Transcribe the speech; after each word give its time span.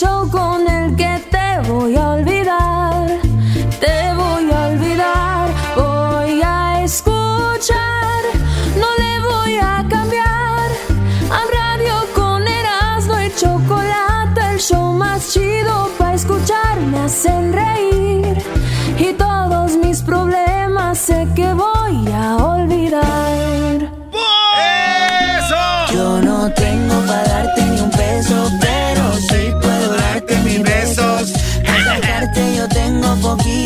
show 0.00 0.26
con 0.30 0.66
el 0.66 0.96
que 0.96 1.20
te 1.30 1.68
voy 1.68 1.94
a 1.94 2.12
olvidar. 2.12 3.06
Te 3.84 4.14
voy 4.14 4.50
a 4.50 4.68
olvidar, 4.68 5.50
voy 5.76 6.40
a 6.42 6.82
escuchar. 6.82 8.22
No 8.82 8.88
le 9.02 9.12
voy 9.30 9.56
a 9.56 9.84
cambiar 9.90 10.68
a 11.38 11.40
radio 11.58 11.96
con 12.14 12.48
Erasmo 12.48 13.20
y 13.20 13.30
chocolate, 13.40 14.40
el 14.52 14.58
show 14.58 14.94
más 14.94 15.34
chido 15.34 15.90
para 15.98 16.14
escuchar. 16.14 16.80
Me 16.90 17.00
hacen 17.00 17.52
reír 17.52 17.89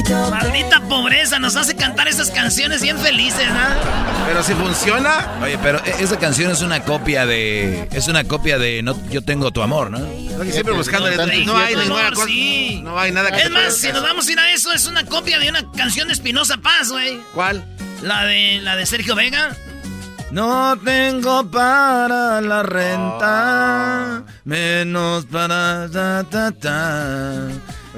poquito. 0.04 0.30
Maldita 0.30 0.80
pobreza, 0.88 1.38
nos 1.38 1.56
hace 1.56 1.74
cantar 1.76 2.08
esas 2.08 2.30
canciones 2.30 2.82
bien 2.82 2.98
felices, 2.98 3.46
¿no? 3.48 4.24
Pero 4.26 4.42
si 4.42 4.54
funciona. 4.54 5.28
Oye, 5.42 5.58
pero 5.62 5.82
e- 5.84 6.02
esa 6.02 6.18
canción 6.18 6.50
es 6.52 6.62
una 6.62 6.80
copia 6.84 7.26
de. 7.26 7.88
Es 7.92 8.08
una 8.08 8.24
copia 8.24 8.58
de 8.58 8.82
no, 8.82 8.96
Yo 9.10 9.22
tengo 9.22 9.50
tu 9.50 9.62
amor, 9.62 9.90
¿no? 9.90 9.98
Siempre 10.50 10.74
buscando. 10.74 11.10
No, 11.10 11.26
no 11.26 11.56
hay 11.56 11.76
ninguna 11.76 12.10
cosa. 12.10 12.26
Sí. 12.26 12.80
No 12.82 12.98
hay 12.98 13.12
nada 13.12 13.30
que 13.30 13.42
Es 13.42 13.50
más, 13.50 13.76
si 13.76 13.92
nos 13.92 14.02
vamos 14.02 14.26
a 14.28 14.32
ir 14.32 14.38
a 14.38 14.52
eso, 14.52 14.72
es 14.72 14.86
una 14.86 15.04
copia 15.04 15.38
de 15.38 15.48
una 15.48 15.70
canción 15.72 16.08
de 16.08 16.14
Espinosa 16.14 16.58
Paz, 16.58 16.90
güey. 16.90 17.20
¿Cuál? 17.34 17.64
La 18.02 18.24
de, 18.24 18.60
la 18.62 18.76
de 18.76 18.86
Sergio 18.86 19.14
Vega. 19.14 19.56
No 20.30 20.76
tengo 20.84 21.48
para 21.48 22.40
la 22.40 22.62
renta, 22.64 24.24
menos 24.44 25.26
para 25.26 25.88
ta, 25.92 26.24
ta, 26.28 26.50
ta. 26.50 27.48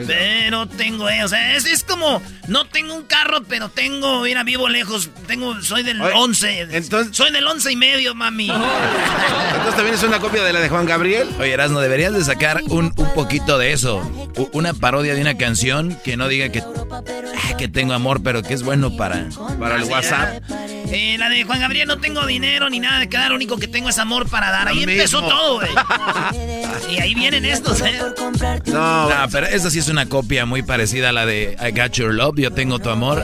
Pero 0.06 0.66
tengo, 0.66 1.08
eh, 1.08 1.24
o 1.24 1.28
sea, 1.28 1.56
es, 1.56 1.64
es 1.64 1.84
como, 1.84 2.20
no 2.48 2.64
tengo 2.66 2.94
un 2.94 3.04
carro, 3.04 3.42
pero 3.48 3.68
tengo, 3.68 4.22
mira, 4.22 4.42
vivo 4.44 4.68
lejos, 4.68 5.10
tengo, 5.26 5.60
soy 5.62 5.82
del 5.82 6.00
Oye, 6.00 6.12
11, 6.14 6.60
entonces- 6.76 7.16
soy 7.16 7.32
del 7.32 7.46
11 7.46 7.72
y 7.72 7.76
medio, 7.76 8.14
mami. 8.14 8.50
Entonces 8.50 9.74
también 9.76 9.94
es 9.94 10.02
una 10.02 10.18
copia 10.20 10.42
de 10.44 10.52
la 10.52 10.60
de 10.60 10.68
Juan 10.68 10.86
Gabriel. 10.86 11.28
Oye, 11.38 11.52
Erasmo, 11.52 11.80
deberías 11.80 12.12
de 12.12 12.22
sacar 12.24 12.60
un, 12.68 12.92
un 12.96 13.14
poquito 13.14 13.58
de 13.58 13.72
eso. 13.72 13.98
U- 14.36 14.48
Una 14.52 14.74
parodia 14.74 15.14
de 15.14 15.20
una 15.20 15.36
canción 15.36 15.98
que 16.04 16.16
no 16.16 16.28
diga 16.28 16.50
que, 16.50 16.60
ah, 16.60 17.56
que 17.56 17.68
tengo 17.68 17.94
amor, 17.94 18.22
pero 18.22 18.42
que 18.42 18.54
es 18.54 18.62
bueno 18.62 18.96
para, 18.96 19.24
Para 19.58 19.76
el 19.76 19.84
WhatsApp. 19.84 20.42
Eh, 20.88 21.16
la 21.18 21.28
de 21.28 21.42
Juan 21.44 21.58
Gabriel, 21.60 21.88
no 21.88 21.98
tengo 21.98 22.24
dinero 22.26 22.70
ni 22.70 22.78
nada 22.78 23.00
de 23.00 23.08
quedar, 23.08 23.30
lo 23.30 23.36
único 23.36 23.56
que 23.58 23.66
tengo 23.66 23.88
es 23.88 23.98
amor 23.98 24.28
para 24.28 24.50
dar. 24.52 24.68
Ahí 24.68 24.84
Lo 24.84 24.92
empezó 24.92 25.20
mismo. 25.22 25.36
todo, 25.36 25.54
güey. 25.56 25.70
y 26.90 27.00
ahí 27.00 27.14
vienen 27.14 27.44
estos, 27.44 27.80
¿eh? 27.80 27.98
No. 28.66 29.08
No, 29.08 29.28
pero 29.32 29.46
esa 29.46 29.70
sí 29.70 29.78
es 29.80 29.88
una 29.88 30.06
copia 30.06 30.46
muy 30.46 30.62
parecida 30.62 31.08
a 31.08 31.12
la 31.12 31.26
de 31.26 31.56
I 31.60 31.70
Got 31.78 31.92
Your 31.92 32.14
Love, 32.14 32.35
Yo 32.42 32.52
Tengo 32.52 32.78
Tu 32.78 32.90
Amor. 32.90 33.22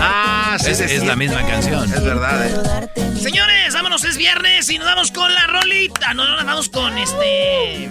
Ah, 0.00 0.56
sí, 0.58 0.70
Es, 0.70 0.78
sí, 0.78 0.84
es 0.84 1.00
sí. 1.00 1.06
la 1.06 1.16
misma 1.16 1.46
canción. 1.46 1.84
Es 1.92 2.02
verdad, 2.02 2.46
eh. 2.46 2.88
Señores, 3.20 3.74
vámonos, 3.74 4.04
es 4.04 4.16
viernes 4.16 4.70
y 4.70 4.78
nos 4.78 4.86
vamos 4.86 5.12
con 5.12 5.32
la 5.34 5.46
rolita. 5.46 6.14
No, 6.14 6.24
no, 6.24 6.36
nos 6.36 6.46
vamos 6.46 6.68
con 6.70 6.96
este. 6.96 7.90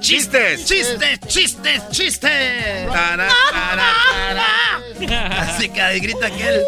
Chistes. 0.00 0.66
Chistes, 0.66 1.20
chistes, 1.26 1.82
chistes. 1.90 2.88
Así 5.40 5.68
que 5.70 5.98
grita 6.00 6.26
aquel. 6.26 6.60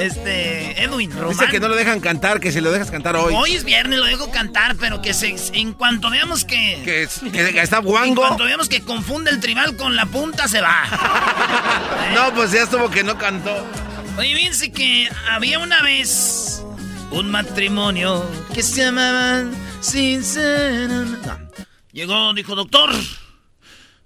Este. 0.00 0.82
Edwin 0.82 1.10
Román. 1.12 1.30
Dice 1.30 1.46
que 1.50 1.60
no 1.60 1.68
lo 1.68 1.76
dejan 1.76 2.00
cantar, 2.00 2.40
que 2.40 2.50
si 2.52 2.60
lo 2.60 2.70
dejas 2.72 2.90
cantar 2.90 3.16
hoy. 3.16 3.34
Hoy 3.34 3.52
es 3.54 3.64
viernes, 3.64 3.98
lo 3.98 4.04
dejo 4.06 4.30
cantar, 4.30 4.76
pero 4.76 5.02
que 5.02 5.12
se, 5.14 5.34
en 5.52 5.72
cuanto 5.74 6.10
veamos 6.10 6.44
que. 6.44 6.80
Que, 6.84 7.02
es- 7.04 7.20
que 7.32 7.60
está 7.60 7.78
En 7.78 7.84
guango. 7.84 8.22
cuanto 8.22 8.44
veamos 8.44 8.68
que 8.68 8.82
confunde 8.82 9.30
el 9.30 9.40
tribal 9.40 9.76
con 9.76 9.96
la 9.96 10.06
punta, 10.06 10.48
se 10.48 10.60
va. 10.60 10.84
No, 12.14 12.34
pues 12.34 12.50
ya 12.52 12.62
estuvo 12.64 12.90
que 12.90 13.04
no 13.04 13.16
cantó. 13.18 13.54
Oye, 14.18 14.34
fíjense 14.34 14.72
que 14.72 15.08
había 15.30 15.58
una 15.60 15.80
vez 15.82 16.62
un 17.12 17.30
matrimonio 17.30 18.28
que 18.52 18.62
se 18.62 18.82
llamaban 18.82 19.52
Sincera. 19.80 20.88
No. 20.88 21.38
Llegó, 21.92 22.32
dijo, 22.34 22.54
doctor, 22.54 22.90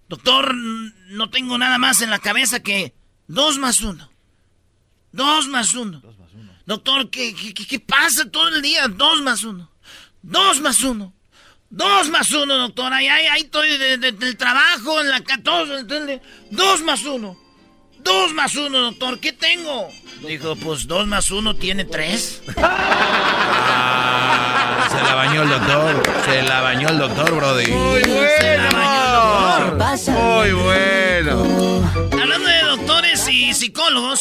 doctor, 0.09 0.55
no 0.55 1.31
tengo 1.31 1.57
nada 1.59 1.79
más 1.79 2.03
en 2.03 2.11
la 2.11 2.19
cabeza 2.19 2.61
que 2.61 2.95
dos 3.27 3.59
más 3.59 3.81
uno. 3.81 4.11
Dos 5.15 5.47
más 5.47 5.75
uno. 5.75 6.03
Doctor, 6.67 7.09
¿qué, 7.09 7.33
qué, 7.35 7.55
qué- 7.55 7.67
qué 7.67 7.79
pasa 7.79 8.29
todo 8.29 8.49
el 8.49 8.61
día? 8.63 8.89
Dos 8.89 9.23
más 9.23 9.45
uno. 9.45 9.71
Dos 10.23 10.61
más 10.61 10.83
uno. 10.83 11.13
Dos 11.71 12.09
más 12.11 12.33
uno, 12.33 12.57
doctor. 12.57 12.93
Ahí, 12.93 13.07
ahí, 13.07 13.27
ahí 13.27 13.43
estoy 13.43 13.77
de- 13.79 13.99
de- 13.99 14.11
del 14.13 14.37
trabajo, 14.37 15.01
en 15.01 15.11
la 15.11 15.21
ca- 15.21 15.41
todo, 15.41 15.79
entonces, 15.79 16.21
Dos 16.51 16.83
más 16.83 17.05
uno. 17.05 17.37
Dos 18.01 18.33
más 18.35 18.57
uno, 18.57 18.81
doctor. 18.81 19.21
¿Qué 19.21 19.33
tengo? 19.33 19.89
Dijo, 20.27 20.57
pues 20.57 20.89
dos 20.89 21.07
más 21.07 21.31
uno 21.31 21.55
tiene 21.55 21.85
tres. 21.85 22.43
Ah, 22.57 24.89
se 24.91 25.01
la 25.03 25.15
bañó 25.15 25.43
el 25.43 25.49
doctor. 25.49 26.03
Se 26.25 26.43
la 26.43 26.61
bañó 26.61 26.89
el 26.89 26.99
doctor, 26.99 27.35
Brody. 27.37 27.67
Muy 27.69 28.03
Se 28.03 28.57
la 28.59 28.71
bañó 28.71 29.71
el 29.71 29.79
doctor. 29.79 29.79
bueno. 29.79 30.21
Muy 30.21 30.53
bueno. 30.53 31.93
Hablando 32.21 32.49
de 32.49 32.63
doctores 32.63 33.29
y 33.29 33.55
psicólogos, 33.55 34.21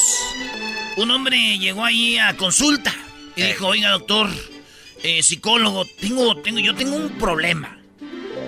un 0.98 1.12
hombre 1.12 1.58
llegó 1.58 1.86
ahí 1.86 2.18
a 2.18 2.36
consulta 2.38 2.94
y 3.36 3.44
dijo, 3.44 3.68
oiga 3.68 3.90
doctor, 3.90 4.30
eh, 5.02 5.24
psicólogo, 5.24 5.86
tengo, 6.00 6.38
tengo, 6.38 6.60
yo 6.60 6.76
tengo 6.76 6.96
un 6.96 7.18
problema. 7.18 7.78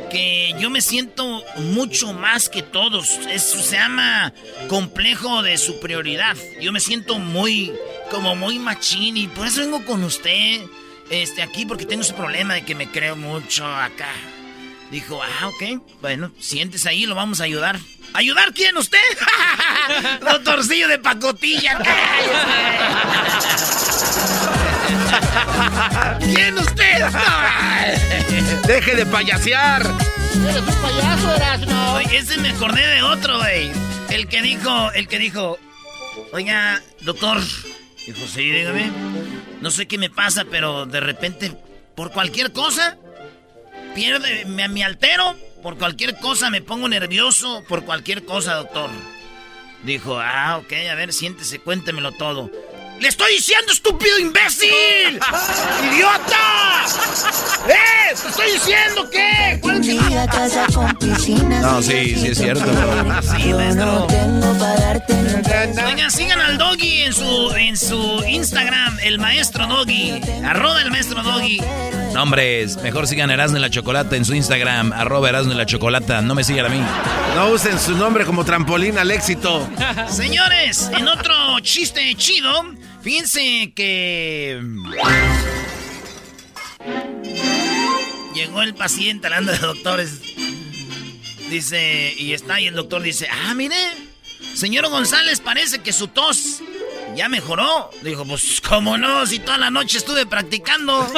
Que 0.10 0.56
yo 0.60 0.70
me 0.70 0.82
siento 0.82 1.44
mucho 1.58 2.14
más 2.14 2.48
que 2.48 2.62
todos. 2.62 3.10
Eso 3.30 3.62
se 3.62 3.76
llama 3.76 4.34
complejo 4.70 5.42
de 5.42 5.58
superioridad. 5.58 6.38
Yo 6.62 6.72
me 6.72 6.80
siento 6.80 7.20
muy, 7.20 7.74
como 8.12 8.36
muy 8.36 8.60
machín 8.60 9.18
y 9.18 9.28
por 9.28 9.48
eso 9.48 9.62
vengo 9.62 9.84
con 9.84 10.04
usted, 10.04 10.62
este, 11.10 11.42
aquí 11.42 11.66
porque 11.66 11.86
tengo 11.86 12.04
ese 12.04 12.14
problema 12.14 12.54
de 12.54 12.64
que 12.64 12.76
me 12.76 12.90
creo 12.90 13.16
mucho 13.16 13.66
acá. 13.66 14.14
Dijo, 14.92 15.22
ah, 15.22 15.48
ok, 15.48 15.82
bueno, 16.02 16.32
siéntese 16.40 16.88
ahí, 16.88 17.06
lo 17.06 17.16
vamos 17.16 17.42
a 17.42 17.46
ayudar. 17.46 17.80
¿Ayudar 18.16 18.54
quién, 18.54 18.78
usted? 18.78 18.98
Doctorcillo 20.22 20.88
de 20.88 21.00
pacotilla. 21.00 21.78
¿Quién 26.20 26.58
usted? 26.58 27.06
Deje 28.68 28.96
de 28.96 29.06
payasear. 29.06 29.82
Eres 29.82 30.62
un 30.62 30.82
payaso, 30.82 31.36
Erasmo. 31.36 31.94
Oye, 31.96 32.18
ese 32.18 32.38
me 32.38 32.52
acordé 32.52 32.88
de 32.88 33.04
otro, 33.04 33.38
güey. 33.40 33.70
El 34.10 34.30
que 34.30 34.42
dijo, 34.42 34.94
el 34.94 35.10
que 35.10 35.20
dijo, 35.20 35.60
oiga, 36.32 36.82
doctor. 37.02 37.42
Dijo, 38.08 38.26
sí, 38.34 38.50
dígame. 38.50 38.94
No 39.60 39.72
sé 39.72 39.88
qué 39.88 39.98
me 39.98 40.10
pasa, 40.10 40.46
pero 40.50 40.86
de 40.86 41.02
repente, 41.02 41.52
por 41.96 42.14
cualquier 42.14 42.54
cosa, 42.54 42.96
pierde, 43.94 44.46
me, 44.46 44.70
me 44.70 44.86
altero. 44.86 45.36
Por 45.66 45.80
cualquier 45.80 46.16
cosa 46.18 46.52
me 46.52 46.62
pongo 46.62 46.88
nervioso. 46.88 47.64
Por 47.68 47.86
cualquier 47.86 48.24
cosa, 48.24 48.54
doctor. 48.54 48.92
Dijo, 49.82 50.20
ah, 50.20 50.58
ok, 50.60 50.72
a 50.92 50.94
ver, 50.94 51.12
siéntese, 51.12 51.58
cuéntemelo 51.58 52.12
todo. 52.12 52.52
¡Le 53.00 53.08
estoy 53.08 53.32
diciendo, 53.32 53.72
estúpido 53.72 54.20
imbécil! 54.20 54.70
¡Idiota! 55.92 56.86
¡Eh! 57.68 58.10
¡Te 58.10 58.28
estoy 58.30 58.52
diciendo 58.52 59.10
qué! 59.10 59.58
¿Cuál 59.60 59.84
es 59.84 60.98
piscina. 61.00 61.60
No, 61.62 61.82
sí, 61.82 62.16
sí 62.16 62.28
es 62.28 62.38
cierto. 62.38 62.64
Sí, 63.36 63.52
maestro. 63.52 64.06
Tengo 64.06 64.60
para 64.60 64.76
darte. 64.76 65.25
Oigan, 65.26 66.12
sigan 66.12 66.40
al 66.40 66.58
Doggy 66.58 67.02
en 67.02 67.14
su, 67.14 67.52
en 67.56 67.76
su 67.76 68.24
Instagram, 68.28 69.00
el 69.02 69.18
maestro 69.18 69.66
Doggy. 69.66 70.22
Arroba 70.44 70.82
el 70.82 70.92
maestro 70.92 71.24
Doggy. 71.24 71.60
No, 72.14 72.24
hombres, 72.24 72.78
mejor 72.78 73.08
sigan 73.08 73.32
Erasmo 73.32 73.58
y 73.58 73.62
la 73.62 73.70
Chocolata 73.70 74.16
en 74.16 74.24
su 74.24 74.36
Instagram, 74.36 74.94
arroba 74.94 75.30
Erasmo 75.30 75.54
y 75.54 75.56
la 75.56 75.66
Chocolata. 75.66 76.22
No 76.22 76.36
me 76.36 76.44
sigan 76.44 76.68
a 76.68 76.70
mí. 76.70 76.80
No 77.36 77.50
usen 77.50 77.80
su 77.80 77.96
nombre 77.96 78.26
como 78.26 78.46
trampolín 78.46 79.00
al 79.00 79.10
éxito. 79.10 79.68
Señores, 80.10 80.92
en 80.96 81.08
otro 81.08 81.34
chiste 81.62 82.14
chido, 82.16 82.74
fíjense 83.02 83.74
que. 83.76 84.62
Llegó 88.36 88.62
el 88.62 88.76
paciente 88.76 89.28
hablando 89.28 89.54
de 89.54 89.58
doctores. 89.58 90.22
Dice, 91.50 92.14
y 92.18 92.34
está 92.34 92.56
ahí 92.56 92.68
el 92.68 92.76
doctor 92.76 93.02
dice, 93.02 93.28
ah, 93.32 93.54
mire, 93.54 93.76
señor 94.56 94.90
González, 94.90 95.40
parece 95.40 95.80
que 95.80 95.94
su 95.94 96.08
tos 96.08 96.62
ya 97.16 97.30
mejoró. 97.30 97.90
Dijo, 98.02 98.26
pues, 98.26 98.62
¿cómo 98.62 98.98
no? 98.98 99.26
Si 99.26 99.40
toda 99.40 99.58
la 99.58 99.70
noche 99.70 99.98
estuve 99.98 100.26
practicando. 100.26 101.08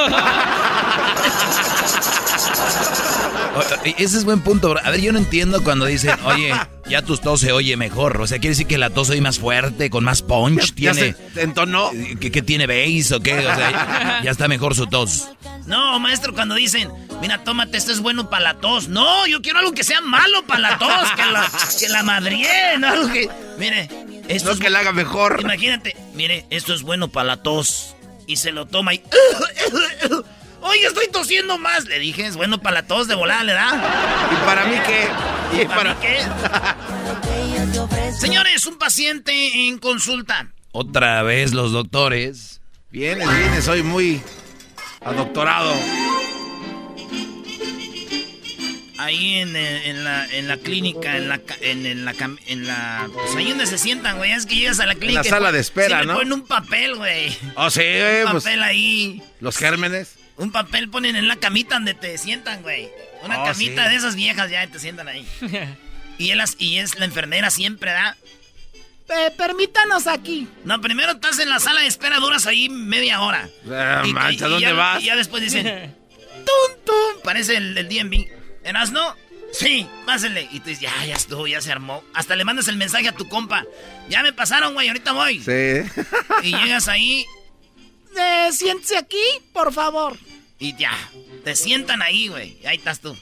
Ese 3.97 4.17
es 4.17 4.23
buen 4.23 4.41
punto. 4.41 4.69
bro. 4.69 4.79
A 4.83 4.91
ver, 4.91 5.01
yo 5.01 5.11
no 5.11 5.19
entiendo 5.19 5.63
cuando 5.63 5.85
dicen, 5.85 6.15
oye, 6.25 6.53
ya 6.89 7.01
tu 7.01 7.17
tos 7.17 7.41
se 7.41 7.51
oye 7.51 7.75
mejor. 7.77 8.21
O 8.21 8.27
sea, 8.27 8.39
quiere 8.39 8.51
decir 8.51 8.67
que 8.67 8.77
la 8.77 8.89
tos 8.89 9.09
oye 9.09 9.21
más 9.21 9.39
fuerte, 9.39 9.89
con 9.89 10.03
más 10.03 10.21
punch. 10.21 10.73
Ya 10.75 10.93
tiene, 10.93 11.15
se 11.33 11.41
entonó. 11.41 11.91
¿qué, 12.19 12.31
qué 12.31 12.41
tiene 12.41 12.67
bass 12.67 13.11
o 13.11 13.19
qué? 13.19 13.37
O 13.39 13.55
sea, 13.55 14.21
ya, 14.23 14.31
está 14.31 14.47
mejor 14.47 14.75
su 14.75 14.87
tos. 14.87 15.29
No, 15.65 15.99
maestro, 15.99 16.33
cuando 16.33 16.55
dicen, 16.55 16.89
mira, 17.21 17.43
tómate, 17.43 17.77
esto 17.77 17.91
es 17.91 17.99
bueno 17.99 18.29
para 18.29 18.53
la 18.53 18.59
tos. 18.59 18.87
No, 18.87 19.27
yo 19.27 19.41
quiero 19.41 19.59
algo 19.59 19.73
que 19.73 19.83
sea 19.83 20.01
malo 20.01 20.45
para 20.45 20.59
la 20.59 20.77
tos, 20.77 21.11
que 21.15 21.25
la, 21.25 21.51
que 21.79 21.89
la 21.89 22.03
madrié, 22.03 22.77
no 22.79 22.87
algo 22.91 23.11
que... 23.11 23.29
Mire, 23.57 23.89
esto 24.27 24.49
No 24.49 24.53
es 24.53 24.59
que 24.59 24.69
la 24.69 24.79
haga 24.79 24.93
mejor. 24.93 25.39
Imagínate, 25.41 25.95
mire, 26.13 26.45
esto 26.49 26.73
es 26.73 26.83
bueno 26.83 27.09
para 27.09 27.27
la 27.27 27.37
tos. 27.43 27.95
Y 28.27 28.37
se 28.37 28.51
lo 28.51 28.65
toma 28.65 28.93
y... 28.93 29.01
Oye, 30.67 30.85
estoy 30.87 31.07
tosiendo 31.11 31.57
más. 31.57 31.85
Le 31.85 31.99
dije, 31.99 32.25
es 32.25 32.35
bueno 32.35 32.61
para 32.61 32.81
la 32.81 32.87
tos 32.87 33.07
de 33.07 33.15
volada, 33.15 33.43
¿le 33.43 33.53
da? 33.53 34.29
¿Y 34.31 34.35
para 34.45 34.65
mí 34.65 34.75
qué? 34.85 35.07
¿Y 35.61 35.65
¿Para 35.65 35.77
para 35.77 35.93
mí 35.93 35.99
qué? 36.01 36.17
Señores, 38.19 38.65
un 38.65 38.77
paciente 38.77 39.67
en 39.67 39.77
consulta. 39.79 40.47
Otra 40.71 41.23
vez 41.23 41.53
los 41.53 41.71
doctores. 41.71 42.61
Vienes, 42.91 43.27
vienes, 43.29 43.63
soy 43.65 43.83
muy 43.83 44.21
adoctorado. 45.03 45.73
Ahí 48.99 49.35
en, 49.35 49.55
eh, 49.55 49.89
en 49.89 50.03
la, 50.03 50.25
en 50.25 50.47
la 50.47 50.57
clínica, 50.57 51.17
en 51.17 51.29
la, 51.29 51.37
ca- 51.37 51.55
en, 51.61 51.85
en 51.85 52.03
la, 52.03 52.13
cam- 52.15 52.39
en 52.47 52.65
la... 52.67 53.07
Pues 53.13 53.35
ahí 53.35 53.49
donde 53.49 53.67
se 53.67 53.77
sientan, 53.77 54.17
güey. 54.17 54.31
Es 54.31 54.47
que 54.47 54.55
llegas 54.55 54.79
a 54.79 54.87
la 54.87 54.95
clínica... 54.95 55.21
y 55.23 55.29
sala 55.29 55.49
pon- 55.49 55.53
de 55.53 55.59
espera, 55.59 56.03
¿no? 56.03 56.15
ponen 56.15 56.33
un 56.33 56.41
papel, 56.47 56.95
güey. 56.95 57.37
Oh, 57.55 57.69
sí, 57.69 57.83
Un 58.25 58.31
pues, 58.31 58.43
papel 58.43 58.63
ahí. 58.63 59.21
los 59.39 59.55
gérmenes. 59.55 60.15
Un 60.37 60.51
papel 60.51 60.89
ponen 60.89 61.15
en 61.15 61.27
la 61.27 61.35
camita 61.37 61.75
donde 61.75 61.93
te 61.93 62.17
sientan, 62.17 62.61
güey. 62.61 62.89
Una 63.23 63.41
Oh, 63.41 63.45
camita 63.45 63.83
sí. 63.85 63.89
de 63.89 63.95
esas 63.95 64.15
viejas 64.15 64.49
ya 64.51 64.65
te 64.67 64.79
sientan 64.79 65.07
ahí. 65.07 65.27
y, 66.19 66.29
él, 66.31 66.39
as- 66.41 66.55
y 66.59 66.77
es 66.77 66.97
la 66.99 67.05
enfermera 67.05 67.49
siempre, 67.49 67.91
¿da? 67.91 68.15
permítanos 69.37 70.05
aquí. 70.07 70.47
No, 70.65 70.81
primero 70.81 71.13
estás 71.13 71.39
en 71.39 71.49
la 71.49 71.59
sala 71.59 71.79
de 71.81 71.87
espera, 71.87 72.17
duras 72.19 72.45
ahí 72.45 72.67
media 72.69 73.21
hora. 73.21 73.49
Ah, 73.71 74.03
Y- 74.05 74.11
mancha, 74.13 74.47
y 74.47 74.49
¿dónde 74.49 74.67
ya, 74.67 74.73
vas? 74.73 75.01
Y 75.01 75.05
ya 75.05 75.15
después 75.15 75.41
dicen, 75.41 75.65
tum, 76.45 76.83
tum, 76.85 77.21
parece 77.23 77.55
el, 77.57 77.77
el 77.77 77.87
DMV. 77.87 78.27
¿Eras 78.63 78.91
no? 78.91 79.15
Sí, 79.53 79.87
pásenle. 80.05 80.49
Y 80.51 80.59
tú 80.59 80.69
dices, 80.69 80.81
ya, 80.81 81.05
ya 81.05 81.15
estuvo, 81.15 81.47
ya 81.47 81.61
se 81.61 81.71
armó. 81.71 82.03
Hasta 82.13 82.35
le 82.35 82.43
mandas 82.43 82.67
el 82.67 82.75
mensaje 82.75 83.07
a 83.07 83.13
tu 83.13 83.29
compa. 83.29 83.63
Ya 84.09 84.21
me 84.23 84.33
pasaron, 84.33 84.73
güey, 84.73 84.89
ahorita 84.89 85.13
voy. 85.13 85.39
Sí. 85.41 85.89
Y 86.43 86.51
llegas 86.57 86.89
ahí. 86.89 87.25
Eh, 88.17 88.49
siéntese 88.51 88.97
aquí, 88.97 89.23
por 89.53 89.71
favor. 89.73 90.17
Y 90.59 90.75
ya, 90.75 90.91
te 91.43 91.55
sientan 91.55 92.01
ahí, 92.01 92.27
güey. 92.27 92.57
Ahí 92.65 92.77
estás 92.77 92.99
tú. 92.99 93.15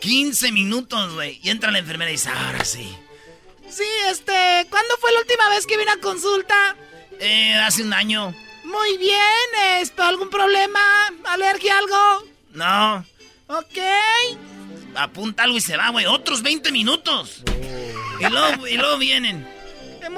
15 0.00 0.52
minutos, 0.52 1.14
güey. 1.14 1.40
Y 1.42 1.50
entra 1.50 1.70
la 1.70 1.78
enfermera 1.78 2.10
y 2.10 2.14
dice, 2.14 2.30
ahora 2.30 2.64
sí. 2.64 2.96
Sí, 3.68 3.84
este, 4.10 4.66
¿cuándo 4.70 4.96
fue 5.00 5.12
la 5.12 5.20
última 5.20 5.48
vez 5.50 5.66
que 5.66 5.76
vine 5.76 5.90
a 5.90 6.00
consulta? 6.00 6.76
Eh, 7.20 7.54
hace 7.54 7.82
un 7.82 7.92
año. 7.92 8.34
Muy 8.64 8.96
bien, 8.96 9.80
¿esto 9.80 10.02
algún 10.02 10.30
problema? 10.30 10.80
¿Alergia 11.24 11.78
algo? 11.78 12.24
No. 12.52 13.04
Ok. 13.48 13.78
Apunta 14.94 15.42
algo 15.44 15.56
y 15.56 15.60
se 15.60 15.76
va, 15.76 15.90
güey. 15.90 16.06
Otros 16.06 16.42
20 16.42 16.70
minutos. 16.70 17.42
Y 18.20 18.28
luego, 18.28 18.66
y 18.66 18.76
luego 18.76 18.98
vienen. 18.98 19.57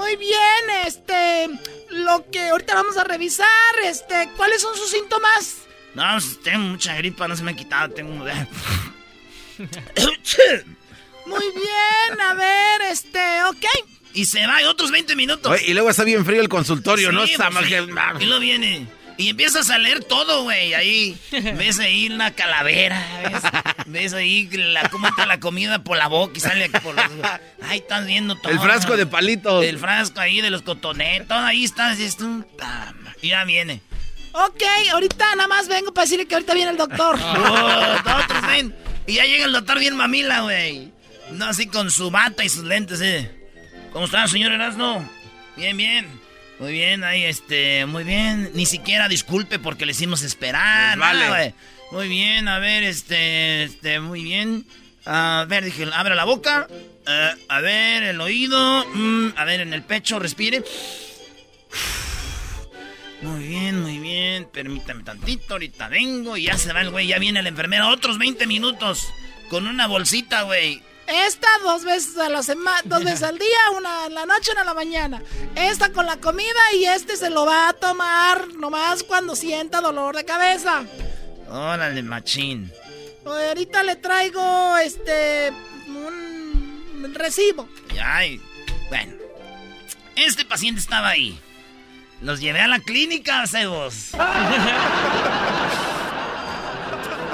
Muy 0.01 0.17
bien, 0.17 0.87
este, 0.87 1.51
lo 1.91 2.25
que 2.31 2.49
ahorita 2.49 2.75
vamos 2.75 2.97
a 2.97 3.05
revisar, 3.05 3.47
este, 3.85 4.31
¿cuáles 4.35 4.63
son 4.63 4.75
sus 4.75 4.89
síntomas? 4.91 5.59
No, 5.95 6.03
pues, 6.13 6.41
tengo 6.43 6.59
mucha 6.61 6.97
gripa, 6.97 7.29
no 7.29 7.37
se 7.37 7.43
me 7.43 7.51
ha 7.51 7.55
quitado, 7.55 7.93
tengo. 7.93 8.15
Muy 11.27 11.45
bien, 11.55 12.19
a 12.19 12.33
ver, 12.33 12.81
este, 12.91 13.45
ok. 13.45 13.67
Y 14.15 14.25
se 14.25 14.47
va, 14.47 14.63
y 14.63 14.65
otros 14.65 14.91
20 14.91 15.15
minutos. 15.17 15.53
Oye, 15.53 15.65
y 15.67 15.75
luego 15.75 15.91
está 15.91 16.03
bien 16.05 16.25
frío 16.25 16.41
el 16.41 16.49
consultorio, 16.49 17.13
¿no? 17.13 17.27
Sí, 17.27 17.33
Está 17.33 17.51
pues, 17.51 17.55
más 17.57 17.65
sí. 17.65 17.71
que- 17.71 18.25
Y 18.25 18.27
lo 18.27 18.41
viene. 18.41 18.87
Y 19.21 19.29
empiezas 19.29 19.69
a 19.69 19.77
leer 19.77 20.03
todo, 20.03 20.45
güey. 20.45 20.73
Ahí 20.73 21.15
ves 21.31 21.79
ahí 21.79 22.09
una 22.09 22.31
calavera. 22.31 23.07
Ves, 23.23 23.43
ves 23.85 24.13
ahí 24.15 24.49
la, 24.51 24.89
cómo 24.89 25.09
entra 25.09 25.27
la 25.27 25.39
comida 25.39 25.85
por 25.85 25.99
la 25.99 26.07
boca 26.07 26.33
y 26.37 26.41
sale 26.41 26.71
por 26.71 26.95
los. 26.95 27.05
Ahí 27.63 27.81
estás 27.81 28.07
viendo 28.07 28.35
todo. 28.37 28.51
El 28.51 28.59
frasco 28.59 28.97
de 28.97 29.05
palitos. 29.05 29.63
El 29.63 29.79
frasco 29.79 30.21
ahí 30.21 30.41
de 30.41 30.49
los 30.49 30.63
cotonetos. 30.63 31.29
Todo 31.29 31.41
ahí 31.41 31.65
estás. 31.65 32.01
Y, 32.01 32.05
esto, 32.05 32.47
y 33.21 33.29
ya 33.29 33.45
viene. 33.45 33.83
Ok, 34.33 34.63
ahorita 34.91 35.37
nada 35.37 35.49
más 35.49 35.69
vengo 35.69 35.93
para 35.93 36.07
decirle 36.07 36.27
que 36.27 36.37
ahorita 36.37 36.55
viene 36.55 36.71
el 36.71 36.79
doctor. 36.79 37.19
Oh. 37.31 38.63
Y 39.07 39.15
ya 39.15 39.25
llega 39.25 39.45
el 39.45 39.53
doctor 39.53 39.79
bien 39.79 39.97
mamila, 39.97 40.41
güey. 40.43 40.93
No, 41.33 41.47
así 41.47 41.67
con 41.67 41.91
su 41.91 42.11
bata 42.11 42.43
y 42.45 42.49
sus 42.49 42.65
lentes, 42.65 43.01
eh. 43.03 43.31
¿Cómo 43.93 44.07
está, 44.07 44.27
señor 44.29 44.53
Erasmo? 44.53 45.07
Bien, 45.57 45.77
bien. 45.77 46.20
Muy 46.61 46.73
bien, 46.73 47.05
ahí, 47.05 47.25
este, 47.25 47.87
muy 47.87 48.05
bien. 48.05 48.51
Ni 48.53 48.67
siquiera 48.67 49.09
disculpe 49.09 49.59
porque 49.59 49.87
le 49.87 49.93
hicimos 49.93 50.21
esperar. 50.21 50.99
Pues 50.99 51.09
vale. 51.09 51.21
nada. 51.21 51.55
Muy 51.91 52.07
bien, 52.07 52.49
a 52.49 52.59
ver, 52.59 52.83
este, 52.83 53.65
este, 53.65 53.99
muy 53.99 54.23
bien. 54.23 54.67
A 55.07 55.47
ver, 55.49 55.65
dije, 55.65 55.89
abre 55.91 56.15
la 56.15 56.25
boca. 56.25 56.69
Eh, 57.09 57.31
a 57.49 57.61
ver, 57.61 58.03
el 58.03 58.21
oído. 58.21 58.85
Mm, 58.93 59.29
a 59.37 59.45
ver, 59.45 59.61
en 59.61 59.73
el 59.73 59.83
pecho, 59.83 60.19
respire. 60.19 60.63
Muy 63.23 63.49
bien, 63.49 63.81
muy 63.81 63.99
bien. 63.99 64.47
Permítame 64.53 65.03
tantito, 65.03 65.55
ahorita 65.55 65.89
vengo. 65.89 66.37
Y 66.37 66.43
ya 66.45 66.59
se 66.59 66.75
va 66.75 66.83
el 66.83 66.91
güey, 66.91 67.07
ya 67.07 67.19
viene 67.19 67.43
la 67.43 67.49
enfermera. 67.49 67.89
Otros 67.89 68.19
20 68.19 68.47
minutos. 68.47 69.09
Con 69.49 69.67
una 69.67 69.87
bolsita, 69.87 70.43
güey. 70.43 70.83
Esta 71.11 71.49
dos 71.65 71.85
veces 71.85 72.17
a 72.19 72.29
la 72.29 72.43
semana, 72.43 72.81
dos 72.85 73.03
veces 73.03 73.25
al 73.25 73.37
día, 73.37 73.59
una 73.77 74.07
en 74.07 74.15
la 74.15 74.27
noche, 74.27 74.53
una 74.53 74.61
en 74.61 74.67
la 74.67 74.75
mañana. 74.75 75.23
Esta 75.57 75.91
con 75.91 76.07
la 76.07 76.19
comida 76.19 76.61
y 76.75 76.85
este 76.85 77.17
se 77.17 77.31
lo 77.31 77.45
va 77.45 77.69
a 77.69 77.73
tomar 77.73 78.47
nomás 78.55 79.03
cuando 79.03 79.35
sienta 79.35 79.81
dolor 79.81 80.15
de 80.15 80.25
cabeza. 80.25 80.85
Órale, 81.49 82.03
machín. 82.03 82.73
Ahorita 83.27 83.83
le 83.83 83.97
traigo 83.97 84.77
este 84.79 85.53
un 85.89 87.13
recibo. 87.13 87.69
Ay, 88.01 88.41
bueno. 88.89 89.15
Este 90.15 90.45
paciente 90.45 90.81
estaba 90.81 91.09
ahí. 91.09 91.37
Los 92.21 92.41
llevé 92.41 92.61
a 92.61 92.69
la 92.69 92.79
clínica, 92.79 93.47
cebos. 93.49 94.11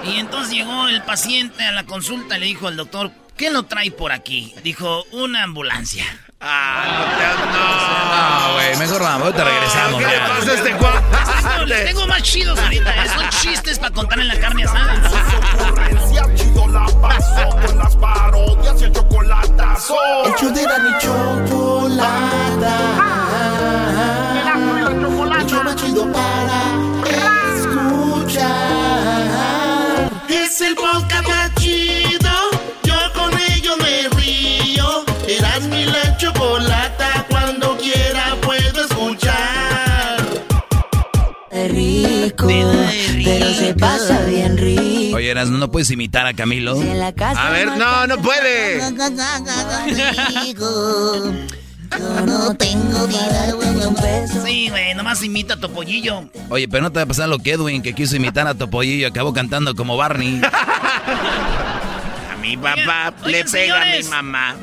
Y 0.05 0.21
entonces 0.21 0.53
llegó 0.53 0.87
el 0.87 1.03
paciente 1.03 1.65
a 1.65 1.73
la 1.73 1.85
consulta 1.85 2.37
y 2.37 2.41
le 2.41 2.47
dijo 2.47 2.69
al 2.69 2.77
doctor, 2.77 3.11
¿qué 3.37 3.51
lo 3.51 3.65
trae 3.65 3.91
por 3.91 4.13
aquí? 4.13 4.55
Dijo, 4.63 5.05
una 5.13 5.43
ambulancia. 5.43 6.05
Ah, 6.41 7.71
güey, 8.55 8.77
mejor 8.77 9.03
vamos, 9.03 9.35
te 9.35 9.43
regresamos. 9.45 10.01
¿Qué 10.01 10.07
le 10.07 10.17
ya. 10.17 10.29
pasa 10.29 10.51
a 10.51 10.55
este 10.55 10.73
cuadro? 10.77 11.03
tengo, 11.11 11.65
les 11.67 11.85
tengo 11.87 12.07
más 12.07 12.23
chidos 12.23 12.59
ahorita. 12.59 13.05
¿eh? 13.05 13.09
Son 13.09 13.29
chistes 13.31 13.79
para 13.79 13.95
contar 13.95 14.21
en 14.21 14.29
la 14.29 14.39
carne 14.39 14.65
asada. 14.65 15.03
chido 16.35 16.69
la 16.69 16.87
paso 17.01 17.49
con 17.67 17.79
las 17.79 17.97
parodias 17.97 18.81
y 18.81 18.85
el 18.85 18.93
chocolatazo. 18.93 19.97
El 20.27 20.35
show 20.35 20.51
de 20.53 20.63
la 20.63 20.79
ni 20.79 20.99
chocolata. 20.99 22.77
El 25.39 25.47
show 25.47 25.63
más 25.65 25.77
chido 25.77 26.13
para 26.13 26.86
pero 42.47 43.55
se 43.55 43.75
pasa 43.75 44.21
bien 44.23 44.57
rico. 44.57 45.17
Oye, 45.17 45.31
Eras, 45.31 45.49
¿no 45.49 45.71
puedes 45.71 45.91
imitar 45.91 46.27
a 46.27 46.35
Camilo? 46.35 46.81
En 46.81 46.99
la 46.99 47.13
casa 47.13 47.49
A 47.49 47.51
ver, 47.51 47.69
no, 47.77 48.07
no 48.07 48.19
puede. 48.19 48.81
Rico. 50.45 51.33
Yo 51.99 52.27
no 52.27 52.55
tengo 52.55 53.07
vida, 53.07 53.53
güey, 53.55 53.69
un 53.87 53.95
peso. 53.95 54.45
Sí, 54.45 54.69
güey, 54.69 54.95
nomás 54.95 55.23
imita 55.23 55.55
a 55.55 55.57
Topollillo. 55.57 56.29
Oye, 56.51 56.69
pero 56.69 56.83
no 56.83 56.91
te 56.91 56.99
va 56.99 57.03
a 57.05 57.07
pasar 57.07 57.29
lo 57.29 57.39
que 57.39 57.53
Edwin, 57.53 57.83
que 57.83 57.95
quiso 57.95 58.17
imitar 58.17 58.47
a 58.47 58.55
Topollillo 58.55 59.09
acabó 59.09 59.33
cantando 59.33 59.75
como 59.75 59.97
Barney. 59.97 60.41
A 62.33 62.37
mi 62.39 62.57
papá 62.57 63.13
le 63.25 63.39
oigan, 63.39 63.51
pega 63.51 63.83
a 63.83 63.97
mi 63.97 64.03
mamá. 64.05 64.57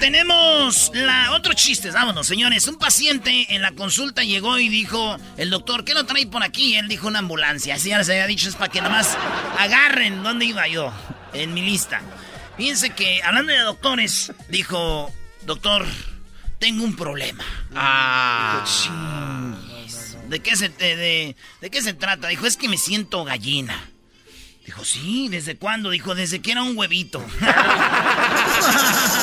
Tenemos 0.00 0.90
la 0.94 1.32
otro 1.32 1.54
chiste, 1.54 1.90
vámonos, 1.90 2.26
señores. 2.26 2.66
Un 2.68 2.76
paciente 2.78 3.54
en 3.54 3.62
la 3.62 3.72
consulta 3.72 4.22
llegó 4.22 4.58
y 4.58 4.68
dijo, 4.68 5.16
el 5.36 5.50
doctor, 5.50 5.84
¿qué 5.84 5.92
lo 5.92 6.06
trae 6.06 6.26
por 6.26 6.42
aquí? 6.44 6.76
él 6.76 6.86
dijo 6.88 7.08
una 7.08 7.18
ambulancia. 7.18 7.74
Así 7.74 7.88
ya 7.90 7.98
les 7.98 8.08
había 8.08 8.26
dicho, 8.28 8.48
es 8.48 8.54
para 8.54 8.70
que 8.70 8.80
nomás 8.80 9.16
agarren 9.58 10.22
dónde 10.22 10.44
iba 10.44 10.68
yo, 10.68 10.92
en 11.32 11.52
mi 11.52 11.62
lista. 11.62 12.00
Fíjense 12.56 12.90
que, 12.90 13.22
hablando 13.24 13.52
de 13.52 13.58
doctores, 13.60 14.32
dijo, 14.48 15.12
doctor, 15.42 15.84
tengo 16.60 16.84
un 16.84 16.94
problema. 16.94 17.44
Ah. 17.74 18.64
¿De 20.28 20.40
qué, 20.40 20.56
se, 20.56 20.68
te- 20.68 20.96
de, 20.96 21.36
¿De 21.60 21.70
qué 21.70 21.82
se 21.82 21.92
trata? 21.94 22.28
Dijo, 22.28 22.46
es 22.46 22.56
que 22.56 22.68
me 22.68 22.78
siento 22.78 23.24
gallina. 23.24 23.90
Dijo, 24.64 24.84
sí, 24.84 25.28
¿desde 25.28 25.56
cuándo? 25.56 25.90
Dijo, 25.90 26.14
desde 26.14 26.40
que 26.40 26.52
era 26.52 26.62
un 26.62 26.76
huevito. 26.76 27.24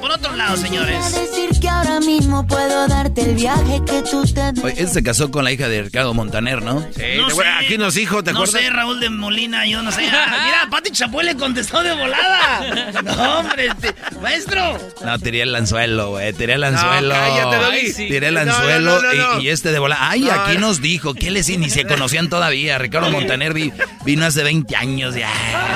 por 0.00 0.10
otro 0.10 0.34
lado, 0.36 0.56
señores. 0.56 1.12
decir 1.14 1.50
que 1.60 1.68
ahora 1.68 2.00
mismo 2.00 2.46
puedo 2.46 2.86
darte 2.88 3.22
el 3.22 3.34
viaje 3.34 3.80
que 3.86 4.02
tú 4.02 4.22
te 4.24 4.40
Oye, 4.62 4.74
él 4.80 4.88
se 4.88 5.02
casó 5.02 5.30
con 5.30 5.44
la 5.44 5.52
hija 5.52 5.68
de 5.68 5.82
Ricardo 5.82 6.14
Montaner, 6.14 6.62
¿no? 6.62 6.80
Sí, 6.94 7.02
No 7.16 7.28
te- 7.28 7.34
sé. 7.34 7.42
aquí 7.64 7.78
nos 7.78 7.94
dijo, 7.94 8.22
¿te 8.22 8.32
no 8.32 8.40
acuerdas? 8.42 8.62
sé, 8.62 8.70
Raúl 8.70 9.00
de 9.00 9.10
Molina, 9.10 9.66
yo 9.66 9.82
no 9.82 9.90
sé. 9.92 10.02
Ah, 10.12 10.42
mira, 10.44 10.70
Pati 10.70 10.90
Chapoy 10.90 11.24
le 11.24 11.34
contestó 11.36 11.82
de 11.82 11.92
volada. 11.94 12.92
No, 13.02 13.38
hombre, 13.40 13.66
este, 13.68 13.94
maestro. 14.20 14.78
No, 15.04 15.18
tiré 15.18 15.42
el 15.42 15.54
anzuelo, 15.54 16.10
güey. 16.10 16.32
Tiré 16.32 16.54
el 16.54 16.64
anzuelo. 16.64 17.14
cállate, 17.14 17.56
Doggy. 17.56 17.76
Ay, 17.78 17.92
sí. 17.92 18.06
Tiré 18.08 18.28
el 18.28 18.34
No, 18.34 18.44
no, 18.44 18.52
anzuelo 18.52 18.80
no, 18.80 19.02
no, 19.02 19.34
no. 19.34 19.40
Y, 19.40 19.46
y 19.46 19.48
este 19.50 19.72
de 19.72 19.78
volada. 19.78 20.10
Ay, 20.10 20.20
No, 20.22 20.32
aquí 20.32 20.54
no. 20.54 20.60
nos 20.68 20.80
dijo. 20.82 21.14
¿Qué 21.14 21.30
les 21.30 21.48
ni 21.58 21.70
se 21.70 21.84
conocían 21.86 22.28
todavía? 22.28 22.78
Ricardo 22.78 23.10
Montaner 23.10 23.54
vi- 23.54 23.72
vino 24.04 24.24
hace 24.26 24.42
20 24.42 24.76
años 24.76 25.14
ya. 25.14 25.28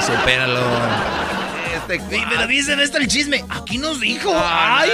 Supéralo. 0.06 0.60
Este 1.88 2.16
Sí, 2.16 2.22
pero 2.28 2.46
dice 2.46 2.74
esto 2.82 2.98
el 2.98 3.08
chisme. 3.08 3.44
Aquí 3.50 3.78
nos 3.78 4.00
dijo. 4.00 4.32
Ay, 4.36 4.90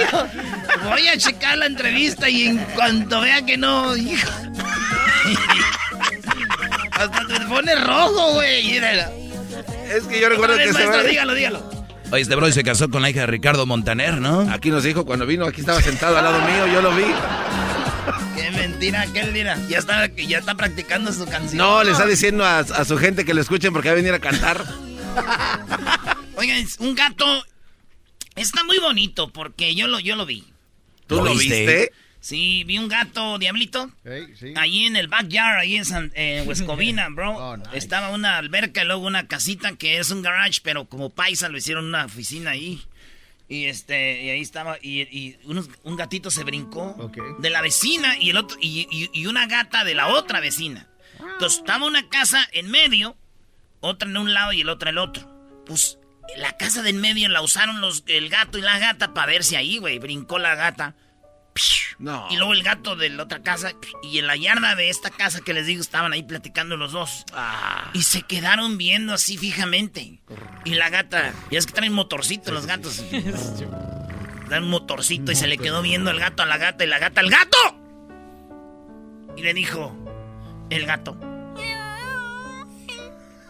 voy 0.83 1.07
a 1.07 1.17
checar 1.17 1.57
la 1.57 1.65
entrevista 1.67 2.29
y 2.29 2.47
en 2.47 2.57
cuanto 2.75 3.21
vea 3.21 3.45
que 3.45 3.57
no, 3.57 3.95
hijo. 3.95 4.29
Hasta 6.91 7.25
te 7.27 7.39
pone 7.45 7.75
rojo, 7.75 8.33
güey. 8.33 8.77
Es 8.77 10.03
que 10.09 10.19
yo 10.21 10.29
recuerdo 10.29 10.57
que 10.57 10.71
se 10.73 10.85
va- 10.85 11.03
dígalo, 11.03 11.33
dígalo. 11.33 11.71
Oye, 12.11 12.21
este 12.23 12.35
bro 12.35 12.51
se 12.51 12.63
casó 12.63 12.89
con 12.89 13.01
la 13.01 13.09
hija 13.09 13.21
de 13.21 13.27
Ricardo 13.27 13.65
Montaner, 13.65 14.15
¿no? 14.19 14.41
Aquí 14.51 14.69
nos 14.69 14.83
dijo 14.83 15.05
cuando 15.05 15.25
vino, 15.25 15.45
aquí 15.45 15.61
estaba 15.61 15.81
sentado 15.81 16.17
al 16.17 16.23
lado 16.25 16.39
mío, 16.41 16.67
yo 16.67 16.81
lo 16.81 16.93
vi. 16.93 17.05
Qué 18.35 18.51
mentira, 18.51 19.05
qué 19.13 19.23
mira. 19.31 19.57
Ya 19.69 19.77
está, 19.77 20.07
ya 20.07 20.39
está 20.39 20.55
practicando 20.55 21.13
su 21.13 21.25
canción. 21.25 21.57
No, 21.57 21.83
le 21.83 21.91
está 21.91 22.05
diciendo 22.05 22.43
a, 22.45 22.59
a 22.59 22.85
su 22.85 22.97
gente 22.97 23.23
que 23.23 23.33
lo 23.33 23.39
escuchen 23.41 23.71
porque 23.71 23.87
va 23.89 23.93
a 23.93 23.95
venir 23.95 24.13
a 24.13 24.19
cantar. 24.19 24.63
Oigan, 26.35 26.65
un 26.79 26.95
gato 26.95 27.45
está 28.35 28.63
muy 28.63 28.79
bonito 28.79 29.31
porque 29.31 29.75
yo 29.75 29.87
lo, 29.87 29.99
yo 29.99 30.15
lo 30.15 30.25
vi. 30.25 30.45
¿Tú 31.07 31.17
lo, 31.17 31.25
¿Lo 31.25 31.35
viste? 31.35 31.59
viste? 31.65 31.91
Sí, 32.19 32.63
vi 32.65 32.77
un 32.77 32.87
gato 32.87 33.39
diablito. 33.39 33.91
sí. 34.39 34.53
Ahí 34.55 34.85
en 34.85 34.95
el 34.95 35.07
backyard, 35.07 35.59
ahí 35.59 35.75
en 35.75 35.85
San, 35.85 36.11
eh, 36.15 36.43
Huescovina, 36.45 37.09
bro. 37.09 37.31
Oh, 37.37 37.57
nice. 37.57 37.77
Estaba 37.77 38.09
una 38.09 38.37
alberca 38.37 38.83
y 38.83 38.85
luego 38.85 39.05
una 39.07 39.27
casita 39.27 39.75
que 39.75 39.97
es 39.97 40.11
un 40.11 40.21
garage, 40.21 40.59
pero 40.63 40.85
como 40.85 41.09
paisa 41.09 41.49
lo 41.49 41.57
hicieron 41.57 41.85
una 41.85 42.05
oficina 42.05 42.51
ahí. 42.51 42.81
Y 43.49 43.65
este, 43.65 44.23
y 44.23 44.29
ahí 44.29 44.39
estaba, 44.41 44.77
y, 44.81 45.01
y 45.01 45.37
unos- 45.43 45.69
un 45.83 45.97
gatito 45.97 46.31
se 46.31 46.43
brincó 46.45 47.11
de 47.39 47.49
la 47.49 47.61
vecina 47.61 48.17
y 48.17 48.29
el 48.29 48.37
otro, 48.37 48.57
y, 48.61 48.87
y- 48.89 49.09
y 49.11 49.25
una 49.25 49.45
gata 49.47 49.83
de 49.83 49.93
la 49.95 50.07
otra 50.07 50.39
vecina. 50.39 50.87
Entonces 51.33 51.59
estaba 51.59 51.85
una 51.85 52.07
casa 52.07 52.47
en 52.53 52.71
medio, 52.71 53.17
otra 53.81 54.09
en 54.09 54.17
un 54.17 54.33
lado 54.33 54.53
y 54.53 54.61
el 54.61 54.69
otro 54.69 54.89
en 54.89 54.95
el 54.95 54.99
otro. 54.99 55.63
Pues 55.65 55.99
la 56.37 56.55
casa 56.57 56.81
de 56.81 56.91
en 56.91 57.01
medio 57.01 57.27
la 57.29 57.41
usaron 57.41 57.81
los, 57.81 58.03
el 58.07 58.29
gato 58.29 58.57
y 58.57 58.61
la 58.61 58.79
gata 58.79 59.13
para 59.13 59.27
verse 59.27 59.57
ahí, 59.57 59.77
güey. 59.77 59.99
Brincó 59.99 60.39
la 60.39 60.55
gata. 60.55 60.95
No. 61.99 62.27
Y 62.31 62.37
luego 62.37 62.53
el 62.53 62.63
gato 62.63 62.95
de 62.95 63.09
la 63.09 63.23
otra 63.23 63.41
casa. 63.41 63.73
Y 64.03 64.19
en 64.19 64.27
la 64.27 64.35
yarda 64.35 64.75
de 64.75 64.89
esta 64.89 65.09
casa 65.09 65.41
que 65.41 65.53
les 65.53 65.67
digo, 65.67 65.81
estaban 65.81 66.13
ahí 66.13 66.23
platicando 66.23 66.77
los 66.77 66.93
dos. 66.93 67.25
Y 67.93 68.03
se 68.03 68.23
quedaron 68.23 68.77
viendo 68.77 69.13
así 69.13 69.37
fijamente. 69.37 70.21
Y 70.65 70.75
la 70.75 70.89
gata, 70.89 71.33
ya 71.51 71.59
es 71.59 71.65
que 71.65 71.73
traen 71.73 71.93
motorcito 71.93 72.51
los 72.51 72.65
gatos. 72.65 73.03
Dan 74.49 74.67
motorcito 74.67 75.31
y 75.31 75.35
se 75.35 75.47
le 75.47 75.57
quedó 75.57 75.81
viendo 75.81 76.11
el 76.11 76.19
gato 76.19 76.43
a 76.43 76.45
la 76.45 76.57
gata 76.57 76.83
y 76.83 76.87
la 76.87 76.99
gata 76.99 77.21
al 77.21 77.29
gato. 77.29 77.57
Y 79.37 79.43
le 79.43 79.53
dijo, 79.53 79.95
el 80.69 80.85
gato. 80.85 81.30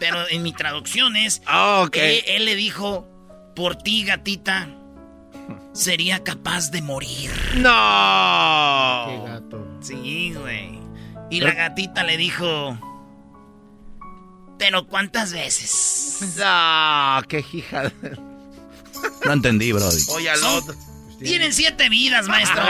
Pero 0.02 0.28
en 0.30 0.42
mi 0.42 0.52
traducción 0.52 1.14
es, 1.16 1.42
Ah, 1.46 1.82
ok. 1.86 1.96
él, 1.96 2.24
él 2.26 2.44
le 2.44 2.56
dijo, 2.56 3.06
por 3.54 3.76
ti 3.76 4.04
gatita, 4.04 4.68
sería 5.72 6.24
capaz 6.24 6.70
de 6.70 6.82
morir. 6.82 7.30
No. 7.56 9.06
Qué 9.08 9.30
gato. 9.30 9.66
Sí, 9.80 10.34
güey. 10.34 10.78
Y 11.30 11.40
la 11.40 11.52
gatita 11.52 12.02
le 12.02 12.16
dijo. 12.16 12.78
Pero 14.58 14.86
¿cuántas 14.86 15.32
veces? 15.32 16.34
No, 16.38 17.20
qué 17.28 17.44
hija. 17.52 17.92
No 19.24 19.32
entendí, 19.32 19.72
bro. 19.72 19.88
Oye, 20.14 20.30
al 20.30 20.42
otro. 20.44 20.74
Tienen 21.18 21.52
siete 21.52 21.88
vidas, 21.88 22.26
maestro. 22.28 22.62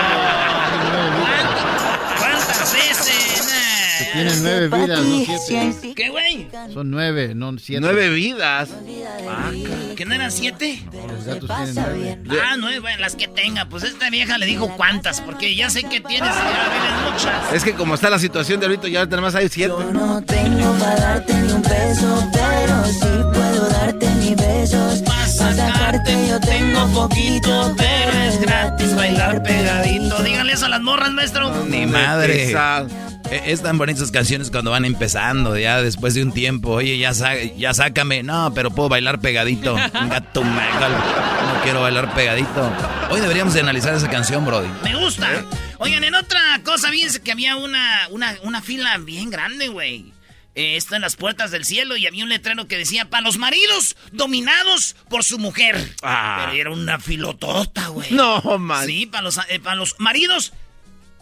¿Cuántas, 2.32 2.46
cuántas 2.46 2.72
veces? 2.72 3.48
Tienen 4.12 4.42
nueve 4.42 4.68
vidas, 4.68 5.00
no 5.00 5.24
siete. 5.46 5.94
¿Qué, 5.94 6.08
güey? 6.10 6.48
Son 6.72 6.90
nueve, 6.90 7.34
no 7.34 7.56
siete. 7.58 7.80
Nueve 7.80 8.08
vidas. 8.10 8.68
¿Que 9.96 10.04
no 10.04 10.14
eran 10.14 10.32
siete? 10.32 10.82
Los 10.92 11.24
gatos 11.24 11.48
tienen 11.48 11.74
nueve. 11.74 12.40
Ah, 12.42 12.56
nueve, 12.58 12.80
bueno, 12.80 12.98
las 13.00 13.14
que 13.14 13.28
tenga. 13.28 13.68
Pues 13.68 13.84
esta 13.84 14.10
vieja 14.10 14.38
le 14.38 14.46
dijo 14.46 14.74
cuántas, 14.76 15.20
porque 15.20 15.54
ya 15.54 15.70
sé 15.70 15.84
que 15.84 16.00
tienes, 16.00 16.34
ya 16.34 17.10
muchas. 17.10 17.52
Es 17.52 17.62
que 17.64 17.74
como 17.74 17.94
está 17.94 18.10
la 18.10 18.18
situación 18.18 18.60
de 18.60 18.66
ahorita, 18.66 18.88
ya 18.88 19.04
nada 19.06 19.20
más 19.22 19.34
hay 19.34 19.48
siete. 19.48 19.72
Yo 19.78 19.92
no 19.92 20.20
tengo 20.22 20.72
para 20.78 20.96
darte 20.96 21.34
ni 21.34 21.52
un 21.52 21.62
peso, 21.62 22.30
pero 22.32 22.84
sí 22.84 23.08
puedo 23.32 23.68
darte 23.68 24.11
mis 24.34 24.46
besos. 24.46 25.02
Pa' 25.02 25.26
sacarte 25.26 26.28
yo 26.28 26.40
tengo 26.40 26.86
poquito, 26.88 27.74
pero 27.76 28.12
es 28.24 28.40
gratis 28.40 28.94
bailar 28.94 29.42
pegadito. 29.42 30.22
Díganle 30.22 30.52
eso 30.52 30.66
a 30.66 30.68
las 30.68 30.80
morras, 30.80 31.10
maestro. 31.12 31.64
Ni 31.66 31.86
madre. 31.86 32.52
Eh, 33.30 33.42
Es 33.46 33.62
tan 33.62 33.78
bonitas 33.78 34.10
canciones 34.10 34.50
cuando 34.50 34.70
van 34.70 34.84
empezando, 34.84 35.56
ya 35.56 35.80
después 35.80 36.12
de 36.14 36.22
un 36.22 36.32
tiempo. 36.32 36.70
Oye, 36.72 36.98
ya, 36.98 37.14
sa- 37.14 37.36
ya 37.40 37.72
sácame. 37.72 38.22
No, 38.22 38.52
pero 38.54 38.70
puedo 38.70 38.88
bailar 38.90 39.20
pegadito. 39.20 39.74
Un 39.74 40.08
gato. 40.10 40.44
No 40.44 41.62
quiero 41.62 41.80
bailar 41.80 42.12
pegadito. 42.14 42.70
Hoy 43.10 43.20
deberíamos 43.20 43.54
de 43.54 43.60
analizar 43.60 43.94
esa 43.94 44.10
canción, 44.10 44.44
Brody. 44.44 44.68
Me 44.84 44.96
gusta. 44.96 45.28
Oigan, 45.78 46.04
en 46.04 46.14
otra 46.14 46.40
cosa, 46.64 46.88
fíjense 46.90 47.20
que 47.20 47.32
había 47.32 47.56
una, 47.56 48.00
una, 48.10 48.34
una 48.44 48.60
fila 48.60 48.98
bien 48.98 49.30
grande, 49.30 49.68
güey. 49.68 50.11
Eh, 50.54 50.76
está 50.76 50.96
en 50.96 51.02
las 51.02 51.16
puertas 51.16 51.50
del 51.50 51.64
cielo 51.64 51.96
y 51.96 52.06
había 52.06 52.24
un 52.24 52.28
letrero 52.28 52.68
que 52.68 52.76
decía, 52.76 53.08
para 53.08 53.22
los 53.22 53.38
maridos 53.38 53.96
dominados 54.12 54.96
por 55.08 55.24
su 55.24 55.38
mujer. 55.38 55.94
Ah. 56.02 56.44
Pero 56.44 56.60
era 56.60 56.70
una 56.70 56.98
filotota, 56.98 57.88
güey. 57.88 58.10
No, 58.10 58.40
man. 58.58 58.86
Sí, 58.86 59.06
para 59.06 59.22
los, 59.22 59.40
eh, 59.48 59.60
para 59.60 59.76
los 59.76 59.98
maridos 59.98 60.52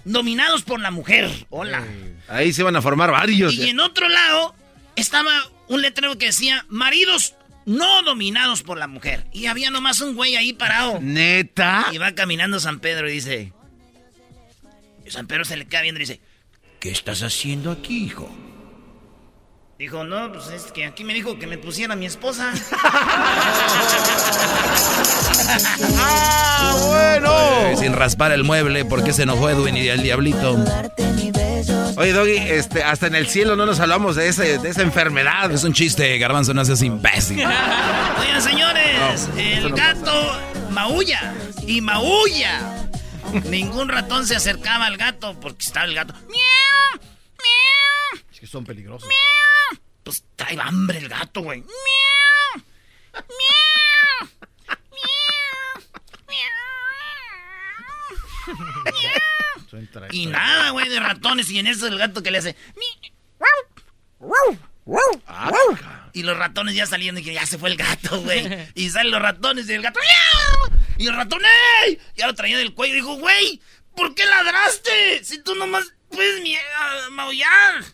dominados 0.04 0.62
por 0.62 0.80
la 0.80 0.90
mujer. 0.90 1.30
Hola. 1.50 1.84
Ahí 2.28 2.52
se 2.52 2.62
van 2.64 2.74
a 2.74 2.82
formar 2.82 3.12
varios. 3.12 3.54
Y 3.54 3.68
en 3.68 3.78
otro 3.78 4.08
lado 4.08 4.54
estaba 4.96 5.30
un 5.68 5.82
letrero 5.82 6.18
que 6.18 6.26
decía, 6.26 6.66
maridos 6.68 7.34
no 7.66 8.02
dominados 8.02 8.62
por 8.62 8.78
la 8.78 8.88
mujer. 8.88 9.26
Y 9.32 9.46
había 9.46 9.70
nomás 9.70 10.00
un 10.00 10.16
güey 10.16 10.34
ahí 10.34 10.52
parado. 10.52 10.98
Neta. 11.00 11.86
Y 11.92 11.98
va 11.98 12.12
caminando 12.16 12.58
San 12.58 12.80
Pedro 12.80 13.08
y 13.08 13.12
dice, 13.12 13.52
San 15.06 15.28
Pedro 15.28 15.44
se 15.44 15.56
le 15.56 15.66
queda 15.66 15.82
viendo 15.82 16.00
y 16.00 16.02
dice, 16.02 16.20
¿qué 16.80 16.90
estás 16.90 17.22
haciendo 17.22 17.70
aquí, 17.70 18.04
hijo? 18.04 18.28
Dijo, 19.80 20.04
no, 20.04 20.30
pues 20.30 20.48
es 20.48 20.72
que 20.72 20.84
aquí 20.84 21.04
me 21.04 21.14
dijo 21.14 21.38
que 21.38 21.46
me 21.46 21.56
pusiera 21.56 21.96
mi 21.96 22.04
esposa. 22.04 22.52
¡Ah, 25.96 26.76
bueno! 26.86 27.78
Sin 27.78 27.94
raspar 27.94 28.30
el 28.32 28.44
mueble, 28.44 28.84
porque 28.84 29.14
se 29.14 29.22
enojó 29.22 29.48
Edwin 29.48 29.78
y 29.78 29.88
el 29.88 30.02
diablito. 30.02 30.62
Oye, 31.96 32.12
Doggy, 32.12 32.36
este, 32.36 32.84
hasta 32.84 33.06
en 33.06 33.14
el 33.14 33.26
cielo 33.26 33.56
no 33.56 33.64
nos 33.64 33.80
hablamos 33.80 34.16
de, 34.16 34.28
ese, 34.28 34.58
de 34.58 34.68
esa 34.68 34.82
enfermedad. 34.82 35.50
Es 35.50 35.64
un 35.64 35.72
chiste, 35.72 36.18
Garbanzo, 36.18 36.52
no 36.52 36.62
seas 36.62 36.82
imbécil. 36.82 37.38
Oigan, 38.20 38.42
señores, 38.42 39.30
No, 39.34 39.40
el 39.40 39.70
no 39.70 39.76
gato 39.76 40.38
maulla 40.68 41.32
y 41.66 41.80
maulla. 41.80 42.86
Ningún 43.48 43.88
ratón 43.88 44.26
se 44.26 44.36
acercaba 44.36 44.84
al 44.84 44.98
gato 44.98 45.40
porque 45.40 45.64
estaba 45.64 45.86
el 45.86 45.94
gato. 45.94 46.12
¡Miau! 46.28 47.00
¡Miau! 47.00 47.89
Son 48.50 48.64
peligrosos. 48.64 49.08
Pues 50.02 50.24
trae 50.34 50.58
hambre 50.60 50.98
el 50.98 51.08
gato, 51.08 51.40
güey. 51.42 51.60
¡Miau! 51.60 52.64
¡Miau! 53.14 54.30
Son 59.70 59.88
tra- 59.92 60.08
Y 60.10 60.26
nada, 60.26 60.70
güey, 60.70 60.88
de 60.88 60.98
ratones. 60.98 61.48
Y 61.50 61.58
en 61.60 61.68
eso 61.68 61.86
el 61.86 61.96
gato 61.98 62.22
que 62.24 62.30
le 62.32 62.38
hace. 62.38 62.56
"Mi- 62.76 63.12
Ah, 65.26 66.08
Y 66.12 66.24
los 66.24 66.36
ratones 66.36 66.74
ya 66.74 66.86
saliendo 66.86 67.20
y 67.20 67.24
que 67.24 67.32
ya 67.32 67.46
se 67.46 67.56
fue 67.58 67.68
el 67.70 67.76
gato, 67.76 68.20
güey. 68.22 68.68
Y 68.74 68.90
salen 68.90 69.12
los 69.12 69.22
ratones 69.22 69.68
y 69.68 69.74
el 69.74 69.82
gato. 69.82 70.00
"Miau". 70.00 70.80
Y 70.98 71.06
el 71.06 71.14
ratón, 71.14 71.40
¡ey! 71.84 72.00
Ya 72.16 72.26
lo 72.26 72.34
traía 72.34 72.58
del 72.58 72.74
cuello 72.74 72.94
y 72.94 72.96
dijo, 72.96 73.14
güey, 73.14 73.62
¿por 73.94 74.14
qué 74.16 74.24
ladraste? 74.26 75.22
Si 75.24 75.40
tú 75.42 75.54
nomás 75.54 75.84
puedes 76.10 76.42
ah, 76.76 77.08
maullar. 77.12 77.84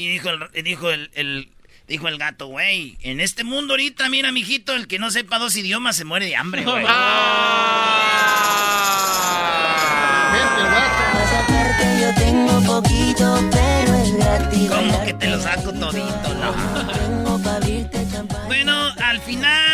Y 0.00 0.08
dijo 0.08 0.30
el, 0.30 0.64
dijo 0.64 0.90
el, 0.90 1.10
el- 1.14 1.48
dijo 1.88 2.06
el 2.08 2.18
gato, 2.18 2.46
güey, 2.46 2.96
en 3.02 3.18
este 3.20 3.42
mundo 3.44 3.72
ahorita, 3.74 4.08
mira, 4.08 4.30
mijito, 4.32 4.74
el 4.74 4.86
que 4.86 4.98
no 5.00 5.10
sepa 5.10 5.38
dos 5.40 5.56
idiomas 5.56 5.96
se 5.96 6.04
muere 6.04 6.26
de 6.26 6.36
hambre, 6.36 6.64
güey. 6.64 6.84
Yo 12.00 12.14
tengo 12.14 12.60
poquito, 12.62 13.38
pero 13.50 13.94
es 13.96 14.12
gratis. 14.16 14.70
Como 14.70 15.04
que 15.04 15.14
te 15.14 15.26
lo 15.28 15.40
saco 15.40 15.72
todito, 15.72 16.34
no. 16.34 17.10
Bueno, 18.46 18.90
al 19.02 19.20
final 19.20 19.69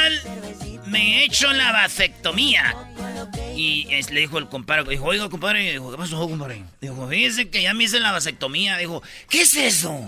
me 0.97 1.19
he 1.21 1.25
hecho 1.25 1.53
la 1.53 1.73
vasectomía. 1.73 2.75
Y 3.55 3.87
es- 3.91 4.11
le 4.11 4.21
dijo 4.21 4.39
el 4.39 4.49
compadre, 4.49 4.85
dijo, 4.89 5.05
oiga, 5.05 5.29
compadre, 5.29 5.73
dijo, 5.73 5.91
¿qué 5.91 5.97
pasó, 5.97 6.19
compadre? 6.29 6.63
Dijo, 6.81 7.09
fíjese 7.09 7.49
que 7.51 7.63
ya 7.63 7.75
me 7.75 7.85
hice 7.85 8.01
la 8.01 8.13
vasectomía. 8.13 8.77
Dijo, 8.79 9.03
¿qué 9.29 9.43
es 9.43 9.55
eso? 9.57 10.07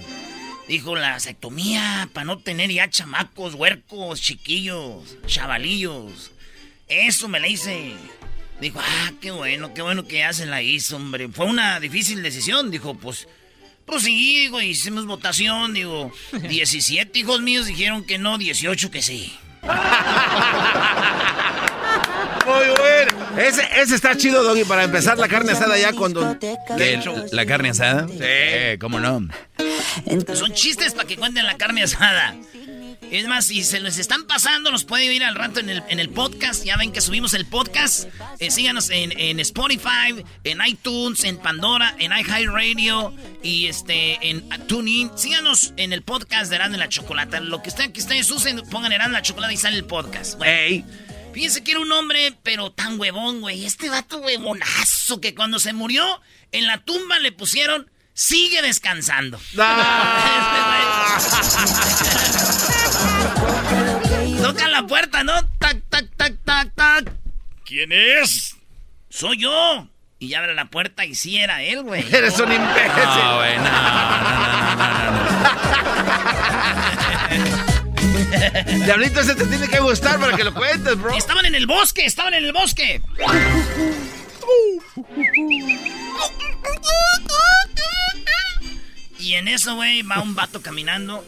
Dijo, 0.68 0.96
la 0.96 1.12
vasectomía, 1.12 2.08
para 2.12 2.24
no 2.24 2.38
tener 2.38 2.70
ya 2.70 2.88
chamacos, 2.90 3.54
huercos, 3.54 4.20
chiquillos, 4.20 5.16
chavalillos. 5.26 6.30
Eso 6.88 7.28
me 7.28 7.40
la 7.40 7.48
hice. 7.48 7.92
Dijo, 8.60 8.80
ah, 8.82 9.12
qué 9.20 9.30
bueno, 9.30 9.72
qué 9.74 9.82
bueno 9.82 10.06
que 10.06 10.18
ya 10.18 10.32
se 10.32 10.46
la 10.46 10.62
hizo, 10.62 10.96
hombre. 10.96 11.28
Fue 11.28 11.46
una 11.46 11.80
difícil 11.80 12.22
decisión. 12.22 12.70
Dijo, 12.70 12.94
pues, 12.94 13.28
pues 13.86 14.02
sí, 14.04 14.40
digo, 14.40 14.60
hicimos 14.60 15.06
votación, 15.06 15.72
digo. 15.74 16.12
17 16.32 17.18
hijos 17.18 17.40
míos 17.40 17.66
dijeron 17.66 18.04
que 18.04 18.18
no, 18.18 18.36
18 18.38 18.90
que 18.90 19.00
sí. 19.02 19.34
Muy 22.46 22.68
bueno. 22.78 23.10
Ese, 23.38 23.62
ese 23.80 23.94
está 23.94 24.16
chido, 24.16 24.42
Doggy, 24.42 24.64
para 24.64 24.84
empezar 24.84 25.18
la 25.18 25.28
carne 25.28 25.52
asada 25.52 25.78
ya 25.78 25.92
cuando... 25.92 26.38
¿Qué, 26.38 26.56
¿La 27.30 27.46
carne 27.46 27.70
asada? 27.70 28.08
Sí. 28.08 28.18
Eh, 28.20 28.78
¿Cómo 28.80 28.98
no? 28.98 29.28
Son 30.34 30.52
chistes 30.52 30.94
para 30.94 31.06
que 31.06 31.16
cuenten 31.16 31.46
la 31.46 31.56
carne 31.56 31.82
asada. 31.82 32.34
Es 33.10 33.26
más, 33.26 33.46
si 33.46 33.64
se 33.64 33.80
les 33.80 33.98
están 33.98 34.24
pasando, 34.24 34.70
nos 34.70 34.84
pueden 34.84 35.10
ir 35.10 35.24
al 35.24 35.34
rato 35.34 35.60
en 35.60 35.70
el, 35.70 35.82
en 35.88 35.98
el 35.98 36.10
podcast. 36.10 36.64
Ya 36.64 36.76
ven 36.76 36.92
que 36.92 37.00
subimos 37.00 37.32
el 37.32 37.46
podcast. 37.46 38.06
Eh, 38.38 38.50
síganos 38.50 38.90
en, 38.90 39.18
en 39.18 39.40
Spotify, 39.40 40.24
en 40.44 40.58
iTunes, 40.66 41.24
en 41.24 41.38
Pandora, 41.38 41.96
en 41.98 42.12
iHeartRadio 42.12 43.14
y 43.42 43.66
este 43.66 44.28
en 44.28 44.46
TuneIn. 44.66 45.10
Síganos 45.16 45.72
en 45.78 45.94
el 45.94 46.02
podcast 46.02 46.50
de 46.50 46.56
Erasmo 46.56 46.76
y 46.76 46.80
la 46.80 46.90
Chocolata. 46.90 47.40
Lo 47.40 47.62
que, 47.62 47.70
estén, 47.70 47.92
que 47.92 48.00
ustedes 48.00 48.30
usen, 48.30 48.60
pongan 48.70 48.92
Erasmo 48.92 49.12
y 49.12 49.14
la 49.14 49.22
Chocolata 49.22 49.54
y 49.54 49.56
sale 49.56 49.76
el 49.76 49.86
podcast. 49.86 50.36
Bueno, 50.36 50.84
Fíjense 51.32 51.62
que 51.62 51.70
era 51.70 51.80
un 51.80 51.92
hombre, 51.92 52.34
pero 52.42 52.72
tan 52.72 52.98
huevón, 52.98 53.40
güey. 53.40 53.64
Este 53.64 53.88
vato 53.88 54.18
huevonazo 54.18 55.20
que 55.20 55.34
cuando 55.34 55.58
se 55.58 55.72
murió, 55.72 56.20
en 56.52 56.66
la 56.66 56.78
tumba 56.78 57.18
le 57.20 57.32
pusieron, 57.32 57.90
sigue 58.12 58.60
descansando. 58.60 59.40
Tocan 64.48 64.72
la 64.72 64.86
puerta, 64.86 65.22
¿no? 65.24 65.34
Tac, 65.58 65.82
tac, 65.90 66.06
tac, 66.16 66.34
tac, 66.42 66.74
tac. 66.74 67.12
¿Quién 67.66 67.92
es? 67.92 68.56
Soy 69.10 69.36
yo. 69.36 69.86
Y 70.18 70.32
abre 70.32 70.54
la 70.54 70.70
puerta 70.70 71.04
y 71.04 71.14
sí 71.14 71.36
era 71.36 71.62
él, 71.62 71.82
güey. 71.82 72.02
Eres 72.14 72.40
un 72.40 72.50
imbécil. 72.50 73.04
No, 73.14 73.36
güey, 73.36 73.58
no, 73.58 73.68
Diablito, 78.86 79.20
ese 79.20 79.34
te 79.34 79.44
tiene 79.44 79.68
que 79.68 79.80
gustar 79.80 80.18
para 80.18 80.34
que 80.34 80.44
lo 80.44 80.54
cuentes, 80.54 80.98
bro. 80.98 81.14
Estaban 81.14 81.44
en 81.44 81.54
el 81.54 81.66
bosque, 81.66 82.06
estaban 82.06 82.32
en 82.32 82.46
el 82.46 82.54
bosque. 82.54 83.02
Y 89.18 89.34
en 89.34 89.46
eso, 89.48 89.74
güey, 89.74 90.00
va 90.00 90.22
un 90.22 90.34
vato 90.34 90.62
caminando. 90.62 91.22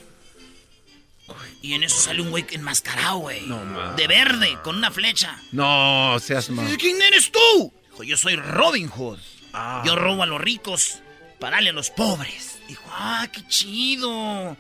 Y 1.63 1.75
en 1.75 1.85
eso 1.85 2.01
sale 2.01 2.23
un 2.23 2.31
güey 2.31 2.47
enmascarado, 2.51 3.19
güey. 3.19 3.47
No, 3.47 3.63
ma. 3.65 3.93
de 3.95 4.07
verde, 4.07 4.59
con 4.63 4.77
una 4.77 4.91
flecha. 4.91 5.39
No, 5.53 6.19
seas 6.19 6.49
mal. 6.51 6.77
¿Quién 6.79 7.01
eres 7.03 7.31
tú? 7.31 7.73
Dijo, 7.91 8.03
yo 8.03 8.17
soy 8.17 8.37
Robin 8.37 8.89
Hood. 8.89 9.19
Ah. 9.53 9.83
Yo 9.85 9.95
robo 9.97 10.23
a 10.23 10.27
los 10.27 10.41
ricos 10.41 11.01
para 11.39 11.57
darle 11.57 11.71
a 11.71 11.75
los 11.75 11.91
pobres. 11.91 12.59
Dijo, 12.69 12.85
ah, 12.93 13.29
qué 13.33 13.47
chido. 13.49 14.57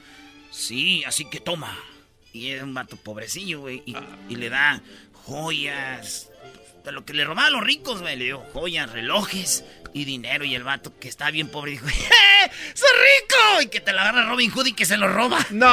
Sí, 0.50 1.02
así 1.04 1.24
que 1.30 1.40
toma. 1.40 1.78
Y 2.32 2.48
era 2.48 2.64
un 2.64 2.74
vato 2.74 2.96
pobrecillo, 2.96 3.60
güey. 3.60 3.82
Y, 3.86 3.96
y 4.28 4.36
le 4.36 4.50
da 4.50 4.82
joyas. 5.24 6.29
De 6.84 6.92
lo 6.92 7.04
que 7.04 7.12
le 7.12 7.24
robaba 7.24 7.48
a 7.48 7.50
los 7.50 7.62
ricos, 7.62 8.00
güey. 8.00 8.16
Le 8.16 8.24
dio 8.26 8.42
joyas, 8.52 8.90
relojes 8.90 9.64
y 9.92 10.04
dinero. 10.04 10.44
Y 10.44 10.54
el 10.54 10.64
vato 10.64 10.92
que 10.98 11.08
estaba 11.08 11.30
bien 11.30 11.48
pobre 11.48 11.72
dijo, 11.72 11.86
¡Eh! 11.88 12.50
¡Soy 12.74 12.88
rico! 12.88 13.62
Y 13.62 13.66
que 13.66 13.80
te 13.80 13.92
la 13.92 14.02
agarra 14.02 14.28
Robin 14.28 14.50
Hood 14.50 14.66
y 14.66 14.72
que 14.72 14.86
se 14.86 14.96
lo 14.96 15.08
roba. 15.08 15.38
¡No! 15.50 15.66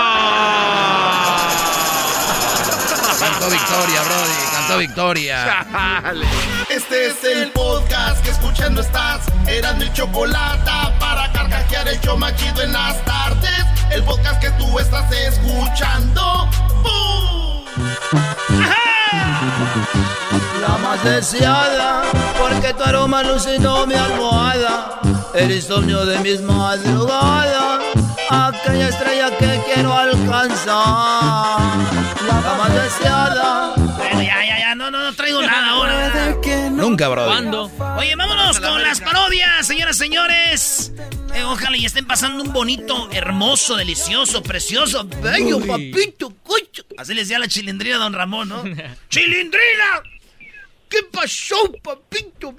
Cantó 3.20 3.50
victoria, 3.50 4.02
Brody, 4.04 4.52
cantó 4.52 4.78
victoria. 4.78 5.66
Este 6.70 7.08
es 7.08 7.24
el 7.24 7.52
podcast 7.52 8.24
que 8.24 8.30
escuchando 8.30 8.82
estás. 8.82 9.22
Eran 9.48 9.80
mi 9.80 9.92
chocolate 9.94 10.72
para 11.00 11.32
carcajear 11.32 11.88
el 11.88 12.00
show 12.02 12.18
machido 12.18 12.62
en 12.62 12.74
las 12.74 13.04
tardes. 13.06 13.66
El 13.92 14.04
podcast 14.04 14.40
que 14.40 14.52
tú 14.52 14.78
estás 14.78 15.12
escuchando. 15.12 16.50
Deseada, 21.10 22.04
porque 22.38 22.74
tu 22.74 22.84
aroma 22.84 23.20
alucinó 23.20 23.86
mi 23.88 23.96
almohada. 23.96 25.00
El 25.34 25.52
insomnio 25.52 26.06
de 26.06 26.20
mis 26.20 26.42
madrugadas, 26.42 27.84
aquella 28.30 28.90
estrella 28.90 29.38
que 29.38 29.62
quiero 29.66 29.94
alcanzar. 29.94 30.68
La 32.28 32.56
más 32.58 32.74
deseada. 32.74 33.74
Bueno, 33.76 34.22
ya, 34.22 34.46
ya, 34.46 34.60
ya. 34.60 34.76
No, 34.76 34.90
no, 34.92 35.00
no 35.04 35.14
traigo 35.14 35.42
nada 35.42 35.70
ahora. 35.70 36.38
Nunca, 36.72 37.08
Brody. 37.10 37.28
¿Cuándo? 37.28 37.72
Oye, 37.98 38.16
vámonos 38.16 38.60
con 38.60 38.82
las 38.84 39.02
parodias, 39.02 39.66
señoras 39.66 39.96
y 39.98 40.00
señores. 40.00 40.94
Eh, 41.34 41.44
ojalá 41.44 41.78
y 41.78 41.86
estén 41.86 42.06
pasando 42.06 42.44
un 42.44 42.54
bonito, 42.54 43.10
hermoso, 43.12 43.76
delicioso, 43.76 44.42
precioso, 44.42 45.08
bello, 45.22 45.60
papito, 45.66 46.34
cucho. 46.44 46.84
Así 46.98 47.14
le 47.14 47.22
decía 47.22 47.40
la 47.40 47.48
chilindrina 47.48 47.98
a 47.98 48.00
don 48.00 48.14
Ramón, 48.14 48.50
¿no? 48.50 48.64
¡Chilindrina! 49.10 50.02
¿Qué 50.90 51.00
pasó, 51.12 51.56
papito? 51.84 52.56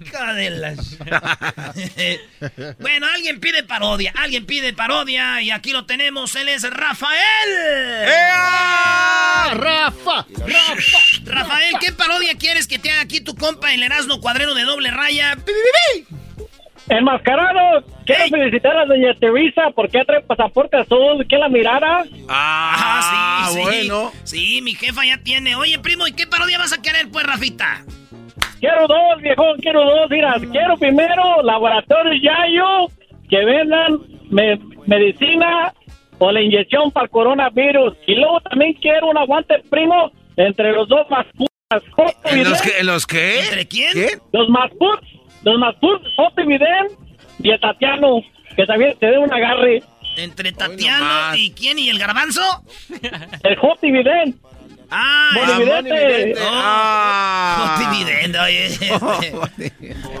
Hija 0.00 0.32
de 0.34 0.50
las- 0.50 0.96
bueno, 2.78 3.06
alguien 3.14 3.38
pide 3.40 3.62
parodia, 3.64 4.12
alguien 4.16 4.46
pide 4.46 4.72
parodia 4.72 5.42
y 5.42 5.50
aquí 5.50 5.72
lo 5.72 5.84
tenemos, 5.84 6.34
él 6.36 6.48
es 6.48 6.62
Rafael. 6.62 7.18
¡Rafa! 9.52 10.26
¡Rafa! 10.46 10.98
Rafael, 11.24 11.74
¿qué 11.80 11.92
parodia 11.92 12.34
quieres 12.36 12.66
que 12.66 12.78
te 12.78 12.90
haga 12.90 13.02
aquí 13.02 13.20
tu 13.20 13.34
compa 13.34 13.74
el 13.74 13.82
Erasmo 13.82 14.20
cuadrero 14.20 14.54
de 14.54 14.62
doble 14.64 14.90
raya? 14.90 15.36
¡Pi, 15.36 16.06
pi, 16.86 16.88
pi, 16.88 16.88
pi! 16.88 16.94
Enmascarado, 16.94 17.84
quiero 18.04 18.24
felicitar 18.30 18.76
a 18.76 18.84
doña 18.86 19.14
Teresa 19.14 19.70
porque 19.74 20.02
trae 20.04 20.20
pasaporte 20.22 20.76
azul, 20.76 21.26
que 21.28 21.36
la 21.38 21.48
mirara. 21.48 22.04
Ah, 22.28 23.48
sí, 23.50 23.54
sí. 23.56 23.62
bueno. 23.62 24.12
Sí, 24.24 24.60
mi 24.62 24.74
jefa 24.74 25.04
ya 25.04 25.18
tiene. 25.22 25.54
Oye, 25.56 25.78
primo, 25.78 26.06
¿y 26.06 26.12
qué 26.12 26.26
parodia 26.26 26.58
vas 26.58 26.72
a 26.72 26.82
querer, 26.82 27.08
pues, 27.10 27.26
Rafita? 27.26 27.84
quiero 28.60 28.86
dos, 28.86 29.22
viejo, 29.22 29.42
quiero 29.60 29.80
dos. 29.84 30.10
Mira, 30.10 30.34
quiero 30.52 30.76
primero 30.76 31.42
Laboratorio 31.42 32.12
Yayo 32.12 32.88
que 33.28 33.44
vendan 33.44 33.98
me- 34.30 34.58
medicina 34.86 35.72
o 36.18 36.30
la 36.30 36.42
inyección 36.42 36.90
para 36.90 37.04
el 37.04 37.10
coronavirus. 37.10 37.94
Y 38.06 38.16
luego 38.16 38.40
también 38.42 38.74
quiero 38.74 39.08
un 39.08 39.16
aguante 39.16 39.62
primo 39.70 40.10
entre 40.36 40.72
los 40.72 40.86
dos 40.88 41.08
más 41.08 41.24
putas. 41.36 41.50
¿En 42.24 42.50
los 42.50 42.60
que- 42.60 42.78
en 42.80 42.86
los 42.86 43.06
qué? 43.06 43.40
¿Entre 43.40 43.66
quién? 43.66 43.92
Los 44.32 44.48
más 44.50 44.70
los 45.42 45.58
más 45.58 45.74
puts, 45.76 46.06
Joto 46.16 46.42
y 46.42 46.46
Vidén 46.46 46.88
y 47.42 47.50
el 47.50 47.60
Tatiano, 47.60 48.20
que 48.56 48.66
también 48.66 48.96
te 48.98 49.06
dé 49.06 49.18
un 49.18 49.32
agarre. 49.32 49.82
Entre 50.16 50.52
Tatiano 50.52 51.34
y 51.36 51.52
quién 51.52 51.78
y 51.78 51.88
el 51.88 51.98
garbanzo. 51.98 52.42
El 53.42 53.56
Joto 53.56 53.86
y 53.86 53.92
Vidén. 53.92 54.38
Ah, 54.90 55.30
Bonividente. 55.34 56.34
Oh, 56.42 57.78
Jotividente, 57.78 58.38
oye. 58.40 58.68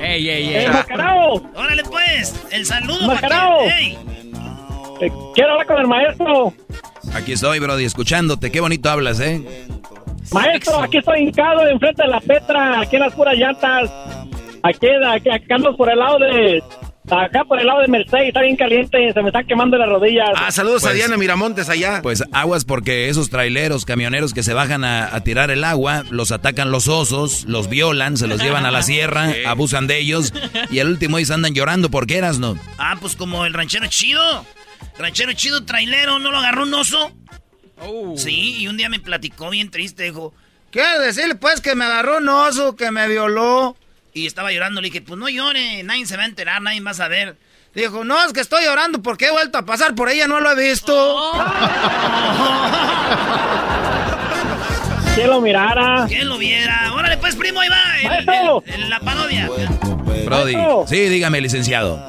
¡Ey, 0.00 0.28
ey, 0.28 0.54
¡Eh, 0.54 0.68
Mascarao! 0.68 1.42
Órale, 1.56 1.82
pues. 1.84 2.40
El 2.52 2.64
saludo. 2.64 3.12
¡Ey! 3.68 3.98
Eh, 5.00 5.10
quiero 5.34 5.52
hablar 5.52 5.66
con 5.66 5.78
el 5.80 5.86
maestro. 5.88 6.54
Aquí 7.14 7.32
estoy, 7.32 7.58
Brody, 7.58 7.84
escuchándote. 7.84 8.52
Qué 8.52 8.60
bonito 8.60 8.88
hablas, 8.88 9.18
¿eh? 9.18 9.66
Maestro, 10.32 10.80
aquí 10.80 10.98
estoy 10.98 11.22
hincado 11.22 11.66
enfrente 11.66 12.04
de 12.04 12.08
la 12.08 12.20
Petra, 12.20 12.80
aquí 12.80 12.94
en 12.94 13.02
las 13.02 13.14
puras 13.14 13.34
llantas. 13.34 13.90
Aquí, 14.62 14.86
aquí, 15.06 15.30
acá 15.30 15.54
ando 15.54 15.76
por 15.76 15.90
el 15.90 15.98
lado 15.98 16.18
de... 16.18 16.62
Acá 17.10 17.44
por 17.44 17.58
el 17.58 17.66
lado 17.66 17.80
de 17.80 17.88
Mercedes, 17.88 18.28
está 18.28 18.42
bien 18.42 18.56
caliente, 18.56 19.12
se 19.12 19.22
me 19.22 19.28
están 19.30 19.44
quemando 19.46 19.76
las 19.76 19.88
rodillas. 19.88 20.28
Ah, 20.36 20.52
saludos 20.52 20.84
a 20.84 20.88
Pues- 20.88 20.96
Diana 20.96 21.16
Miramontes 21.16 21.68
allá. 21.68 22.00
Pues 22.02 22.22
aguas 22.30 22.64
porque 22.64 23.08
esos 23.08 23.30
traileros, 23.30 23.84
camioneros 23.84 24.32
que 24.32 24.42
se 24.44 24.54
bajan 24.54 24.84
a, 24.84 25.12
a 25.16 25.20
tirar 25.24 25.50
el 25.50 25.64
agua, 25.64 26.04
los 26.10 26.30
atacan 26.30 26.70
los 26.70 26.86
osos, 26.88 27.44
los 27.46 27.68
violan, 27.68 28.16
se 28.16 28.28
los 28.28 28.40
llevan 28.40 28.64
a 28.66 28.70
la 28.70 28.82
sierra, 28.82 29.32
Sí. 29.32 29.44
abusan 29.44 29.86
de 29.88 29.98
ellos 29.98 30.32
y 30.70 30.78
al 30.78 30.88
último 30.88 31.18
ellos 31.18 31.30
andan 31.32 31.52
llorando 31.54 31.90
porque 31.90 32.16
eras, 32.18 32.38
¿no? 32.38 32.56
Ah, 32.78 32.96
pues 33.00 33.16
como 33.16 33.44
el 33.44 33.54
ranchero 33.54 33.86
chido. 33.88 34.44
Ranchero 34.98 35.32
chido, 35.32 35.64
trailero, 35.64 36.18
¿no 36.20 36.30
lo 36.30 36.38
agarró 36.38 36.62
un 36.64 36.74
oso? 36.74 37.10
Sí, 38.16 38.56
y 38.58 38.68
un 38.68 38.76
día 38.76 38.88
me 38.90 39.00
platicó 39.00 39.48
bien 39.50 39.70
triste, 39.70 40.04
dijo, 40.04 40.34
quiero 40.70 41.00
decirle 41.00 41.34
pues 41.34 41.60
que 41.62 41.74
me 41.74 41.86
agarró 41.86 42.18
un 42.18 42.28
oso, 42.28 42.76
que 42.76 42.90
me 42.90 43.08
violó. 43.08 43.74
Y 44.12 44.26
estaba 44.26 44.50
llorando, 44.52 44.80
le 44.80 44.88
dije, 44.88 45.00
pues 45.02 45.18
no 45.18 45.28
llore, 45.28 45.82
nadie 45.84 46.06
se 46.06 46.16
va 46.16 46.24
a 46.24 46.26
enterar, 46.26 46.60
nadie 46.62 46.80
va 46.80 46.90
a 46.90 46.94
saber. 46.94 47.36
Dijo, 47.74 48.04
no, 48.04 48.22
es 48.24 48.32
que 48.32 48.40
estoy 48.40 48.64
llorando 48.64 49.00
porque 49.02 49.26
he 49.26 49.30
vuelto 49.30 49.56
a 49.58 49.64
pasar 49.64 49.94
por 49.94 50.08
ella, 50.08 50.26
no 50.26 50.40
lo 50.40 50.50
he 50.50 50.56
visto. 50.70 50.92
¿Quién 55.14 55.28
lo 55.28 55.40
mirara? 55.40 56.06
¿Quién 56.08 56.28
lo 56.28 56.38
viera? 56.38 56.92
Órale 56.94 57.16
pues, 57.18 57.36
primo, 57.36 57.60
ahí 57.60 57.68
va, 57.68 57.98
el- 58.18 58.24
Maestro. 58.26 58.62
el- 58.66 58.74
el- 58.82 58.90
la 58.90 59.00
parodia. 59.00 59.48
Brody. 60.24 60.56
Sí, 60.86 61.08
dígame, 61.08 61.40
licenciado. 61.40 62.02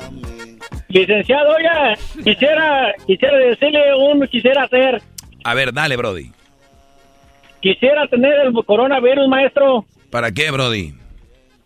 Licenciado, 0.88 1.56
oiga, 1.56 1.96
quisiera, 2.24 2.94
quisiera 3.08 3.38
decirle 3.38 3.80
un, 3.96 4.28
quisiera 4.28 4.64
hacer, 4.64 5.02
A 5.44 5.54
ver, 5.54 5.72
dale, 5.74 5.96
Brody. 5.96 6.32
quisiera 7.62 8.08
tener 8.08 8.34
el 8.46 8.54
coronavirus, 8.66 9.28
maestro, 9.30 9.86
¿Para 10.10 10.32
qué, 10.32 10.52
Brody? 10.52 10.94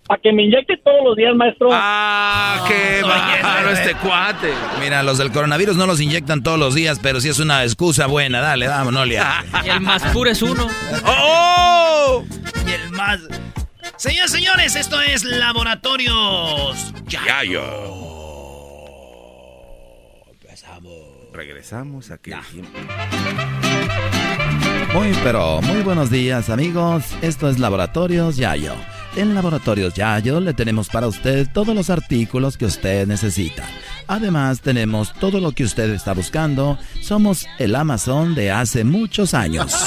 Para 0.07 0.21
que 0.21 0.31
me 0.31 0.43
inyecte 0.43 0.77
todos 0.83 1.03
los 1.03 1.15
días, 1.15 1.35
maestro. 1.35 1.69
Ah, 1.71 2.63
qué 2.67 3.01
bárbaro 3.01 3.69
este 3.71 3.95
cuate. 3.95 4.53
Mira, 4.79 5.03
los 5.03 5.17
del 5.17 5.31
coronavirus 5.31 5.75
no 5.75 5.87
los 5.87 5.99
inyectan 5.99 6.43
todos 6.43 6.59
los 6.59 6.75
días, 6.75 6.99
pero 7.01 7.19
si 7.19 7.29
es 7.29 7.39
una 7.39 7.63
excusa 7.63 8.05
buena, 8.05 8.39
dale, 8.39 8.67
vamos, 8.67 8.93
no 8.93 9.05
le 9.05 9.19
hagas. 9.19 9.45
Y 9.65 9.69
el 9.69 9.81
más 9.81 10.03
puro 10.13 10.29
es 10.29 10.41
uno. 10.41 10.67
¡Oh! 11.05 12.23
Y 12.67 12.71
el 12.71 12.91
más... 12.91 13.19
Señores, 13.97 14.31
señores, 14.31 14.75
esto 14.75 15.01
es 15.01 15.23
Laboratorios 15.23 16.93
Yayo. 17.07 17.63
Regresamos 21.33 22.11
aquí. 22.11 22.31
Muy, 24.93 25.13
pero 25.23 25.61
muy 25.61 25.81
buenos 25.81 26.09
días, 26.09 26.49
amigos. 26.49 27.03
Esto 27.21 27.49
es 27.49 27.59
Laboratorios 27.59 28.37
Yayo. 28.37 28.73
En 29.15 29.33
Laboratorios 29.33 29.93
Yayo 29.93 30.41
le 30.41 30.53
tenemos 30.53 30.89
para 30.89 31.07
usted 31.07 31.47
todos 31.53 31.73
los 31.73 31.89
artículos 31.89 32.57
que 32.57 32.65
usted 32.65 33.07
necesita. 33.07 33.63
Además, 34.07 34.59
tenemos 34.59 35.13
todo 35.13 35.39
lo 35.39 35.53
que 35.53 35.63
usted 35.63 35.89
está 35.91 36.13
buscando. 36.13 36.77
Somos 37.01 37.47
el 37.57 37.75
Amazon 37.75 38.35
de 38.35 38.51
hace 38.51 38.83
muchos 38.83 39.33
años. 39.33 39.73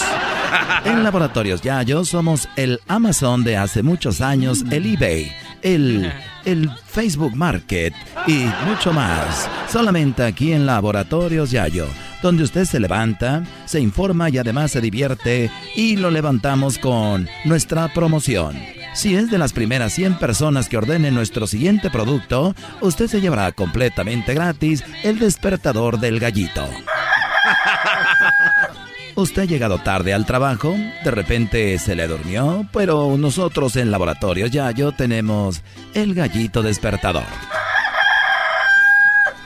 En 0.84 1.02
Laboratorios 1.02 1.60
Yayo 1.60 2.04
somos 2.04 2.48
el 2.56 2.80
Amazon 2.86 3.42
de 3.42 3.56
hace 3.56 3.82
muchos 3.82 4.20
años, 4.20 4.64
el 4.70 4.94
eBay, 4.94 5.30
el, 5.60 6.10
el 6.44 6.70
Facebook 6.86 7.34
Market 7.34 7.92
y 8.26 8.46
mucho 8.64 8.92
más. 8.92 9.50
Solamente 9.70 10.22
aquí 10.22 10.52
en 10.52 10.66
Laboratorios 10.66 11.50
Yayo, 11.50 11.88
donde 12.22 12.44
usted 12.44 12.64
se 12.64 12.80
levanta, 12.80 13.42
se 13.66 13.80
informa 13.80 14.30
y 14.30 14.38
además 14.38 14.70
se 14.70 14.80
divierte 14.80 15.50
y 15.74 15.96
lo 15.96 16.10
levantamos 16.10 16.78
con 16.78 17.28
nuestra 17.44 17.92
promoción. 17.92 18.77
Si 18.98 19.14
es 19.14 19.30
de 19.30 19.38
las 19.38 19.52
primeras 19.52 19.92
100 19.92 20.18
personas 20.18 20.68
que 20.68 20.76
ordenen 20.76 21.14
nuestro 21.14 21.46
siguiente 21.46 21.88
producto, 21.88 22.56
usted 22.80 23.06
se 23.06 23.20
llevará 23.20 23.52
completamente 23.52 24.34
gratis 24.34 24.82
el 25.04 25.20
despertador 25.20 26.00
del 26.00 26.18
gallito. 26.18 26.66
Usted 29.14 29.42
ha 29.42 29.44
llegado 29.44 29.78
tarde 29.78 30.14
al 30.14 30.26
trabajo, 30.26 30.74
de 31.04 31.10
repente 31.12 31.78
se 31.78 31.94
le 31.94 32.08
durmió, 32.08 32.66
pero 32.72 33.16
nosotros 33.16 33.76
en 33.76 33.92
Laboratorios 33.92 34.50
Yayo 34.50 34.90
tenemos 34.90 35.62
el 35.94 36.14
gallito 36.14 36.62
despertador. 36.62 37.22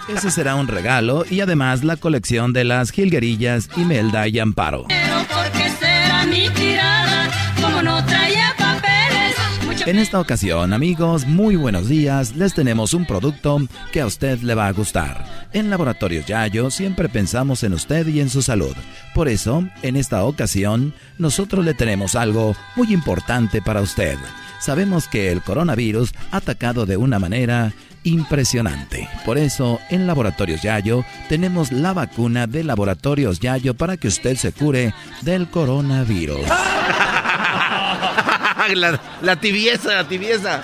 Ese 0.09 0.31
será 0.31 0.55
un 0.55 0.67
regalo 0.67 1.27
y 1.29 1.43
además 1.43 1.85
la 1.85 1.97
colección 1.97 2.55
de 2.55 2.65
las 2.65 2.91
jilguerillas 2.91 3.69
Imelda 3.77 4.27
y 4.29 4.39
Amparo. 4.39 4.87
Pero 4.89 5.27
porque 5.29 5.69
será 5.79 6.25
mi 6.25 6.49
tirada, 6.49 6.92
En 9.85 9.99
esta 9.99 10.21
ocasión, 10.21 10.73
amigos, 10.73 11.27
muy 11.27 11.57
buenos 11.57 11.89
días. 11.89 12.37
Les 12.37 12.55
tenemos 12.55 12.95
un 12.95 13.05
producto 13.05 13.59
que 13.91 14.01
a 14.01 14.07
usted 14.07 14.39
le 14.39 14.55
va 14.55 14.69
a 14.69 14.73
gustar. 14.73 15.25
En 15.53 15.71
Laboratorios 15.71 16.25
Yayo 16.25 16.71
siempre 16.71 17.09
pensamos 17.09 17.65
en 17.65 17.73
usted 17.73 18.07
y 18.07 18.21
en 18.21 18.31
su 18.31 18.43
salud. 18.43 18.77
Por 19.13 19.29
eso, 19.29 19.67
en 19.83 19.97
esta 19.97 20.23
ocasión, 20.25 20.95
nosotros 21.19 21.65
le 21.65 21.75
tenemos 21.75 22.15
algo 22.15 22.55
muy 22.77 22.93
importante 22.93 23.61
para 23.61 23.81
usted. 23.81 24.17
Sabemos 24.61 25.09
que 25.09 25.33
el 25.33 25.43
coronavirus 25.43 26.13
ha 26.31 26.37
atacado 26.37 26.87
de 26.87 26.97
una 26.97 27.19
manera 27.19 27.73
impresionante. 28.05 29.09
Por 29.25 29.37
eso, 29.37 29.81
en 29.91 30.07
Laboratorios 30.07 30.63
Yayo 30.63 31.05
tenemos 31.29 31.73
la 31.73 31.93
vacuna 31.93 32.47
de 32.47 32.63
Laboratorios 32.63 33.41
Yayo 33.41 33.75
para 33.75 33.97
que 33.97 34.07
usted 34.07 34.37
se 34.37 34.53
cure 34.53 34.95
del 35.23 35.51
coronavirus. 35.51 36.47
La, 38.77 39.01
la 39.23 39.37
tibieza, 39.37 39.95
la 39.95 40.09
tibieza. 40.09 40.63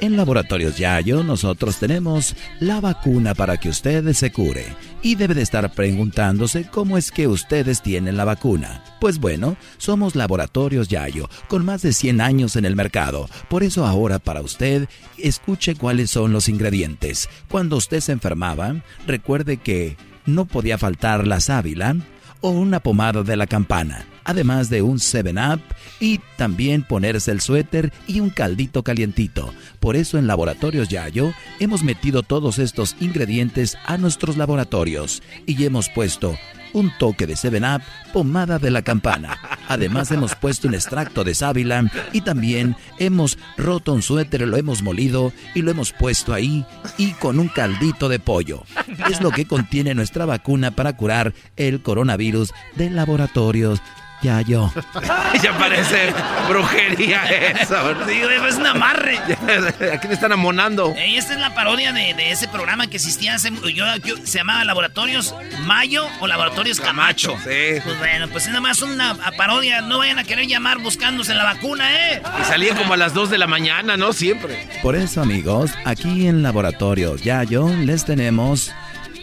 En 0.00 0.16
Laboratorios 0.16 0.78
Yayo 0.78 1.24
nosotros 1.24 1.78
tenemos 1.78 2.36
la 2.60 2.80
vacuna 2.80 3.34
para 3.34 3.56
que 3.56 3.68
usted 3.68 4.12
se 4.12 4.30
cure. 4.30 4.64
Y 5.02 5.16
debe 5.16 5.34
de 5.34 5.42
estar 5.42 5.72
preguntándose 5.72 6.68
cómo 6.70 6.96
es 6.96 7.10
que 7.10 7.26
ustedes 7.26 7.82
tienen 7.82 8.16
la 8.16 8.24
vacuna. 8.24 8.84
Pues 9.00 9.18
bueno, 9.18 9.56
somos 9.76 10.14
Laboratorios 10.14 10.86
Yayo, 10.86 11.28
con 11.48 11.64
más 11.64 11.82
de 11.82 11.92
100 11.92 12.20
años 12.20 12.54
en 12.54 12.64
el 12.64 12.76
mercado. 12.76 13.28
Por 13.48 13.64
eso 13.64 13.86
ahora 13.86 14.20
para 14.20 14.40
usted, 14.40 14.88
escuche 15.16 15.74
cuáles 15.74 16.12
son 16.12 16.32
los 16.32 16.48
ingredientes. 16.48 17.28
Cuando 17.48 17.76
usted 17.76 17.98
se 17.98 18.12
enfermaba, 18.12 18.76
recuerde 19.04 19.56
que 19.56 19.96
no 20.26 20.44
podía 20.44 20.78
faltar 20.78 21.26
la 21.26 21.40
sábila 21.40 21.96
o 22.40 22.50
una 22.50 22.78
pomada 22.78 23.24
de 23.24 23.36
la 23.36 23.48
campana, 23.48 24.04
además 24.28 24.68
de 24.68 24.82
un 24.82 24.98
7-Up 24.98 25.60
y 26.00 26.20
también 26.36 26.82
ponerse 26.82 27.32
el 27.32 27.40
suéter 27.40 27.92
y 28.06 28.20
un 28.20 28.28
caldito 28.28 28.84
calientito. 28.84 29.52
Por 29.80 29.96
eso 29.96 30.18
en 30.18 30.26
Laboratorios 30.26 30.88
Yayo 30.88 31.32
hemos 31.58 31.82
metido 31.82 32.22
todos 32.22 32.58
estos 32.58 32.94
ingredientes 33.00 33.78
a 33.86 33.96
nuestros 33.96 34.36
laboratorios 34.36 35.22
y 35.46 35.64
hemos 35.64 35.88
puesto 35.88 36.36
un 36.74 36.92
toque 36.98 37.26
de 37.26 37.34
7-Up, 37.34 37.82
pomada 38.12 38.58
de 38.58 38.70
la 38.70 38.82
campana. 38.82 39.38
Además 39.66 40.10
hemos 40.10 40.34
puesto 40.34 40.68
un 40.68 40.74
extracto 40.74 41.24
de 41.24 41.34
sábila 41.34 41.90
y 42.12 42.20
también 42.20 42.76
hemos 42.98 43.38
roto 43.56 43.94
un 43.94 44.02
suéter, 44.02 44.46
lo 44.46 44.58
hemos 44.58 44.82
molido 44.82 45.32
y 45.54 45.62
lo 45.62 45.70
hemos 45.70 45.92
puesto 45.92 46.34
ahí 46.34 46.66
y 46.98 47.12
con 47.12 47.38
un 47.38 47.48
caldito 47.48 48.10
de 48.10 48.18
pollo. 48.18 48.64
Es 49.10 49.22
lo 49.22 49.30
que 49.30 49.46
contiene 49.46 49.94
nuestra 49.94 50.26
vacuna 50.26 50.70
para 50.72 50.94
curar 50.94 51.32
el 51.56 51.80
coronavirus 51.80 52.52
de 52.76 52.90
laboratorios 52.90 53.80
ya 54.22 54.40
yo. 54.40 54.72
ya 55.42 55.56
parece 55.58 56.12
brujería 56.48 57.24
eso. 57.24 57.76
Sí, 58.06 58.20
güey, 58.22 58.48
es 58.48 58.56
un 58.56 58.66
amarre. 58.66 59.18
Aquí 59.92 60.08
me 60.08 60.14
están 60.14 60.32
amonando. 60.32 60.94
Ey, 60.96 61.16
esta 61.16 61.34
es 61.34 61.40
la 61.40 61.54
parodia 61.54 61.92
de, 61.92 62.14
de 62.14 62.30
ese 62.32 62.48
programa 62.48 62.86
que 62.86 62.96
existía 62.96 63.34
hace... 63.34 63.50
Yo, 63.74 63.84
yo- 64.04 64.16
se 64.24 64.38
llamaba 64.38 64.64
Laboratorios 64.64 65.34
Mayo 65.66 66.06
o 66.20 66.26
Laboratorios 66.26 66.80
Camacho. 66.80 67.36
Sí. 67.44 67.80
Pues 67.84 67.98
bueno, 67.98 68.28
pues 68.28 68.44
es 68.44 68.48
nada 68.50 68.60
más 68.60 68.82
una 68.82 69.14
parodia. 69.36 69.80
No 69.82 69.98
vayan 69.98 70.18
a 70.18 70.24
querer 70.24 70.46
llamar 70.46 70.78
buscándose 70.78 71.34
la 71.34 71.44
vacuna, 71.44 71.84
¿eh? 72.12 72.22
Y 72.40 72.44
salía 72.44 72.74
como 72.74 72.94
a 72.94 72.96
las 72.96 73.14
2 73.14 73.30
de 73.30 73.38
la 73.38 73.46
mañana, 73.46 73.96
¿no? 73.96 74.12
Siempre. 74.12 74.68
Por 74.82 74.96
eso, 74.96 75.22
amigos, 75.22 75.70
aquí 75.84 76.26
en 76.26 76.42
Laboratorios 76.42 77.22
Yayo 77.22 77.68
les 77.68 78.04
tenemos 78.04 78.72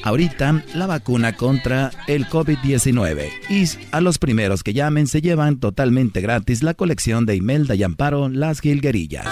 ahorita 0.05 0.63
la 0.73 0.87
vacuna 0.87 1.35
contra 1.35 1.91
el 2.07 2.25
COVID-19. 2.27 3.29
Y 3.49 3.65
a 3.91 3.99
los 3.99 4.17
primeros 4.19 4.63
que 4.63 4.73
llamen 4.73 5.07
se 5.07 5.21
llevan 5.21 5.57
totalmente 5.59 6.21
gratis 6.21 6.63
la 6.63 6.73
colección 6.73 7.25
de 7.25 7.35
Imelda 7.35 7.75
y 7.75 7.83
Amparo 7.83 8.29
Las 8.29 8.61
Gilguerillas. 8.61 9.25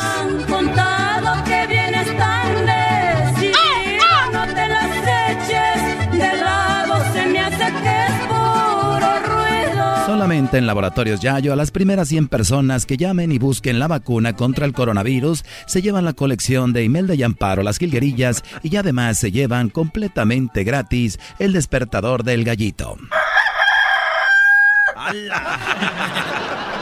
En 10.33 10.65
Laboratorios 10.65 11.19
Yayo, 11.19 11.53
a 11.53 11.55
las 11.55 11.69
primeras 11.69 12.07
100 12.07 12.27
personas 12.27 12.87
que 12.87 12.97
llamen 12.97 13.31
y 13.31 13.37
busquen 13.37 13.77
la 13.77 13.87
vacuna 13.87 14.35
contra 14.35 14.65
el 14.65 14.73
coronavirus, 14.73 15.45
se 15.67 15.83
llevan 15.83 16.05
la 16.05 16.13
colección 16.13 16.73
de 16.73 16.83
Imelda 16.83 17.13
y 17.13 17.21
Amparo, 17.21 17.61
las 17.61 17.77
Gilguerillas, 17.77 18.43
y 18.63 18.75
además 18.77 19.19
se 19.19 19.31
llevan 19.31 19.69
completamente 19.69 20.63
gratis 20.63 21.19
el 21.37 21.53
despertador 21.53 22.23
del 22.23 22.43
gallito. 22.43 22.97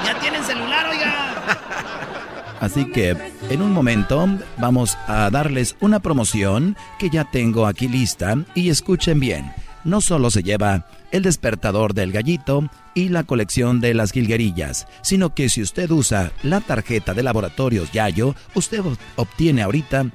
Ya 0.03 0.19
tienen 0.19 0.43
celular, 0.43 0.87
oiga. 0.89 1.35
Así 2.59 2.85
que 2.85 3.17
en 3.49 3.61
un 3.61 3.71
momento 3.71 4.27
vamos 4.57 4.97
a 5.07 5.29
darles 5.29 5.75
una 5.79 5.99
promoción 5.99 6.75
que 6.99 7.09
ya 7.09 7.25
tengo 7.25 7.67
aquí 7.67 7.87
lista 7.87 8.35
y 8.55 8.69
escuchen 8.69 9.19
bien. 9.19 9.51
No 9.83 9.99
solo 10.01 10.29
se 10.29 10.43
lleva 10.43 10.85
el 11.11 11.23
despertador 11.23 11.93
del 11.93 12.11
gallito 12.11 12.69
y 12.93 13.09
la 13.09 13.23
colección 13.23 13.79
de 13.81 13.93
las 13.93 14.11
jilguerillas, 14.11 14.87
sino 15.01 15.33
que 15.33 15.49
si 15.49 15.61
usted 15.61 15.89
usa 15.91 16.31
la 16.43 16.59
tarjeta 16.61 17.13
de 17.13 17.23
laboratorios 17.23 17.91
Yayo, 17.91 18.35
usted 18.55 18.79
ob- 18.81 18.97
obtiene 19.15 19.61
ahorita 19.61 20.07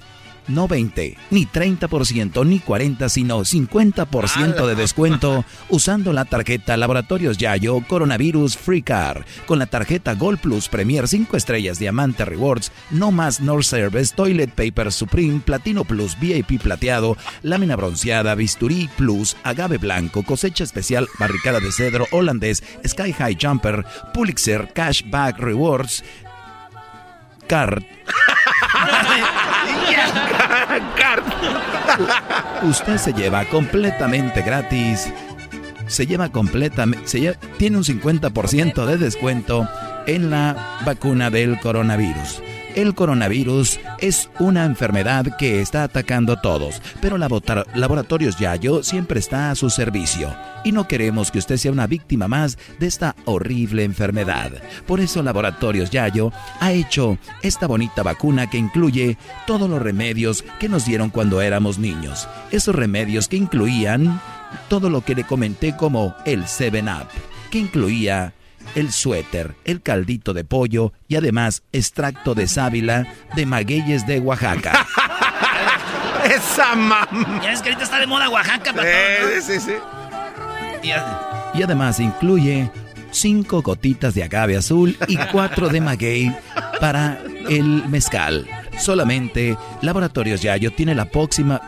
no 0.48 0.68
20, 0.68 1.16
ni 1.30 1.46
30%, 1.46 2.46
ni 2.46 2.60
40, 2.60 3.08
sino 3.08 3.40
50% 3.40 4.66
de 4.66 4.74
descuento 4.74 5.44
usando 5.68 6.12
la 6.12 6.24
tarjeta 6.24 6.76
Laboratorios 6.76 7.38
Yayo 7.38 7.80
Coronavirus 7.86 8.56
Free 8.56 8.82
Car. 8.82 9.24
Con 9.46 9.58
la 9.58 9.66
tarjeta 9.66 10.14
Gold 10.14 10.40
Plus 10.40 10.68
Premier 10.68 11.08
5 11.08 11.36
estrellas 11.36 11.78
Diamante 11.78 12.24
Rewards, 12.24 12.72
No 12.90 13.10
Más 13.10 13.40
Nor 13.40 13.64
Service, 13.64 14.14
Toilet 14.14 14.50
Paper 14.50 14.92
Supreme, 14.92 15.40
Platino 15.40 15.84
Plus 15.84 16.18
VIP 16.18 16.60
Plateado, 16.60 17.16
Lámina 17.42 17.76
Bronceada, 17.76 18.34
Bisturí 18.34 18.88
Plus, 18.96 19.36
Agave 19.44 19.78
Blanco, 19.78 20.22
Cosecha 20.22 20.64
Especial, 20.64 21.08
Barricada 21.18 21.60
de 21.60 21.72
Cedro 21.72 22.06
Holandés, 22.10 22.62
Sky 22.86 23.12
High 23.12 23.36
Jumper, 23.40 23.84
Pulitzer 24.12 24.72
Cashback 24.72 25.38
Rewards, 25.38 26.02
Card. 27.46 27.84
Usted 32.62 32.98
se 32.98 33.12
lleva 33.12 33.44
completamente 33.44 34.42
gratis. 34.42 35.12
Se 35.86 36.06
lleva 36.06 36.30
completamente. 36.30 37.06
Se 37.06 37.38
tiene 37.58 37.76
un 37.76 37.84
50% 37.84 38.86
de 38.86 38.98
descuento 38.98 39.68
en 40.06 40.30
la 40.30 40.56
vacuna 40.84 41.30
del 41.30 41.58
coronavirus. 41.60 42.42
El 42.76 42.94
coronavirus 42.94 43.80
es 44.00 44.28
una 44.38 44.66
enfermedad 44.66 45.38
que 45.38 45.62
está 45.62 45.82
atacando 45.82 46.34
a 46.34 46.42
todos, 46.42 46.82
pero 47.00 47.16
Laboratorios 47.16 48.38
Yayo 48.38 48.82
siempre 48.82 49.18
está 49.18 49.50
a 49.50 49.54
su 49.54 49.70
servicio 49.70 50.36
y 50.62 50.72
no 50.72 50.86
queremos 50.86 51.30
que 51.30 51.38
usted 51.38 51.56
sea 51.56 51.72
una 51.72 51.86
víctima 51.86 52.28
más 52.28 52.58
de 52.78 52.86
esta 52.86 53.16
horrible 53.24 53.82
enfermedad. 53.82 54.52
Por 54.86 55.00
eso 55.00 55.22
Laboratorios 55.22 55.88
Yayo 55.88 56.32
ha 56.60 56.72
hecho 56.72 57.16
esta 57.40 57.66
bonita 57.66 58.02
vacuna 58.02 58.50
que 58.50 58.58
incluye 58.58 59.16
todos 59.46 59.70
los 59.70 59.80
remedios 59.80 60.44
que 60.60 60.68
nos 60.68 60.84
dieron 60.84 61.08
cuando 61.08 61.40
éramos 61.40 61.78
niños. 61.78 62.28
Esos 62.50 62.74
remedios 62.74 63.26
que 63.26 63.38
incluían 63.38 64.20
todo 64.68 64.90
lo 64.90 65.00
que 65.00 65.14
le 65.14 65.24
comenté 65.24 65.74
como 65.74 66.14
el 66.26 66.44
7-Up, 66.44 67.08
que 67.50 67.58
incluía 67.58 68.34
el 68.76 68.92
suéter, 68.92 69.56
el 69.64 69.82
caldito 69.82 70.34
de 70.34 70.44
pollo 70.44 70.92
y 71.08 71.16
además 71.16 71.64
extracto 71.72 72.34
de 72.34 72.46
sábila 72.46 73.06
de 73.34 73.46
magueyes 73.46 74.06
de 74.06 74.20
Oaxaca. 74.20 74.86
Esa 76.24 76.74
mam. 76.76 77.40
Ya 77.42 77.50
ves 77.50 77.62
que 77.62 77.70
ahorita 77.70 77.84
está 77.84 77.98
de 77.98 78.06
moda 78.06 78.28
Oaxaca 78.28 78.72
para 78.72 78.88
Eh, 78.88 79.40
sí, 79.42 79.58
sí. 79.58 79.72
Y 81.54 81.62
además 81.62 81.98
incluye 82.00 82.70
cinco 83.10 83.62
gotitas 83.62 84.14
de 84.14 84.22
agave 84.22 84.56
azul 84.56 84.96
y 85.08 85.16
cuatro 85.16 85.68
de 85.68 85.80
maguey 85.80 86.36
para 86.80 87.18
el 87.48 87.88
mezcal. 87.88 88.46
Solamente 88.78 89.56
Laboratorios 89.80 90.42
Yayo 90.42 90.72
tiene 90.72 90.94
la 90.94 91.06
pócima, 91.06 91.60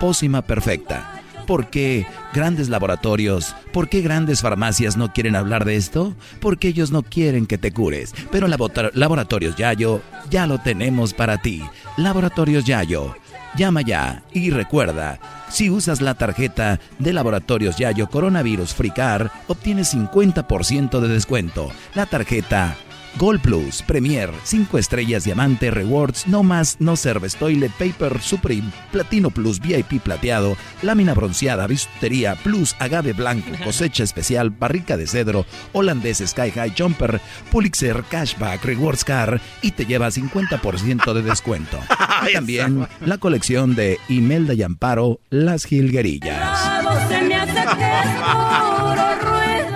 pócima 0.00 0.42
perfecta. 0.42 1.20
¿Por 1.48 1.70
qué 1.70 2.06
grandes 2.34 2.68
laboratorios, 2.68 3.56
por 3.72 3.88
qué 3.88 4.02
grandes 4.02 4.42
farmacias 4.42 4.98
no 4.98 5.14
quieren 5.14 5.34
hablar 5.34 5.64
de 5.64 5.76
esto? 5.76 6.14
Porque 6.40 6.68
ellos 6.68 6.90
no 6.90 7.02
quieren 7.02 7.46
que 7.46 7.56
te 7.56 7.72
cures. 7.72 8.12
Pero 8.30 8.48
Laboratorios 8.48 9.56
Yayo 9.56 10.02
ya 10.28 10.46
lo 10.46 10.58
tenemos 10.58 11.14
para 11.14 11.38
ti. 11.38 11.62
Laboratorios 11.96 12.66
Yayo. 12.66 13.16
Llama 13.56 13.80
ya 13.80 14.24
y 14.34 14.50
recuerda, 14.50 15.20
si 15.48 15.70
usas 15.70 16.02
la 16.02 16.16
tarjeta 16.16 16.80
de 16.98 17.14
Laboratorios 17.14 17.78
Yayo 17.78 18.10
Coronavirus 18.10 18.74
Fricar, 18.74 19.32
obtienes 19.46 19.94
50% 19.94 21.00
de 21.00 21.08
descuento. 21.08 21.70
La 21.94 22.04
tarjeta 22.04 22.76
Gold 23.16 23.40
Plus, 23.40 23.82
Premier, 23.82 24.30
5 24.44 24.78
estrellas 24.78 25.24
diamante, 25.24 25.70
rewards, 25.70 26.26
no 26.26 26.42
más, 26.42 26.76
no 26.80 26.96
serves, 26.96 27.36
toilet 27.36 27.72
paper, 27.72 28.20
Supreme, 28.20 28.70
Platino 28.92 29.30
Plus, 29.30 29.60
VIP 29.60 30.00
plateado, 30.02 30.56
lámina 30.82 31.14
bronceada, 31.14 31.66
bisutería, 31.66 32.36
Plus, 32.36 32.76
agave 32.78 33.12
blanco, 33.12 33.50
cosecha 33.64 34.04
especial, 34.04 34.50
barrica 34.50 34.96
de 34.96 35.06
cedro, 35.06 35.46
holandés 35.72 36.22
Sky 36.24 36.50
High 36.50 36.74
Jumper, 36.76 37.20
Pulitzer, 37.50 38.04
Cashback, 38.08 38.64
Rewards 38.64 39.04
Car 39.04 39.40
y 39.62 39.72
te 39.72 39.84
lleva 39.84 40.08
50% 40.08 41.12
de 41.12 41.22
descuento. 41.22 41.78
Y 42.28 42.32
también 42.32 42.88
la 43.00 43.18
colección 43.18 43.76
de 43.76 43.98
Imelda 44.08 44.52
y 44.52 44.62
Amparo, 44.62 45.20
Las 45.30 45.64
Gilguerillas. 45.64 46.58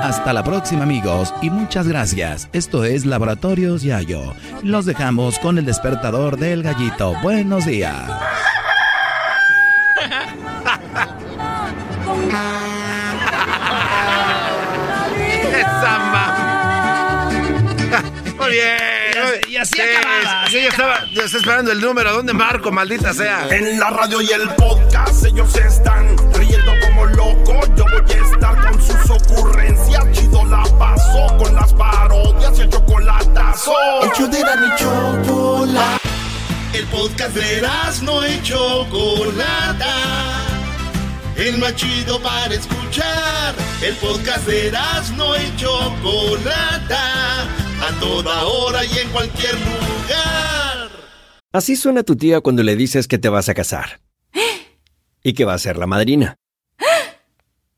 Hasta 0.03 0.33
la 0.33 0.43
próxima 0.43 0.83
amigos 0.83 1.33
y 1.43 1.51
muchas 1.51 1.87
gracias. 1.87 2.49
Esto 2.53 2.85
es 2.85 3.07
Laboratorios 3.07 3.83
Yayo. 3.83 4.35
Los 4.62 4.85
dejamos 4.85 5.38
con 5.38 5.59
el 5.59 5.65
despertador 5.65 6.37
del 6.38 6.62
gallito. 6.62 7.15
Buenos 7.23 7.67
días. 7.67 8.11
Muy 18.38 18.51
bien. 18.51 18.77
Y 19.49 19.57
así 19.57 19.75
Sí, 19.77 19.83
acababa, 19.83 20.49
sí, 20.49 20.62
yo 20.62 20.69
estaba, 20.69 21.05
yo 21.12 21.23
estaba 21.23 21.41
esperando 21.41 21.73
el 21.73 21.81
número. 21.81 22.12
¿Dónde 22.12 22.33
marco, 22.33 22.73
maldita 22.73 23.12
sea? 23.12 23.47
En 23.51 23.79
la 23.79 23.91
radio 23.91 24.21
y 24.21 24.31
el 24.33 24.49
podcast 24.57 25.25
ellos 25.25 25.55
están 25.57 26.17
riendo 26.35 26.72
Yo 27.45 27.85
voy 27.85 28.13
a 28.13 28.25
estar 28.25 28.71
con 28.71 28.83
sus 28.83 29.11
ocurrencias. 29.11 30.13
Chido 30.13 30.45
la 30.47 30.63
pasó 30.79 31.37
con 31.39 31.55
las 31.55 31.73
parodias 31.75 32.59
y 32.59 32.63
el 32.63 32.71
chocolatazo. 32.71 33.73
El 34.03 34.31
de 34.31 34.41
la 34.41 34.77
chocolate. 34.77 36.09
El 36.75 36.87
podcast 36.87 37.35
de 37.35 37.63
no 38.03 38.27
y 38.27 38.43
Chocolata. 38.43 39.97
El 41.37 41.59
más 41.59 41.75
chido 41.75 42.21
para 42.23 42.55
escuchar. 42.55 43.55
El 43.83 43.95
podcast 43.97 44.47
de 44.47 44.73
no 45.17 45.37
y 45.37 45.57
Chocolata. 45.57 47.43
A 47.43 48.01
toda 48.01 48.45
hora 48.45 48.85
y 48.85 48.99
en 48.99 49.09
cualquier 49.11 49.55
lugar. 49.55 50.91
Así 51.53 51.77
suena 51.77 52.03
tu 52.03 52.17
tía 52.17 52.41
cuando 52.41 52.63
le 52.63 52.77
dices 52.77 53.09
que 53.09 53.19
te 53.19 53.29
vas 53.29 53.49
a 53.49 53.55
casar. 53.55 54.01
Y 55.23 55.35
que 55.35 55.45
va 55.45 55.55
a 55.55 55.59
ser 55.59 55.77
la 55.77 55.87
madrina. 55.87 56.37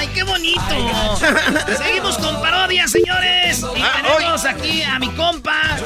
¡Ay, 0.00 0.08
qué 0.14 0.22
bonito! 0.22 0.60
Seguimos 1.76 2.16
con 2.16 2.40
parodias, 2.40 2.90
señores. 2.90 3.62
Y 3.76 3.82
Ah, 3.82 4.00
tenemos 4.02 4.44
aquí 4.46 4.82
a 4.82 4.98
mi 4.98 5.10
compa, 5.10 5.76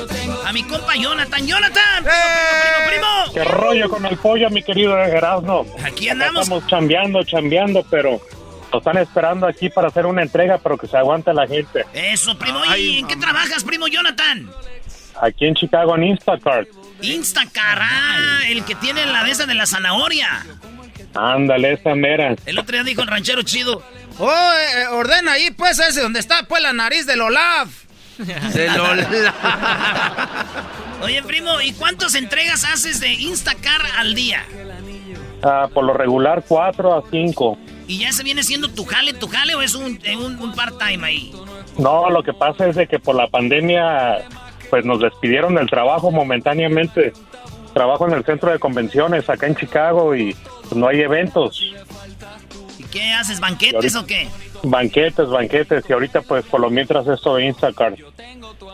a 0.46 0.52
mi 0.52 0.62
compa 0.62 0.94
Jonathan. 0.94 1.44
¡Jonathan! 1.44 2.04
¡Primo, 2.04 2.14
primo, 2.62 2.88
primo! 2.88 3.34
¿Qué 3.34 3.44
rollo 3.44 3.88
con 3.88 4.06
el 4.06 4.16
pollo, 4.16 4.48
mi 4.50 4.62
querido 4.62 4.96
Erasmo? 4.96 5.66
Aquí 5.84 6.08
andamos. 6.08 6.42
Estamos 6.44 6.66
chambeando, 6.68 7.24
chambeando, 7.24 7.84
pero 7.90 8.20
lo 8.72 8.78
están 8.78 8.98
esperando 8.98 9.48
aquí 9.48 9.68
para 9.68 9.88
hacer 9.88 10.06
una 10.06 10.22
entrega, 10.22 10.58
pero 10.58 10.78
que 10.78 10.86
se 10.86 10.96
aguante 10.96 11.34
la 11.34 11.48
gente. 11.48 11.84
Eso, 11.92 12.38
primo. 12.38 12.60
¿Y 12.76 13.00
en 13.00 13.08
qué 13.08 13.16
trabajas, 13.16 13.64
primo 13.64 13.88
Jonathan? 13.88 14.48
Aquí 15.20 15.46
en 15.46 15.54
Chicago, 15.56 15.96
en 15.96 16.04
Instacart. 16.04 16.68
Instacar, 17.02 17.80
ah, 17.82 18.38
el 18.46 18.64
que 18.64 18.76
tiene 18.76 19.06
la 19.06 19.24
de 19.24 19.32
esa 19.32 19.46
de 19.46 19.54
la 19.54 19.66
zanahoria. 19.66 20.46
Ándale, 21.14 21.72
esa 21.72 21.94
mera. 21.96 22.34
El 22.46 22.58
otro 22.58 22.74
día 22.74 22.84
dijo 22.84 23.02
el 23.02 23.08
ranchero 23.08 23.42
chido. 23.42 23.82
Oh, 24.18 24.30
eh, 24.30 24.82
eh, 24.82 24.86
ordena 24.88 25.32
ahí, 25.32 25.50
pues, 25.50 25.78
ese 25.78 26.00
donde 26.00 26.20
está, 26.20 26.44
pues, 26.48 26.62
la 26.62 26.72
nariz 26.72 27.06
del 27.06 27.20
Olaf. 27.20 27.68
Del 28.18 28.80
Olaf. 28.80 29.08
Oye, 31.02 31.22
primo, 31.22 31.60
¿y 31.60 31.72
cuántas 31.72 32.14
entregas 32.14 32.64
haces 32.64 33.00
de 33.00 33.12
Instacar 33.12 33.82
al 33.98 34.14
día? 34.14 34.44
Ah, 35.42 35.68
por 35.72 35.84
lo 35.84 35.94
regular, 35.94 36.44
cuatro 36.46 36.94
a 36.96 37.02
cinco. 37.10 37.58
¿Y 37.86 37.98
ya 37.98 38.12
se 38.12 38.22
viene 38.22 38.42
siendo 38.42 38.68
tu 38.68 38.84
jale, 38.84 39.12
tu 39.12 39.28
jale 39.28 39.54
o 39.54 39.60
es 39.62 39.74
un, 39.74 40.00
eh, 40.04 40.16
un, 40.16 40.40
un 40.40 40.54
part-time 40.54 41.06
ahí? 41.06 41.32
No, 41.76 42.08
lo 42.08 42.22
que 42.22 42.32
pasa 42.32 42.66
es 42.66 42.76
de 42.76 42.86
que 42.86 42.98
por 42.98 43.14
la 43.16 43.26
pandemia, 43.26 44.24
pues 44.70 44.84
nos 44.86 45.00
despidieron 45.00 45.56
del 45.56 45.68
trabajo 45.68 46.10
momentáneamente. 46.10 47.12
Trabajo 47.74 48.06
en 48.06 48.14
el 48.14 48.24
centro 48.24 48.52
de 48.52 48.58
convenciones 48.60 49.28
acá 49.28 49.46
en 49.48 49.56
Chicago 49.56 50.14
y 50.14 50.34
pues, 50.62 50.76
no 50.76 50.86
hay 50.86 51.00
eventos. 51.00 51.74
¿Y 52.94 52.98
qué 52.98 53.12
haces, 53.12 53.40
banquetes 53.40 53.96
o 53.96 54.06
qué? 54.06 54.28
Banquetes, 54.62 55.28
banquetes. 55.28 55.84
Y 55.88 55.92
ahorita, 55.92 56.22
pues, 56.22 56.44
por 56.46 56.60
lo 56.60 56.70
mientras 56.70 57.06
esto 57.08 57.34
de 57.36 57.46
Instacart. 57.46 57.96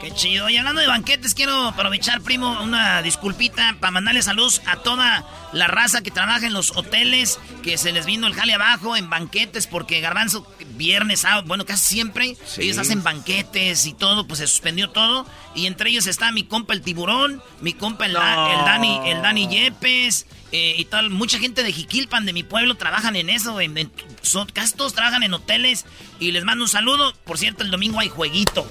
Qué 0.01 0.11
chido. 0.13 0.49
Y 0.51 0.57
hablando 0.57 0.81
de 0.81 0.87
banquetes, 0.87 1.35
quiero 1.35 1.69
aprovechar, 1.69 2.21
primo, 2.21 2.63
una 2.63 3.03
disculpita 3.03 3.77
para 3.81 3.91
mandarle 3.91 4.23
saludos 4.23 4.63
a 4.67 4.77
toda 4.77 5.25
la 5.53 5.67
raza 5.67 6.03
que 6.03 6.11
trabaja 6.11 6.47
en 6.47 6.53
los 6.53 6.77
hoteles, 6.77 7.39
que 7.63 7.77
se 7.79 7.93
les 7.93 8.07
vino 8.07 8.27
el 8.27 8.35
jale 8.35 8.55
abajo 8.55 8.97
en 8.97 9.11
banquetes, 9.11 9.67
porque 9.67 10.01
Garbanzo, 10.01 10.47
viernes, 10.77 11.21
sábado, 11.21 11.45
bueno, 11.47 11.65
casi 11.67 11.87
siempre, 11.95 12.37
Sí. 12.47 12.63
ellos 12.63 12.79
hacen 12.79 13.03
banquetes 13.03 13.85
y 13.87 13.93
todo, 13.95 14.27
pues 14.27 14.39
se 14.39 14.47
suspendió 14.47 14.91
todo. 14.91 15.27
Y 15.55 15.67
entre 15.67 15.91
ellos 15.91 16.07
está 16.07 16.31
mi 16.31 16.45
compa 16.45 16.73
el 16.75 16.83
tiburón, 16.83 17.43
mi 17.61 17.73
compa 17.73 18.07
el, 18.07 18.13
Da- 18.13 18.37
No. 18.37 18.59
el 18.61 18.65
Dani, 18.65 19.01
el 19.11 19.23
Dani 19.23 19.49
Yepes, 19.49 20.27
eh, 20.53 20.75
y 20.77 20.85
tal. 20.87 21.11
Mucha 21.11 21.39
gente 21.39 21.63
de 21.63 21.73
Jiquilpan, 21.73 22.27
de 22.27 22.33
mi 22.33 22.43
pueblo, 22.43 22.75
trabajan 22.77 23.17
en 23.17 23.31
eso. 23.31 23.61
En, 23.61 23.77
en- 23.79 23.91
son, 24.23 24.49
casi 24.49 24.75
todos 24.75 24.95
trabajan 24.95 25.23
en 25.23 25.35
hoteles. 25.35 25.85
Y 26.19 26.33
les 26.33 26.45
mando 26.45 26.65
un 26.65 26.69
saludo. 26.71 27.15
Por 27.25 27.39
cierto, 27.39 27.63
el 27.63 27.71
domingo 27.71 28.01
hay 28.01 28.09
jueguito. 28.09 28.69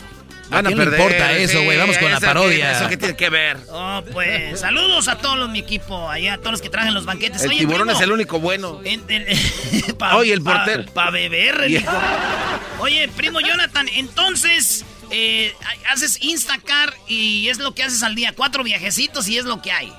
¿A 0.52 0.64
quién 0.64 0.80
le 0.80 0.84
importa 0.84 1.32
eso, 1.34 1.62
güey? 1.64 1.78
Vamos 1.78 2.00
con 2.00 2.12
la 2.12 2.20
parodia. 2.20 2.72
que- 2.72 2.78
¿Eso 2.80 2.90
qué 2.90 2.98
tiene 2.98 3.16
que 3.16 3.30
ver? 3.30 3.58
Oh, 3.70 4.04
pues, 4.12 4.60
saludos 4.62 5.08
a 5.08 5.20
todos 5.20 5.38
los 5.38 5.48
mi 5.50 5.60
equipo, 5.60 6.10
allá, 6.10 6.34
a 6.34 6.38
todos 6.40 6.54
los 6.54 6.62
que 6.62 6.70
trabajan 6.72 6.96
los 6.96 7.06
banquetes. 7.06 7.44
El 7.44 7.50
Oye, 7.52 7.60
tiburón 7.60 7.82
primo, 7.84 7.92
es 8.00 8.04
el 8.04 8.12
único 8.12 8.40
bueno. 8.40 8.82
en- 8.84 9.04
en- 9.10 9.96
pa- 10.00 10.16
Oye, 10.16 10.34
el 10.34 10.42
portero. 10.42 10.86
Pa, 10.92 11.12
beber, 11.12 11.68
Yeah. 11.70 12.60
Oye, 12.80 13.08
primo 13.10 13.42
Jonathan, 13.42 13.88
entonces, 13.94 14.86
eh, 15.12 15.54
haces 15.88 16.18
Instacar 16.24 16.96
y 17.08 17.48
es 17.50 17.60
lo 17.60 17.76
que 17.76 17.84
haces 17.84 18.02
al 18.02 18.16
día. 18.16 18.34
Cuatro 18.36 18.64
viajecitos 18.64 19.28
y 19.28 19.38
es 19.38 19.46
lo 19.46 19.62
que 19.62 19.72
hay. 19.72 19.94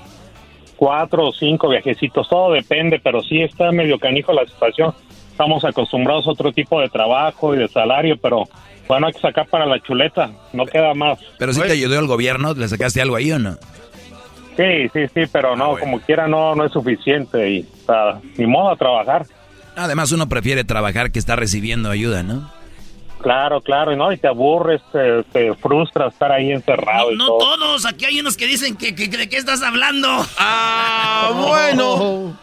Cuatro 0.81 1.27
o 1.27 1.31
cinco 1.31 1.69
viajecitos, 1.69 2.27
todo 2.27 2.53
depende, 2.53 2.99
pero 2.99 3.21
sí 3.21 3.39
está 3.39 3.71
medio 3.71 3.99
canijo 3.99 4.33
la 4.33 4.47
situación. 4.47 4.95
Estamos 5.29 5.63
acostumbrados 5.63 6.25
a 6.25 6.31
otro 6.31 6.51
tipo 6.51 6.81
de 6.81 6.89
trabajo 6.89 7.53
y 7.53 7.59
de 7.59 7.67
salario, 7.67 8.17
pero 8.17 8.45
bueno, 8.87 9.05
hay 9.05 9.13
que 9.13 9.19
sacar 9.19 9.45
para 9.45 9.67
la 9.67 9.79
chuleta, 9.79 10.31
no 10.53 10.65
queda 10.65 10.95
más. 10.95 11.19
Pero 11.37 11.53
si 11.53 11.61
te 11.61 11.73
ayudó 11.73 11.99
el 11.99 12.07
gobierno, 12.07 12.55
¿le 12.55 12.67
sacaste 12.67 12.99
algo 12.99 13.15
ahí 13.15 13.31
o 13.31 13.37
no? 13.37 13.57
Sí, 14.57 14.89
sí, 14.91 15.07
sí, 15.13 15.21
pero 15.31 15.55
no, 15.55 15.77
como 15.77 15.99
quiera 15.99 16.27
no, 16.27 16.55
no 16.55 16.65
es 16.65 16.71
suficiente 16.71 17.47
y 17.47 17.59
o 17.61 17.85
sea, 17.85 18.19
ni 18.39 18.47
modo 18.47 18.71
a 18.71 18.75
trabajar. 18.75 19.27
Además, 19.75 20.11
uno 20.11 20.27
prefiere 20.29 20.63
trabajar 20.63 21.11
que 21.11 21.19
estar 21.19 21.37
recibiendo 21.37 21.91
ayuda, 21.91 22.23
¿no? 22.23 22.49
Claro, 23.21 23.61
claro, 23.61 23.91
y 23.93 23.95
no, 23.97 24.11
y 24.11 24.17
te 24.17 24.27
aburres, 24.27 24.81
te, 24.91 25.23
te 25.31 25.53
frustra 25.55 26.07
estar 26.07 26.31
ahí 26.31 26.51
encerrado 26.51 27.11
y 27.11 27.17
No 27.17 27.27
todo. 27.27 27.39
todos, 27.57 27.85
aquí 27.85 28.05
hay 28.05 28.19
unos 28.19 28.35
que 28.37 28.47
dicen 28.47 28.75
que, 28.75 28.95
que- 28.95 29.09
que- 29.09 29.17
de 29.17 29.29
qué 29.29 29.37
estás 29.37 29.61
hablando. 29.61 30.07
Ah, 30.37 31.31
bueno. 31.35 32.35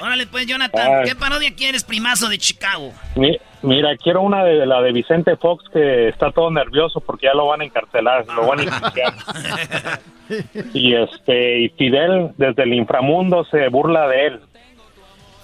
Órale, 0.00 0.26
pues, 0.26 0.46
Jonathan, 0.46 1.00
Ay. 1.00 1.08
¿qué 1.08 1.14
parodia 1.14 1.54
quieres, 1.54 1.84
primazo 1.84 2.28
de 2.28 2.38
Chicago? 2.38 2.92
Mi- 3.16 3.38
Mira, 3.62 3.96
quiero 3.96 4.22
una 4.22 4.42
de 4.42 4.66
la 4.66 4.82
de 4.82 4.90
Vicente 4.90 5.36
Fox 5.36 5.64
que 5.72 6.08
está 6.08 6.32
todo 6.32 6.50
nervioso 6.50 6.98
porque 7.00 7.26
ya 7.26 7.34
lo 7.34 7.46
van 7.46 7.60
a 7.60 7.64
encarcelar, 7.64 8.26
lo 8.26 8.44
van 8.48 8.58
a 8.58 8.62
enjuiciar. 8.64 9.14
y 10.74 10.94
este 10.96 11.60
y 11.60 11.68
Fidel 11.68 12.30
desde 12.36 12.64
el 12.64 12.74
inframundo 12.74 13.44
se 13.44 13.68
burla 13.68 14.08
de 14.08 14.26
él, 14.26 14.40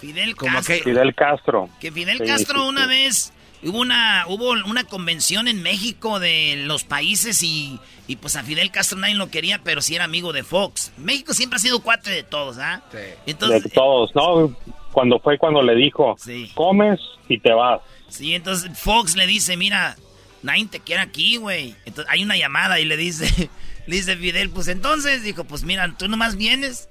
Fidel 0.00 0.34
Castro. 0.34 0.76
Fidel 0.82 1.14
Castro. 1.14 1.68
Que 1.80 1.92
Fidel 1.92 2.18
Sí, 2.18 2.24
Castro 2.26 2.62
sí, 2.62 2.68
una 2.68 2.82
sí. 2.84 2.88
vez 2.88 3.32
hubo 3.62 3.81
una 3.81 4.25
hubo 4.29 4.51
una 4.51 4.85
convención 4.85 5.49
en 5.49 5.62
México 5.62 6.21
de 6.21 6.57
los 6.64 6.85
países 6.85 7.42
y, 7.42 7.79
y 8.07 8.16
pues 8.16 8.37
a 8.37 8.42
Fidel 8.42 8.71
Castro 8.71 8.99
nadie 8.99 9.14
lo 9.14 9.31
quería, 9.31 9.61
pero 9.62 9.83
sí 9.83 9.94
era 9.94 10.05
amigo 10.05 10.33
de 10.33 10.44
Fox. 10.44 10.92
México 10.97 11.35
siempre 11.35 11.57
ha 11.57 11.61
sido 11.61 11.81
cuate 11.81 12.11
de 12.11 12.23
todos, 12.23 12.59
¿ah? 12.59 12.83
Entonces, 13.27 13.64
de 13.64 13.71
todos, 13.71 14.14
¿no? 14.14 14.55
Cuando 14.92 15.18
fue 15.18 15.38
cuando 15.38 15.62
le 15.62 15.75
dijo, 15.75 16.16
comes 16.55 17.01
y 17.29 17.38
te 17.38 17.53
vas. 17.53 17.81
sí, 18.09 18.35
entonces 18.35 18.77
Fox 18.79 19.16
le 19.16 19.27
dice, 19.27 19.57
mira, 19.57 19.97
nadie 20.42 20.66
te 20.66 20.81
quiere 20.81 21.03
aquí, 21.03 21.37
güey. 21.37 21.75
Entonces 21.85 22.12
hay 22.12 22.23
una 22.23 22.37
llamada 22.37 22.81
y 22.81 22.85
le 22.85 22.97
dice, 22.97 23.51
le 23.87 23.97
dice 23.97 24.16
Fidel, 24.16 24.51
pues 24.51 24.68
entonces, 24.68 25.23
dijo, 25.23 25.44
pues 25.44 25.64
mira, 25.64 25.94
tú 25.98 26.09
nomás 26.09 26.37
vienes, 26.37 26.88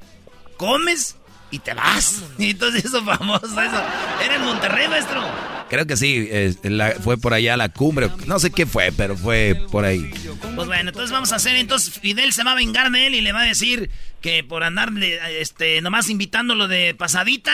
comes 0.58 1.18
y 1.52 1.60
te 1.60 1.74
vas. 1.74 2.24
Y 2.38 2.52
entonces 2.52 2.86
eso 2.86 3.04
famoso, 3.04 3.46
eso. 3.46 3.84
Era 4.24 4.36
en 4.36 4.42
Monterrey, 4.42 4.88
maestro. 4.88 5.22
Creo 5.70 5.86
que 5.86 5.98
sí, 5.98 6.28
eh, 6.32 6.56
la- 6.64 6.92
fue 6.92 7.18
por 7.18 7.34
allá 7.34 7.56
a 7.56 7.58
la 7.58 7.70
cumbre. 7.70 8.10
No 8.26 8.40
sé 8.40 8.52
qué 8.52 8.66
fue, 8.66 8.92
pero 8.96 9.18
fue 9.18 9.66
por 9.72 9.84
ahí. 9.86 10.10
Pues 10.56 10.68
bueno, 10.68 10.90
entonces 10.90 11.12
vamos 11.12 11.32
a 11.34 11.38
hacer, 11.38 11.56
entonces 11.58 11.94
Fidel 12.00 12.32
se 12.34 12.44
va 12.44 12.52
a 12.52 12.56
vengar 12.56 12.90
de 12.92 13.08
él 13.08 13.16
y 13.16 13.22
le 13.22 13.32
va 13.34 13.42
a 13.42 13.46
decir 13.46 13.90
que 14.22 14.44
por 14.44 14.64
andarle, 14.64 15.20
este, 15.42 15.82
nomás 15.82 16.10
invitándolo 16.10 16.68
de 16.68 16.96
pasadita, 16.96 17.52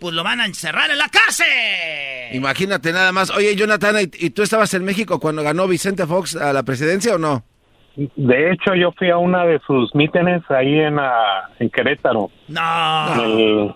pues 0.00 0.14
lo 0.14 0.24
van 0.24 0.40
a 0.40 0.46
encerrar 0.46 0.90
en 0.90 0.98
la 0.98 1.08
cárcel. 1.08 1.46
Imagínate 2.32 2.92
nada 2.92 3.12
más. 3.12 3.30
Oye, 3.30 3.54
Jonathan, 3.54 3.96
¿y, 4.00 4.26
y 4.26 4.30
tú 4.30 4.42
estabas 4.42 4.74
en 4.74 4.84
México 4.84 5.20
cuando 5.20 5.42
ganó 5.42 5.68
Vicente 5.68 6.06
Fox 6.06 6.34
a 6.36 6.52
la 6.52 6.62
presidencia 6.64 7.14
o 7.14 7.18
no? 7.18 7.44
De 7.96 8.52
hecho, 8.52 8.74
yo 8.74 8.92
fui 8.92 9.10
a 9.10 9.18
una 9.18 9.44
de 9.44 9.60
sus 9.66 9.94
mítines 9.94 10.42
ahí 10.50 10.78
en, 10.80 10.98
ah, 10.98 11.50
en 11.58 11.68
Querétaro. 11.70 12.30
No. 12.48 13.14
El- 13.22 13.74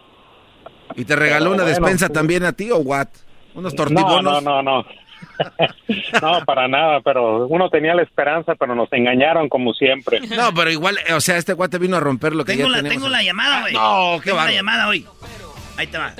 ¿Y 0.94 1.04
te 1.04 1.16
regaló 1.16 1.50
Pero 1.50 1.54
una 1.54 1.62
bueno, 1.64 1.78
despensa 1.78 2.08
también 2.08 2.44
a 2.44 2.52
ti 2.52 2.70
o 2.70 2.78
what? 2.78 3.08
¿Unos 3.54 3.74
no, 3.74 3.76
tortibonos? 3.76 4.42
no, 4.42 4.62
no, 4.62 4.62
no. 4.62 4.86
no, 6.22 6.44
para 6.44 6.68
nada, 6.68 7.00
pero 7.00 7.46
uno 7.46 7.68
tenía 7.68 7.94
la 7.94 8.02
esperanza, 8.02 8.54
pero 8.54 8.74
nos 8.74 8.90
engañaron 8.92 9.48
como 9.48 9.74
siempre. 9.74 10.20
No, 10.36 10.52
pero 10.54 10.70
igual, 10.70 10.98
o 11.14 11.20
sea, 11.20 11.36
este 11.36 11.54
cuate 11.54 11.78
vino 11.78 11.96
a 11.96 12.00
romper 12.00 12.34
lo 12.34 12.44
que 12.44 12.56
Tengo 12.56 12.70
ya 12.70 12.82
la, 12.82 12.88
tengo 12.88 13.08
la 13.08 13.22
llamada, 13.22 13.60
güey. 13.62 13.74
No, 13.74 14.18
qué 14.22 14.30
Tengo 14.30 14.44
la 14.44 14.52
llamada 14.52 14.88
hoy. 14.88 15.06
Ahí 15.76 15.86
te 15.88 15.98
va. 15.98 16.14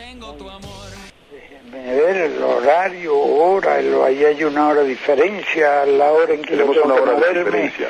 Ver 1.82 2.16
el 2.16 2.42
horario, 2.42 3.16
hora, 3.16 3.78
el- 3.78 4.00
ahí 4.02 4.24
hay 4.24 4.44
una 4.44 4.68
hora 4.68 4.82
de 4.82 4.88
diferencia, 4.88 5.84
la 5.86 6.12
hora 6.12 6.34
en 6.34 6.42
que 6.42 6.50
Tenemos 6.50 6.74
yo 6.76 6.82
tengo 6.82 6.94
una 6.94 7.02
que 7.04 7.10
hora 7.10 7.12
de 7.12 7.18
moverme. 7.18 7.44
diferencia. 7.44 7.88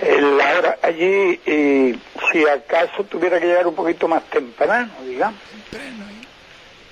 Eh, 0.00 0.20
la 0.20 0.58
hora 0.58 0.78
allí, 0.82 1.40
y 1.44 1.98
si 2.32 2.46
acaso 2.46 3.02
tuviera 3.04 3.40
que 3.40 3.46
llegar 3.46 3.66
un 3.66 3.74
poquito 3.74 4.06
más 4.06 4.22
temprano, 4.30 4.90
digamos. 5.04 5.40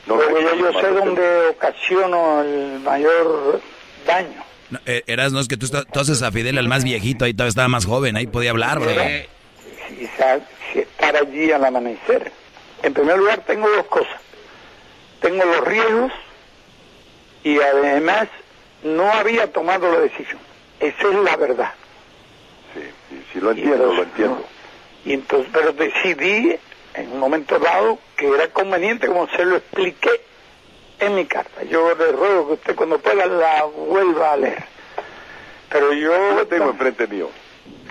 No, 0.07 0.15
Porque 0.17 0.33
no, 0.33 0.41
ya 0.41 0.55
yo 0.73 0.81
sé 0.81 0.87
dónde 0.89 1.47
ocasiono 1.49 2.43
el 2.43 2.81
mayor 2.81 3.61
daño. 4.07 4.45
No, 4.71 4.79
eh, 4.87 5.03
Eras, 5.07 5.33
no 5.33 5.41
es 5.41 5.49
que 5.49 5.57
tú, 5.57 5.67
estás- 5.67 5.87
haces 5.95 6.23
a 6.23 6.31
Fidel 6.33 6.59
al 6.59 6.69
más 6.69 6.85
viejito, 6.85 7.25
ahí 7.25 7.33
todavía 7.35 7.51
estaba 7.51 7.69
más 7.69 7.87
joven, 7.87 8.17
ahí 8.17 8.27
podía 8.27 8.51
hablar, 8.51 8.81
y 10.01 10.07
sa- 10.19 10.41
si 10.73 10.81
estar 10.81 11.17
allí 11.17 11.51
al 11.53 11.65
amanecer. 11.65 12.31
En 12.83 12.93
primer 12.93 13.17
lugar, 13.19 13.41
tengo 13.47 13.69
dos 13.69 13.87
cosas. 13.87 14.21
Tengo 15.21 15.45
los 15.45 15.61
riesgos 15.67 16.13
y 17.43 17.61
además 17.61 18.29
no 18.83 19.11
había 19.11 19.53
tomado 19.53 19.91
la 19.91 20.01
decisión. 20.01 20.39
Esa 20.81 21.09
es 21.09 21.15
la 21.15 21.37
verdad. 21.37 21.73
Sí, 22.75 22.83
sí, 23.09 23.25
sí, 23.33 23.41
lo 23.41 23.51
entiendo, 23.51 23.93
lo 23.93 24.03
entiendo. 24.03 24.45
Y 25.05 25.13
entonces, 25.15 25.49
pero 25.53 25.73
decidí 25.73 26.57
en 26.95 27.13
un 27.13 27.19
momento 27.19 27.59
dado 27.59 27.99
que 28.17 28.29
era 28.29 28.49
conveniente, 28.49 29.07
como 29.07 29.29
se 29.29 29.45
lo 29.45 29.57
expliqué 29.57 30.11
en 30.99 31.15
mi 31.15 31.27
carta. 31.27 31.63
Yo 31.65 31.95
le 31.95 32.13
ruego 32.13 32.49
que 32.49 32.53
usted 32.55 32.75
cuando 32.75 32.99
pueda 32.99 33.27
la 33.27 33.65
vuelva 33.65 34.33
a 34.33 34.37
leer. 34.37 34.65
Pero 35.71 35.93
yo... 35.93 36.35
Lo 36.35 36.47
tengo 36.47 36.71
enfrente 36.71 37.07
mío. 37.07 37.31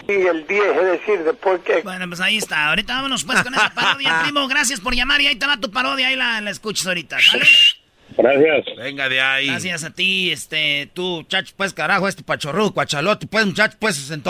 Y 0.07 0.11
el 0.27 0.45
10, 0.47 0.61
es 0.77 0.85
decir, 0.99 1.19
después 1.23 1.61
que... 1.61 1.81
Bueno, 1.81 2.07
pues 2.07 2.19
ahí 2.21 2.37
está. 2.37 2.69
Ahorita 2.69 2.95
vámonos 2.95 3.23
pues 3.23 3.41
con 3.43 3.53
esa 3.53 3.69
parodia, 3.73 4.19
primo. 4.23 4.47
Gracias 4.47 4.79
por 4.79 4.93
llamar 4.95 5.19
y 5.21 5.27
ahí 5.27 5.35
te 5.35 5.47
va 5.47 5.57
tu 5.57 5.71
parodia. 5.71 6.07
Ahí 6.09 6.15
la, 6.15 6.41
la 6.41 6.51
escuchas 6.51 6.85
ahorita, 6.87 7.17
¿sale? 7.19 7.45
Gracias. 8.17 8.65
Venga 8.77 9.09
de 9.09 9.19
ahí. 9.19 9.47
Gracias 9.47 9.83
a 9.83 9.89
ti, 9.89 10.31
este, 10.31 10.89
tú, 10.93 11.23
chacho, 11.23 11.53
pues, 11.57 11.73
carajo, 11.73 12.07
este 12.07 12.23
pachorro, 12.23 12.71
cuachalote, 12.71 13.25
pues, 13.27 13.45
muchacho, 13.47 13.75
pues, 13.79 13.95
se 13.95 14.03
sentó. 14.03 14.29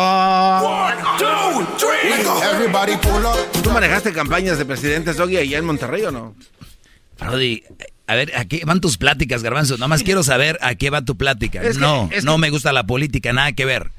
¿Tú 3.63 3.71
manejaste 3.71 4.13
campañas 4.13 4.57
de 4.57 4.65
presidentes, 4.65 5.17
Doggy, 5.17 5.37
allá 5.37 5.57
en 5.57 5.65
Monterrey 5.65 6.03
o 6.03 6.11
no? 6.11 6.35
Brody, 7.19 7.63
a 8.07 8.15
ver, 8.15 8.35
¿a 8.35 8.45
qué 8.45 8.63
van 8.65 8.81
tus 8.81 8.97
pláticas, 8.97 9.43
Garbanzo? 9.43 9.75
Nada 9.75 9.87
más 9.87 10.03
quiero 10.05 10.23
saber 10.23 10.57
a 10.61 10.75
qué 10.75 10.89
va 10.89 11.01
tu 11.03 11.15
plática. 11.17 11.61
Es 11.61 11.77
no, 11.77 12.09
no 12.23 12.33
que- 12.35 12.37
me 12.39 12.49
gusta 12.49 12.71
la 12.73 12.85
política, 12.85 13.33
nada 13.33 13.51
que 13.53 13.65
ver. 13.65 13.91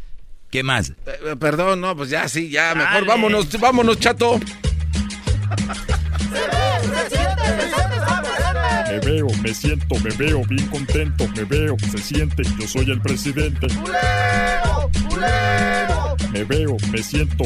¿Qué 0.56 0.62
más? 0.62 0.90
Eh, 1.04 1.36
perdón, 1.38 1.82
no, 1.82 1.94
pues 1.94 2.08
ya 2.08 2.26
sí, 2.30 2.48
ya, 2.48 2.74
mejor 2.74 2.94
Dale. 2.94 3.06
vámonos, 3.08 3.60
vámonos, 3.60 4.00
chato. 4.00 4.40
Me 8.88 8.98
veo, 9.00 9.26
me 9.42 9.52
siento, 9.52 9.96
me 9.96 10.10
veo 10.16 10.42
bien 10.48 10.66
contento, 10.68 11.28
me 11.36 11.44
veo, 11.44 11.76
se 11.90 11.98
siente, 11.98 12.42
yo 12.58 12.66
soy 12.66 12.90
el 12.90 13.02
presidente. 13.02 13.66
Me 16.32 16.44
veo, 16.44 16.78
me 16.90 17.02
siento. 17.02 17.44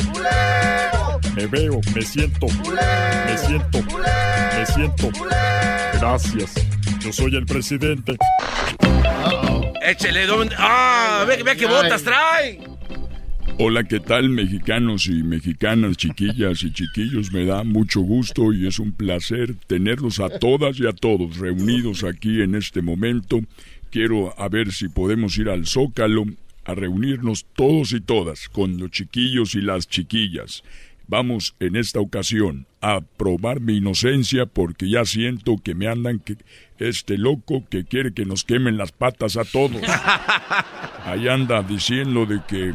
Me 1.35 1.47
veo, 1.49 1.81
me 1.93 2.03
siento. 2.03 2.47
Me 2.47 3.39
siento. 3.39 3.79
Me 4.57 4.67
siento. 4.67 5.11
Gracias. 5.95 6.53
Yo 7.01 7.13
soy 7.13 7.35
el 7.35 7.45
presidente. 7.45 8.17
Échele, 9.83 10.27
¿dónde? 10.27 10.55
¡Ah! 10.57 11.25
Ve, 11.27 11.43
ve 11.43 11.57
qué 11.57 11.67
botas 11.67 12.05
trae. 12.05 12.70
Hola, 13.63 13.85
¿qué 13.85 14.01
tal 14.01 14.31
mexicanos 14.31 15.07
y 15.07 15.23
mexicanas, 15.23 15.99
chiquillas 15.99 16.63
y 16.63 16.73
chiquillos? 16.73 17.31
Me 17.31 17.45
da 17.45 17.63
mucho 17.63 18.01
gusto 18.01 18.55
y 18.55 18.67
es 18.67 18.79
un 18.79 18.93
placer 18.93 19.55
tenerlos 19.67 20.19
a 20.19 20.31
todas 20.31 20.81
y 20.81 20.87
a 20.87 20.95
todos 20.95 21.37
reunidos 21.37 22.03
aquí 22.03 22.41
en 22.41 22.55
este 22.55 22.81
momento. 22.81 23.41
Quiero 23.91 24.33
a 24.41 24.49
ver 24.49 24.73
si 24.73 24.89
podemos 24.89 25.37
ir 25.37 25.51
al 25.51 25.67
Zócalo 25.67 26.25
a 26.65 26.75
reunirnos 26.75 27.45
todos 27.55 27.93
y 27.93 28.01
todas 28.01 28.49
con 28.49 28.79
los 28.79 28.93
chiquillos 28.93 29.55
y 29.55 29.61
las 29.61 29.87
chiquillas. 29.87 30.65
Vamos 31.07 31.55
en 31.61 31.77
esta 31.77 32.01
ocasión 32.01 32.67
a 32.81 33.03
probar 33.03 33.61
mi 33.61 33.77
inocencia 33.77 34.47
porque 34.47 34.89
ya 34.89 35.05
siento 35.05 35.59
que 35.63 35.75
me 35.75 35.87
andan 35.87 36.21
que 36.21 36.37
este 36.79 37.19
loco 37.19 37.67
que 37.69 37.85
quiere 37.85 38.15
que 38.15 38.25
nos 38.25 38.43
quemen 38.43 38.79
las 38.79 38.93
patas 38.93 39.37
a 39.37 39.45
todos. 39.45 39.83
Ahí 41.05 41.29
anda 41.29 41.63
diciendo 41.63 42.25
de 42.25 42.41
que 42.49 42.73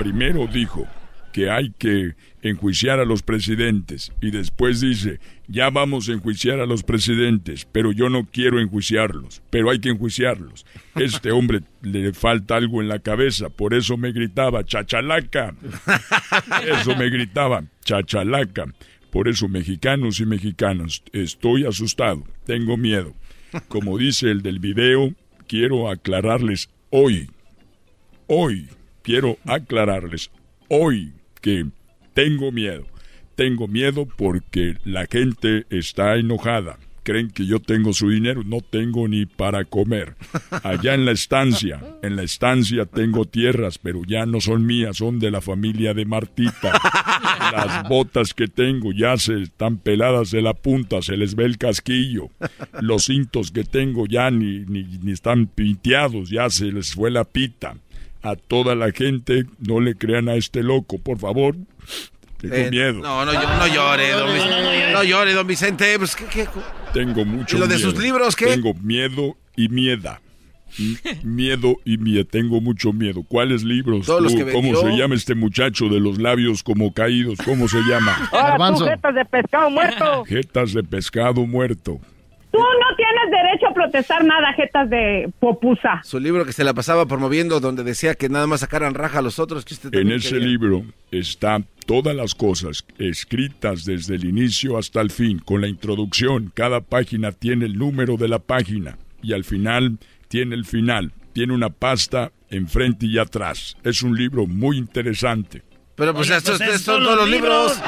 primero 0.00 0.46
dijo 0.46 0.88
que 1.30 1.50
hay 1.50 1.72
que 1.76 2.14
enjuiciar 2.40 3.00
a 3.00 3.04
los 3.04 3.22
presidentes 3.22 4.12
y 4.22 4.30
después 4.30 4.80
dice, 4.80 5.20
ya 5.46 5.68
vamos 5.68 6.08
a 6.08 6.12
enjuiciar 6.12 6.58
a 6.58 6.64
los 6.64 6.82
presidentes, 6.82 7.68
pero 7.70 7.92
yo 7.92 8.08
no 8.08 8.24
quiero 8.24 8.60
enjuiciarlos, 8.60 9.42
pero 9.50 9.70
hay 9.70 9.78
que 9.78 9.90
enjuiciarlos. 9.90 10.64
Este 10.96 11.32
hombre 11.32 11.60
le 11.82 12.14
falta 12.14 12.56
algo 12.56 12.80
en 12.80 12.88
la 12.88 13.00
cabeza, 13.00 13.50
por 13.50 13.74
eso 13.74 13.98
me 13.98 14.10
gritaba, 14.12 14.64
chachalaca. 14.64 15.54
Eso 16.66 16.96
me 16.96 17.10
gritaba, 17.10 17.62
chachalaca. 17.84 18.72
Por 19.10 19.28
eso, 19.28 19.48
mexicanos 19.48 20.18
y 20.20 20.24
mexicanas, 20.24 21.02
estoy 21.12 21.66
asustado, 21.66 22.24
tengo 22.46 22.78
miedo. 22.78 23.14
Como 23.68 23.98
dice 23.98 24.30
el 24.30 24.40
del 24.40 24.60
video, 24.60 25.12
quiero 25.46 25.90
aclararles 25.90 26.70
hoy, 26.88 27.28
hoy, 28.28 28.68
quiero 29.02 29.38
aclararles 29.44 30.30
hoy 30.68 31.12
que 31.40 31.66
tengo 32.14 32.52
miedo. 32.52 32.86
Tengo 33.34 33.68
miedo 33.68 34.06
porque 34.06 34.76
la 34.84 35.06
gente 35.06 35.66
está 35.70 36.16
enojada. 36.16 36.78
Creen 37.02 37.30
que 37.30 37.46
yo 37.46 37.60
tengo 37.60 37.94
su 37.94 38.10
dinero, 38.10 38.42
no 38.44 38.60
tengo 38.60 39.08
ni 39.08 39.24
para 39.24 39.64
comer. 39.64 40.16
Allá 40.62 40.92
en 40.92 41.06
la 41.06 41.12
estancia, 41.12 41.80
en 42.02 42.16
la 42.16 42.22
estancia 42.22 42.84
tengo 42.84 43.24
tierras, 43.24 43.78
pero 43.78 44.02
ya 44.06 44.26
no 44.26 44.42
son 44.42 44.66
mías, 44.66 44.98
son 44.98 45.18
de 45.18 45.30
la 45.30 45.40
familia 45.40 45.94
de 45.94 46.04
Martita. 46.04 46.78
Las 47.52 47.88
botas 47.88 48.34
que 48.34 48.48
tengo 48.48 48.92
ya 48.92 49.16
se 49.16 49.42
están 49.42 49.78
peladas 49.78 50.30
de 50.30 50.42
la 50.42 50.52
punta, 50.52 51.00
se 51.00 51.16
les 51.16 51.34
ve 51.34 51.46
el 51.46 51.56
casquillo. 51.56 52.28
Los 52.82 53.06
cintos 53.06 53.50
que 53.50 53.64
tengo 53.64 54.06
ya 54.06 54.30
ni, 54.30 54.60
ni, 54.66 54.84
ni 54.84 55.12
están 55.12 55.46
pinteados, 55.46 56.28
ya 56.28 56.50
se 56.50 56.66
les 56.66 56.92
fue 56.92 57.10
la 57.10 57.24
pita. 57.24 57.76
A 58.22 58.36
toda 58.36 58.74
la 58.74 58.92
gente, 58.92 59.44
no 59.58 59.80
le 59.80 59.94
crean 59.94 60.28
a 60.28 60.34
este 60.34 60.62
loco, 60.62 60.98
por 60.98 61.18
favor. 61.18 61.56
Tengo 62.38 62.54
Eh, 62.54 62.68
miedo. 62.70 62.94
No, 63.00 63.24
no, 63.24 63.32
no 63.32 63.66
llore, 63.66 64.10
don 64.12 64.32
Vicente. 64.32 64.92
No 64.92 65.02
llore, 65.04 65.32
don 65.34 65.46
Vicente. 65.46 65.98
Pues, 65.98 66.16
¿qué, 66.16 66.24
qué? 66.26 66.46
Tengo 66.92 67.24
mucho 67.24 67.56
¿Y 67.56 67.60
lo 67.60 67.66
de 67.66 67.76
miedo. 67.76 67.90
sus 67.90 67.98
libros 68.02 68.36
qué? 68.36 68.46
Tengo 68.46 68.74
miedo 68.74 69.36
y 69.56 69.68
mieda. 69.68 70.20
Miedo 71.22 71.76
y 71.84 71.98
miedo. 71.98 72.24
Tengo 72.26 72.60
mucho 72.60 72.92
miedo. 72.92 73.22
¿Cuáles 73.26 73.62
libros? 73.64 74.06
Todos 74.06 74.22
los 74.22 74.34
que 74.34 74.44
¿Cómo 74.52 74.72
vendió. 74.72 74.80
se 74.82 74.96
llama 74.96 75.14
este 75.14 75.34
muchacho 75.34 75.88
de 75.88 76.00
los 76.00 76.18
labios 76.18 76.62
como 76.62 76.92
caídos? 76.94 77.38
¿Cómo 77.44 77.68
se 77.68 77.78
llama? 77.82 78.16
Tú, 78.78 78.84
jetas 78.84 79.14
de 79.14 79.24
pescado 79.24 79.70
muerto. 79.70 80.24
Jetas 80.26 80.72
de 80.72 80.82
pescado 80.84 81.46
muerto. 81.46 82.00
Tú 82.52 82.58
no 82.58 82.96
tienes 82.96 83.30
derecho 83.30 83.68
a 83.68 83.74
protestar 83.74 84.24
nada, 84.24 84.52
jetas 84.54 84.90
de 84.90 85.30
popusa. 85.38 86.00
Su 86.02 86.18
libro 86.18 86.44
que 86.44 86.52
se 86.52 86.64
la 86.64 86.74
pasaba 86.74 87.06
promoviendo 87.06 87.60
donde 87.60 87.84
decía 87.84 88.14
que 88.16 88.28
nada 88.28 88.46
más 88.46 88.60
sacaran 88.60 88.94
raja 88.94 89.20
a 89.20 89.22
los 89.22 89.38
otros. 89.38 89.64
Que 89.64 89.74
usted 89.74 89.94
En 89.94 90.10
ese 90.10 90.30
quería. 90.30 90.46
libro 90.48 90.84
está 91.12 91.62
todas 91.86 92.14
las 92.16 92.34
cosas 92.34 92.84
escritas 92.98 93.84
desde 93.84 94.16
el 94.16 94.24
inicio 94.24 94.78
hasta 94.78 95.00
el 95.00 95.10
fin, 95.10 95.38
con 95.38 95.60
la 95.60 95.68
introducción. 95.68 96.50
Cada 96.54 96.80
página 96.80 97.32
tiene 97.32 97.66
el 97.66 97.78
número 97.78 98.16
de 98.16 98.28
la 98.28 98.38
página 98.40 98.98
y 99.22 99.32
al 99.32 99.44
final 99.44 99.98
tiene 100.28 100.54
el 100.56 100.64
final. 100.64 101.12
Tiene 101.32 101.52
una 101.54 101.70
pasta 101.70 102.32
enfrente 102.50 103.06
y 103.06 103.18
atrás. 103.18 103.76
Es 103.84 104.02
un 104.02 104.16
libro 104.16 104.46
muy 104.48 104.76
interesante. 104.76 105.62
Pero 105.94 106.14
pues 106.14 106.28
Oye, 106.28 106.38
estos 106.38 106.58
pues, 106.58 106.68
estos 106.68 106.80
estos 106.80 106.94
son 106.96 107.04
todos 107.04 107.16
los 107.18 107.28
libros. 107.30 107.80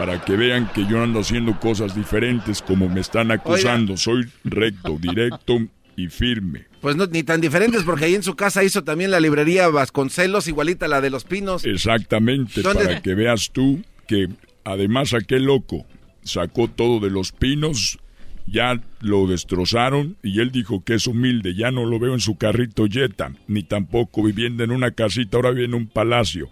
Para 0.00 0.18
que 0.24 0.34
vean 0.34 0.66
que 0.72 0.86
yo 0.86 1.02
ando 1.02 1.20
haciendo 1.20 1.60
cosas 1.60 1.94
diferentes 1.94 2.62
como 2.62 2.88
me 2.88 3.02
están 3.02 3.30
acusando. 3.30 3.98
Soy 3.98 4.26
recto, 4.44 4.96
directo 4.98 5.58
y 5.94 6.08
firme. 6.08 6.68
Pues 6.80 6.96
no, 6.96 7.04
ni 7.04 7.22
tan 7.22 7.42
diferentes 7.42 7.82
porque 7.82 8.06
ahí 8.06 8.14
en 8.14 8.22
su 8.22 8.34
casa 8.34 8.64
hizo 8.64 8.82
también 8.82 9.10
la 9.10 9.20
librería 9.20 9.68
Vasconcelos, 9.68 10.48
igualita 10.48 10.86
a 10.86 10.88
la 10.88 11.02
de 11.02 11.10
los 11.10 11.24
Pinos. 11.24 11.66
Exactamente, 11.66 12.62
¿Dónde? 12.62 12.86
para 12.86 13.02
que 13.02 13.14
veas 13.14 13.50
tú 13.50 13.82
que 14.08 14.30
además 14.64 15.12
aquel 15.12 15.44
loco 15.44 15.84
sacó 16.22 16.68
todo 16.68 17.00
de 17.00 17.10
los 17.10 17.32
pinos 17.32 17.98
ya 18.46 18.80
lo 19.00 19.26
destrozaron 19.26 20.16
y 20.22 20.40
él 20.40 20.50
dijo 20.50 20.82
que 20.82 20.94
es 20.94 21.06
humilde, 21.06 21.54
ya 21.54 21.70
no 21.70 21.84
lo 21.84 21.98
veo 21.98 22.14
en 22.14 22.20
su 22.20 22.36
carrito 22.36 22.86
Jetta, 22.86 23.32
ni 23.48 23.64
tampoco 23.64 24.22
viviendo 24.22 24.64
en 24.64 24.70
una 24.70 24.92
casita, 24.92 25.36
ahora 25.36 25.50
vive 25.50 25.66
en 25.66 25.74
un 25.74 25.88
palacio. 25.88 26.48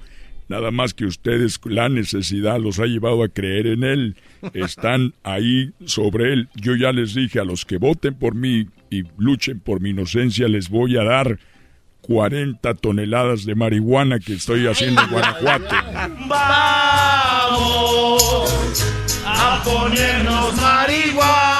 Nada 0.49 0.70
más 0.70 0.94
que 0.94 1.05
ustedes, 1.05 1.61
la 1.64 1.88
necesidad 1.90 2.59
los 2.59 2.78
ha 2.78 2.86
llevado 2.86 3.22
a 3.22 3.28
creer 3.28 3.66
en 3.66 3.84
él. 3.84 4.16
Están 4.55 5.12
ahí 5.22 5.72
sobre 5.84 6.32
él. 6.32 6.49
Yo 6.55 6.74
ya 6.74 6.90
les 6.92 7.14
dije 7.14 7.38
a 7.38 7.44
los 7.44 7.66
que 7.66 7.76
voten 7.76 8.14
por 8.14 8.34
mí 8.34 8.66
y 8.90 9.03
luchen 9.18 9.61
por 9.61 9.80
mi 9.80 9.90
inocencia, 9.90 10.49
les 10.49 10.70
voy 10.70 10.96
a 10.96 11.05
dar 11.05 11.38
40 12.01 12.74
toneladas 12.74 13.44
de 13.44 13.55
marihuana 13.55 14.18
que 14.18 14.32
estoy 14.34 14.66
haciendo 14.66 15.03
en 15.03 15.11
Guanajuato. 15.11 15.74
Vamos 16.26 17.62
a 19.26 19.62
ponernos 19.62 20.57
marihuanos 20.57 21.58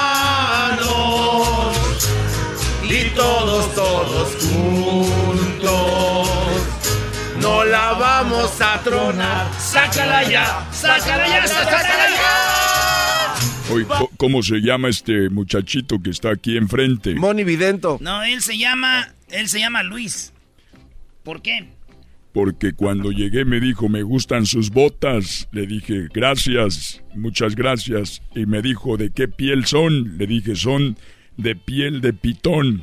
vamos 8.23 8.61
a 8.61 8.83
tronar. 8.83 9.47
Sácala 9.59 10.29
ya, 10.29 10.67
sácala 10.73 11.29
ya, 11.29 11.47
sácala 11.47 12.07
ya. 12.17 13.73
Oye, 13.73 13.87
¿cómo 14.17 14.43
se 14.43 14.57
llama 14.61 14.89
este 14.89 15.31
muchachito 15.31 16.01
que 16.03 16.11
está 16.11 16.31
aquí 16.31 16.57
enfrente? 16.57 17.15
Moni 17.15 17.45
Vidento. 17.45 17.99
No, 18.01 18.25
él 18.25 18.41
se 18.41 18.59
llama, 18.59 19.09
él 19.29 19.49
se 19.49 19.61
llama 19.61 19.85
Luis. 19.85 20.33
¿Por 21.23 21.43
qué? 21.43 21.69
Porque 22.33 22.73
cuando 22.73 23.13
llegué 23.13 23.45
me 23.45 23.61
dijo, 23.61 23.89
me 23.89 24.03
gustan 24.03 24.47
sus 24.47 24.71
botas. 24.71 25.49
Le 25.53 25.67
dije, 25.67 26.09
gracias, 26.13 27.03
muchas 27.15 27.55
gracias. 27.55 28.23
Y 28.35 28.47
me 28.47 28.63
dijo, 28.63 28.97
¿de 28.97 29.11
qué 29.13 29.29
piel 29.29 29.65
son? 29.67 30.19
Le 30.19 30.27
dije, 30.27 30.57
son 30.57 30.97
de 31.37 31.55
piel 31.55 32.01
de 32.01 32.13
pitón. 32.13 32.83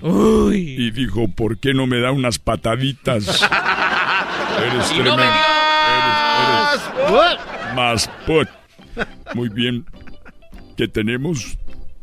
Y 0.53 0.91
dijo, 0.91 1.27
¿por 1.27 1.57
qué 1.57 1.73
no 1.73 1.87
me 1.87 1.99
da 1.99 2.11
unas 2.11 2.39
pataditas? 2.39 3.45
Eres 4.57 4.91
Y 4.91 4.99
no 4.99 5.17
me 5.17 5.23
tremendo. 5.23 5.55
Eres, 5.97 6.81
eres 7.09 7.75
más 7.75 8.09
put. 8.25 8.47
Muy 9.33 9.49
bien. 9.49 9.85
¿Qué 10.77 10.87
tenemos? 10.87 11.57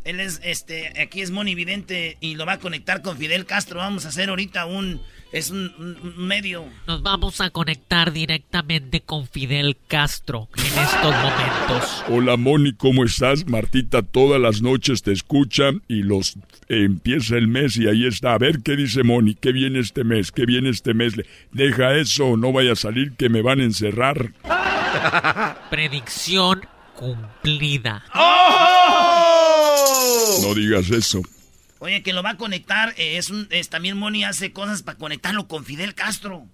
Él 0.05 0.21
es, 0.21 0.41
este, 0.43 1.01
aquí 1.01 1.21
es 1.23 1.31
monividente 1.31 2.17
y 2.21 2.35
lo 2.35 2.47
va 2.47 2.55
a 2.55 2.59
conectar 2.59 3.03
con 3.03 3.17
Fidel 3.17 3.47
Castro. 3.47 3.79
Vamos 3.79 4.05
a 4.05 4.09
hacer 4.09 4.29
ahorita 4.29 4.67
un, 4.67 5.01
es 5.33 5.51
un, 5.51 5.73
un- 5.79 5.97
un 6.19 6.27
medio. 6.27 6.65
Nos 6.87 7.03
vamos 7.03 7.41
a 7.41 7.51
conectar 7.51 8.13
directamente 8.13 9.01
con 9.01 9.27
Fidel 9.27 9.77
Castro 9.89 10.49
en 10.57 10.65
estos 10.65 11.15
momentos. 11.15 12.05
Hola 12.09 12.37
Moni, 12.37 12.73
¿cómo 12.75 13.05
estás? 13.05 13.47
Martita 13.47 14.03
todas 14.03 14.41
las 14.41 14.61
noches 14.63 15.03
te 15.03 15.13
escucha 15.13 15.71
y 15.89 16.03
los 16.03 16.37
eh, 16.69 16.85
empieza 16.85 17.37
el 17.37 17.49
mes 17.49 17.77
y 17.77 17.89
ahí 17.89 18.07
está. 18.07 18.35
A 18.35 18.39
ver 18.39 18.61
qué 18.63 18.77
dice 18.77 19.03
Moni, 19.03 19.35
qué 19.35 19.53
viene 19.53 19.79
este 19.81 20.05
mes, 20.05 20.31
qué 20.33 20.45
viene 20.47 20.69
este 20.71 20.93
mes. 20.95 21.17
Le- 21.17 21.27
Deja 21.53 21.95
eso, 21.97 22.37
no 22.37 22.53
vaya 22.53 22.73
a 22.73 22.77
salir 22.77 23.13
que 23.13 23.29
me 23.29 23.41
van 23.43 23.61
a 23.61 23.65
encerrar. 23.65 24.33
Predicción 25.71 26.61
cumplida. 26.95 28.05
No 30.43 30.55
digas 30.55 30.91
eso. 30.91 31.23
Oye, 31.83 32.01
que 32.05 32.13
lo 32.13 32.23
va 32.23 32.31
a 32.31 32.37
conectar, 32.37 32.91
eh, 32.97 33.17
es 33.17 33.29
un, 33.29 33.49
es, 33.51 33.69
también 33.69 33.99
Moni 33.99 34.23
hace 34.23 34.53
cosas 34.53 34.85
para 34.85 34.97
conectarlo 34.97 35.49
con 35.49 35.65
Fidel 35.65 35.97
Castro. 35.97 36.47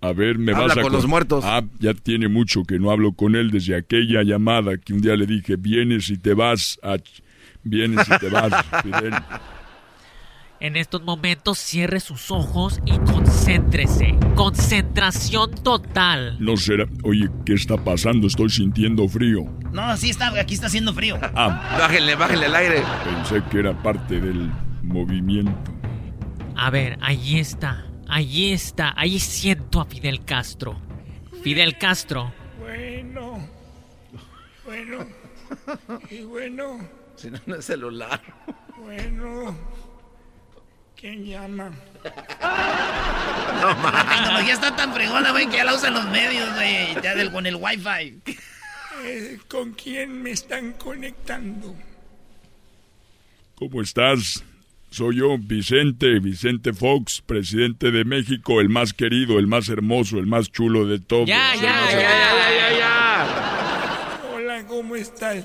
A 0.00 0.12
ver, 0.12 0.38
me 0.38 0.52
Habla 0.52 0.68
vas 0.68 0.78
a 0.78 0.82
con 0.82 0.92
los 0.92 1.08
muertos. 1.08 1.42
Ah, 1.44 1.64
ya 1.80 1.92
tiene 1.92 2.28
mucho 2.28 2.62
que 2.62 2.78
no 2.78 2.92
hablo 2.92 3.10
con 3.10 3.34
él 3.34 3.50
desde 3.50 3.74
aquella 3.74 4.22
llamada 4.22 4.78
que 4.78 4.92
un 4.92 5.00
día 5.00 5.16
le 5.16 5.26
dije, 5.26 5.56
vienes 5.56 6.08
y 6.10 6.18
te 6.18 6.34
vas, 6.34 6.78
a... 6.84 6.98
vienes 7.64 8.06
y 8.08 8.18
te 8.20 8.28
vas, 8.28 8.52
Fidel. 8.84 9.12
En 10.60 10.76
estos 10.76 11.02
momentos 11.04 11.56
cierre 11.58 12.00
sus 12.00 12.32
ojos 12.32 12.80
y 12.84 12.98
concéntrese. 13.10 14.18
Concentración 14.34 15.52
total. 15.62 16.36
No 16.40 16.56
será. 16.56 16.84
Oye, 17.04 17.28
¿qué 17.46 17.54
está 17.54 17.76
pasando? 17.76 18.26
Estoy 18.26 18.50
sintiendo 18.50 19.08
frío. 19.08 19.44
No, 19.72 19.96
sí 19.96 20.10
está, 20.10 20.28
aquí 20.40 20.54
está 20.54 20.66
haciendo 20.66 20.92
frío. 20.92 21.16
Ah, 21.34 21.76
Bájenle, 21.78 22.16
bájenle 22.16 22.46
el 22.46 22.54
aire. 22.56 22.82
pensé 23.04 23.40
que 23.50 23.60
era 23.60 23.80
parte 23.82 24.20
del 24.20 24.50
movimiento. 24.82 25.52
A 26.56 26.70
ver, 26.70 26.98
allí 27.02 27.38
está. 27.38 27.86
Allí 28.08 28.52
está. 28.52 28.92
Allí 28.96 29.20
siento 29.20 29.80
a 29.80 29.84
Fidel 29.84 30.24
Castro. 30.24 30.80
Fidel 31.44 31.78
Castro. 31.78 32.32
Bueno, 32.58 33.48
bueno, 34.66 35.06
y 36.10 36.22
bueno, 36.24 36.78
Si 37.14 37.30
no, 37.30 37.38
no 37.46 37.54
es 37.54 37.64
celular. 37.64 38.20
bueno. 38.82 39.56
¿Quién 41.00 41.24
llama? 41.24 41.70
La 43.62 44.06
tecnología 44.10 44.54
está 44.54 44.74
tan 44.74 44.92
fregona, 44.92 45.30
güey, 45.30 45.46
que 45.48 45.58
ya 45.58 45.64
la 45.64 45.76
usan 45.76 45.94
los 45.94 46.04
medios, 46.06 46.52
güey, 46.54 47.00
ya 47.00 47.14
del, 47.14 47.30
con 47.30 47.46
el 47.46 47.54
wifi. 47.54 48.20
Eh, 49.04 49.38
¿Con 49.46 49.74
quién 49.74 50.20
me 50.20 50.32
están 50.32 50.72
conectando? 50.72 51.76
¿Cómo 53.54 53.80
estás? 53.80 54.42
Soy 54.90 55.18
yo, 55.18 55.38
Vicente, 55.38 56.18
Vicente 56.18 56.72
Fox, 56.72 57.22
presidente 57.24 57.92
de 57.92 58.04
México, 58.04 58.60
el 58.60 58.68
más 58.68 58.92
querido, 58.92 59.38
el 59.38 59.46
más 59.46 59.68
hermoso, 59.68 60.18
el 60.18 60.26
más 60.26 60.50
chulo 60.50 60.84
de 60.84 60.98
todos. 60.98 61.28
Ya, 61.28 61.54
ya, 61.54 61.62
ya, 61.62 61.90
hermoso. 61.92 62.50
ya, 62.58 62.78
ya. 62.78 64.20
Hola, 64.34 64.66
¿cómo 64.66 64.96
estás? 64.96 65.44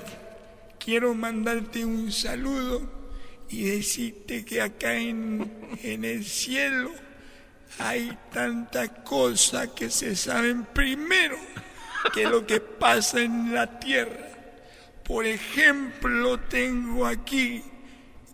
Quiero 0.79 1.13
mandarte 1.13 1.85
un 1.85 2.11
saludo 2.11 3.02
y 3.53 3.65
decirte 3.65 4.43
que 4.43 4.61
acá 4.61 4.95
en, 4.95 5.77
en 5.83 6.03
el 6.03 6.25
cielo 6.25 6.91
hay 7.77 8.17
tanta 8.31 9.03
cosa 9.03 9.75
que 9.75 9.91
se 9.91 10.15
saben 10.15 10.65
primero 10.65 11.37
que 12.15 12.23
lo 12.23 12.47
que 12.47 12.59
pasa 12.59 13.21
en 13.21 13.53
la 13.53 13.79
tierra. 13.79 14.27
Por 15.03 15.27
ejemplo, 15.27 16.39
tengo 16.39 17.05
aquí 17.05 17.63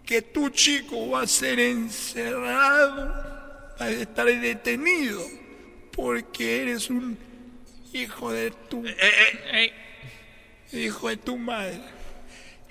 que 0.06 0.22
tu 0.22 0.50
chico 0.52 1.10
va 1.10 1.24
a 1.24 1.28
ser 1.28 1.60
encerrado, 1.60 3.08
va 3.80 3.86
a 3.86 3.90
estar 3.90 4.26
detenido, 4.26 5.22
porque 5.92 6.62
eres 6.62 6.90
un 6.90 7.18
hijo 7.92 8.32
de 8.32 8.52
tu... 8.70 8.86
Hijo 10.72 11.10
de 11.10 11.18
tu 11.18 11.36
madre. 11.36 11.99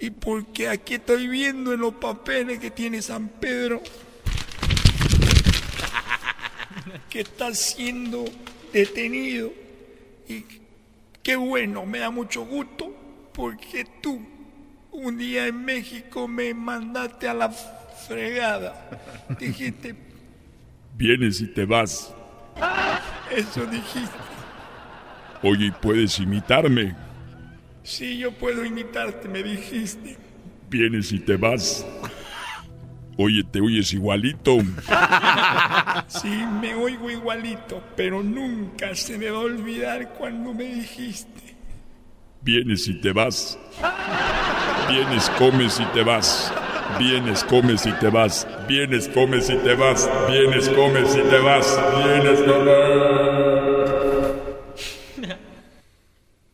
Y 0.00 0.10
porque 0.10 0.68
aquí 0.68 0.94
estoy 0.94 1.26
viendo 1.26 1.72
en 1.72 1.80
los 1.80 1.94
papeles 1.94 2.60
que 2.60 2.70
tiene 2.70 3.02
San 3.02 3.28
Pedro 3.28 3.82
que 7.10 7.20
está 7.20 7.54
siendo 7.54 8.24
detenido. 8.72 9.52
Y 10.28 10.44
qué 11.22 11.36
bueno, 11.36 11.86
me 11.86 11.98
da 11.98 12.10
mucho 12.10 12.44
gusto 12.44 12.94
porque 13.32 13.86
tú 14.00 14.20
un 14.92 15.18
día 15.18 15.46
en 15.46 15.64
México 15.64 16.28
me 16.28 16.54
mandaste 16.54 17.28
a 17.28 17.34
la 17.34 17.50
fregada. 17.50 18.88
Dijiste, 19.38 19.94
Vienes 20.96 21.40
y 21.40 21.46
te 21.46 21.64
vas. 21.64 22.12
eso 23.30 23.64
dijiste. 23.66 24.16
Oye, 25.42 25.72
¿puedes 25.80 26.18
imitarme? 26.18 26.96
Sí, 27.88 28.18
yo 28.18 28.32
puedo 28.32 28.66
imitarte, 28.66 29.28
me 29.30 29.42
dijiste. 29.42 30.18
Vienes 30.68 31.10
y 31.10 31.20
te 31.20 31.36
vas. 31.36 31.86
Oye, 33.16 33.42
te 33.50 33.62
oyes 33.62 33.94
igualito. 33.94 34.58
Sí, 36.06 36.28
me 36.60 36.74
oigo 36.74 37.10
igualito, 37.10 37.82
pero 37.96 38.22
nunca 38.22 38.94
se 38.94 39.16
me 39.16 39.30
va 39.30 39.38
a 39.38 39.40
olvidar 39.40 40.12
cuando 40.12 40.52
me 40.52 40.64
dijiste. 40.64 41.56
Vienes 42.42 42.86
y 42.88 43.00
te 43.00 43.12
vas. 43.12 43.58
Vienes, 44.90 45.30
comes 45.38 45.80
y 45.80 45.84
te 45.86 46.02
vas. 46.02 46.52
Vienes, 46.98 47.42
comes 47.44 47.86
y 47.86 47.92
te 47.92 48.10
vas. 48.10 48.46
Vienes, 48.68 49.08
comes 49.08 49.48
y 49.48 49.56
te 49.56 49.74
vas. 49.74 50.10
Vienes, 50.28 50.68
comes 50.68 51.16
y 51.16 51.22
te 51.22 51.38
vas. 51.38 51.80
Vienes, 52.04 52.40
comes. 52.40 53.37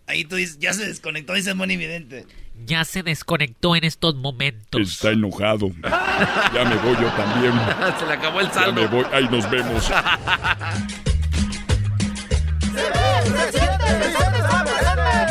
Ahí 0.06 0.24
tú 0.24 0.36
dices, 0.36 0.58
ya 0.58 0.72
se 0.74 0.86
desconectó, 0.86 1.32
dice 1.32 1.54
Moni 1.54 1.76
Vidente. 1.76 2.26
Ya 2.66 2.84
se 2.84 3.02
desconectó 3.02 3.74
en 3.74 3.84
estos 3.84 4.14
momentos. 4.14 4.80
Está 4.80 5.10
enojado. 5.10 5.70
Ya 5.82 6.64
me 6.64 6.76
voy 6.76 6.96
yo 7.00 7.08
también. 7.16 7.52
Se 7.98 8.06
le 8.06 8.12
acabó 8.12 8.40
el 8.40 8.46
Ya 8.48 8.52
saldo. 8.52 8.80
me 8.82 8.86
voy. 8.86 9.04
Ahí 9.12 9.28
nos 9.28 9.50
vemos. 9.50 9.90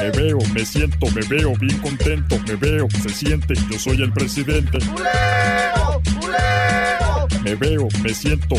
Me 0.02 0.12
veo, 0.12 0.38
me 0.54 0.66
siento, 0.66 1.08
me 1.12 1.22
veo 1.28 1.54
bien 1.56 1.78
contento, 1.80 2.38
me 2.46 2.56
veo, 2.56 2.88
se 3.02 3.10
siente, 3.10 3.54
yo 3.72 3.80
soy 3.80 4.02
el 4.02 4.12
presidente. 4.12 4.80
Me 7.44 7.56
veo, 7.56 7.88
me 8.02 8.14
siento. 8.14 8.56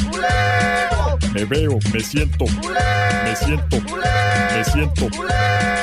Me 1.32 1.44
veo, 1.46 1.78
me 1.92 2.00
siento. 2.00 2.44
Me 3.24 3.34
siento. 3.34 3.80
Me 4.52 4.64
siento. 4.64 5.08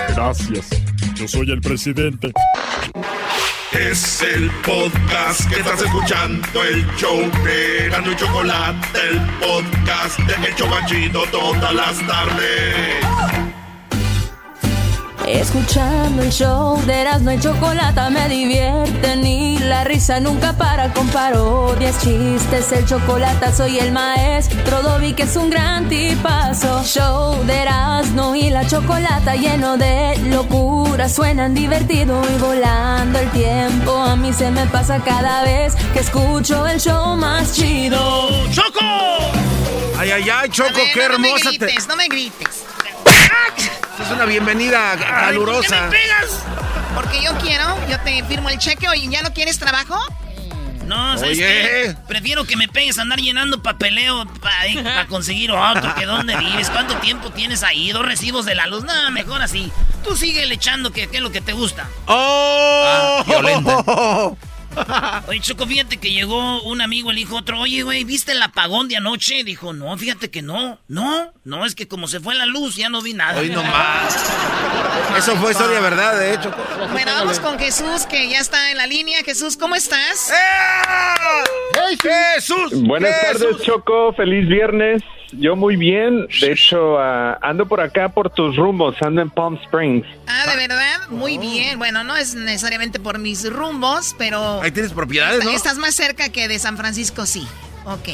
Gracias. 0.09 0.69
Yo 1.15 1.27
soy 1.27 1.51
el 1.51 1.61
presidente. 1.61 2.31
Es 3.71 4.21
el 4.21 4.51
podcast 4.65 5.49
que 5.49 5.61
estás 5.61 5.81
escuchando, 5.81 6.63
el 6.63 6.85
show 6.97 7.19
de 7.43 7.89
Gano 7.89 8.11
y 8.11 8.15
Chocolate, 8.17 8.99
el 9.09 9.19
podcast 9.39 10.19
de 10.19 10.47
El 10.47 10.55
Chocachito 10.55 11.23
todas 11.31 11.73
las 11.73 12.05
tardes. 12.05 13.30
Escuchando 15.33 16.23
el 16.23 16.29
show 16.29 16.77
de 16.85 17.01
Erasmo 17.01 17.31
y 17.31 17.39
Chocolata 17.39 18.09
me 18.09 18.27
divierte 18.27 19.15
ni 19.15 19.57
la 19.59 19.85
risa 19.85 20.19
nunca 20.19 20.53
para 20.53 20.91
con 20.93 21.07
parodias, 21.07 21.99
chistes, 22.01 22.69
el 22.73 22.85
chocolate 22.85 23.53
soy 23.53 23.79
el 23.79 23.93
maestro 23.93 24.81
Dobby 24.83 25.13
que 25.13 25.23
es 25.23 25.35
un 25.37 25.49
gran 25.49 25.87
tipazo. 25.87 26.83
Show 26.83 27.43
de 27.45 27.61
Erasmo 27.61 28.35
y 28.35 28.49
la 28.49 28.67
Chocolata 28.67 29.35
lleno 29.35 29.77
de 29.77 30.17
locura, 30.25 31.07
suenan 31.07 31.53
divertido 31.53 32.21
y 32.35 32.37
volando 32.39 33.17
el 33.19 33.29
tiempo. 33.31 33.95
A 33.97 34.17
mí 34.17 34.33
se 34.33 34.51
me 34.51 34.65
pasa 34.67 34.99
cada 34.99 35.43
vez 35.43 35.75
que 35.93 35.99
escucho 35.99 36.67
el 36.67 36.79
show 36.79 37.15
más 37.15 37.53
chido. 37.53 38.29
¡Choco! 38.51 38.79
Ay, 39.97 40.11
ay, 40.11 40.29
ay, 40.29 40.49
Choco, 40.49 40.71
ver, 40.75 40.87
qué 40.93 41.07
no 41.09 41.19
me 41.19 41.27
hermosa. 41.29 41.49
te- 41.51 41.57
grites, 41.65 41.87
no 41.87 41.95
me 41.95 42.07
grites. 42.09 42.65
Es 43.05 44.11
una 44.11 44.25
bienvenida 44.25 44.95
calurosa. 44.97 45.89
pegas? 45.89 46.39
Porque 46.95 47.21
yo 47.23 47.31
quiero, 47.37 47.65
yo 47.87 47.99
te 48.01 48.23
firmo 48.23 48.49
el 48.49 48.57
cheque. 48.57 48.87
Oye, 48.89 49.07
¿ya 49.09 49.21
no 49.21 49.31
quieres 49.33 49.57
trabajo? 49.59 49.97
No, 50.85 51.17
¿sabes 51.17 51.37
Oye. 51.37 51.45
qué? 51.45 51.95
Prefiero 52.07 52.43
que 52.45 52.57
me 52.57 52.67
pegues 52.67 52.97
a 52.99 53.03
andar 53.03 53.19
llenando 53.19 53.61
papeleo 53.63 54.25
para 54.41 55.05
conseguir 55.07 55.51
otro. 55.51 55.95
que 55.95 56.05
dónde 56.05 56.35
vives? 56.37 56.69
¿Cuánto 56.69 56.95
tiempo 56.95 57.29
tienes 57.31 57.63
ahí? 57.63 57.91
¿Dos 57.91 58.05
recibos 58.05 58.45
de 58.45 58.55
la 58.55 58.67
luz? 58.67 58.83
No, 58.83 59.11
mejor 59.11 59.41
así. 59.41 59.71
Tú 60.03 60.17
sigue 60.17 60.43
echando 60.51 60.91
que, 60.91 61.07
que 61.07 61.17
es 61.17 61.23
lo 61.23 61.31
que 61.31 61.39
te 61.41 61.53
gusta. 61.53 61.87
¡Oh! 62.07 63.23
violenta. 63.25 63.83
Oye, 65.27 65.39
Choco, 65.39 65.65
fíjate 65.65 65.97
que 65.97 66.11
llegó 66.11 66.61
un 66.63 66.81
amigo, 66.81 67.11
le 67.11 67.19
dijo 67.19 67.37
otro, 67.37 67.59
oye, 67.59 67.83
güey, 67.83 68.03
¿viste 68.03 68.31
el 68.31 68.41
apagón 68.41 68.87
de 68.87 68.97
anoche? 68.97 69.43
Dijo, 69.43 69.73
no, 69.73 69.97
fíjate 69.97 70.29
que 70.29 70.41
no, 70.41 70.79
no, 70.87 71.31
no, 71.43 71.65
es 71.65 71.75
que 71.75 71.87
como 71.87 72.07
se 72.07 72.19
fue 72.19 72.35
la 72.35 72.45
luz, 72.45 72.75
ya 72.75 72.89
no 72.89 73.01
vi 73.01 73.13
nada. 73.13 73.39
Hoy 73.39 73.49
nomás. 73.49 74.31
Eso 75.17 75.35
fue 75.37 75.51
historia 75.51 75.79
verdad, 75.79 76.19
de 76.19 76.33
hecho. 76.33 76.51
Bueno, 76.91 77.11
vamos 77.13 77.39
con 77.39 77.59
Jesús, 77.59 78.05
que 78.09 78.29
ya 78.29 78.39
está 78.39 78.71
en 78.71 78.77
la 78.77 78.87
línea. 78.87 79.23
Jesús, 79.23 79.57
¿cómo 79.57 79.75
estás? 79.75 80.31
¡Jesús! 82.01 82.81
Buenas 82.83 83.13
¡Jesús! 83.21 83.41
tardes, 83.41 83.61
Choco. 83.63 84.13
Feliz 84.13 84.47
viernes. 84.47 85.01
Yo 85.33 85.55
muy 85.55 85.75
bien. 85.75 86.27
De 86.41 86.51
hecho, 86.51 86.97
ah, 86.99 87.37
ando 87.41 87.65
por 87.65 87.79
acá 87.79 88.09
por 88.09 88.29
tus 88.29 88.55
rumbos. 88.55 88.95
Ando 89.01 89.21
en 89.21 89.29
Palm 89.29 89.57
Springs. 89.63 90.05
Ah, 90.27 90.45
¿de 90.49 90.55
verdad? 90.55 91.09
Muy 91.09 91.37
bien. 91.37 91.77
Bueno, 91.77 92.03
no 92.03 92.15
es 92.15 92.35
necesariamente 92.35 92.99
por 92.99 93.19
mis 93.19 93.49
rumbos, 93.51 94.15
pero... 94.17 94.60
Ahí 94.61 94.71
tienes 94.71 94.93
propiedades, 94.93 95.43
¿no? 95.43 95.49
Estás 95.51 95.77
más 95.77 95.95
cerca 95.95 96.29
que 96.29 96.47
de 96.47 96.59
San 96.59 96.77
Francisco, 96.77 97.25
sí. 97.25 97.47
Ok. 97.85 98.09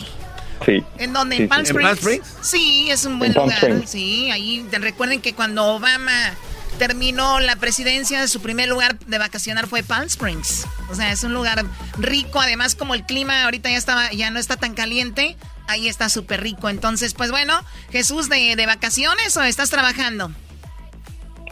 Sí. 0.65 0.83
¿En 0.97 1.13
dónde? 1.13 1.35
Sí, 1.37 1.43
¿En 1.43 1.49
Palm 1.49 1.65
sí. 1.65 1.71
¿En 1.71 1.77
Springs? 1.77 1.87
Palm 1.87 1.97
Springs? 1.97 2.27
Sí, 2.47 2.89
es 2.89 3.05
un 3.05 3.19
buen 3.19 3.31
En 3.31 3.37
lugar. 3.37 3.57
Springs. 3.57 3.89
Sí, 3.89 4.31
ahí 4.31 4.65
te- 4.71 4.79
recuerden 4.79 5.21
que 5.21 5.33
cuando 5.33 5.65
Obama 5.65 6.33
terminó 6.79 7.39
la 7.39 7.55
presidencia, 7.55 8.27
su 8.27 8.41
primer 8.41 8.67
lugar 8.69 8.97
de 8.99 9.17
vacacionar 9.17 9.67
fue 9.67 9.83
Palm 9.83 10.05
Springs. 10.07 10.65
O 10.89 10.95
sea, 10.95 11.11
es 11.11 11.23
un 11.23 11.33
lugar 11.33 11.63
rico, 11.97 12.39
además 12.39 12.75
como 12.75 12.95
el 12.95 13.03
clima 13.05 13.43
ahorita 13.43 13.69
ya 13.69 13.77
estaba 13.77 14.11
ya 14.13 14.29
no 14.31 14.39
está 14.39 14.57
tan 14.57 14.73
caliente, 14.73 15.35
ahí 15.67 15.87
está 15.87 16.09
súper 16.09 16.41
rico. 16.41 16.69
Entonces, 16.69 17.13
pues 17.13 17.29
bueno, 17.31 17.59
Jesús, 17.91 18.29
¿de, 18.29 18.55
de 18.55 18.65
vacaciones 18.65 19.35
o 19.37 19.43
estás 19.43 19.69
trabajando? 19.69 20.31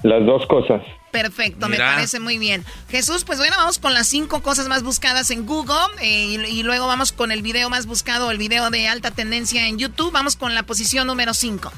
Las 0.06 0.24
dos 0.24 0.45
cosas. 0.45 0.84
Perfecto, 1.10 1.68
Mira. 1.68 1.84
me 1.84 1.93
parece 1.95 2.20
muy 2.20 2.38
bien. 2.38 2.64
Jesús, 2.89 3.24
pues 3.24 3.39
bueno, 3.39 3.56
vamos 3.58 3.80
con 3.80 3.95
las 3.95 4.06
cinco 4.06 4.43
cosas 4.43 4.68
más 4.68 4.84
buscadas 4.84 5.32
en 5.32 5.47
Google 5.47 5.74
eh, 5.99 6.26
y, 6.26 6.36
y 6.60 6.62
luego 6.62 6.86
vamos 6.86 7.12
con 7.12 7.32
el 7.32 7.41
video 7.41 7.72
más 7.72 7.88
buscado, 7.88 8.30
el 8.30 8.38
video 8.38 8.70
de 8.70 8.88
alta 8.88 9.10
tendencia 9.10 9.68
en 9.68 9.80
YouTube. 9.80 10.12
Vamos 10.12 10.36
con 10.36 10.53
la 10.53 10.62
posición 10.62 11.08
número 11.08 11.34
5. 11.34 11.72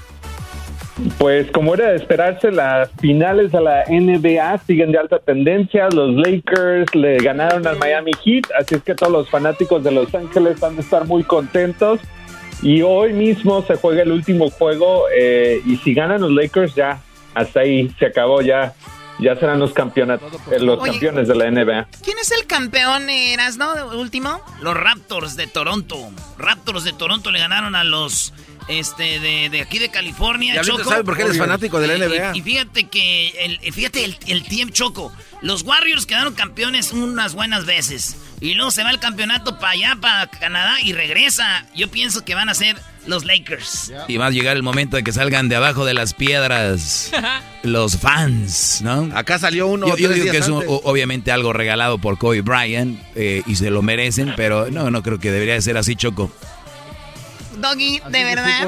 Pues 1.17 1.49
como 1.51 1.73
era 1.75 1.91
de 1.91 1.95
esperarse, 1.95 2.51
las 2.51 2.91
finales 2.99 3.53
a 3.53 3.61
la 3.61 3.86
NBA 3.88 4.57
siguen 4.67 4.91
de 4.91 4.97
alta 4.97 5.19
tendencia. 5.19 5.88
Los 5.89 6.13
Lakers 6.13 6.93
le 6.95 7.17
ganaron 7.19 7.65
al 7.65 7.78
Miami 7.78 8.11
Heat, 8.25 8.47
así 8.59 8.75
es 8.75 8.84
que 8.84 8.93
todos 8.93 9.13
los 9.13 9.30
fanáticos 9.30 9.86
de 9.86 9.91
Los 9.91 10.13
Ángeles 10.13 10.59
van 10.59 10.75
a 10.75 10.82
estar 10.82 11.05
muy 11.05 11.23
contentos. 11.23 12.01
Y 12.61 12.82
hoy 12.82 13.13
mismo 13.13 13.61
se 13.61 13.75
juega 13.75 14.01
el 14.01 14.11
último 14.11 14.49
juego 14.49 15.05
eh, 15.15 15.61
y 15.65 15.78
si 15.78 15.93
ganan 15.93 16.19
los 16.19 16.32
Lakers 16.32 16.75
ya, 16.75 16.99
hasta 17.38 17.61
ahí 17.61 17.89
se 17.99 18.05
acabó 18.07 18.41
ya. 18.41 18.73
Ya 19.19 19.35
serán 19.35 19.57
los 19.57 19.73
campeonatos, 19.73 20.31
eh, 20.51 20.59
los 20.59 20.79
Oye. 20.79 20.91
campeones 20.91 21.27
de 21.27 21.33
la 21.33 21.49
NBA. 21.49 21.88
¿Quién 22.03 22.19
es 22.19 22.31
el 22.31 22.45
campeón, 22.45 23.09
eras, 23.09 23.57
no? 23.57 23.73
Último. 23.97 24.41
Los 24.61 24.77
Raptors 24.77 25.35
de 25.35 25.47
Toronto. 25.47 25.97
Raptors 26.38 26.83
de 26.83 26.93
Toronto 26.93 27.31
le 27.31 27.39
ganaron 27.39 27.73
a 27.73 27.83
los 27.83 28.31
este 28.68 29.20
de, 29.20 29.49
de 29.49 29.61
aquí 29.61 29.80
de 29.80 29.89
California. 29.89 30.53
Diablito, 30.53 30.78
Choco. 30.80 30.89
¿sabe 30.89 31.03
por 31.03 31.15
qué 31.18 31.24
eres 31.24 31.38
fanático 31.38 31.80
de 31.80 31.88
la 31.88 31.95
Y- 31.97 32.09
NBA? 32.09 32.32
Y, 32.36 32.39
y 32.39 32.41
fíjate 32.41 32.84
que 32.89 33.30
el, 33.61 33.74
fíjate 33.74 34.03
el, 34.05 34.18
el 34.28 34.43
tiempo 34.43 34.74
Choco. 34.74 35.13
Los 35.41 35.61
Warriors 35.63 36.05
quedaron 36.05 36.34
campeones 36.34 36.91
unas 36.93 37.34
buenas 37.36 37.65
veces. 37.65 38.18
Y 38.41 38.53
luego 38.55 38.72
se 38.72 38.84
va 38.84 38.91
el 38.91 38.99
campeonato 38.99 39.57
para 39.59 39.72
allá, 39.74 39.97
para 39.99 40.28
Canadá, 40.28 40.80
y 40.82 40.93
regresa. 40.93 41.65
Yo 41.76 41.89
pienso 41.89 42.24
que 42.26 42.36
van 42.36 42.49
a 42.49 42.53
ser 42.53 42.76
los 43.07 43.24
Lakers. 43.26 43.91
Y 44.07 44.18
va 44.18 44.28
a 44.28 44.30
llegar 44.32 44.57
el 44.57 44.63
momento 44.63 44.97
de 44.97 45.03
que 45.03 45.11
salgan 45.11 45.47
de 45.47 45.55
abajo 45.55 45.86
de 45.86 45.93
las 45.93 46.13
piedras 46.13 47.11
los 47.63 47.97
fans, 47.97 48.82
¿no? 48.84 49.09
Acá 49.15 49.39
salió 49.39 49.68
uno. 49.68 49.88
Yo, 49.88 49.97
yo 49.97 50.09
digo 50.09 50.32
que 50.32 50.38
es 50.39 50.47
un- 50.49 50.63
obviamente 50.68 51.32
algo 51.32 51.53
regalado 51.53 51.97
por 51.99 52.18
Kobe 52.18 52.41
Bryant 52.41 52.99
eh, 53.15 53.43
y 53.47 53.55
se 53.55 53.70
lo 53.70 53.82
merecen, 53.82 54.34
pero 54.36 54.70
no, 54.72 54.91
no 54.91 55.01
creo 55.03 55.20
que 55.20 55.32
debería 55.32 55.53
de 55.53 55.61
ser 55.61 55.78
así, 55.78 55.95
Choco. 55.95 56.32
Doggy, 57.60 57.99
de 58.10 58.24
verdad. 58.24 58.68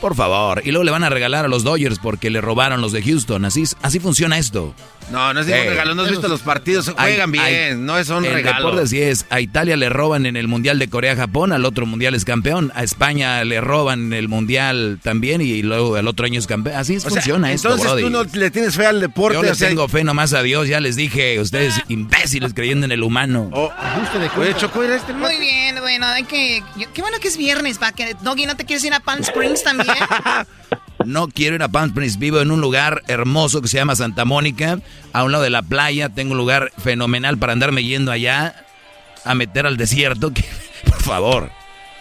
Por 0.00 0.14
favor. 0.14 0.62
Y 0.64 0.70
luego 0.70 0.84
le 0.84 0.90
van 0.90 1.04
a 1.04 1.10
regalar 1.10 1.44
a 1.44 1.48
los 1.48 1.64
Dodgers 1.64 1.98
porque 1.98 2.30
le 2.30 2.40
robaron 2.40 2.80
los 2.80 2.92
de 2.92 3.02
Houston. 3.02 3.44
Así, 3.44 3.64
así 3.82 3.98
funciona 4.00 4.38
esto. 4.38 4.74
No, 5.10 5.32
no 5.32 5.40
es 5.40 5.46
ningún 5.46 5.62
Eh. 5.66 5.70
regalo. 5.70 5.94
No 5.94 6.02
has 6.02 6.10
visto 6.10 6.26
los 6.26 6.40
partidos. 6.40 6.88
Juegan 6.90 7.30
Hay- 7.30 7.30
bien. 7.30 7.44
hay- 7.44 7.74
no 7.76 8.02
son 8.04 8.24
en 8.24 8.32
regalos. 8.34 8.58
deportes 8.72 8.90
sí 8.90 9.00
es. 9.00 9.24
A 9.30 9.40
Italia 9.40 9.76
le 9.76 9.88
roban 9.88 10.26
en 10.26 10.36
el 10.36 10.48
Mundial 10.48 10.80
de 10.80 10.88
Corea-Japón, 10.88 11.52
al 11.52 11.64
otro 11.64 11.86
Mundial 11.86 12.14
es 12.16 12.24
campeón. 12.24 12.72
A 12.74 12.82
España 12.82 13.44
le 13.44 13.60
roban 13.60 14.06
en 14.06 14.12
el 14.14 14.28
Mundial 14.28 14.98
también 15.02 15.40
y 15.42 15.62
luego 15.62 15.96
el 15.96 16.08
otro 16.08 16.26
año 16.26 16.40
es 16.40 16.48
campeón. 16.48 16.76
Así 16.76 16.96
O 16.96 17.00
sea, 17.00 17.10
funciona 17.10 17.52
esto, 17.52 17.68
entonces 17.68 17.86
brody. 17.88 18.02
tú 18.02 18.10
no 18.10 18.24
le 18.24 18.50
tienes 18.50 18.74
fe 18.74 18.86
al 18.86 19.00
deporte. 19.00 19.36
Yo 19.36 19.42
le 19.44 19.52
o 19.52 19.54
sea, 19.54 19.68
tengo 19.68 19.86
fe 19.88 20.02
nomás 20.02 20.32
a 20.32 20.42
Dios, 20.42 20.66
ya 20.66 20.80
les 20.80 20.96
dije, 20.96 21.38
ustedes 21.40 21.74
Ah. 21.78 21.84
imbéciles 21.88 22.52
creyendo 22.52 22.84
en 22.86 22.90
el 22.92 23.04
humano. 23.04 23.48
Oh, 23.52 23.70
Choco, 24.58 24.82
era 24.82 24.96
este 24.96 25.12
Muy 25.12 25.38
bien, 25.38 25.76
bueno, 25.80 26.06
hay 26.06 26.24
que. 26.24 26.62
yo- 26.76 26.92
qué 26.92 27.00
bueno 27.02 27.18
que 27.20 27.28
es 27.28 27.36
viernes, 27.36 27.78
para 27.78 27.92
que. 27.92 28.16
Doggy, 28.26 28.44
¿no 28.46 28.56
te 28.56 28.64
quieres 28.64 28.84
ir 28.84 28.92
a 28.92 28.98
Palm 29.00 29.20
Springs 29.20 29.62
también? 29.62 29.96
No 31.04 31.28
quiero 31.28 31.54
ir 31.54 31.62
a 31.62 31.68
Palm 31.68 31.90
Springs, 31.90 32.18
vivo 32.18 32.40
en 32.40 32.50
un 32.50 32.60
lugar 32.60 33.02
hermoso 33.06 33.62
que 33.62 33.68
se 33.68 33.76
llama 33.76 33.94
Santa 33.94 34.24
Mónica, 34.24 34.80
a 35.12 35.22
un 35.22 35.30
lado 35.30 35.44
de 35.44 35.50
la 35.50 35.62
playa, 35.62 36.08
tengo 36.08 36.32
un 36.32 36.38
lugar 36.38 36.72
fenomenal 36.82 37.38
para 37.38 37.52
andarme 37.52 37.84
yendo 37.84 38.10
allá 38.10 38.64
a 39.24 39.34
meter 39.36 39.66
al 39.66 39.76
desierto, 39.76 40.32
que, 40.32 40.44
por 40.84 41.00
favor. 41.02 41.50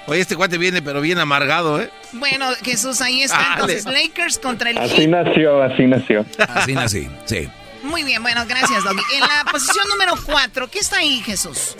Oye, 0.07 0.21
este 0.21 0.35
cuate 0.35 0.57
viene, 0.57 0.81
pero 0.81 1.01
bien 1.01 1.19
amargado, 1.19 1.79
¿eh? 1.79 1.91
bueno, 2.13 2.47
Jesús, 2.63 3.01
ahí 3.01 3.21
está. 3.21 3.37
Dale. 3.37 3.73
Entonces, 3.73 3.85
Lakers 3.85 4.39
contra 4.39 4.71
el 4.71 4.77
Así 4.79 4.95
Heat. 4.95 5.09
nació, 5.09 5.61
así 5.61 5.83
nació. 5.83 6.25
Así 6.39 6.73
nací, 6.73 7.07
sí. 7.25 7.47
Muy 7.83 8.03
bien, 8.03 8.23
bueno, 8.23 8.43
gracias, 8.47 8.83
Doggy. 8.83 9.03
En 9.13 9.19
la 9.19 9.51
posición 9.51 9.87
número 9.89 10.13
4, 10.25 10.67
¿qué 10.71 10.79
está 10.79 10.97
ahí, 10.97 11.21
Jesús? 11.23 11.75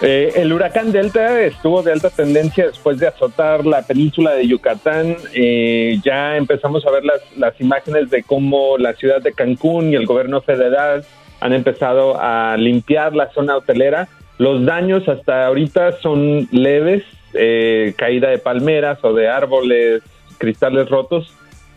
Eh, 0.00 0.32
el 0.36 0.52
huracán 0.52 0.92
Delta 0.92 1.40
estuvo 1.42 1.82
de 1.82 1.92
alta 1.92 2.10
tendencia 2.10 2.66
después 2.66 2.98
de 2.98 3.06
azotar 3.06 3.64
la 3.64 3.82
península 3.82 4.32
de 4.32 4.46
Yucatán. 4.46 5.16
Eh, 5.34 5.98
ya 6.04 6.36
empezamos 6.36 6.86
a 6.86 6.90
ver 6.90 7.04
las, 7.04 7.20
las 7.36 7.58
imágenes 7.60 8.10
de 8.10 8.22
cómo 8.22 8.76
la 8.78 8.94
ciudad 8.94 9.22
de 9.22 9.32
Cancún 9.32 9.90
y 9.90 9.94
el 9.94 10.06
gobierno 10.06 10.40
federal 10.42 11.04
han 11.40 11.52
empezado 11.52 12.16
a 12.18 12.56
limpiar 12.56 13.14
la 13.14 13.30
zona 13.32 13.56
hotelera. 13.56 14.08
Los 14.38 14.64
daños 14.64 15.08
hasta 15.08 15.46
ahorita 15.46 16.00
son 16.00 16.48
leves, 16.50 17.04
eh, 17.34 17.94
caída 17.96 18.30
de 18.30 18.38
palmeras 18.38 18.98
o 19.02 19.12
de 19.12 19.28
árboles, 19.28 20.02
cristales 20.38 20.88
rotos. 20.88 21.32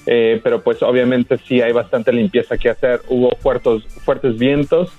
Eh, 0.10 0.40
pero 0.42 0.62
pues 0.62 0.82
obviamente 0.84 1.38
sí 1.38 1.62
hay 1.62 1.74
bastante 1.74 2.14
limpieza 2.14 2.58
que 2.58 2.70
hacer. 2.70 3.02
Hubo 3.10 3.32
fuertes, 3.42 3.84
fuertes 4.06 4.38
vientos 4.38 4.90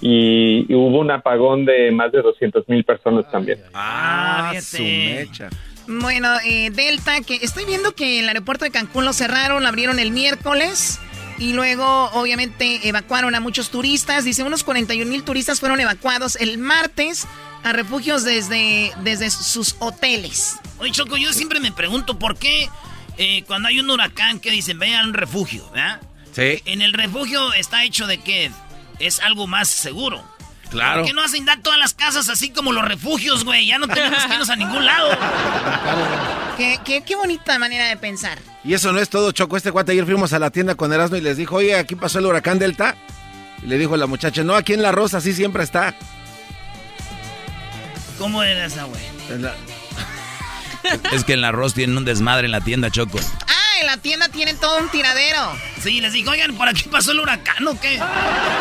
y, 0.00 0.66
y 0.68 0.74
hubo 0.74 1.00
un 1.00 1.10
apagón 1.10 1.64
de 1.64 1.90
más 1.90 2.12
de 2.12 2.22
200 2.22 2.68
mil 2.68 2.84
personas 2.84 3.30
también. 3.30 3.58
Ah, 3.74 4.52
su 4.60 4.82
mecha. 4.82 5.48
Bueno, 5.88 6.28
eh, 6.44 6.70
Delta, 6.70 7.22
que 7.22 7.36
estoy 7.36 7.64
viendo 7.64 7.94
que 7.94 8.20
el 8.20 8.28
aeropuerto 8.28 8.66
de 8.66 8.70
Cancún 8.70 9.06
lo 9.06 9.14
cerraron, 9.14 9.62
lo 9.62 9.68
abrieron 9.68 9.98
el 9.98 10.10
miércoles. 10.10 11.00
Y 11.38 11.52
luego, 11.52 12.10
obviamente, 12.12 12.88
evacuaron 12.88 13.34
a 13.34 13.40
muchos 13.40 13.70
turistas. 13.70 14.24
Dice, 14.24 14.42
unos 14.42 14.64
41 14.64 15.08
mil 15.08 15.22
turistas 15.22 15.60
fueron 15.60 15.80
evacuados 15.80 16.36
el 16.36 16.58
martes 16.58 17.26
a 17.62 17.72
refugios 17.72 18.24
desde, 18.24 18.92
desde 19.02 19.30
sus 19.30 19.76
hoteles. 19.78 20.58
Oye, 20.78 20.90
Choco, 20.90 21.16
yo 21.16 21.32
siempre 21.32 21.58
me 21.58 21.72
pregunto 21.72 22.18
por 22.18 22.36
qué 22.36 22.68
eh, 23.16 23.44
cuando 23.46 23.68
hay 23.68 23.80
un 23.80 23.88
huracán 23.88 24.40
que 24.40 24.50
dicen, 24.50 24.78
vayan 24.78 25.04
a 25.04 25.08
un 25.08 25.14
refugio, 25.14 25.68
¿verdad? 25.70 26.00
Sí. 26.32 26.62
En 26.66 26.82
el 26.82 26.92
refugio 26.92 27.52
está 27.54 27.84
hecho 27.84 28.06
de 28.06 28.18
qué? 28.18 28.50
Es 28.98 29.20
algo 29.20 29.46
más 29.46 29.68
seguro. 29.68 30.22
Claro. 30.70 31.00
¿Por 31.00 31.06
qué 31.08 31.14
no 31.14 31.22
hacen 31.22 31.46
dar 31.46 31.60
todas 31.62 31.78
las 31.78 31.94
casas 31.94 32.28
así 32.28 32.50
como 32.50 32.72
los 32.72 32.84
refugios, 32.84 33.44
güey? 33.44 33.66
Ya 33.66 33.78
no 33.78 33.88
tenemos 33.88 34.22
que 34.26 34.32
irnos 34.34 34.50
a 34.50 34.56
ningún 34.56 34.84
lado. 34.84 35.08
Qué, 36.58 36.78
qué, 36.84 37.02
qué 37.02 37.14
bonita 37.14 37.56
manera 37.58 37.86
de 37.86 37.96
pensar. 37.96 38.38
Y 38.64 38.74
eso 38.74 38.92
no 38.92 38.98
es 38.98 39.08
todo, 39.08 39.30
Choco. 39.32 39.56
Este 39.56 39.70
cuate 39.72 39.92
ayer 39.92 40.04
fuimos 40.04 40.32
a 40.32 40.40
la 40.40 40.50
tienda 40.50 40.74
con 40.74 40.92
Erasmo 40.92 41.16
y 41.16 41.20
les 41.20 41.36
dijo, 41.36 41.54
oye, 41.56 41.76
aquí 41.76 41.94
pasó 41.94 42.18
el 42.18 42.26
huracán 42.26 42.58
Delta. 42.58 42.96
Y 43.62 43.66
le 43.68 43.78
dijo 43.78 43.96
la 43.96 44.06
muchacha, 44.06 44.42
no, 44.42 44.54
aquí 44.56 44.72
en 44.72 44.82
La 44.82 44.90
Rosa 44.92 45.20
sí 45.20 45.32
siempre 45.32 45.62
está. 45.62 45.94
¿Cómo 48.18 48.42
era 48.42 48.66
esa, 48.66 48.84
güey? 48.84 49.00
La- 49.40 49.54
Es 51.12 51.22
que 51.24 51.34
en 51.34 51.42
la 51.42 51.48
arroz 51.48 51.74
tienen 51.74 51.96
un 51.96 52.04
desmadre 52.04 52.46
en 52.46 52.52
la 52.52 52.60
tienda, 52.60 52.90
Choco. 52.90 53.18
Ah, 53.46 53.52
en 53.80 53.86
la 53.86 53.96
tienda 53.98 54.28
tienen 54.28 54.56
todo 54.58 54.78
un 54.78 54.88
tiradero. 54.90 55.52
Sí, 55.82 56.00
les 56.00 56.12
digo, 56.12 56.30
oigan, 56.30 56.54
¿por 56.56 56.68
aquí 56.68 56.88
pasó 56.88 57.12
el 57.12 57.20
huracán 57.20 57.66
o 57.66 57.78
qué? 57.80 58.00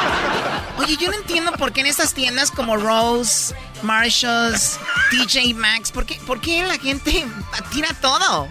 Oye, 0.78 0.98
yo 0.98 1.10
no 1.10 1.18
entiendo 1.18 1.52
por 1.54 1.74
qué 1.74 1.82
en 1.82 1.88
estas 1.88 2.14
tiendas 2.14 2.52
como 2.52 2.78
Rose, 2.78 3.56
Marshalls, 3.82 4.80
TJ 5.10 5.54
Maxx, 5.56 5.92
¿por 5.92 6.06
qué, 6.06 6.16
por 6.28 6.40
qué 6.40 6.64
la 6.64 6.78
gente 6.78 7.26
tira 7.72 7.90
todo? 8.00 8.48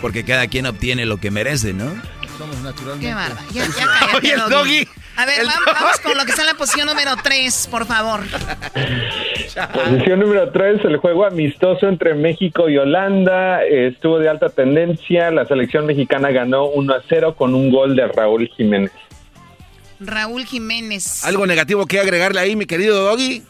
Porque 0.00 0.24
cada 0.24 0.46
quien 0.46 0.66
obtiene 0.66 1.06
lo 1.06 1.18
que 1.18 1.30
merece, 1.30 1.72
¿no? 1.72 1.92
Somos 2.38 2.56
naturalmente. 2.60 3.06
Qué 3.08 3.14
bárbaro. 3.14 3.46
Ya, 3.52 3.66
ya 3.66 3.72
cállate, 4.00 4.16
Oye, 4.16 4.32
el 4.32 4.38
Doggy. 4.48 4.84
Doggy. 4.84 4.88
A 5.20 5.26
ver, 5.26 5.44
vamos, 5.44 5.60
vamos 5.80 6.00
con 6.00 6.16
lo 6.16 6.24
que 6.24 6.30
está 6.30 6.42
en 6.42 6.48
la 6.48 6.54
posición 6.54 6.86
número 6.86 7.14
3, 7.22 7.68
por 7.70 7.84
favor. 7.84 8.20
Posición 9.84 10.20
número 10.20 10.50
3, 10.50 10.82
el 10.86 10.96
juego 10.96 11.26
amistoso 11.26 11.88
entre 11.88 12.14
México 12.14 12.70
y 12.70 12.78
Holanda 12.78 13.62
eh, 13.62 13.88
estuvo 13.88 14.18
de 14.18 14.30
alta 14.30 14.48
tendencia. 14.48 15.30
La 15.30 15.44
selección 15.44 15.84
mexicana 15.84 16.30
ganó 16.30 16.64
1 16.68 16.94
a 16.94 17.02
0 17.06 17.34
con 17.36 17.54
un 17.54 17.70
gol 17.70 17.96
de 17.96 18.08
Raúl 18.08 18.48
Jiménez. 18.56 18.92
Raúl 20.00 20.46
Jiménez. 20.46 21.22
¿Algo 21.26 21.46
negativo 21.46 21.84
que 21.84 22.00
agregarle 22.00 22.40
ahí, 22.40 22.56
mi 22.56 22.64
querido 22.64 23.04
Doggy? 23.04 23.42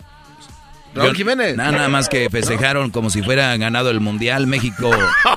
Raúl 0.92 1.14
Jiménez. 1.14 1.56
Nada, 1.56 1.70
nada 1.70 1.88
más 1.88 2.08
que 2.08 2.28
festejaron 2.30 2.90
como 2.90 3.10
si 3.10 3.22
fuera 3.22 3.56
ganado 3.56 3.90
el 3.90 4.00
mundial. 4.00 4.48
México, 4.48 4.90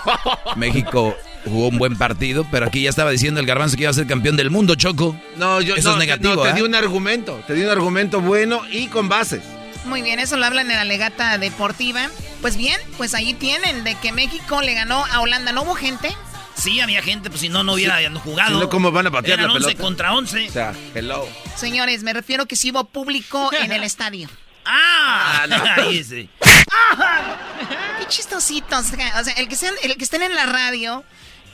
México 0.56 1.16
jugó 1.46 1.68
un 1.70 1.78
buen 1.78 1.98
partido, 1.98 2.46
pero 2.52 2.68
aquí 2.68 2.84
ya 2.84 2.90
estaba 2.90 3.12
diciendo 3.12 3.40
el 3.40 3.46
garbanzo 3.46 3.76
que 3.76 3.84
iba 3.84 3.92
a 3.92 3.94
ser 3.94 4.08
campeón 4.08 4.36
del 4.38 4.50
mundo, 4.50 4.76
Choco. 4.76 5.16
No, 5.38 5.62
yo 5.62 5.76
Eso 5.76 5.90
no, 5.90 5.94
es 5.96 6.00
negativo, 6.00 6.36
no, 6.36 6.42
te 6.44 6.50
¿eh? 6.50 6.54
di 6.54 6.62
un 6.62 6.76
argumento, 6.76 7.42
te 7.48 7.54
di 7.54 7.64
un 7.64 7.70
argumento 7.70 8.22
bueno 8.22 8.62
y 8.72 8.88
con 8.88 9.10
bases. 9.10 9.42
Muy 9.86 10.02
bien, 10.02 10.20
eso 10.20 10.38
lo 10.38 10.46
hablan 10.46 10.72
en 10.72 10.78
la 10.78 10.86
legata 10.86 11.38
deportiva. 11.38 12.08
Pues 12.42 12.56
bien, 12.56 12.80
pues 12.98 13.14
ahí 13.14 13.34
tienen 13.34 13.84
de 13.84 13.96
que 13.96 14.12
México 14.14 14.62
le 14.62 14.74
ganó 14.74 15.04
a 15.06 15.20
Holanda. 15.20 15.52
¿No 15.52 15.64
hubo 15.64 15.76
gente? 15.76 16.16
Sí, 16.56 16.80
había 16.80 17.02
gente, 17.02 17.30
pues 17.30 17.42
si 17.42 17.50
no, 17.50 17.64
no 17.64 17.74
hubiera 17.74 17.98
jugado. 18.20 18.56
Si 18.56 18.60
no, 18.62 18.70
¿cómo 18.70 18.92
van 18.92 19.08
a 19.08 19.12
patear 19.12 19.40
Eran 19.40 19.50
la 19.50 19.56
11 19.56 19.66
pelota? 19.68 19.82
contra 19.84 20.14
11. 20.14 20.48
O 20.48 20.52
sea, 20.52 20.74
hello. 20.96 21.28
Señores, 21.58 22.04
me 22.04 22.14
refiero 22.14 22.46
que 22.46 22.56
sí 22.56 22.72
hubo 22.72 22.86
público 22.86 23.52
en 23.54 23.72
el 23.74 23.84
estadio. 23.84 24.30
¡Ah! 24.66 25.46
Ahí 25.78 26.04
sí. 26.04 26.30
Qué 28.00 28.06
chistositos. 28.08 28.86
O 29.20 29.24
sea, 29.24 29.34
el 29.38 29.48
que, 29.48 29.56
sean, 29.56 29.74
el 29.84 29.98
que 29.98 30.04
estén 30.04 30.22
en 30.22 30.36
la 30.36 30.46
radio, 30.46 31.04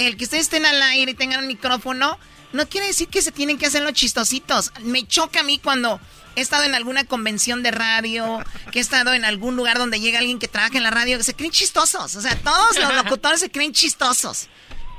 el 0.08 0.18
que 0.18 0.24
ustedes 0.24 0.44
estén 0.44 0.66
al 0.66 0.82
aire 0.82 1.12
y 1.12 1.16
tengan 1.16 1.42
un 1.42 1.48
micrófono, 1.48 2.18
no 2.54 2.68
quiere 2.68 2.88
decir 2.88 3.08
que 3.10 3.22
se 3.22 3.32
tienen 3.32 3.58
que 3.58 3.68
hacer 3.68 3.84
los 3.84 3.94
chistositos. 3.94 4.72
Me 4.82 5.06
choca 5.06 5.42
a 5.42 5.44
mí 5.44 5.60
cuando 5.60 6.00
he 6.36 6.42
estado 6.42 6.64
en 6.64 6.74
alguna 6.74 7.04
convención 7.06 7.62
de 7.64 7.72
radio, 7.72 8.44
que 8.72 8.80
he 8.80 8.82
estado 8.82 9.14
en 9.14 9.26
algún 9.26 9.56
lugar 9.56 9.78
donde 9.78 10.00
llega 10.00 10.20
alguien 10.20 10.40
que 10.40 10.48
trabaja 10.48 10.78
en 10.78 10.84
la 10.84 10.90
radio, 10.92 11.18
que 11.18 11.24
se 11.24 11.36
creen 11.36 11.52
chistosos. 11.52 12.16
O 12.16 12.22
sea, 12.22 12.36
todos 12.38 12.78
los 12.78 12.94
locutores 12.96 13.40
se 13.40 13.52
creen 13.52 13.74
chistosos. 13.74 14.48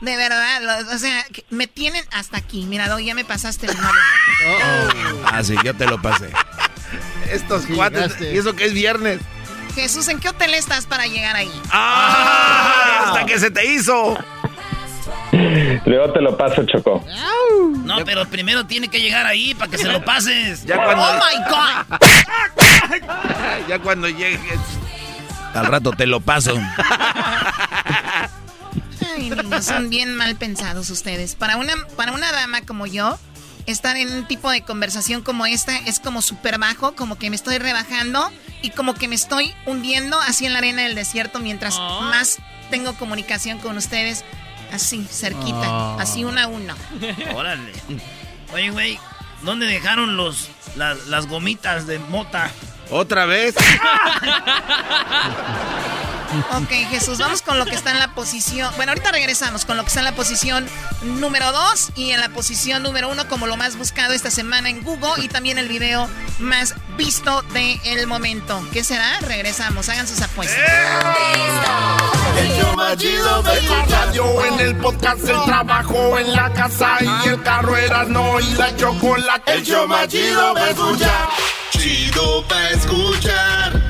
De 0.00 0.16
verdad, 0.16 0.62
lo- 0.62 0.94
o 0.94 0.98
sea, 0.98 1.26
me 1.50 1.66
tienen 1.66 2.04
hasta 2.12 2.38
aquí. 2.38 2.64
Mira, 2.66 2.88
Doy, 2.88 3.06
ya 3.06 3.14
me 3.14 3.24
pasaste 3.24 3.66
el 3.66 3.74
nombre. 3.74 4.00
Ah, 5.26 5.42
sí, 5.44 5.54
yo 5.64 5.74
te 5.76 5.86
lo 5.86 6.00
pasé. 6.00 6.30
Estos 7.30 7.66
llegaste. 7.68 8.32
y 8.32 8.38
eso 8.38 8.54
que 8.56 8.64
es 8.66 8.72
viernes. 8.72 9.20
Jesús, 9.74 10.08
¿en 10.08 10.18
qué 10.18 10.28
hotel 10.30 10.54
estás 10.54 10.86
para 10.86 11.06
llegar 11.06 11.36
ahí? 11.36 11.52
¡Ah! 11.70 13.04
Hasta 13.06 13.26
que 13.26 13.38
se 13.38 13.50
te 13.50 13.64
hizo. 13.72 14.18
Luego 15.84 16.12
te 16.12 16.20
lo 16.20 16.36
paso, 16.36 16.64
Choco. 16.64 17.04
No, 17.84 18.04
pero 18.04 18.26
primero 18.26 18.66
tiene 18.66 18.88
que 18.88 19.00
llegar 19.00 19.26
ahí 19.26 19.54
para 19.54 19.70
que 19.70 19.78
se 19.78 19.88
lo 19.88 20.04
pases. 20.04 20.64
Ya 20.64 20.76
cuando, 20.76 21.02
¡Oh, 21.02 21.14
my 21.14 21.36
God! 21.50 21.98
ya 23.68 23.78
cuando 23.78 24.08
llegues. 24.08 24.60
Al 25.54 25.66
rato 25.66 25.92
te 25.92 26.06
lo 26.06 26.20
paso. 26.20 26.54
Ay, 29.16 29.30
niños, 29.30 29.64
son 29.64 29.90
bien 29.90 30.14
mal 30.14 30.36
pensados 30.36 30.90
ustedes. 30.90 31.34
Para 31.34 31.56
una, 31.56 31.72
para 31.96 32.12
una 32.12 32.30
dama 32.30 32.62
como 32.62 32.86
yo, 32.86 33.18
estar 33.66 33.96
en 33.96 34.12
un 34.12 34.24
tipo 34.26 34.50
de 34.50 34.62
conversación 34.62 35.22
como 35.22 35.46
esta 35.46 35.76
es 35.78 36.00
como 36.00 36.22
súper 36.22 36.58
bajo, 36.58 36.94
como 36.94 37.16
que 37.18 37.30
me 37.30 37.36
estoy 37.36 37.58
rebajando 37.58 38.30
y 38.62 38.70
como 38.70 38.94
que 38.94 39.08
me 39.08 39.14
estoy 39.14 39.54
hundiendo 39.66 40.18
así 40.20 40.46
en 40.46 40.52
la 40.52 40.58
arena 40.58 40.82
del 40.82 40.94
desierto 40.94 41.40
mientras 41.40 41.78
más 41.78 42.38
tengo 42.70 42.94
comunicación 42.94 43.58
con 43.58 43.76
ustedes, 43.76 44.24
así, 44.72 45.06
cerquita, 45.10 45.66
Ah. 45.66 45.96
así 46.00 46.24
uno 46.24 46.40
a 46.40 46.46
uno. 46.46 46.74
Órale. 47.34 47.72
Oye, 48.52 48.70
güey, 48.70 48.98
¿dónde 49.42 49.66
dejaron 49.66 50.16
los, 50.16 50.48
las, 50.76 51.06
las 51.06 51.26
gomitas 51.26 51.86
de 51.86 51.98
mota? 51.98 52.50
¿Otra 52.90 53.24
vez? 53.26 53.54
Ok, 56.52 56.70
Jesús, 56.90 57.18
vamos 57.18 57.42
con 57.42 57.58
lo 57.58 57.66
que 57.66 57.74
está 57.74 57.90
en 57.90 57.98
la 57.98 58.14
posición. 58.14 58.72
Bueno, 58.76 58.92
ahorita 58.92 59.10
regresamos 59.10 59.64
con 59.64 59.76
lo 59.76 59.82
que 59.82 59.88
está 59.88 60.00
en 60.00 60.04
la 60.04 60.14
posición 60.14 60.66
número 61.02 61.50
2 61.50 61.90
y 61.96 62.12
en 62.12 62.20
la 62.20 62.28
posición 62.28 62.82
número 62.84 63.08
1 63.08 63.28
como 63.28 63.48
lo 63.48 63.56
más 63.56 63.76
buscado 63.76 64.12
esta 64.12 64.30
semana 64.30 64.70
en 64.70 64.82
Google 64.82 65.24
y 65.24 65.28
también 65.28 65.58
el 65.58 65.68
video 65.68 66.08
más 66.38 66.74
visto 66.96 67.42
del 67.52 68.06
momento. 68.06 68.62
¿Qué 68.72 68.84
será? 68.84 69.18
Regresamos, 69.20 69.88
hagan 69.88 70.06
sus 70.06 70.20
apuestas. 70.20 70.58
El 72.36 72.48
de 73.42 74.20
en 74.46 74.60
el 74.60 74.76
podcast, 74.76 75.28
el 75.28 75.44
trabajo, 75.44 76.18
en 76.18 76.32
la 76.32 76.52
casa 76.52 76.98
y 77.00 77.28
el 77.28 77.42
carro 77.42 77.76
Erasmo 77.76 78.38
y 78.38 78.54
la 78.54 78.76
chocolate. 78.76 79.52
El 79.52 79.64
show 79.64 79.88
más 79.88 80.06
chido 80.08 80.54
va 80.54 80.60
a 80.60 80.70
escuchar. 80.70 81.28
Chido 81.70 82.46
pa' 82.46 82.70
escuchar. 82.70 83.89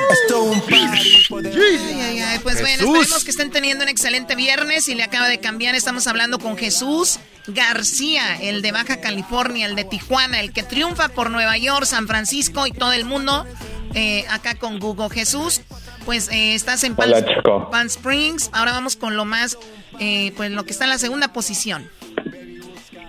ay, 2.01 2.19
ay, 2.19 2.39
Pues 2.39 2.61
bueno, 2.61 2.77
Jesús. 2.77 2.95
esperemos 2.95 3.23
que 3.23 3.31
estén 3.31 3.51
teniendo 3.51 3.83
un 3.83 3.89
excelente 3.89 4.35
viernes 4.35 4.87
y 4.87 4.95
le 4.95 5.03
acaba 5.03 5.27
de 5.27 5.39
cambiar. 5.39 5.75
Estamos 5.75 6.07
hablando 6.07 6.39
con 6.39 6.57
Jesús 6.57 7.19
García, 7.47 8.37
el 8.41 8.61
de 8.61 8.71
Baja 8.71 8.99
California, 9.01 9.65
el 9.65 9.75
de 9.75 9.83
Tijuana, 9.85 10.39
el 10.41 10.51
que 10.53 10.63
triunfa 10.63 11.09
por 11.09 11.29
Nueva 11.29 11.57
York, 11.57 11.85
San 11.85 12.07
Francisco 12.07 12.67
y 12.67 12.71
todo 12.71 12.93
el 12.93 13.05
mundo. 13.05 13.45
eh, 13.93 14.25
acá 14.29 14.55
con 14.55 14.79
Google 14.79 15.09
Jesús, 15.09 15.61
pues 16.05 16.29
eh, 16.29 16.53
estás 16.55 16.83
en. 16.83 16.95
Palm 17.71 17.87
Springs. 17.87 18.49
Ahora 18.53 18.71
vamos 18.73 18.95
con 18.95 19.15
lo 19.15 19.25
más, 19.25 19.57
eh, 19.99 20.33
pues 20.37 20.51
lo 20.51 20.65
que 20.65 20.71
está 20.71 20.83
en 20.83 20.91
la 20.91 20.97
segunda 20.99 21.33
posición. 21.33 21.89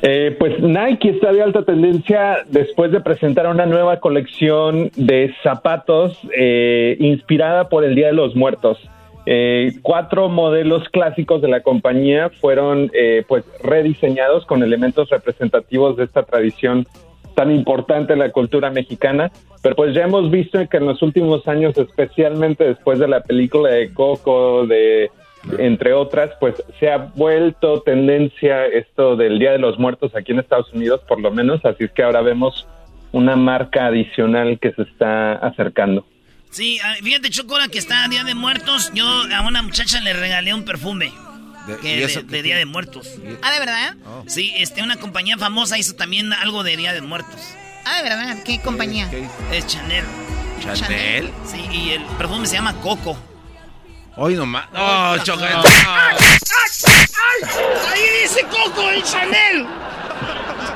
Eh, 0.01 0.37
pues 0.39 0.61
Nike 0.61 1.11
está 1.11 1.33
de 1.33 1.43
alta 1.43 1.63
tendencia 1.63 2.45
después 2.49 2.93
de 2.93 3.01
presentar 3.01 3.49
una 3.49 3.67
nueva 3.67 3.99
colección 3.99 4.91
de 4.95 5.35
zapatos 5.43 6.19
eh, 6.37 6.97
inspirada 7.01 7.69
por 7.69 7.85
el 7.85 7.95
Día 7.95 8.09
de 8.09 8.13
los 8.13 8.37
Muertos. 8.37 8.79
Eh, 9.27 9.73
cuatro 9.83 10.29
modelos 10.29 10.89
clásicos 10.89 11.43
de 11.43 11.49
la 11.49 11.61
compañía 11.61 12.31
fueron 12.31 12.91
eh, 12.95 13.25
pues 13.29 13.45
rediseñados 13.63 14.47
con 14.47 14.63
elementos 14.63 15.11
representativos 15.11 15.97
de 15.97 16.05
esta 16.05 16.23
tradición 16.23 16.87
tan 17.35 17.51
importante 17.51 18.15
en 18.15 18.21
la 18.21 18.31
cultura 18.31 18.71
mexicana, 18.71 19.31
pero 19.63 19.77
pues 19.77 19.95
ya 19.95 20.05
hemos 20.05 20.31
visto 20.31 20.59
que 20.69 20.79
en 20.79 20.87
los 20.87 21.03
últimos 21.03 21.47
años, 21.47 21.77
especialmente 21.77 22.65
después 22.65 22.99
de 22.99 23.07
la 23.07 23.21
película 23.21 23.69
de 23.71 23.93
Coco, 23.93 24.67
de 24.67 25.11
entre 25.59 25.93
otras, 25.93 26.31
pues 26.41 26.55
se 26.79 26.91
ha 26.91 26.99
vuelto 26.99 27.83
tendencia 27.83 28.67
esto 28.67 29.17
del 29.17 29.39
Día 29.39 29.53
de 29.53 29.59
los 29.59 29.79
Muertos 29.79 30.15
aquí 30.15 30.33
en 30.33 30.41
Estados 30.41 30.73
Unidos, 30.73 31.01
por 31.07 31.21
lo 31.21 31.31
menos, 31.31 31.65
así 31.65 31.85
es 31.85 31.93
que 31.93 32.03
ahora 32.03 32.21
vemos 32.21 32.67
una 33.13 33.37
marca 33.37 33.87
adicional 33.87 34.59
que 34.61 34.73
se 34.73 34.83
está 34.83 35.35
acercando. 35.35 36.07
Sí, 36.51 36.79
ah, 36.83 36.95
fíjate, 37.03 37.31
Choco, 37.31 37.55
ahora 37.55 37.69
que 37.69 37.79
está 37.79 38.07
Día 38.09 38.25
de 38.25 38.35
Muertos, 38.35 38.91
yo 38.95 39.07
a 39.07 39.47
una 39.47 39.63
muchacha 39.63 40.01
le 40.01 40.13
regalé 40.13 40.55
un 40.55 40.65
perfume. 40.65 41.13
que 41.83 41.97
¿y 41.97 42.23
de, 42.23 42.43
Día 42.43 42.57
de 42.57 42.65
Muertos. 42.65 43.19
Ah, 43.43 43.53
¿de 43.53 43.59
verdad? 43.61 43.97
Sí, 44.27 44.55
este, 44.57 44.83
una 44.83 44.97
compañía 44.97 45.37
famosa 45.37 45.79
hizo 45.79 45.95
también 45.95 46.33
algo 46.33 46.63
de 46.63 46.77
Día 46.77 46.93
de 46.93 47.03
Muertos. 47.03 47.55
Ah, 47.85 47.99
¿de 47.99 48.03
verdad? 48.03 48.37
¿Qué 48.45 48.61
compañía? 48.61 49.11
Es 49.53 49.67
Chanel. 49.67 50.05
¿Chanel? 50.75 51.31
Sí, 51.45 51.65
y 51.73 51.91
el 51.91 52.03
perfume 52.17 52.47
se 52.47 52.57
llama 52.57 52.75
Coco. 52.81 53.17
Hoy 54.21 54.35
nomás. 54.35 54.69
No, 54.73 55.17
Choco. 55.23 55.41
no. 55.41 55.63
¡Ahí 57.93 58.03
dice 58.23 58.43
Coco 58.51 58.91
en 58.91 59.03
Chanel! 59.03 59.67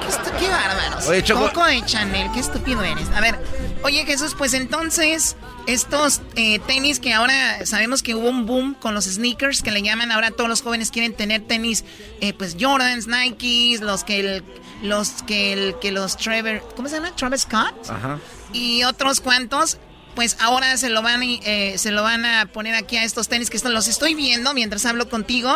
Qué, 0.00 0.08
estu- 0.08 0.38
qué 0.38 0.48
bárbaros. 0.48 1.06
Oye, 1.08 1.22
Choco. 1.24 1.48
Coco 1.48 1.64
de 1.66 1.84
Chanel, 1.84 2.30
qué 2.32 2.40
estúpido 2.40 2.82
eres. 2.82 3.08
A 3.10 3.20
ver, 3.20 3.38
Oye 3.84 4.04
Jesús, 4.06 4.36
pues 4.38 4.54
entonces 4.54 5.34
estos 5.66 6.20
eh, 6.36 6.60
tenis 6.60 7.00
que 7.00 7.12
ahora 7.12 7.66
sabemos 7.66 8.00
que 8.04 8.14
hubo 8.14 8.28
un 8.28 8.46
boom 8.46 8.74
con 8.74 8.94
los 8.94 9.06
sneakers 9.06 9.60
que 9.60 9.72
le 9.72 9.82
llaman 9.82 10.12
ahora 10.12 10.30
todos 10.30 10.48
los 10.48 10.62
jóvenes 10.62 10.92
quieren 10.92 11.16
tener 11.16 11.40
tenis 11.42 11.84
eh, 12.20 12.32
pues 12.32 12.56
Jordans, 12.60 13.08
Nikes, 13.08 13.80
los 13.80 14.04
que 14.04 14.20
el, 14.20 14.44
los 14.82 15.10
que 15.24 15.52
el 15.52 15.74
que 15.80 15.90
los 15.90 16.16
Trevor, 16.16 16.62
¿cómo 16.76 16.88
se 16.88 16.94
llama? 16.94 17.10
Travis 17.16 17.40
Scott 17.40 17.74
Ajá. 17.90 18.18
y 18.52 18.84
otros 18.84 19.20
cuantos. 19.20 19.78
Pues 20.14 20.36
ahora 20.40 20.76
se 20.76 20.90
lo 20.90 21.02
van 21.02 21.22
eh, 21.22 21.74
se 21.76 21.90
lo 21.90 22.02
van 22.02 22.24
a 22.24 22.46
poner 22.46 22.74
aquí 22.74 22.96
a 22.96 23.04
estos 23.04 23.28
tenis 23.28 23.50
que 23.50 23.56
estos 23.56 23.72
los 23.72 23.88
estoy 23.88 24.14
viendo 24.14 24.52
mientras 24.54 24.84
hablo 24.86 25.08
contigo 25.08 25.50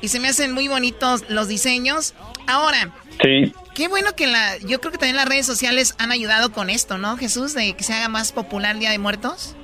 y 0.00 0.08
se 0.08 0.20
me 0.20 0.28
hacen 0.28 0.52
muy 0.52 0.68
bonitos 0.68 1.28
los 1.28 1.48
diseños. 1.48 2.14
Ahora, 2.46 2.92
Sí. 3.22 3.52
Qué 3.74 3.88
bueno 3.88 4.10
que 4.16 4.26
la, 4.26 4.58
yo 4.68 4.80
creo 4.80 4.92
que 4.92 4.98
también 4.98 5.16
las 5.16 5.28
redes 5.28 5.46
sociales 5.46 5.96
han 5.98 6.10
ayudado 6.10 6.52
con 6.52 6.70
esto, 6.70 6.98
¿no, 6.98 7.16
Jesús? 7.16 7.54
De 7.54 7.74
que 7.74 7.84
se 7.84 7.92
haga 7.92 8.08
más 8.08 8.32
popular 8.32 8.74
el 8.74 8.80
Día 8.80 8.90
de 8.90 8.98
Muertos. 8.98 9.56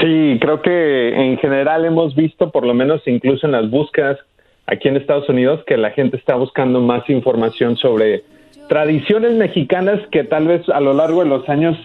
Sí, 0.00 0.38
creo 0.40 0.62
que 0.62 1.08
en 1.08 1.38
general 1.38 1.84
hemos 1.84 2.14
visto, 2.14 2.50
por 2.50 2.66
lo 2.66 2.74
menos 2.74 3.02
incluso 3.06 3.46
en 3.46 3.52
las 3.52 3.70
búsquedas 3.70 4.18
aquí 4.66 4.88
en 4.88 4.96
Estados 4.96 5.28
Unidos, 5.28 5.62
que 5.66 5.76
la 5.76 5.90
gente 5.90 6.16
está 6.16 6.34
buscando 6.34 6.80
más 6.80 7.08
información 7.08 7.76
sobre 7.76 8.24
tradiciones 8.68 9.32
mexicanas 9.32 10.00
que 10.12 10.24
tal 10.24 10.46
vez 10.46 10.68
a 10.68 10.80
lo 10.80 10.92
largo 10.92 11.24
de 11.24 11.30
los 11.30 11.48
años 11.48 11.76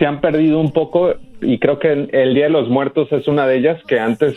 se 0.00 0.06
han 0.06 0.22
perdido 0.22 0.58
un 0.58 0.72
poco 0.72 1.14
y 1.42 1.58
creo 1.58 1.78
que 1.78 2.08
el 2.10 2.34
Día 2.34 2.44
de 2.44 2.50
los 2.50 2.70
Muertos 2.70 3.12
es 3.12 3.28
una 3.28 3.46
de 3.46 3.58
ellas 3.58 3.78
que 3.86 4.00
antes 4.00 4.34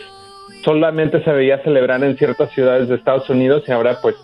solamente 0.62 1.24
se 1.24 1.32
veía 1.32 1.62
celebrar 1.64 2.04
en 2.04 2.18
ciertas 2.18 2.52
ciudades 2.52 2.88
de 2.88 2.96
Estados 2.96 3.28
Unidos 3.30 3.64
y 3.66 3.72
ahora 3.72 3.98
pues 4.02 4.14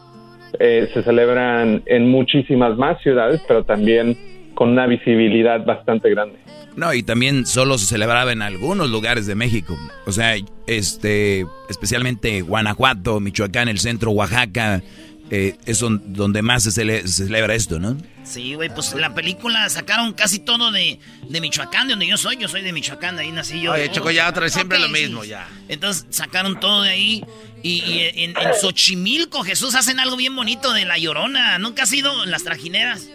eh, 0.58 0.90
se 0.92 1.02
celebran 1.02 1.82
en 1.86 2.10
muchísimas 2.10 2.76
más 2.76 3.00
ciudades, 3.02 3.40
pero 3.48 3.64
también 3.64 4.18
con 4.54 4.68
una 4.68 4.86
visibilidad 4.86 5.64
bastante 5.64 6.10
grande. 6.10 6.38
No, 6.76 6.92
y 6.92 7.02
también 7.02 7.46
solo 7.46 7.78
se 7.78 7.86
celebraba 7.86 8.32
en 8.32 8.42
algunos 8.42 8.90
lugares 8.90 9.26
de 9.26 9.34
México. 9.34 9.78
O 10.06 10.12
sea, 10.12 10.34
este, 10.66 11.46
especialmente 11.70 12.42
Guanajuato, 12.42 13.18
Michoacán, 13.18 13.68
el 13.68 13.78
centro, 13.78 14.10
Oaxaca, 14.10 14.82
eh, 15.30 15.56
es 15.66 15.78
don- 15.80 16.12
donde 16.12 16.42
más 16.42 16.64
se, 16.64 16.70
cele- 16.70 17.06
se 17.06 17.26
celebra 17.26 17.54
esto, 17.54 17.78
¿no? 17.78 17.96
Sí, 18.24 18.54
güey, 18.54 18.68
pues 18.72 18.94
la 18.94 19.14
película 19.14 19.68
sacaron 19.68 20.12
casi 20.12 20.38
todo 20.40 20.70
de, 20.72 20.98
de 21.28 21.40
Michoacán, 21.40 21.86
de 21.88 21.92
donde 21.94 22.06
yo 22.06 22.16
soy. 22.16 22.36
Yo 22.36 22.48
soy 22.48 22.62
de 22.62 22.72
Michoacán, 22.72 23.16
de 23.16 23.22
ahí 23.22 23.32
nací 23.32 23.60
yo. 23.60 23.72
Oye, 23.72 23.90
Choco, 23.90 24.10
ya 24.10 24.28
otra 24.28 24.42
vez 24.42 24.52
siempre 24.52 24.78
lo 24.78 24.88
mismo, 24.88 25.22
sí. 25.22 25.30
ya. 25.30 25.48
Entonces 25.68 26.06
sacaron 26.10 26.60
todo 26.60 26.82
de 26.82 26.90
ahí. 26.90 27.24
Y, 27.62 27.82
y 27.84 28.00
en, 28.24 28.30
en 28.38 28.54
Xochimilco, 28.60 29.42
Jesús, 29.42 29.74
hacen 29.74 30.00
algo 30.00 30.16
bien 30.16 30.34
bonito 30.34 30.72
de 30.72 30.84
La 30.84 30.96
Llorona. 30.98 31.58
¿Nunca 31.58 31.82
has 31.82 31.92
ido 31.92 32.24
en 32.24 32.30
las 32.30 32.42
trajineras? 32.44 33.08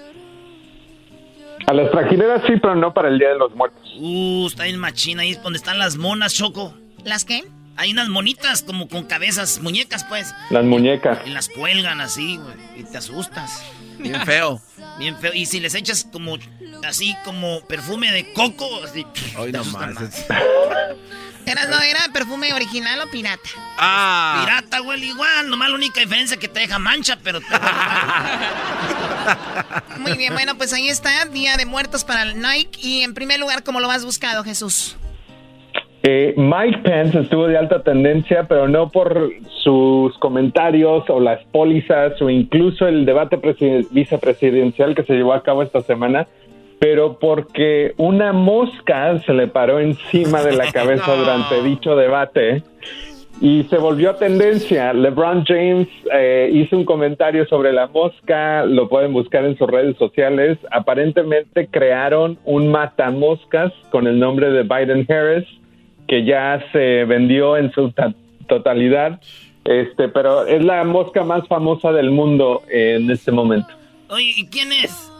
A 1.67 1.73
las 1.73 1.89
trajineras 1.89 2.41
sí, 2.45 2.53
pero 2.61 2.75
no 2.75 2.93
para 2.93 3.07
el 3.07 3.17
Día 3.17 3.29
de 3.29 3.37
los 3.39 3.55
Muertos. 3.55 3.81
Uh, 3.97 4.45
está 4.47 4.67
en 4.67 4.77
machina, 4.77 5.23
ahí 5.23 5.31
es 5.31 5.41
donde 5.41 5.57
están 5.57 5.79
las 5.79 5.97
monas, 5.97 6.33
Choco. 6.35 6.77
¿Las 7.03 7.25
qué? 7.25 7.43
Hay 7.77 7.91
unas 7.91 8.07
monitas 8.09 8.61
como 8.61 8.87
con 8.87 9.03
cabezas, 9.03 9.59
muñecas, 9.59 10.05
pues. 10.05 10.33
Las 10.49 10.63
muñecas. 10.63 11.19
Y 11.25 11.29
las 11.31 11.49
cuelgan 11.49 11.99
así, 12.01 12.37
güey. 12.37 12.55
Y 12.77 12.83
te 12.83 12.97
asustas. 12.97 13.63
Bien 13.99 14.25
feo. 14.25 14.61
Bien 14.97 15.17
feo. 15.17 15.33
Y 15.33 15.45
si 15.45 15.59
les 15.59 15.75
echas 15.75 16.07
como, 16.11 16.37
así 16.87 17.15
como 17.25 17.61
perfume 17.67 18.11
de 18.11 18.31
coco, 18.33 18.83
así. 18.83 19.05
Te 19.13 19.51
no 19.51 19.65
más. 19.65 19.95
¿Era, 21.45 21.65
no, 21.65 21.79
¿Era 21.79 21.99
perfume 22.11 22.53
original 22.53 23.01
o 23.01 23.11
pirata? 23.11 23.49
Ah. 23.77 24.41
Pirata, 24.43 24.79
güey, 24.79 25.03
igual. 25.03 25.49
Nomás 25.49 25.69
la 25.69 25.75
única 25.75 25.99
diferencia 25.99 26.33
es 26.35 26.39
que 26.39 26.47
te 26.47 26.61
deja 26.61 26.79
mancha, 26.79 27.19
pero 27.23 27.39
te 27.39 27.47
Muy 29.99 30.13
bien, 30.17 30.33
bueno, 30.33 30.57
pues 30.57 30.73
ahí 30.73 30.89
está, 30.89 31.25
Día 31.25 31.55
de 31.57 31.65
Muertos 31.65 32.03
para 32.03 32.23
el 32.23 32.41
Nike. 32.41 32.79
Y 32.81 33.01
en 33.03 33.13
primer 33.13 33.39
lugar, 33.39 33.63
¿cómo 33.63 33.79
lo 33.79 33.91
has 33.91 34.03
buscado, 34.03 34.43
Jesús? 34.43 34.95
Eh, 36.07 36.35
Mike 36.37 36.79
Pence 36.83 37.19
estuvo 37.19 37.47
de 37.47 37.57
alta 37.57 37.81
tendencia, 37.81 38.45
pero 38.47 38.67
no 38.67 38.89
por 38.89 39.31
sus 39.63 40.15
comentarios 40.19 41.09
o 41.09 41.19
las 41.19 41.43
pólizas 41.45 42.21
o 42.21 42.29
incluso 42.29 42.87
el 42.87 43.05
debate 43.05 43.37
presiden- 43.39 43.87
vicepresidencial 43.89 44.93
que 44.93 45.01
se 45.01 45.15
llevó 45.15 45.33
a 45.33 45.41
cabo 45.41 45.63
esta 45.63 45.81
semana, 45.81 46.27
pero 46.77 47.17
porque 47.17 47.93
una 47.97 48.33
mosca 48.33 49.17
se 49.19 49.33
le 49.33 49.47
paró 49.47 49.79
encima 49.79 50.43
de 50.43 50.55
la 50.55 50.65
cabeza 50.71 51.07
No. 51.15 51.23
durante 51.23 51.63
dicho 51.63 51.95
debate 51.95 52.61
y 53.41 53.63
se 53.63 53.77
volvió 53.79 54.13
tendencia. 54.13 54.93
LeBron 54.93 55.43
James 55.43 55.87
eh, 56.13 56.51
hizo 56.53 56.77
un 56.77 56.85
comentario 56.85 57.47
sobre 57.47 57.73
la 57.73 57.87
mosca, 57.87 58.63
lo 58.63 58.87
pueden 58.89 59.11
buscar 59.11 59.43
en 59.43 59.57
sus 59.57 59.67
redes 59.67 59.97
sociales. 59.97 60.59
Aparentemente 60.71 61.67
crearon 61.67 62.37
un 62.45 62.69
matamoscas 62.69 63.73
con 63.89 64.05
el 64.05 64.19
nombre 64.19 64.51
de 64.51 64.61
Biden 64.61 65.07
Harris, 65.09 65.45
que 66.07 66.23
ya 66.25 66.63
se 66.71 67.05
vendió 67.05 67.57
en 67.57 67.71
su 67.71 67.91
ta- 67.91 68.13
totalidad, 68.47 69.19
este, 69.63 70.07
pero 70.09 70.45
es 70.45 70.63
la 70.63 70.83
mosca 70.83 71.23
más 71.23 71.47
famosa 71.47 71.91
del 71.91 72.11
mundo 72.11 72.61
en 72.69 73.09
este 73.09 73.31
momento. 73.31 73.69
Oye, 74.09 74.33
¿y 74.37 74.47
quién 74.47 74.71
es? 74.71 75.11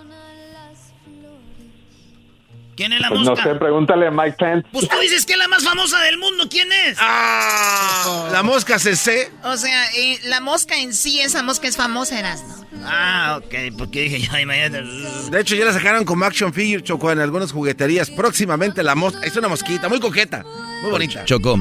¿Quién 2.76 2.92
es 2.94 3.00
la 3.00 3.08
Pues 3.10 3.22
no 3.22 3.30
mosca? 3.32 3.44
sé, 3.44 3.56
pregúntale 3.56 4.08
a 4.08 4.12
Mike 4.12 4.36
Pence. 4.38 4.68
Pues 4.72 4.88
tú 4.90 4.98
dices 5.00 5.26
que 5.26 5.34
es 5.34 5.40
la 5.40 5.48
más 5.48 5.64
famosa 5.64 6.00
del 6.02 6.18
mundo. 6.18 6.46
¿Quién 6.50 6.70
es? 6.72 6.98
Ah, 7.00 8.28
la 8.32 8.44
mosca 8.44 8.78
CC. 8.80 9.32
O 9.44 9.56
sea, 9.58 9.86
la 10.26 10.42
mosca 10.42 10.76
en 10.78 10.94
sí, 10.94 11.22
esa 11.22 11.42
mosca 11.42 11.68
es 11.68 11.78
famosa, 11.78 12.20
Erasmo. 12.20 12.66
Ah, 12.84 13.40
ok, 13.44 13.54
porque 13.78 14.02
dije 14.02 14.20
ya, 14.28 14.42
imagínate. 14.42 14.84
De 15.32 15.40
hecho, 15.40 15.56
ya 15.56 15.66
la 15.66 15.74
sacaron 15.74 16.04
como 16.06 16.26
action 16.26 16.54
figure, 16.54 16.84
Choco, 16.84 17.12
en 17.12 17.20
algunas 17.20 17.52
jugueterías. 17.52 18.10
Próximamente 18.12 18.84
la 18.84 18.96
mosca. 18.96 19.26
Es 19.26 19.36
una 19.38 19.48
mosquita, 19.48 19.88
muy 19.88 20.00
coqueta, 20.00 20.44
muy 20.82 20.92
bonita. 20.92 21.24
Choco, 21.26 21.58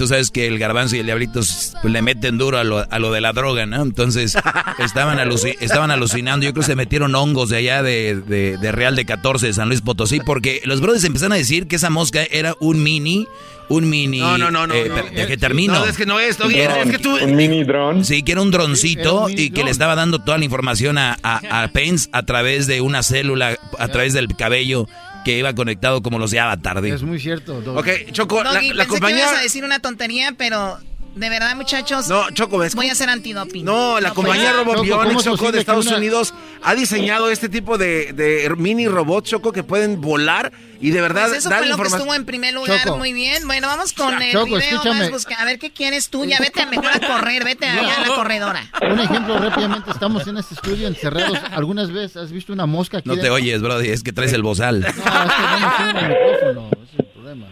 tú 0.00 0.06
sabes 0.06 0.30
que 0.30 0.46
el 0.46 0.58
garbanzo 0.58 0.96
y 0.96 1.00
el 1.00 1.04
diablito 1.06 1.40
pues, 1.40 1.74
le 1.84 2.00
meten 2.00 2.38
duro 2.38 2.56
a 2.58 2.64
lo, 2.64 2.86
a 2.90 2.98
lo 2.98 3.12
de 3.12 3.20
la 3.20 3.34
droga, 3.34 3.66
¿no? 3.66 3.82
Entonces 3.82 4.34
estaban, 4.78 5.18
aluci- 5.18 5.56
estaban 5.60 5.90
alucinando. 5.90 6.46
Yo 6.46 6.52
creo 6.52 6.62
que 6.62 6.66
se 6.66 6.74
metieron 6.76 7.14
hongos 7.14 7.50
de 7.50 7.58
allá 7.58 7.82
de, 7.82 8.16
de- 8.16 8.56
de 8.56 8.72
Real 8.72 8.96
de 8.96 9.04
14, 9.04 9.48
de 9.48 9.52
San 9.52 9.68
Luis 9.68 9.82
Potosí, 9.82 10.20
porque 10.20 10.62
los 10.64 10.80
brothers 10.80 11.04
empezaron 11.04 11.32
a 11.34 11.36
decir 11.36 11.66
que 11.68 11.76
esa 11.76 11.90
mosca 11.90 12.22
era 12.30 12.54
un 12.60 12.82
mini. 12.82 13.26
Un 13.68 13.88
mini. 13.88 14.18
No, 14.18 14.36
no, 14.36 14.50
no, 14.50 14.66
no, 14.66 14.74
eh, 14.74 14.90
no. 14.90 15.26
que 15.28 15.36
termino. 15.36 15.74
No, 15.74 15.84
es 15.84 15.96
que 15.96 16.04
no 16.06 16.18
es, 16.18 16.38
Doggy, 16.38 16.58
es 16.58 16.90
que 16.90 16.98
tú- 16.98 17.16
Un 17.22 17.36
mini 17.36 17.62
dron. 17.62 18.04
Sí, 18.04 18.22
que 18.24 18.32
era 18.32 18.40
un 18.40 18.50
droncito 18.50 19.00
Sí, 19.02 19.08
era 19.10 19.12
un 19.20 19.26
mini 19.30 19.42
y 19.42 19.50
que 19.50 19.62
le 19.62 19.70
estaba 19.70 19.94
dando 19.94 20.18
toda 20.18 20.38
la 20.38 20.44
información 20.44 20.98
a, 20.98 21.16
a, 21.22 21.62
a 21.62 21.68
Pence 21.68 22.08
a 22.12 22.24
través 22.24 22.66
de 22.66 22.80
una 22.80 23.02
célula, 23.04 23.56
a 23.78 23.88
través 23.88 24.12
del 24.12 24.34
cabello 24.34 24.88
que 25.24 25.38
iba 25.38 25.54
conectado 25.54 26.02
como 26.02 26.18
los 26.18 26.30
de 26.30 26.40
Avatar. 26.40 26.80
digo. 26.82 26.96
Es 26.96 27.02
muy 27.02 27.20
cierto. 27.20 27.60
Doggy. 27.60 27.78
Ok, 27.78 28.12
Choco, 28.12 28.42
la, 28.42 28.52
Doggy, 28.54 28.68
la 28.68 28.74
pensé 28.74 28.82
que 28.82 28.88
compañía... 28.88 29.18
ibas 29.24 29.38
a 29.38 29.42
decir 29.42 29.64
una 29.64 29.80
tontería, 29.80 30.34
pero 30.36 30.78
de 31.14 31.28
verdad, 31.28 31.54
muchachos. 31.56 32.08
No, 32.08 32.30
Choco, 32.30 32.58
¿ves? 32.58 32.74
Voy 32.74 32.88
a 32.88 32.92
hacer 32.92 33.08
antidoping. 33.10 33.64
No, 33.64 34.00
la 34.00 34.12
compañía 34.12 34.52
pues. 34.64 34.76
Robobionics, 34.76 34.88
Choco, 34.88 35.06
¿cómo 35.08 35.18
es 35.18 35.24
Choco, 35.24 35.36
posible 35.36 35.52
de 35.52 35.58
Estados 35.60 35.86
una- 35.86 35.96
Unidos, 35.96 36.34
ha 36.62 36.74
diseñado 36.74 37.30
este 37.30 37.48
tipo 37.48 37.78
de, 37.78 38.12
de 38.12 38.52
mini 38.56 38.86
robots, 38.88 39.30
Choco, 39.30 39.52
que 39.52 39.62
pueden 39.62 40.00
volar 40.00 40.52
y 40.80 40.90
de 40.90 41.00
verdad 41.02 41.26
Pues 41.28 41.38
eso 41.40 41.50
fue 41.50 41.66
lo 41.66 41.76
que 41.76 41.82
estuvo 41.88 42.14
en 42.14 42.24
primer 42.24 42.54
lugar. 42.54 42.82
Choco. 42.84 42.96
Muy 42.98 43.12
bien. 43.12 43.46
Bueno, 43.46 43.66
vamos 43.66 43.92
con 43.92 44.20
el 44.22 44.32
Choco, 44.32 44.46
video 44.46 44.58
escúchame. 44.60 45.00
más 45.00 45.10
busca- 45.10 45.34
A 45.38 45.44
ver, 45.44 45.58
¿qué 45.58 45.70
quieres 45.72 46.08
tú? 46.08 46.24
Ya 46.24 46.38
vete 46.38 46.62
a 46.62 46.66
mejor 46.66 46.86
a 46.86 47.00
correr. 47.00 47.44
Vete 47.44 47.66
allá 47.66 47.96
a 47.96 48.06
la 48.08 48.14
corredora. 48.14 48.70
Un 48.90 48.98
ejemplo 49.00 49.38
rápidamente, 49.38 49.90
estamos 49.90 50.26
en 50.26 50.38
este 50.38 50.54
estudio 50.54 50.88
encerrados. 50.88 51.38
¿Algunas 51.52 51.92
veces 51.92 52.16
has 52.16 52.32
visto 52.32 52.52
una 52.52 52.66
mosca 52.66 52.98
aquí? 52.98 53.08
No 53.08 53.16
te 53.18 53.28
oyes, 53.30 53.60
Brody, 53.60 53.90
es 53.90 54.02
que 54.02 54.12
traes 54.12 54.32
el 54.32 54.42
bozal. 54.42 54.80
No, 54.80 54.86
es 54.88 54.94
que 54.94 55.00
no 55.02 56.00
el 56.00 56.08
micrófono, 56.08 56.70
ese 56.82 56.92
es 56.94 56.98
el 57.00 57.04
problema. 57.06 57.46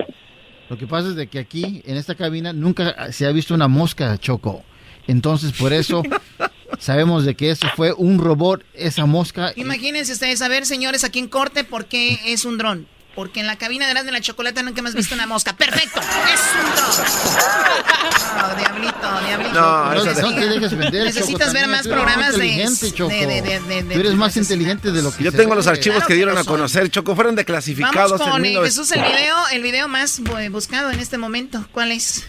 Lo 0.69 0.77
que 0.77 0.87
pasa 0.87 1.09
es 1.09 1.17
de 1.17 1.29
que 1.29 1.39
aquí, 1.39 1.83
en 1.87 1.97
esta 1.97 2.15
cabina, 2.15 2.53
nunca 2.53 3.13
se 3.13 3.27
ha 3.27 3.33
visto 3.33 3.55
una 3.55 3.69
mosca, 3.69 4.19
Choco. 4.19 4.63
Entonces, 5.07 5.53
por 5.53 5.73
eso, 5.73 6.03
sabemos 6.79 7.25
de 7.25 7.35
que 7.35 7.51
eso 7.51 7.67
fue 7.75 7.93
un 7.93 8.19
robot, 8.19 8.65
esa 8.75 9.07
mosca. 9.07 9.53
Imagínense 9.57 10.13
ustedes, 10.13 10.43
a 10.43 10.49
ver, 10.49 10.67
señores, 10.67 11.05
aquí 11.05 11.19
en 11.19 11.29
corte, 11.29 11.65
¿por 11.65 11.87
qué 11.87 12.19
es 12.27 12.45
un 12.45 12.59
dron? 12.59 12.87
Porque 13.19 13.41
en 13.41 13.49
la 13.49 13.57
cabina 13.57 13.89
de 13.89 13.95
de 14.05 14.13
la 14.13 14.21
chocolate 14.21 14.63
nunca 14.63 14.79
hemos 14.79 14.95
visto 14.95 15.13
una 15.13 15.27
mosca. 15.27 15.53
¡Perfecto! 15.57 15.99
¡Es 15.99 16.41
un 16.55 16.71
dron! 16.77 17.07
No, 18.39 18.55
diablito, 18.55 19.21
diablito. 19.27 19.53
No, 19.61 19.95
no 19.95 20.35
te 20.35 20.47
dejes 20.49 20.79
vender, 20.79 21.05
Necesitas 21.07 21.49
Choco, 21.49 21.59
ver 21.59 21.69
más 21.69 21.89
programas 21.89 22.37
de, 22.37 22.47
inteligente, 22.47 22.93
Choco. 22.93 23.11
de, 23.11 23.27
de, 23.27 23.43
de- 23.43 23.61
de- 23.61 23.83
de- 23.83 23.95
Tú 23.95 24.01
eres 24.01 24.15
más 24.15 24.37
inteligente 24.37 24.93
de 24.93 25.03
lo 25.03 25.11
que 25.13 25.25
Yo 25.25 25.33
tengo 25.33 25.57
los 25.57 25.67
archivos 25.67 25.97
Claro 25.97 26.07
que 26.07 26.15
dieron 26.15 26.39
a 26.39 26.45
conocer, 26.45 26.89
Choco, 26.91 27.17
fueron 27.17 27.33
Vamos 27.35 27.39
declasificados 27.45 28.21
en 28.21 28.29
con 28.31 28.41
1900. 28.41 28.65
Jesús, 28.65 28.93
el 28.97 29.03
video, 29.03 29.37
el 29.53 29.63
video 29.63 29.89
más 29.89 30.21
buscado 30.53 30.93
en 30.93 31.01
este 31.01 31.19
momento. 31.19 31.67
¿Cuál 31.73 31.91
es? 31.91 32.25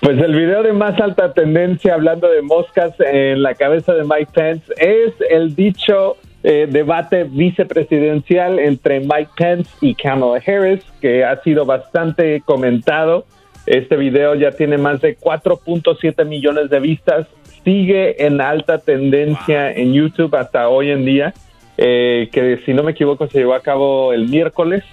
Pues 0.00 0.18
el 0.18 0.34
video 0.34 0.62
de 0.62 0.72
más 0.72 0.98
alta 0.98 1.34
tendencia 1.34 1.92
hablando 1.92 2.26
de 2.28 2.40
moscas 2.40 2.92
en 3.00 3.42
la 3.42 3.54
cabeza 3.54 3.92
de 3.92 4.04
Mike 4.04 4.30
Pence 4.32 4.64
es 4.78 5.12
el 5.28 5.54
dicho 5.54 6.16
eh, 6.42 6.66
debate 6.70 7.24
vicepresidencial 7.24 8.58
entre 8.58 9.00
Mike 9.00 9.30
Pence 9.36 9.70
y 9.80 9.94
Kamala 9.94 10.40
Harris, 10.46 10.82
que 11.00 11.24
ha 11.24 11.40
sido 11.42 11.64
bastante 11.64 12.40
comentado. 12.42 13.24
Este 13.66 13.96
video 13.96 14.34
ya 14.34 14.52
tiene 14.52 14.78
más 14.78 15.00
de 15.00 15.18
4.7 15.18 16.24
millones 16.24 16.70
de 16.70 16.80
vistas, 16.80 17.26
sigue 17.62 18.24
en 18.24 18.40
alta 18.40 18.78
tendencia 18.78 19.70
en 19.70 19.92
YouTube 19.92 20.34
hasta 20.34 20.68
hoy 20.68 20.90
en 20.90 21.04
día. 21.04 21.34
eh, 21.82 22.28
que 22.30 22.58
si 22.66 22.74
no 22.74 22.82
me 22.82 22.90
equivoco 22.92 23.26
se 23.26 23.38
llevó 23.38 23.54
a 23.54 23.62
cabo 23.62 24.12
el 24.12 24.28
miércoles. 24.28 24.84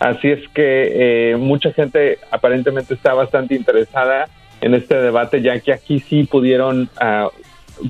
Así 0.00 0.28
es 0.28 0.40
que 0.48 1.30
eh, 1.30 1.36
mucha 1.36 1.72
gente 1.72 2.18
aparentemente 2.32 2.94
está 2.94 3.14
bastante 3.14 3.54
interesada 3.54 4.28
en 4.60 4.74
este 4.74 4.96
debate, 4.96 5.40
ya 5.40 5.60
que 5.60 5.72
aquí 5.72 6.00
sí 6.00 6.24
pudieron, 6.24 6.88
ah, 7.00 7.28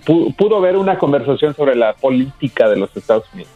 pu- 0.05 0.34
pudo 0.36 0.57
haber 0.59 0.76
una 0.76 0.99
conversación 0.99 1.55
sobre 1.55 1.74
la 1.76 1.95
política 1.95 2.68
de 2.68 2.76
los 2.76 2.90
Estados 2.97 3.24
Unidos. 3.32 3.53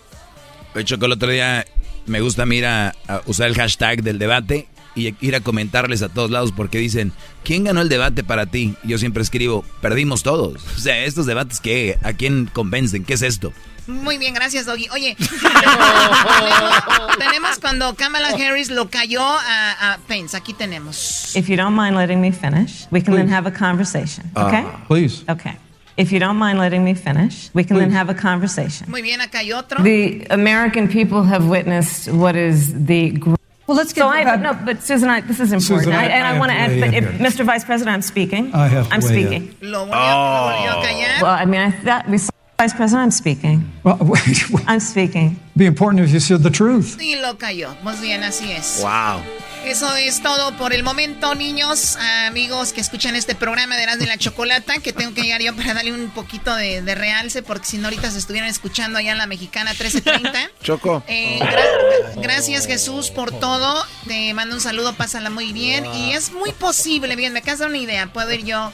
De 0.74 0.80
hecho, 0.82 0.99
que 0.99 1.07
el 1.07 1.12
otro 1.12 1.28
día 1.30 1.64
me 2.07 2.20
gusta 2.20 2.43
a 2.43 2.47
mí 2.47 2.57
ir 2.57 2.66
a, 2.66 2.95
a 3.09 3.22
usar 3.26 3.49
el 3.49 3.55
hashtag 3.55 4.03
del 4.03 4.18
debate 4.18 4.68
y 4.95 5.14
ir 5.20 5.34
a 5.37 5.41
comentarles 5.41 6.03
a 6.03 6.09
todos 6.09 6.30
lados 6.30 6.53
porque 6.57 6.78
dicen, 6.78 7.12
¿quién 7.45 7.64
ganó 7.64 7.80
el 7.82 7.89
debate 7.89 8.24
para 8.24 8.47
ti? 8.47 8.74
Yo 8.82 8.97
siempre 8.99 9.22
escribo, 9.22 9.64
perdimos 9.82 10.22
todos. 10.22 10.64
O 10.76 10.80
sea, 10.80 11.05
estos 11.05 11.26
debates, 11.26 11.61
¿qué? 11.61 11.99
¿A 12.03 12.12
quién 12.14 12.47
convencen? 12.53 13.05
¿Qué 13.05 13.14
es 13.14 13.22
esto? 13.22 13.53
Muy 13.87 14.18
bien, 14.18 14.34
gracias, 14.34 14.66
Doggy. 14.66 14.89
Oye, 14.91 15.16
tenemos, 15.20 17.18
tenemos 17.18 17.59
cuando 17.61 17.95
Kamala 17.95 18.28
Harris 18.30 18.70
lo 18.70 18.89
cayó 18.91 19.22
a, 19.22 19.93
a 19.95 19.99
Pence. 20.09 20.37
Aquí 20.37 20.55
tenemos. 20.55 21.34
If 21.37 21.49
you 21.49 21.57
don't 21.57 21.76
mind 21.76 21.97
letting 21.97 22.20
me 22.20 22.32
finish, 22.32 22.87
we 22.91 23.01
can 23.03 23.14
then 23.14 23.28
have 23.32 23.47
a 23.49 23.53
conversation. 23.53 24.30
Okay? 24.34 24.64
Please. 24.89 25.22
Okay. 25.28 25.57
If 25.97 26.12
you 26.12 26.18
don't 26.18 26.36
mind 26.36 26.59
letting 26.59 26.84
me 26.84 26.92
finish, 26.92 27.49
we 27.55 27.64
can 27.64 27.78
then 27.78 27.90
have 27.90 28.11
a 28.11 28.14
conversation. 28.14 28.90
Muy 28.90 29.01
bien, 29.01 29.20
acá 29.20 29.38
hay 29.38 29.53
otro. 29.53 29.82
The 29.82 30.26
American 30.28 30.88
people 30.88 31.22
have 31.22 31.49
witnessed 31.49 32.12
what 32.12 32.36
is 32.36 32.72
the. 32.86 33.18
Well, 33.66 33.76
let's 33.76 33.94
get. 33.94 34.03
So 34.03 34.09
I, 34.09 34.36
no, 34.36 34.53
but 34.55 34.82
Susan, 34.82 35.09
I, 35.09 35.22
this 35.22 35.40
is 35.40 35.53
important, 35.53 35.86
Susan, 35.86 35.92
I- 35.94 36.05
I, 36.05 36.09
and 36.09 36.26
I 36.26 36.36
I, 36.36 36.38
want 36.38 36.51
to 36.51 36.55
to 36.55 36.61
add. 36.61 36.70
weigh 36.70 36.80
But 36.80 36.94
if. 36.94 37.05
Mr. 37.18 37.44
Vice 37.47 37.64
President, 37.64 37.94
I'm 37.94 38.03
speaking. 38.03 38.55
I 38.55 38.68
have 38.68 38.92
I'm 38.92 39.01
speaking. 39.01 39.57
in. 39.61 39.70
Lo 39.72 39.86
volvió, 39.86 39.92
lo 39.92 40.53
volvió 40.53 40.70
a 40.70 40.76
oh. 40.76 40.82
callar. 40.82 41.22
Well, 41.22 41.32
I 41.32 41.44
mean, 41.47 41.61
I 41.62 41.70
thought 41.70 42.09
we. 42.09 42.18
Vice 42.59 42.72
President, 42.74 43.03
I'm 43.03 43.11
speaking. 43.11 43.70
Well, 43.82 43.99
wait, 44.03 44.44
I'm 44.66 44.80
speaking. 44.80 45.38
be 45.57 45.66
important 45.66 46.03
if 46.05 46.11
you 46.11 46.20
said 46.20 46.42
the 46.42 46.51
truth. 46.51 46.97
Y 46.99 47.18
lo 47.20 47.34
cayó. 47.34 47.74
Muy 47.82 47.97
bien, 48.01 48.22
así 48.22 48.51
es. 48.53 48.82
Wow. 48.82 49.22
Eso 49.67 49.95
es 49.97 50.23
todo 50.23 50.57
por 50.57 50.73
el 50.73 50.85
momento, 50.85 51.35
niños, 51.35 51.97
amigos 52.29 52.73
que 52.73 52.81
escuchan 52.81 53.17
este 53.17 53.35
programa 53.35 53.77
de 53.77 53.83
Erasmo 53.83 54.05
y 54.05 54.07
la 54.07 54.17
Chocolata, 54.17 54.79
que 54.79 54.93
tengo 54.93 55.12
que 55.12 55.23
llegar 55.23 55.43
yo 55.43 55.55
para 55.57 55.75
darle 55.75 55.93
un 55.93 56.09
poquito 56.11 56.55
de, 56.55 56.83
de 56.83 56.95
realce, 56.95 57.43
porque 57.43 57.67
si 57.67 57.77
no 57.79 57.89
ahorita 57.89 58.11
se 58.12 58.19
estuvieran 58.19 58.49
escuchando 58.49 58.99
allá 58.99 59.11
en 59.12 59.19
la 59.19 59.27
Mexicana 59.27 59.73
1330. 59.73 60.51
Choco. 60.62 61.03
Eh, 61.09 61.41
gra- 61.41 62.23
gracias 62.23 62.67
Jesús 62.67 63.11
por 63.11 63.33
todo. 63.33 63.85
Te 64.07 64.33
mando 64.35 64.55
un 64.55 64.61
saludo, 64.61 64.95
pásala 64.95 65.31
muy 65.31 65.53
bien. 65.53 65.85
Y 65.95 66.12
es 66.12 66.31
muy 66.33 66.53
posible, 66.53 67.17
bien, 67.17 67.33
me 67.33 67.43
de 67.43 67.57
dar 67.57 67.69
una 67.69 67.79
idea. 67.79 68.07
Puedo 68.12 68.33
ir 68.33 68.45
yo 68.45 68.73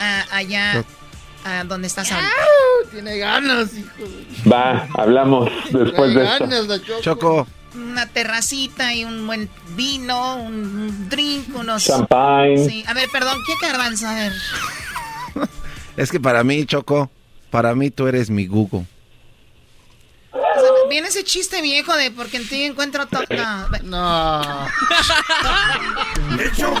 ah, 0.00 0.24
allá 0.32 0.84
a 1.44 1.62
donde 1.64 1.86
estás 1.86 2.10
ahorita. 2.10 2.32
Tiene 2.90 3.16
ganas, 3.16 3.68
hijo. 3.74 4.50
Va, 4.50 4.88
hablamos 4.94 5.48
después 5.70 6.14
de 6.14 6.24
esto. 6.24 7.00
Choco. 7.00 7.46
Una 7.74 8.06
terracita 8.06 8.94
y 8.94 9.04
un 9.04 9.26
buen 9.26 9.48
vino, 9.76 10.36
un, 10.36 11.08
drink, 11.08 11.54
unos... 11.56 11.84
Champagne. 11.84 12.68
Sí. 12.68 12.84
A 12.86 12.94
ver, 12.94 13.08
perdón, 13.10 13.38
¿qué 13.46 13.66
garbanzo? 13.66 14.08
A 14.08 14.14
ver. 14.14 14.32
Es 15.96 16.10
que 16.10 16.18
para 16.18 16.42
mí, 16.42 16.64
Choco, 16.64 17.10
para 17.50 17.74
mí 17.74 17.90
tú 17.90 18.06
eres 18.06 18.30
mi 18.30 18.46
Google. 18.46 18.86
O 20.32 20.60
sea, 20.60 20.70
viene 20.88 21.08
ese 21.08 21.24
chiste 21.24 21.60
viejo 21.60 21.94
de 21.94 22.10
porque 22.10 22.38
en 22.38 22.48
ti 22.48 22.64
encuentro 22.64 23.06
todo. 23.06 23.22
No. 23.30 23.68
No. 23.82 24.66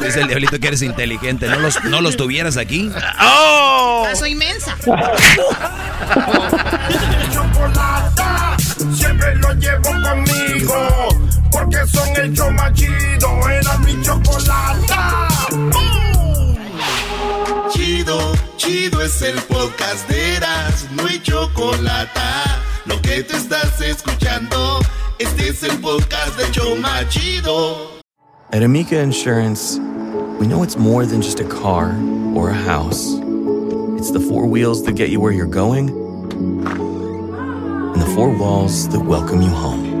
Dice 0.00 0.20
el 0.20 0.28
diablito 0.28 0.58
que 0.58 0.68
eres 0.68 0.80
inteligente. 0.80 1.46
¿No 1.48 1.58
los, 1.58 1.84
no 1.84 2.00
los 2.00 2.16
tuvieras 2.16 2.56
aquí? 2.56 2.90
¡Oh! 3.20 4.06
Ah, 4.08 4.14
soy 4.14 4.30
inmensa. 4.30 4.74
chocolata, 7.30 8.56
siempre 8.94 9.36
lo 9.36 9.52
llevo 9.54 9.82
conmigo, 9.82 10.31
porque 11.50 11.86
son 11.86 12.08
el 12.16 12.32
show 12.32 12.50
más 12.52 12.72
chido, 12.72 13.48
era 13.48 13.78
mi 13.78 14.00
chocolata. 14.02 15.28
Chido, 17.70 18.18
chido 18.56 19.02
es 19.02 19.22
el 19.22 19.36
podcast 19.42 20.08
de 20.08 20.36
Eras, 20.36 20.86
no 20.92 21.06
hay 21.06 21.20
chocolate. 21.20 22.20
Lo 22.86 23.00
que 23.00 23.22
te 23.22 23.36
estás 23.36 23.80
escuchando, 23.80 24.80
este 25.18 25.48
es 25.48 25.62
el 25.62 25.78
podcast 25.78 26.36
de 26.36 26.50
Choma 26.50 27.08
Chido. 27.08 27.90
At 28.52 28.62
Amica 28.62 29.00
Insurance, 29.00 29.78
we 30.38 30.46
know 30.46 30.62
it's 30.62 30.76
more 30.76 31.06
than 31.06 31.22
just 31.22 31.40
a 31.40 31.44
car 31.44 31.94
or 32.34 32.50
a 32.50 32.54
house. 32.54 33.14
It's 33.96 34.10
the 34.10 34.20
four 34.20 34.46
wheels 34.46 34.82
that 34.84 34.96
get 34.96 35.10
you 35.10 35.20
where 35.20 35.32
you're 35.32 35.46
going 35.46 35.88
and 35.88 38.00
the 38.00 38.06
four 38.14 38.28
walls 38.36 38.88
that 38.88 39.00
welcome 39.00 39.40
you 39.40 39.48
home. 39.50 39.91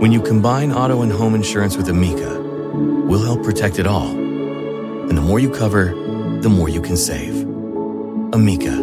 When 0.00 0.12
you 0.12 0.20
combine 0.20 0.72
auto 0.72 1.02
and 1.02 1.10
home 1.10 1.34
insurance 1.34 1.76
with 1.76 1.88
Amica, 1.88 2.40
we'll 3.08 3.24
help 3.24 3.42
protect 3.42 3.78
it 3.78 3.86
all. 3.86 4.10
And 4.10 5.16
the 5.16 5.22
more 5.22 5.38
you 5.38 5.50
cover, 5.50 5.94
the 6.40 6.48
more 6.48 6.68
you 6.68 6.82
can 6.82 6.96
save. 6.96 7.42
Amica, 8.32 8.74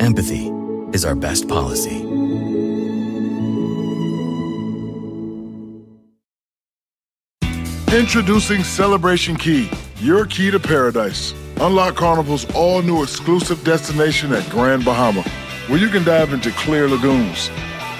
empathy 0.00 0.52
is 0.92 1.04
our 1.04 1.14
best 1.14 1.48
policy. 1.48 2.04
Introducing 7.96 8.62
Celebration 8.62 9.34
Key, 9.34 9.70
your 9.96 10.26
key 10.26 10.50
to 10.50 10.60
paradise. 10.60 11.32
Unlock 11.60 11.96
Carnival's 11.96 12.44
all 12.54 12.82
new 12.82 13.02
exclusive 13.02 13.64
destination 13.64 14.32
at 14.32 14.48
Grand 14.50 14.84
Bahama, 14.84 15.22
where 15.68 15.78
you 15.78 15.88
can 15.88 16.04
dive 16.04 16.32
into 16.32 16.50
clear 16.52 16.86
lagoons, 16.86 17.50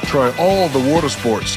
try 0.04 0.32
all 0.38 0.68
the 0.68 0.92
water 0.92 1.08
sports, 1.08 1.56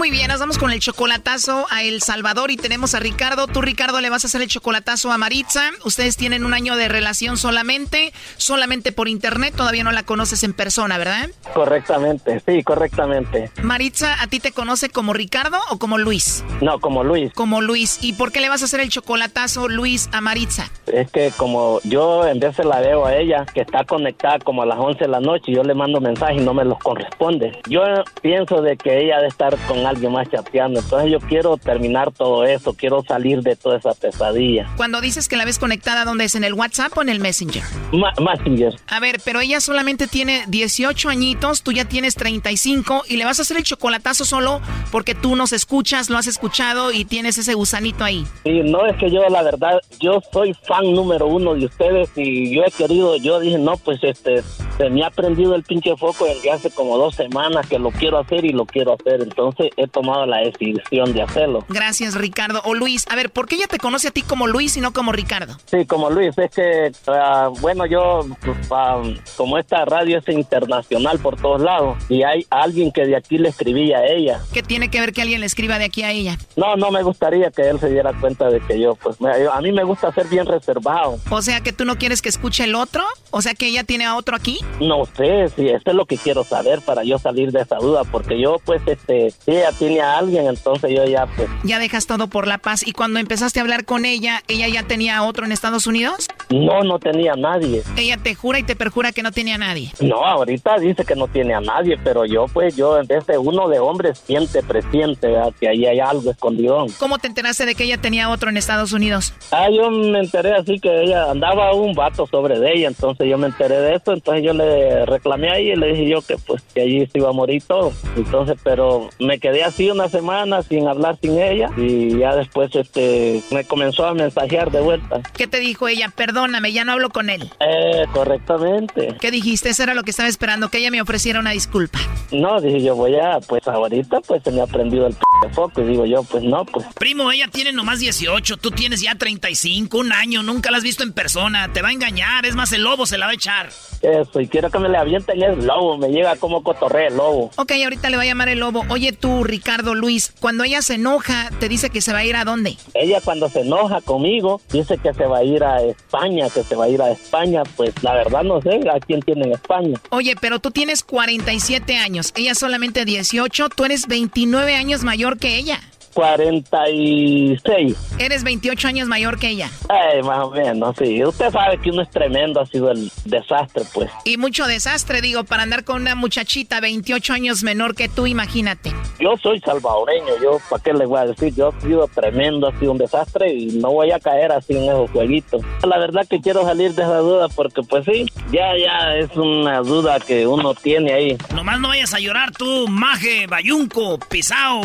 Muy 0.00 0.10
bien, 0.10 0.28
nos 0.28 0.40
vamos 0.40 0.56
con 0.56 0.70
el 0.70 0.80
chocolatazo 0.80 1.66
a 1.68 1.82
El 1.82 2.00
Salvador 2.00 2.50
y 2.50 2.56
tenemos 2.56 2.94
a 2.94 3.00
Ricardo. 3.00 3.46
Tú, 3.46 3.60
Ricardo, 3.60 4.00
le 4.00 4.08
vas 4.08 4.24
a 4.24 4.28
hacer 4.28 4.40
el 4.40 4.48
chocolatazo 4.48 5.12
a 5.12 5.18
Maritza. 5.18 5.72
Ustedes 5.84 6.16
tienen 6.16 6.46
un 6.46 6.54
año 6.54 6.74
de 6.76 6.88
relación 6.88 7.36
solamente, 7.36 8.14
solamente 8.38 8.92
por 8.92 9.08
internet. 9.08 9.52
Todavía 9.54 9.84
no 9.84 9.92
la 9.92 10.02
conoces 10.02 10.42
en 10.42 10.54
persona, 10.54 10.96
¿verdad? 10.96 11.28
Correctamente, 11.52 12.40
sí, 12.46 12.62
correctamente. 12.62 13.50
Maritza, 13.62 14.22
¿a 14.22 14.26
ti 14.26 14.40
te 14.40 14.52
conoce 14.52 14.88
como 14.88 15.12
Ricardo 15.12 15.58
o 15.68 15.78
como 15.78 15.98
Luis? 15.98 16.46
No, 16.62 16.80
como 16.80 17.04
Luis. 17.04 17.34
Como 17.34 17.60
Luis. 17.60 17.98
¿Y 18.00 18.14
por 18.14 18.32
qué 18.32 18.40
le 18.40 18.48
vas 18.48 18.62
a 18.62 18.64
hacer 18.64 18.80
el 18.80 18.88
chocolatazo, 18.88 19.68
Luis, 19.68 20.08
a 20.12 20.22
Maritza? 20.22 20.70
Es 20.86 21.10
que 21.10 21.30
como 21.36 21.78
yo 21.84 22.26
en 22.26 22.40
veces 22.40 22.64
la 22.64 22.80
veo 22.80 23.04
a 23.04 23.16
ella, 23.16 23.44
que 23.52 23.60
está 23.60 23.84
conectada 23.84 24.38
como 24.38 24.62
a 24.62 24.66
las 24.66 24.78
11 24.78 24.98
de 24.98 25.08
la 25.08 25.20
noche, 25.20 25.52
yo 25.52 25.62
le 25.62 25.74
mando 25.74 26.00
mensajes 26.00 26.40
y 26.40 26.40
no 26.42 26.54
me 26.54 26.64
los 26.64 26.78
corresponde. 26.78 27.60
Yo 27.68 27.82
pienso 28.22 28.62
de 28.62 28.78
que 28.78 29.04
ella 29.04 29.16
debe 29.16 29.28
estar 29.28 29.54
con 29.68 29.89
alguien 29.90 30.12
más 30.12 30.28
chateando, 30.30 30.80
entonces 30.80 31.10
yo 31.10 31.18
quiero 31.20 31.56
terminar 31.56 32.10
todo 32.12 32.44
eso, 32.44 32.72
quiero 32.74 33.02
salir 33.06 33.42
de 33.42 33.56
toda 33.56 33.76
esa 33.78 33.92
pesadilla. 33.94 34.68
Cuando 34.76 35.00
dices 35.00 35.28
que 35.28 35.36
la 35.36 35.44
ves 35.44 35.58
conectada, 35.58 36.04
¿dónde 36.04 36.24
es? 36.24 36.34
¿En 36.34 36.44
el 36.44 36.54
WhatsApp 36.54 36.96
o 36.96 37.02
en 37.02 37.08
el 37.08 37.20
Messenger? 37.20 37.62
Ma- 37.92 38.12
Messenger. 38.18 38.74
A 38.88 39.00
ver, 39.00 39.20
pero 39.24 39.40
ella 39.40 39.60
solamente 39.60 40.06
tiene 40.08 40.44
18 40.48 41.08
añitos, 41.08 41.62
tú 41.62 41.72
ya 41.72 41.84
tienes 41.84 42.14
35 42.14 43.04
y 43.08 43.16
le 43.16 43.24
vas 43.24 43.38
a 43.38 43.42
hacer 43.42 43.56
el 43.56 43.62
chocolatazo 43.64 44.24
solo 44.24 44.60
porque 44.90 45.14
tú 45.14 45.36
nos 45.36 45.52
escuchas, 45.52 46.08
lo 46.10 46.18
has 46.18 46.26
escuchado 46.26 46.92
y 46.92 47.04
tienes 47.04 47.36
ese 47.38 47.54
gusanito 47.54 48.04
ahí. 48.04 48.24
Sí, 48.44 48.60
no 48.64 48.86
es 48.86 48.96
que 48.96 49.10
yo 49.10 49.20
la 49.28 49.42
verdad, 49.42 49.80
yo 50.00 50.20
soy 50.32 50.54
fan 50.66 50.92
número 50.94 51.26
uno 51.26 51.54
de 51.54 51.66
ustedes 51.66 52.10
y 52.16 52.54
yo 52.54 52.62
he 52.64 52.70
querido, 52.70 53.16
yo 53.16 53.40
dije, 53.40 53.58
no, 53.58 53.76
pues 53.76 53.98
este, 54.02 54.42
se 54.78 54.90
me 54.90 55.04
ha 55.04 55.10
prendido 55.10 55.54
el 55.54 55.62
pinche 55.62 55.96
foco 55.96 56.24
desde 56.24 56.50
hace 56.50 56.70
como 56.70 56.96
dos 56.96 57.14
semanas 57.16 57.66
que 57.68 57.78
lo 57.78 57.90
quiero 57.90 58.18
hacer 58.18 58.44
y 58.44 58.50
lo 58.52 58.64
quiero 58.66 58.94
hacer. 58.94 59.20
Entonces 59.22 59.70
he 59.82 59.88
tomado 59.88 60.26
la 60.26 60.38
decisión 60.38 61.12
de 61.12 61.22
hacerlo. 61.22 61.64
Gracias, 61.68 62.14
Ricardo. 62.14 62.60
O 62.64 62.74
Luis, 62.74 63.06
a 63.08 63.16
ver, 63.16 63.30
¿por 63.30 63.46
qué 63.46 63.56
ella 63.56 63.66
te 63.66 63.78
conoce 63.78 64.08
a 64.08 64.10
ti 64.10 64.22
como 64.22 64.46
Luis 64.46 64.76
y 64.76 64.80
no 64.80 64.92
como 64.92 65.12
Ricardo? 65.12 65.56
Sí, 65.66 65.84
como 65.86 66.10
Luis, 66.10 66.36
es 66.38 66.50
que, 66.50 66.92
ah, 67.08 67.48
bueno, 67.60 67.86
yo, 67.86 68.26
pues, 68.44 68.56
ah, 68.70 69.02
como 69.36 69.58
esta 69.58 69.84
radio 69.84 70.18
es 70.18 70.28
internacional 70.28 71.18
por 71.18 71.36
todos 71.40 71.60
lados, 71.60 71.96
y 72.08 72.22
hay 72.22 72.46
alguien 72.50 72.92
que 72.92 73.04
de 73.06 73.16
aquí 73.16 73.38
le 73.38 73.48
escribía 73.48 73.98
a 73.98 74.06
ella. 74.06 74.40
¿Qué 74.52 74.62
tiene 74.62 74.90
que 74.90 75.00
ver 75.00 75.12
que 75.12 75.22
alguien 75.22 75.40
le 75.40 75.46
escriba 75.46 75.78
de 75.78 75.84
aquí 75.86 76.02
a 76.02 76.10
ella? 76.10 76.36
No, 76.56 76.76
no 76.76 76.90
me 76.90 77.02
gustaría 77.02 77.50
que 77.50 77.68
él 77.68 77.78
se 77.80 77.88
diera 77.88 78.12
cuenta 78.20 78.48
de 78.48 78.60
que 78.60 78.78
yo, 78.80 78.94
pues, 78.96 79.20
me- 79.20 79.30
a 79.52 79.60
mí 79.60 79.72
me 79.72 79.84
gusta 79.84 80.12
ser 80.12 80.26
bien 80.28 80.46
reservado. 80.46 81.18
O 81.30 81.42
sea, 81.42 81.60
que 81.60 81.72
tú 81.72 81.84
no 81.84 81.96
quieres 81.96 82.22
que 82.22 82.28
escuche 82.28 82.64
el 82.64 82.74
otro? 82.74 83.02
O 83.30 83.42
sea, 83.42 83.54
que 83.54 83.66
ella 83.66 83.84
tiene 83.84 84.04
a 84.04 84.16
otro 84.16 84.36
aquí? 84.36 84.58
No 84.80 85.04
sé, 85.06 85.48
si 85.56 85.68
esto 85.68 85.90
es 85.90 85.96
lo 85.96 86.06
que 86.06 86.16
quiero 86.16 86.44
saber 86.44 86.80
para 86.82 87.04
yo 87.04 87.18
salir 87.18 87.52
de 87.52 87.60
esa 87.62 87.76
duda, 87.76 88.02
porque 88.04 88.40
yo, 88.40 88.56
pues, 88.64 88.82
este, 88.86 89.30
si 89.30 89.52
ella 89.70 89.78
tiene 89.78 90.00
a 90.00 90.18
alguien, 90.18 90.46
entonces 90.46 90.90
yo 90.94 91.04
ya, 91.04 91.26
pues, 91.36 91.48
Ya 91.62 91.78
dejas 91.78 92.06
todo 92.06 92.28
por 92.28 92.46
la 92.46 92.58
paz. 92.58 92.86
¿Y 92.86 92.92
cuando 92.92 93.18
empezaste 93.20 93.60
a 93.60 93.62
hablar 93.62 93.84
con 93.84 94.04
ella, 94.04 94.42
ella 94.48 94.68
ya 94.68 94.82
tenía 94.82 95.18
a 95.18 95.22
otro 95.22 95.44
en 95.46 95.52
Estados 95.52 95.86
Unidos? 95.86 96.28
no, 96.50 96.82
no 96.82 96.98
tenía 96.98 97.34
a 97.34 97.36
nadie. 97.36 97.82
Ella 97.96 98.16
te 98.16 98.34
jura 98.34 98.58
y 98.58 98.62
te 98.64 98.74
perjura 98.74 99.12
que 99.12 99.22
no 99.22 99.30
tenía 99.32 99.54
a 99.54 99.58
nadie. 99.58 99.92
No, 100.00 100.24
ahorita 100.24 100.78
dice 100.78 101.04
que 101.04 101.14
no 101.14 101.28
tiene 101.28 101.54
a 101.54 101.60
nadie, 101.60 101.96
pero 102.02 102.24
yo, 102.24 102.46
pues, 102.52 102.76
yo 102.76 102.98
en 102.98 103.06
vez 103.06 103.26
de 103.26 103.38
uno 103.38 103.68
de 103.68 103.78
hombres 103.78 104.18
siente, 104.26 104.62
presiente, 104.62 105.28
¿verdad? 105.28 105.52
que 105.60 105.68
ahí 105.68 105.86
hay 105.86 106.00
algo 106.00 106.30
escondido. 106.30 106.86
¿Cómo 106.98 107.18
te 107.18 107.28
enteraste 107.28 107.66
de 107.66 107.74
que 107.74 107.84
ella 107.84 107.98
tenía 107.98 108.30
otro 108.30 108.50
en 108.50 108.56
Estados 108.56 108.92
Unidos? 108.92 109.32
Ah, 109.52 109.68
yo 109.70 109.90
me 109.90 110.18
enteré 110.20 110.52
así 110.54 110.78
que 110.80 111.02
ella 111.04 111.30
andaba 111.30 111.72
un 111.74 111.94
vato 111.94 112.26
sobre 112.26 112.58
de 112.58 112.72
ella, 112.72 112.88
entonces 112.88 113.28
yo 113.28 113.38
me 113.38 113.46
enteré 113.46 113.76
de 113.80 113.94
eso, 113.96 114.12
entonces 114.12 114.44
yo 114.44 114.52
le 114.52 115.06
reclamé 115.06 115.50
ahí 115.50 115.70
y 115.70 115.76
le 115.76 115.88
dije 115.92 116.08
yo 116.08 116.22
que 116.22 116.36
pues 116.38 116.62
que 116.74 116.82
allí 116.82 117.06
se 117.06 117.18
iba 117.18 117.28
a 117.28 117.32
morir 117.32 117.62
todo. 117.66 117.92
Entonces, 118.16 118.56
pero 118.64 119.08
me 119.18 119.38
quedé 119.38 119.59
así 119.60 119.90
una 119.90 120.08
semana 120.08 120.62
sin 120.62 120.88
hablar 120.88 121.18
sin 121.20 121.38
ella 121.38 121.70
y 121.76 122.18
ya 122.18 122.34
después 122.34 122.74
este 122.74 123.42
me 123.50 123.64
comenzó 123.64 124.06
a 124.06 124.14
mensajear 124.14 124.70
de 124.70 124.80
vuelta. 124.80 125.20
¿Qué 125.36 125.46
te 125.46 125.60
dijo 125.60 125.88
ella? 125.88 126.12
Perdóname, 126.14 126.72
ya 126.72 126.84
no 126.84 126.92
hablo 126.92 127.10
con 127.10 127.30
él. 127.30 127.50
Eh, 127.60 128.04
correctamente. 128.12 129.16
¿Qué 129.20 129.30
dijiste? 129.30 129.70
Eso 129.70 129.82
era 129.82 129.94
lo 129.94 130.02
que 130.02 130.10
estaba 130.10 130.28
esperando, 130.28 130.68
que 130.68 130.78
ella 130.78 130.90
me 130.90 131.00
ofreciera 131.00 131.40
una 131.40 131.50
disculpa. 131.50 131.98
No, 132.32 132.60
dije 132.60 132.82
yo 132.82 132.94
voy 132.96 133.16
a, 133.16 133.40
pues 133.40 133.66
ahorita 133.66 134.20
pues 134.20 134.42
se 134.42 134.50
me 134.50 134.62
ha 134.62 134.66
prendido 134.66 135.06
el 135.06 135.14
p 135.14 135.48
foco 135.52 135.80
y 135.80 135.84
digo 135.84 136.06
yo 136.06 136.22
pues 136.22 136.42
no, 136.44 136.64
pues 136.64 136.86
Primo, 136.94 137.30
ella 137.32 137.48
tiene 137.48 137.72
nomás 137.72 137.98
18, 137.98 138.56
tú 138.58 138.70
tienes 138.70 139.00
ya 139.00 139.14
35, 139.14 139.98
un 139.98 140.12
año, 140.12 140.42
nunca 140.42 140.70
la 140.70 140.76
has 140.76 140.82
visto 140.82 141.02
en 141.02 141.12
persona, 141.12 141.72
te 141.72 141.82
va 141.82 141.88
a 141.88 141.92
engañar, 141.92 142.46
es 142.46 142.54
más, 142.54 142.72
el 142.72 142.82
lobo 142.82 143.06
se 143.06 143.18
la 143.18 143.26
va 143.26 143.32
a 143.32 143.34
echar. 143.34 143.68
eso 144.02 144.40
y 144.40 144.46
quiero 144.48 144.70
que 144.70 144.78
me 144.78 144.88
le 144.88 144.98
avienten 144.98 145.42
el 145.42 145.66
lobo, 145.66 145.96
me 145.98 146.08
llega 146.08 146.36
como 146.36 146.62
cotorrea 146.62 147.08
el 147.08 147.16
lobo. 147.16 147.50
Ok, 147.56 147.72
ahorita 147.82 148.10
le 148.10 148.16
va 148.16 148.22
a 148.22 148.26
llamar 148.26 148.48
el 148.48 148.60
lobo. 148.60 148.84
Oye 148.88 149.12
tú, 149.12 149.44
Ricardo 149.50 149.94
Luis, 149.96 150.32
cuando 150.40 150.62
ella 150.62 150.80
se 150.80 150.94
enoja, 150.94 151.50
te 151.58 151.68
dice 151.68 151.90
que 151.90 152.00
se 152.00 152.12
va 152.12 152.20
a 152.20 152.24
ir 152.24 152.36
a 152.36 152.44
dónde? 152.44 152.76
Ella 152.94 153.20
cuando 153.22 153.48
se 153.48 153.60
enoja 153.60 154.00
conmigo 154.00 154.60
dice 154.72 154.96
que 154.98 155.12
se 155.12 155.26
va 155.26 155.38
a 155.38 155.44
ir 155.44 155.64
a 155.64 155.82
España, 155.82 156.48
que 156.48 156.62
se 156.62 156.76
va 156.76 156.84
a 156.84 156.88
ir 156.88 157.02
a 157.02 157.10
España, 157.10 157.62
pues 157.76 157.92
la 158.02 158.14
verdad 158.14 158.44
no 158.44 158.62
sé 158.62 158.80
a 158.88 159.00
quién 159.00 159.20
tiene 159.20 159.46
en 159.46 159.52
España. 159.52 160.00
Oye, 160.10 160.36
pero 160.40 160.60
tú 160.60 160.70
tienes 160.70 161.02
47 161.02 161.96
años, 161.96 162.32
ella 162.36 162.54
solamente 162.54 163.04
18, 163.04 163.68
tú 163.70 163.84
eres 163.84 164.06
29 164.06 164.76
años 164.76 165.02
mayor 165.02 165.38
que 165.38 165.56
ella. 165.56 165.80
46. 166.12 167.96
Eres 168.18 168.44
28 168.44 168.88
años 168.88 169.08
mayor 169.08 169.38
que 169.38 169.48
ella. 169.48 169.70
Ay, 169.88 170.22
más 170.22 170.44
o 170.44 170.50
menos, 170.50 170.96
sí. 170.98 171.24
Usted 171.24 171.50
sabe 171.50 171.78
que 171.78 171.90
uno 171.90 172.02
es 172.02 172.10
tremendo, 172.10 172.60
ha 172.60 172.66
sido 172.66 172.90
el 172.90 173.10
desastre, 173.24 173.84
pues. 173.92 174.10
Y 174.24 174.36
mucho 174.36 174.66
desastre, 174.66 175.20
digo, 175.20 175.44
para 175.44 175.62
andar 175.62 175.84
con 175.84 176.02
una 176.02 176.14
muchachita 176.14 176.80
28 176.80 177.32
años 177.32 177.62
menor 177.62 177.94
que 177.94 178.08
tú, 178.08 178.26
imagínate. 178.26 178.92
Yo 179.18 179.36
soy 179.42 179.60
salvadoreño, 179.60 180.40
yo, 180.42 180.58
¿para 180.68 180.82
qué 180.82 180.92
le 180.92 181.06
voy 181.06 181.20
a 181.20 181.26
decir? 181.26 181.54
Yo 181.54 181.72
he 181.76 181.82
sido 181.82 182.08
tremendo, 182.08 182.68
ha 182.68 182.78
sido 182.78 182.92
un 182.92 182.98
desastre 182.98 183.52
y 183.52 183.66
no 183.78 183.90
voy 183.90 184.10
a 184.12 184.18
caer 184.18 184.52
así 184.52 184.76
en 184.76 184.84
esos 184.84 185.10
jueguitos. 185.10 185.62
La 185.82 185.98
verdad 185.98 186.26
que 186.28 186.40
quiero 186.40 186.64
salir 186.64 186.94
de 186.94 187.02
esa 187.02 187.18
duda 187.18 187.48
porque, 187.48 187.82
pues 187.82 188.04
sí, 188.04 188.26
ya, 188.50 188.76
ya 188.76 189.16
es 189.16 189.36
una 189.36 189.80
duda 189.80 190.18
que 190.20 190.46
uno 190.46 190.74
tiene 190.74 191.12
ahí. 191.12 191.38
Nomás 191.54 191.80
no 191.80 191.88
vayas 191.88 192.14
a 192.14 192.18
llorar 192.18 192.52
tú, 192.52 192.86
maje, 192.88 193.46
bayunco, 193.46 194.18
pisao. 194.28 194.82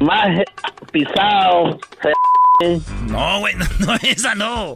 Más 0.00 0.28
pisado, 0.92 1.78
No, 3.08 3.38
güey, 3.38 3.54
no, 3.54 3.64
no, 3.86 3.94
esa 4.02 4.34
no. 4.34 4.74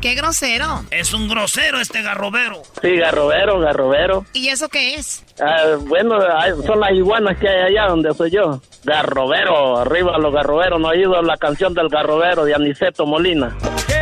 ¡Qué 0.00 0.14
grosero! 0.14 0.84
Es 0.90 1.14
un 1.14 1.28
grosero 1.28 1.78
este 1.80 2.02
garrobero. 2.02 2.62
Sí, 2.82 2.96
garrobero, 2.96 3.60
garrobero. 3.60 4.24
¿Y 4.32 4.48
eso 4.48 4.68
qué 4.68 4.94
es? 4.96 5.24
Ah, 5.40 5.76
bueno, 5.80 6.18
son 6.64 6.80
las 6.80 6.92
iguanas 6.92 7.38
que 7.38 7.48
hay 7.48 7.72
allá 7.74 7.88
donde 7.88 8.12
soy 8.14 8.30
yo. 8.30 8.60
Garrobero, 8.84 9.78
arriba 9.78 10.18
los 10.18 10.32
garroberos. 10.34 10.80
¿No 10.80 10.88
ha 10.88 10.92
oído 10.92 11.20
la 11.22 11.36
canción 11.36 11.74
del 11.74 11.88
garrobero 11.88 12.44
de 12.44 12.54
Aniceto 12.54 13.06
Molina? 13.06 13.56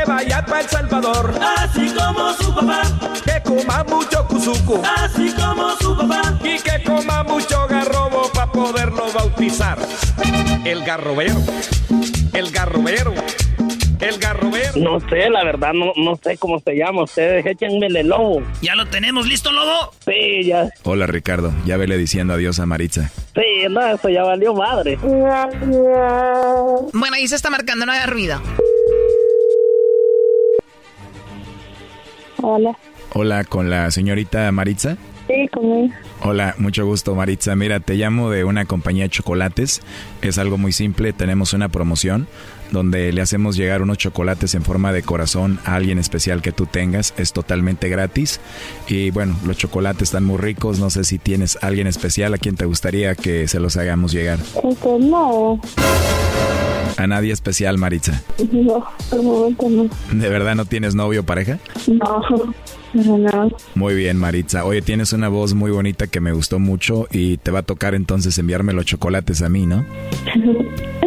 Que 0.04 0.10
vaya 0.10 0.44
para 0.44 0.60
El 0.60 0.68
Salvador, 0.68 1.32
así 1.56 1.90
como 1.94 2.34
su 2.34 2.54
papá. 2.54 2.82
Que 3.24 3.40
coma 3.42 3.82
mucho 3.84 4.26
cuzuco, 4.28 4.82
así 4.84 5.32
como 5.32 5.70
su 5.76 5.96
papá. 5.96 6.38
Y 6.42 6.58
que 6.58 6.82
coma 6.84 7.22
mucho 7.22 7.66
garrobo 7.66 8.30
para 8.34 8.52
poderlo 8.52 9.10
bautizar. 9.12 9.78
El 10.64 10.84
garrobero, 10.84 11.40
el 12.34 12.50
garrobero, 12.50 13.14
el 14.00 14.18
garrobero. 14.18 14.72
No 14.76 15.00
sé, 15.08 15.30
la 15.30 15.42
verdad, 15.42 15.72
no, 15.72 15.94
no 15.96 16.16
sé 16.22 16.36
cómo 16.36 16.60
se 16.60 16.76
llama. 16.76 17.04
Ustedes 17.04 17.46
échenmele 17.46 18.00
el 18.00 18.08
lobo. 18.08 18.42
¿Ya 18.60 18.74
lo 18.74 18.84
tenemos 18.86 19.26
listo, 19.26 19.52
lobo? 19.52 19.94
Sí, 20.04 20.44
ya. 20.44 20.68
Hola 20.82 21.06
Ricardo, 21.06 21.50
ya 21.64 21.78
vele 21.78 21.96
diciendo 21.96 22.34
adiós 22.34 22.60
a 22.60 22.66
Maritza. 22.66 23.10
Sí, 23.34 23.68
no, 23.70 23.80
eso 23.86 24.10
ya 24.10 24.22
valió 24.22 24.52
madre. 24.52 24.96
Bueno, 24.96 26.82
ahí 27.16 27.26
se 27.26 27.36
está 27.36 27.48
marcando, 27.48 27.86
no 27.86 27.92
haga 27.92 28.04
ruido. 28.06 28.42
Hola. 32.46 32.76
Hola, 33.14 33.44
con 33.44 33.70
la 33.70 33.90
señorita 33.90 34.52
Maritza. 34.52 34.98
Sí, 35.26 35.48
conmigo. 35.50 35.94
Hola, 36.20 36.54
mucho 36.58 36.84
gusto 36.84 37.14
Maritza. 37.14 37.56
Mira, 37.56 37.80
te 37.80 37.94
llamo 37.94 38.30
de 38.30 38.44
una 38.44 38.66
compañía 38.66 39.04
de 39.04 39.08
chocolates. 39.08 39.80
Es 40.20 40.36
algo 40.36 40.58
muy 40.58 40.72
simple, 40.72 41.14
tenemos 41.14 41.54
una 41.54 41.70
promoción 41.70 42.26
donde 42.74 43.12
le 43.12 43.22
hacemos 43.22 43.56
llegar 43.56 43.80
unos 43.80 43.96
chocolates 43.96 44.54
en 44.54 44.62
forma 44.62 44.92
de 44.92 45.02
corazón 45.02 45.58
a 45.64 45.76
alguien 45.76 45.98
especial 45.98 46.42
que 46.42 46.52
tú 46.52 46.66
tengas. 46.66 47.14
Es 47.16 47.32
totalmente 47.32 47.88
gratis. 47.88 48.40
Y 48.88 49.10
bueno, 49.10 49.34
los 49.46 49.56
chocolates 49.56 50.02
están 50.02 50.24
muy 50.24 50.36
ricos. 50.36 50.78
No 50.78 50.90
sé 50.90 51.04
si 51.04 51.18
tienes 51.18 51.56
alguien 51.62 51.86
especial 51.86 52.34
a 52.34 52.38
quien 52.38 52.56
te 52.56 52.66
gustaría 52.66 53.14
que 53.14 53.48
se 53.48 53.60
los 53.60 53.78
hagamos 53.78 54.12
llegar. 54.12 54.38
Este, 54.62 54.98
no. 54.98 55.60
A 56.96 57.06
nadie 57.06 57.32
especial, 57.32 57.78
Maritza. 57.78 58.22
No, 58.52 58.84
por 59.08 59.18
el 59.18 59.24
momento 59.24 59.68
no. 59.70 59.88
¿De 60.20 60.28
verdad 60.28 60.54
no 60.54 60.64
tienes 60.64 60.94
novio 60.94 61.22
o 61.22 61.24
pareja? 61.24 61.58
No, 61.86 62.22
no. 62.94 63.50
Muy 63.74 63.94
bien, 63.94 64.16
Maritza. 64.16 64.64
Oye, 64.64 64.82
tienes 64.82 65.12
una 65.12 65.28
voz 65.28 65.54
muy 65.54 65.70
bonita 65.70 66.06
que 66.06 66.20
me 66.20 66.32
gustó 66.32 66.58
mucho 66.58 67.08
y 67.10 67.38
te 67.38 67.50
va 67.50 67.60
a 67.60 67.62
tocar 67.62 67.94
entonces 67.94 68.38
enviarme 68.38 68.72
los 68.72 68.84
chocolates 68.84 69.42
a 69.42 69.48
mí, 69.48 69.66
¿no? 69.66 69.84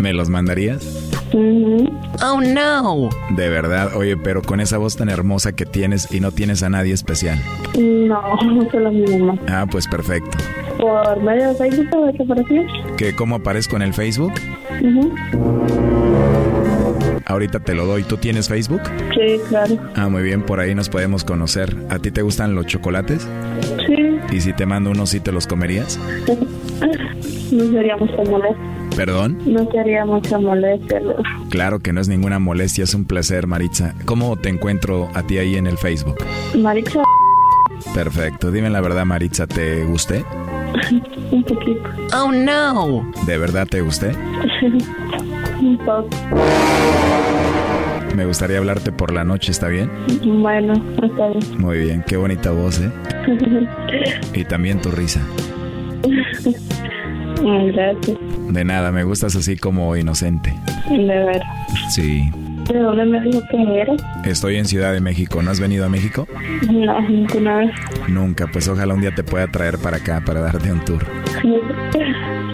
¿Me 0.00 0.14
los 0.14 0.30
mandarías? 0.30 1.10
Oh, 2.22 2.40
no. 2.40 3.10
De 3.36 3.48
verdad, 3.50 3.94
oye, 3.94 4.16
pero 4.16 4.40
con 4.40 4.60
esa 4.60 4.78
voz 4.78 4.96
tan 4.96 5.10
hermosa 5.10 5.52
que 5.52 5.66
tienes 5.66 6.10
y 6.10 6.20
no 6.20 6.32
tienes 6.32 6.62
a 6.62 6.70
nadie 6.70 6.94
especial. 6.94 7.38
No, 7.78 8.22
solo 8.70 8.90
mi 8.92 9.04
mamá. 9.18 9.38
Ah, 9.46 9.66
pues 9.70 9.86
perfecto. 9.86 10.38
Por 10.78 11.22
medio 11.22 11.48
de 11.50 11.54
Facebook, 11.54 12.06
¿de 12.06 12.12
qué 12.14 12.24
pareció? 12.24 12.62
¿Que 12.96 13.14
cómo 13.14 13.36
aparezco 13.36 13.76
en 13.76 13.82
el 13.82 13.92
Facebook? 13.92 14.32
Ahorita 17.26 17.60
te 17.60 17.74
lo 17.74 17.84
doy. 17.84 18.02
¿Tú 18.04 18.16
tienes 18.16 18.48
Facebook? 18.48 18.80
Sí, 19.14 19.38
claro. 19.50 19.76
Ah, 19.96 20.08
muy 20.08 20.22
bien, 20.22 20.40
por 20.42 20.60
ahí 20.60 20.74
nos 20.74 20.88
podemos 20.88 21.24
conocer. 21.24 21.76
¿A 21.90 21.98
ti 21.98 22.10
te 22.10 22.22
gustan 22.22 22.54
los 22.54 22.64
chocolates? 22.66 23.28
Sí. 23.86 24.18
¿Y 24.32 24.40
si 24.40 24.54
te 24.54 24.64
mando 24.64 24.90
unos, 24.90 25.10
sí 25.10 25.20
te 25.20 25.30
los 25.30 25.46
comerías? 25.46 26.00
No 27.52 27.64
sería 27.72 27.96
mucha 27.96 28.14
molestia. 28.30 28.79
¿Perdón? 29.00 29.38
No 29.46 29.66
sería 29.72 30.04
mucha 30.04 30.38
molestia. 30.38 31.00
Claro 31.48 31.78
que 31.78 31.90
no 31.90 32.02
es 32.02 32.08
ninguna 32.08 32.38
molestia, 32.38 32.84
es 32.84 32.92
un 32.92 33.06
placer, 33.06 33.46
Maritza. 33.46 33.94
¿Cómo 34.04 34.36
te 34.36 34.50
encuentro 34.50 35.08
a 35.14 35.22
ti 35.22 35.38
ahí 35.38 35.56
en 35.56 35.66
el 35.66 35.78
Facebook? 35.78 36.16
Marixa, 36.58 37.02
Perfecto. 37.94 38.50
Dime 38.50 38.68
la 38.68 38.82
verdad, 38.82 39.06
Maritza, 39.06 39.46
¿te 39.46 39.86
gusté? 39.86 40.22
un 41.30 41.42
poquito. 41.44 41.80
Oh, 42.14 42.30
no. 42.30 43.10
¿De 43.26 43.38
verdad 43.38 43.66
te 43.66 43.80
gusté? 43.80 44.08
un 45.62 45.78
poco. 45.78 46.10
Me 48.14 48.26
gustaría 48.26 48.58
hablarte 48.58 48.92
por 48.92 49.14
la 49.14 49.24
noche, 49.24 49.50
¿está 49.50 49.68
bien? 49.68 49.90
Bueno, 50.42 50.74
está 51.02 51.28
bien. 51.28 51.58
Muy 51.58 51.78
bien, 51.78 52.04
qué 52.06 52.18
bonita 52.18 52.50
voz, 52.50 52.78
¿eh? 52.78 52.92
Y 54.34 54.44
también 54.44 54.78
tu 54.82 54.90
risa. 54.90 55.22
Gracias. 57.42 58.18
De 58.48 58.64
nada, 58.64 58.92
me 58.92 59.04
gustas 59.04 59.36
así 59.36 59.56
como 59.56 59.96
inocente. 59.96 60.54
De 60.88 61.06
ver. 61.06 61.42
Sí. 61.90 62.30
¿De 62.70 62.78
dónde 62.78 63.04
me 63.04 63.20
dijo 63.22 63.40
que 63.50 63.80
eres? 63.80 64.00
Estoy 64.24 64.56
en 64.56 64.64
Ciudad 64.64 64.92
de 64.92 65.00
México. 65.00 65.42
¿No 65.42 65.50
has 65.50 65.58
venido 65.60 65.84
a 65.84 65.88
México? 65.88 66.26
No, 66.70 67.00
ninguna 67.08 67.56
vez. 67.58 67.70
Nunca. 68.08 68.46
Pues 68.46 68.68
ojalá 68.68 68.94
un 68.94 69.00
día 69.00 69.14
te 69.14 69.24
pueda 69.24 69.46
traer 69.48 69.78
para 69.78 69.96
acá 69.96 70.22
para 70.24 70.40
darte 70.40 70.70
un 70.72 70.80
tour. 70.84 71.04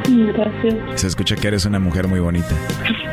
Gracias. 0.08 0.74
Se 0.94 1.06
escucha 1.06 1.36
que 1.36 1.48
eres 1.48 1.66
una 1.66 1.78
mujer 1.78 2.08
muy 2.08 2.20
bonita. 2.20 2.54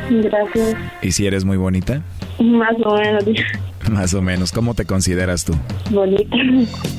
Gracias. 0.09 0.75
¿Y 1.01 1.11
si 1.11 1.25
eres 1.25 1.43
muy 1.43 1.57
bonita? 1.57 2.01
Más 2.39 2.75
o 2.85 2.95
menos. 2.95 3.25
Más 3.91 4.13
o 4.13 4.21
menos. 4.21 4.51
¿Cómo 4.51 4.73
te 4.73 4.85
consideras 4.85 5.45
tú? 5.45 5.53
Bonita. 5.91 6.35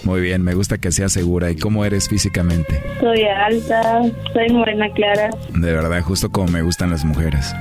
Muy 0.04 0.20
bien, 0.20 0.42
me 0.42 0.54
gusta 0.54 0.78
que 0.78 0.92
seas 0.92 1.12
segura. 1.12 1.50
¿Y 1.50 1.56
cómo 1.56 1.84
eres 1.84 2.08
físicamente? 2.08 2.82
Soy 3.00 3.22
alta, 3.22 4.02
soy 4.32 4.48
morena 4.50 4.88
clara. 4.94 5.30
De 5.54 5.72
verdad, 5.72 6.00
justo 6.02 6.30
como 6.30 6.48
me 6.48 6.62
gustan 6.62 6.90
las 6.90 7.04
mujeres. 7.04 7.54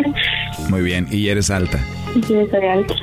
Muy 0.68 0.82
bien, 0.82 1.06
¿y 1.10 1.28
eres 1.28 1.50
alta? 1.50 1.78
Sí, 2.26 2.34
soy 2.50 2.66
alta. 2.66 2.94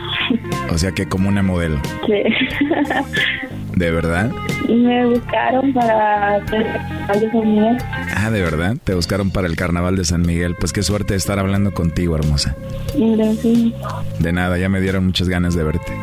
O 0.71 0.77
sea 0.77 0.91
que 0.91 1.07
como 1.07 1.29
una 1.29 1.43
modelo. 1.43 1.79
Sí. 2.05 2.23
¿De 3.79 3.91
verdad? 3.91 4.29
Me 4.67 5.05
buscaron 5.05 5.71
para 5.71 6.35
hacer 6.35 6.67
el 7.13 7.19
de 7.21 7.31
San 7.31 7.55
Miguel. 7.55 7.77
Ah, 8.13 8.29
¿de 8.29 8.41
verdad? 8.41 8.75
Te 8.83 8.93
buscaron 8.93 9.31
para 9.31 9.47
el 9.47 9.55
carnaval 9.55 9.95
de 9.95 10.03
San 10.03 10.21
Miguel. 10.23 10.57
Pues 10.59 10.73
qué 10.73 10.83
suerte 10.83 11.15
estar 11.15 11.39
hablando 11.39 11.73
contigo, 11.73 12.17
hermosa. 12.17 12.57
Gracias. 12.93 13.71
De 14.19 14.33
nada, 14.33 14.57
ya 14.57 14.67
me 14.67 14.81
dieron 14.81 15.05
muchas 15.05 15.29
ganas 15.29 15.55
de 15.55 15.63
verte. 15.63 15.93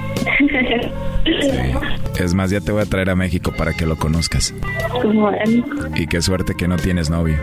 Es 2.19 2.33
más, 2.33 2.49
ya 2.49 2.63
te 2.63 2.73
voy 2.73 2.81
a 2.81 2.87
traer 2.87 3.11
a 3.11 3.15
México 3.15 3.53
para 3.55 3.75
que 3.75 3.85
lo 3.85 3.97
conozcas. 3.97 4.55
Como 5.03 5.29
él. 5.33 5.63
Y 5.97 6.07
qué 6.07 6.23
suerte 6.23 6.55
que 6.55 6.67
no 6.67 6.77
tienes 6.77 7.11
novio. 7.11 7.37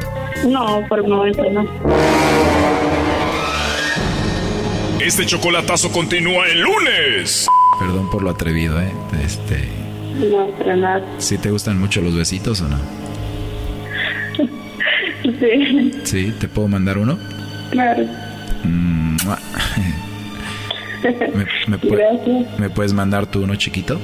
No, 0.48 0.84
por 0.90 0.98
el 0.98 1.08
momento 1.10 1.44
no. 1.52 1.64
Este 5.00 5.28
chocolatazo 5.28 5.92
continúa 5.92 6.48
el 6.48 6.60
lunes. 6.60 7.48
Perdón 7.80 8.10
por 8.10 8.24
lo 8.24 8.32
atrevido, 8.32 8.82
¿eh? 8.82 8.92
Este... 9.24 9.83
No, 10.20 10.48
para 10.58 10.76
nada. 10.76 11.06
¿Sí 11.18 11.38
te 11.38 11.50
gustan 11.52 11.80
mucho 11.80 12.02
los 12.02 12.16
besitos 12.16 12.62
o 12.62 12.70
no? 12.70 12.78
Sí, 15.24 15.92
¿Sí? 16.04 16.34
¿Te 16.40 16.48
puedo 16.48 16.68
mandar 16.68 16.98
uno? 16.98 17.18
claro. 17.72 18.04
Mm. 18.64 19.18
¿Me, 21.34 21.46
me. 21.68 21.78
¿Me 22.58 22.70
puedes 22.70 22.94
mandar 22.94 23.26
tú 23.26 23.44
uno 23.44 23.56
chiquito? 23.56 24.00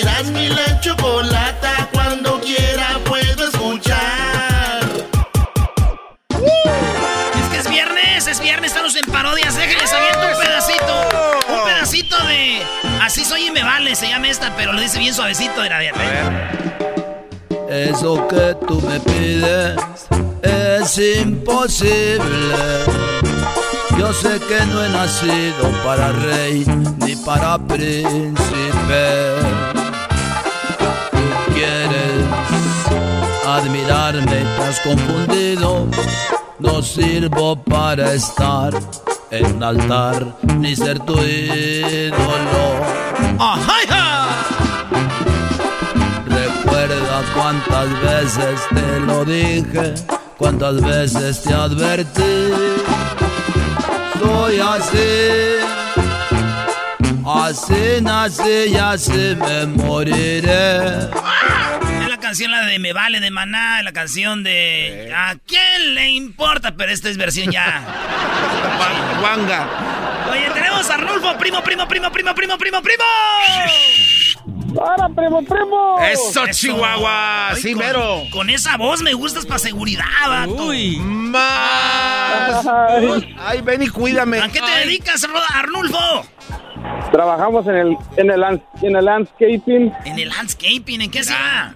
Eras 0.00 0.26
mi 0.26 0.48
la 0.48 0.80
chocolata. 0.80 1.88
Cuando 1.92 2.40
quiera 2.40 2.98
puedo 3.04 3.48
escuchar. 3.48 4.80
Es 7.40 7.48
que 7.50 7.58
es 7.58 7.70
viernes, 7.70 8.26
es 8.26 8.40
viernes, 8.40 8.72
estamos 8.72 8.94
en 8.96 9.10
parodias. 9.10 9.56
Déjenles 9.56 9.92
aviento 9.92 10.20
un 10.20 10.38
pedacito. 10.42 10.94
Un 11.48 11.64
pedacito 11.64 12.16
de. 12.26 12.62
Así 13.00 13.24
soy 13.24 13.46
y 13.46 13.50
me 13.50 13.62
vale, 13.62 13.94
se 13.94 14.08
llama 14.08 14.28
esta, 14.28 14.54
pero 14.56 14.72
lo 14.74 14.80
dice 14.80 14.98
bien 14.98 15.14
suavecito. 15.14 15.64
Era 15.64 15.78
bien. 15.78 15.94
Eso 17.70 18.28
que 18.28 18.54
tú 18.66 18.80
me 18.82 19.00
pides 19.00 19.76
es 20.42 20.98
imposible. 20.98 22.56
Yo 23.98 24.12
sé 24.12 24.38
que 24.40 24.66
no 24.66 24.84
he 24.84 24.88
nacido 24.90 25.70
para 25.82 26.12
rey 26.12 26.64
ni 26.98 27.16
para 27.16 27.58
príncipe. 27.58 28.36
Admirarme, 33.46 34.44
has 34.60 34.80
confundido. 34.80 35.86
No 36.58 36.82
sirvo 36.82 37.56
para 37.56 38.14
estar 38.14 38.72
en 39.30 39.56
un 39.56 39.62
altar 39.62 40.26
ni 40.58 40.74
ser 40.74 40.98
tu 41.00 41.14
ídolo. 41.22 42.66
Recuerda 46.26 47.22
cuántas 47.34 47.88
veces 48.02 48.60
te 48.74 49.00
lo 49.00 49.24
dije, 49.24 49.94
cuántas 50.38 50.80
veces 50.80 51.42
te 51.42 51.54
advertí. 51.54 52.50
Soy 54.18 54.58
así, 54.58 55.58
así 57.24 58.00
nací 58.02 58.72
y 58.72 58.76
así 58.76 59.36
me 59.38 59.66
moriré. 59.66 61.10
Canción 62.26 62.50
la 62.50 62.62
de 62.66 62.80
Me 62.80 62.92
Vale 62.92 63.20
de 63.20 63.30
Maná, 63.30 63.84
la 63.84 63.92
canción 63.92 64.42
de 64.42 65.12
¿A 65.14 65.36
quién 65.46 65.94
le 65.94 66.08
importa? 66.08 66.74
Pero 66.76 66.90
esta 66.90 67.08
es 67.08 67.16
versión 67.16 67.52
ya. 67.52 67.84
Wanga. 69.22 69.68
Oye, 70.32 70.50
tenemos 70.52 70.90
a 70.90 70.94
Arnulfo, 70.94 71.38
primo, 71.38 71.62
primo, 71.62 71.86
primo, 71.86 72.10
primo, 72.10 72.34
primo, 72.34 72.58
primo, 72.58 72.82
primo. 72.82 73.04
¡Ahora, 74.80 75.08
primo, 75.14 75.40
primo! 75.44 75.98
Eso, 76.02 76.48
Chihuahua. 76.50 77.50
Ay, 77.50 77.62
Sí, 77.62 77.74
con- 77.74 77.86
mero. 77.86 78.22
Con 78.32 78.50
esa 78.50 78.76
voz 78.76 79.02
me 79.02 79.14
gustas 79.14 79.46
para 79.46 79.60
seguridad, 79.60 80.04
vato. 80.26 80.64
Uy. 80.64 80.96
Más. 80.96 82.66
Ay, 83.38 83.60
ven 83.62 83.84
y 83.84 83.88
cuídame. 83.88 84.40
¿A 84.40 84.48
qué 84.48 84.60
te 84.60 84.78
dedicas, 84.84 85.22
Ro- 85.28 85.38
Arnulfo? 85.54 86.26
Trabajamos 87.12 87.68
en 87.68 87.76
el, 87.76 87.96
en 88.16 88.30
el, 88.32 88.42
en 88.82 88.96
el 88.96 89.04
landscaping 89.04 89.92
En 90.04 90.18
el 90.18 90.28
landscaping, 90.28 91.02
¿en 91.02 91.10
qué 91.12 91.22
ciudad? 91.22 91.72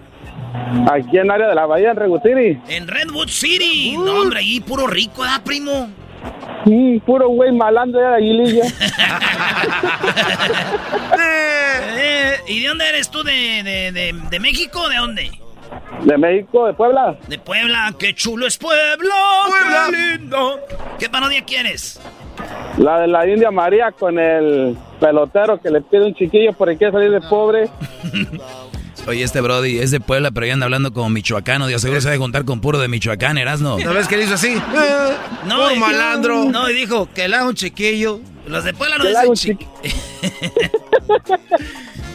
Aquí 0.90 1.18
en 1.18 1.24
el 1.24 1.30
área 1.30 1.48
de 1.48 1.54
la 1.54 1.66
bahía, 1.66 1.90
en 1.90 1.96
Regu 1.96 2.20
City. 2.20 2.58
En 2.68 2.88
Redwood 2.88 3.28
City. 3.28 3.96
No, 3.96 4.22
hombre, 4.22 4.40
ahí 4.40 4.60
puro 4.60 4.86
rico, 4.86 5.22
¿verdad, 5.22 5.42
primo? 5.44 5.88
Mm, 6.64 6.98
puro 7.00 7.28
güey 7.28 7.52
malando 7.52 8.00
ya 8.00 8.10
de 8.10 8.16
Aguililla. 8.16 8.64
Eh, 12.02 12.36
¿Y 12.46 12.60
de 12.62 12.68
dónde 12.68 12.88
eres 12.88 13.10
tú? 13.10 13.22
¿De, 13.22 13.62
de, 13.62 13.92
de, 13.92 14.14
de 14.30 14.40
México 14.40 14.80
o 14.80 14.88
de 14.88 14.96
dónde? 14.96 15.30
de 16.02 16.18
México, 16.18 16.66
de 16.66 16.72
Puebla. 16.72 17.16
De 17.28 17.38
Puebla. 17.38 17.92
¡Qué 17.98 18.14
chulo 18.14 18.46
es 18.46 18.56
Puebla! 18.56 19.14
Puebla. 19.46 19.86
¡Qué 19.90 20.18
lindo! 20.18 20.60
¿Qué 20.98 21.08
parodia 21.08 21.44
quieres? 21.44 22.00
La 22.78 23.00
de 23.00 23.06
la 23.06 23.26
India 23.28 23.50
María 23.50 23.92
con 23.92 24.18
el 24.18 24.76
pelotero 24.98 25.60
que 25.60 25.70
le 25.70 25.80
pide 25.82 26.06
un 26.06 26.14
chiquillo 26.14 26.52
porque 26.52 26.76
quiere 26.76 26.92
salir 26.92 27.10
de 27.10 27.20
pobre. 27.20 27.68
Oye, 29.06 29.22
este 29.24 29.40
Brody 29.40 29.78
es 29.78 29.90
de 29.90 29.98
Puebla, 30.00 30.30
pero 30.30 30.46
ya 30.46 30.52
anda 30.52 30.66
hablando 30.66 30.92
como 30.92 31.08
michoacano. 31.10 31.66
Dios 31.66 31.80
seguro 31.82 32.00
se 32.00 32.08
debe 32.08 32.18
juntar 32.20 32.44
con 32.44 32.60
puro 32.60 32.78
de 32.78 32.86
Michoacán, 32.88 33.38
Erasno. 33.38 33.78
¿No 33.78 33.94
ves 33.94 34.06
que 34.06 34.16
le 34.16 34.24
hizo 34.24 34.34
así? 34.34 34.54
No, 35.46 35.54
Puro 35.56 35.74
y- 35.74 35.78
malandro. 35.78 36.44
No, 36.44 36.68
y 36.68 36.74
dijo 36.74 37.08
que 37.14 37.26
le 37.26 37.34
haga 37.36 37.46
un 37.48 37.54
chiquillo. 37.54 38.20
Los 38.46 38.62
de 38.64 38.74
Puebla 38.74 38.98
no 38.98 39.04
dicen 39.06 39.28
un 39.28 39.34
chiquillo. 39.34 39.70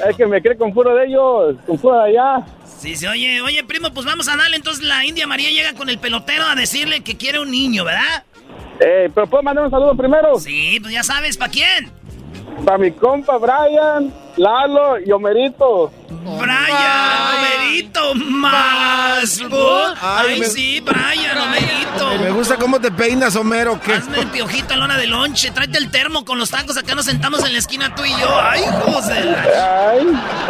Es 0.10 0.16
que 0.18 0.26
me 0.26 0.42
cree 0.42 0.58
con 0.58 0.74
puro 0.74 0.94
de 0.94 1.06
ellos, 1.06 1.56
con 1.66 1.78
puro 1.78 1.98
de 2.04 2.10
allá. 2.10 2.46
Sí, 2.80 2.96
sí, 2.98 3.08
oye, 3.08 3.42
oye, 3.42 3.64
primo, 3.64 3.92
pues 3.94 4.06
vamos 4.06 4.28
a 4.28 4.36
darle. 4.36 4.58
Entonces 4.58 4.84
la 4.84 5.06
India 5.06 5.26
María 5.26 5.50
llega 5.50 5.74
con 5.74 5.90
el 5.90 5.98
pelotero 6.00 6.44
a 6.44 6.54
decirle 6.54 7.02
que 7.02 7.16
quiere 7.18 7.40
un 7.40 7.50
niño, 7.50 7.86
¿verdad? 7.86 8.24
Eh, 8.82 9.10
pero 9.16 9.26
puedo 9.26 9.42
mandar 9.42 9.64
un 9.66 9.72
saludo 9.72 9.96
primero. 9.96 10.38
Sí, 10.40 10.80
pues 10.82 10.94
ya 10.94 11.02
sabes, 11.02 11.38
¿para 11.38 11.52
quién? 11.52 11.90
Para 12.66 12.78
mi 12.78 12.92
compa 12.92 13.38
Brian, 13.38 14.14
Lalo 14.38 15.00
y 15.00 15.12
Homerito. 15.12 15.92
Brian, 16.10 17.36
Homerito, 17.38 18.16
más. 18.16 19.40
Ay, 20.02 20.28
Ay, 20.34 20.40
me- 20.40 20.46
sí, 20.48 20.82
Brian, 20.82 21.38
Homerito. 21.38 22.18
Me 22.24 22.32
gusta 22.32 22.58
cómo 22.58 22.80
te 22.80 22.92
peinas, 22.92 23.36
Homero. 23.36 23.80
¿Qué? 23.80 23.94
Hazme 23.94 24.20
el 24.20 24.28
piojito 24.28 24.74
a 24.74 24.78
lona 24.78 24.98
de 24.98 25.08
lonche. 25.08 25.52
Tráete 25.52 25.78
el 25.78 25.90
termo 25.92 26.26
con 26.26 26.38
los 26.38 26.50
tacos. 26.50 26.78
Acá 26.78 26.96
nos 26.96 27.06
sentamos 27.06 27.46
en 27.46 27.54
la 27.54 27.60
esquina 27.60 27.94
tú 27.96 28.04
y 28.04 28.12
yo. 28.20 28.42
Ay, 28.42 28.62
José. 28.86 29.36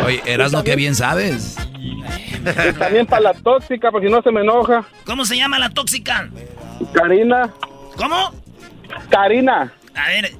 Oye, 0.06 0.22
Erasno, 0.26 0.64
qué 0.64 0.76
bien 0.76 0.96
sabes. 0.96 1.58
Y 1.80 2.74
también 2.74 3.06
para 3.06 3.22
la 3.22 3.34
tóxica, 3.34 3.92
porque 3.92 4.08
si 4.08 4.14
no 4.14 4.22
se 4.22 4.32
me 4.32 4.42
enoja. 4.42 4.84
¿Cómo 5.06 5.26
se 5.26 5.36
llama 5.38 5.60
la 5.60 5.70
tóxica? 5.70 6.30
Karina. 6.94 7.50
¿Cómo? 7.98 8.32
Karina. 9.10 9.72
A 9.96 10.08
ver, 10.08 10.32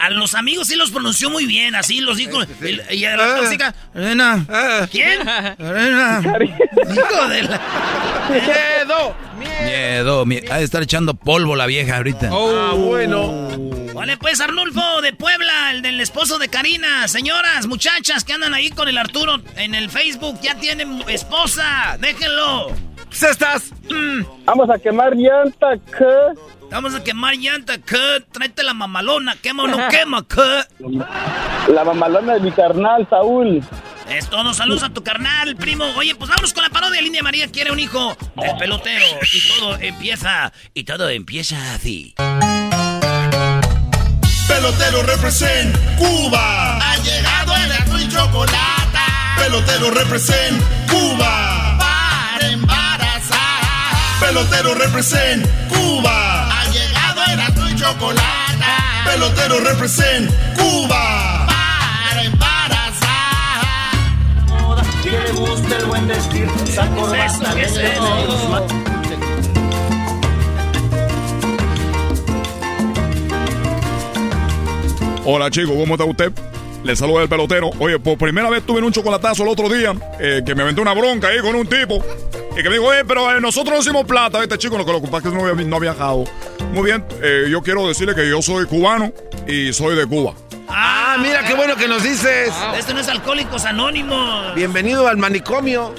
a 0.00 0.10
los 0.10 0.34
amigos 0.34 0.68
sí 0.68 0.76
los 0.76 0.90
pronunció 0.90 1.30
muy 1.30 1.46
bien, 1.46 1.74
así 1.74 2.00
los 2.00 2.16
dijo. 2.16 2.40
el- 2.42 2.82
y 2.90 3.04
a 3.04 3.16
la 3.16 3.34
Ah. 3.34 3.36
tóxica, 3.36 3.74
Elena. 3.94 4.46
¿quién? 4.90 5.20
Elena. 5.58 6.22
Hijo 6.94 7.28
de 7.28 7.42
la... 7.42 7.60
¡Miedo! 8.30 9.16
Miedo. 9.64 10.24
mie- 10.26 10.44
Ha 10.50 10.58
de 10.58 10.64
estar 10.64 10.82
echando 10.82 11.14
polvo 11.14 11.56
la 11.56 11.66
vieja 11.66 11.96
ahorita. 11.96 12.30
Ah, 12.32 12.72
bueno. 12.74 13.48
Vale, 13.94 14.16
pues 14.16 14.40
Arnulfo 14.40 15.00
de 15.02 15.12
Puebla, 15.12 15.70
el 15.72 15.82
del 15.82 16.00
esposo 16.00 16.38
de 16.38 16.48
Karina. 16.48 17.08
Señoras, 17.08 17.66
muchachas 17.66 18.22
que 18.24 18.32
andan 18.32 18.54
ahí 18.54 18.70
con 18.70 18.88
el 18.88 18.96
Arturo 18.98 19.40
en 19.56 19.74
el 19.74 19.90
Facebook, 19.90 20.38
ya 20.42 20.54
tienen 20.56 21.02
esposa. 21.08 21.96
Déjenlo. 21.98 22.68
¡Cestas! 23.10 23.72
Vamos 24.44 24.70
a 24.70 24.78
quemar 24.78 25.14
llanta, 25.14 25.76
¿qué? 25.96 26.40
Vamos 26.70 26.94
a 26.94 27.02
quemar 27.02 27.34
llanta, 27.34 27.78
¿qué? 27.78 28.22
Tráete 28.30 28.62
la 28.62 28.74
mamalona, 28.74 29.36
quema 29.36 29.64
o 29.64 29.66
no 29.66 29.88
quema, 29.88 30.24
¿qué? 30.26 30.64
La 31.72 31.84
mamalona 31.84 32.34
de 32.34 32.40
mi 32.40 32.52
carnal, 32.52 33.06
Saúl. 33.08 33.62
Es 34.08 34.28
todo, 34.28 34.54
saludos 34.54 34.82
a 34.84 34.90
tu 34.90 35.02
carnal, 35.02 35.56
primo. 35.56 35.84
Oye, 35.96 36.14
pues 36.14 36.30
vámonos 36.30 36.52
con 36.54 36.62
la 36.62 36.70
parodia. 36.70 37.00
Lindia 37.02 37.22
María 37.22 37.48
quiere 37.48 37.70
un 37.72 37.78
hijo 37.78 38.16
del 38.36 38.56
pelotero. 38.56 39.04
Y 39.32 39.48
todo 39.48 39.76
empieza, 39.76 40.52
y 40.72 40.84
todo 40.84 41.08
empieza 41.10 41.74
así. 41.74 42.14
Pelotero 44.48 45.02
represent 45.02 45.76
Cuba. 45.98 46.78
Ha 46.78 46.96
llegado 47.02 47.54
el 47.56 47.72
azul 47.72 48.00
y 48.00 48.08
chocolate. 48.08 48.98
Pelotero 49.38 49.90
represent 49.90 50.62
Cuba. 50.90 51.67
Pelotero 54.28 54.74
represent 54.74 55.46
Cuba. 55.70 56.50
Ha 56.50 56.64
llegado 56.70 57.22
el 57.32 57.40
azul 57.40 57.70
y 57.70 57.74
chocolate. 57.76 58.22
Pelotero 59.06 59.60
represent 59.60 60.30
Cuba. 60.54 61.46
Para 61.46 62.24
embarazar. 62.24 63.62
Que 65.02 65.12
le 65.12 65.32
guste 65.32 65.76
el 65.76 65.84
buen 65.86 66.06
vestir, 66.08 66.46
¿Qué 67.54 67.62
es. 67.62 67.72
Hola 75.24 75.50
chicos, 75.50 75.74
¿cómo 75.74 75.94
está 75.94 76.04
usted? 76.04 76.32
Le 76.84 76.94
saluda 76.96 77.22
el 77.22 77.30
pelotero. 77.30 77.70
Oye, 77.78 77.98
por 77.98 78.18
primera 78.18 78.50
vez 78.50 78.62
tuve 78.66 78.82
un 78.82 78.92
chocolatazo 78.92 79.44
el 79.44 79.48
otro 79.48 79.70
día, 79.70 79.94
eh, 80.20 80.42
que 80.44 80.54
me 80.54 80.64
aventé 80.64 80.82
una 80.82 80.92
bronca 80.92 81.28
ahí 81.28 81.38
con 81.40 81.54
un 81.54 81.66
tipo, 81.66 82.04
y 82.58 82.62
que 82.62 82.68
me 82.68 82.74
dijo, 82.74 82.88
oye, 82.88 83.04
pero 83.04 83.30
eh, 83.36 83.40
nosotros 83.40 83.72
no 83.72 83.80
hicimos 83.80 84.04
plata. 84.04 84.42
Este 84.42 84.58
chico 84.58 84.76
lo 84.76 84.84
que 84.84 84.90
lo 84.90 84.98
es 84.98 85.22
que 85.22 85.28
no 85.30 85.46
había, 85.46 85.64
no 85.64 85.76
ha 85.76 85.78
viajado. 85.78 86.24
Muy 86.72 86.86
bien, 86.86 87.04
eh, 87.22 87.46
yo 87.48 87.62
quiero 87.62 87.86
decirle 87.86 88.16
que 88.16 88.28
yo 88.28 88.42
soy 88.42 88.66
cubano 88.66 89.12
y 89.46 89.72
soy 89.72 89.94
de 89.94 90.06
Cuba. 90.06 90.34
Ah, 90.68 91.16
mira 91.22 91.44
qué 91.44 91.54
bueno 91.54 91.76
que 91.76 91.86
nos 91.86 92.02
dices. 92.02 92.52
Esto 92.76 92.94
no 92.94 93.00
es 93.00 93.08
Alcohólicos 93.08 93.64
Anónimos. 93.64 94.56
Bienvenido 94.56 95.06
al 95.06 95.18
manicomio. 95.18 95.94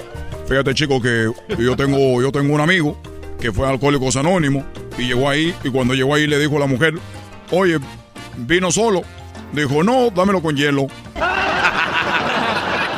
Fíjate, 0.50 0.74
chico, 0.74 1.02
que 1.02 1.32
yo 1.58 1.78
tengo, 1.78 2.22
yo 2.22 2.30
tengo 2.30 2.54
un 2.54 2.60
amigo 2.60 3.02
que 3.40 3.54
fue 3.54 3.66
a 3.66 3.70
Alcohólicos 3.70 4.18
Anónimos 4.18 4.66
y 4.98 5.08
llegó 5.08 5.30
ahí, 5.30 5.56
y 5.64 5.70
cuando 5.70 5.94
llegó 5.94 6.14
ahí 6.14 6.28
le 6.28 6.38
dijo 6.40 6.58
a 6.58 6.60
la 6.60 6.68
mujer, 6.68 6.96
oye, 7.52 7.80
vino 8.36 8.70
solo. 8.70 9.04
Dijo, 9.54 9.82
no, 9.82 10.10
dámelo 10.10 10.42
con 10.42 10.58
hielo. 10.58 10.88
Te 11.14 11.22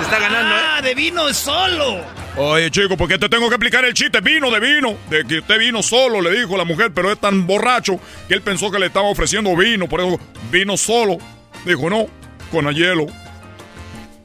está 0.02 0.20
ganando, 0.20 0.56
¿eh? 0.56 0.62
Ah, 0.66 0.82
de 0.82 0.96
vino 0.96 1.32
solo. 1.32 2.21
Oye, 2.38 2.72
chico, 2.72 2.96
¿por 2.96 3.10
qué 3.10 3.18
te 3.18 3.28
tengo 3.28 3.50
que 3.50 3.56
explicar 3.56 3.84
el 3.84 3.94
chiste? 3.94 4.22
Vino 4.22 4.50
de 4.50 4.60
vino. 4.60 4.96
De 5.10 5.26
que 5.26 5.40
usted 5.40 5.60
vino 5.60 5.84
solo, 5.84 6.22
le 6.22 6.32
dijo 6.40 6.56
la 6.56 6.64
mujer, 6.64 6.92
pero 6.94 7.12
es 7.12 7.20
tan 7.20 7.46
borracho 7.46 8.00
que 8.28 8.34
él 8.34 8.42
pensó 8.42 8.72
que 8.72 8.80
le 8.80 8.86
estaba 8.86 9.10
ofreciendo 9.10 9.56
vino. 9.56 9.90
Por 9.90 10.00
eso 10.00 10.20
vino 10.50 10.78
solo. 10.78 11.18
Dijo, 11.66 11.90
no, 11.90 12.08
con 12.52 12.68
el 12.68 12.76
hielo. 12.76 13.08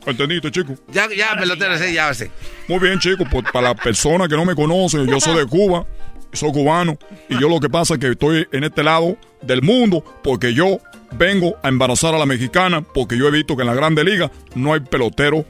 ¿Entendiste, 0.07 0.53
chico? 0.53 0.75
Ya, 0.89 1.09
ya, 1.15 1.37
pelotero, 1.37 1.77
sí, 1.79 1.93
ya 1.93 2.15
sé. 2.15 2.31
Muy 2.69 2.79
bien, 2.79 3.01
chicos, 3.01 3.27
pues, 3.31 3.45
para 3.53 3.71
la 3.71 3.75
persona 3.75 4.29
que 4.29 4.37
no 4.37 4.45
me 4.45 4.55
conoce, 4.55 5.05
yo 5.05 5.19
soy 5.19 5.37
de 5.37 5.47
Cuba, 5.47 5.85
soy 6.33 6.53
cubano, 6.53 6.97
y 7.29 7.41
yo 7.41 7.49
lo 7.49 7.59
que 7.59 7.69
pasa 7.69 7.95
es 7.95 8.01
que 8.01 8.11
estoy 8.11 8.47
en 8.53 8.63
este 8.63 8.85
lado 8.85 9.17
del 9.43 9.63
mundo 9.63 10.05
porque 10.23 10.55
yo 10.55 10.79
vengo 11.13 11.57
a 11.65 11.69
embarazar 11.69 12.15
a 12.15 12.19
la 12.19 12.27
mexicana, 12.27 12.83
porque 12.83 13.19
yo 13.19 13.27
he 13.27 13.33
visto 13.33 13.57
que 13.57 13.63
en 13.63 13.69
la 13.69 13.75
Grande 13.75 14.05
Liga 14.05 14.31
no 14.55 14.75
hay 14.75 14.81
pelotero 14.81 15.45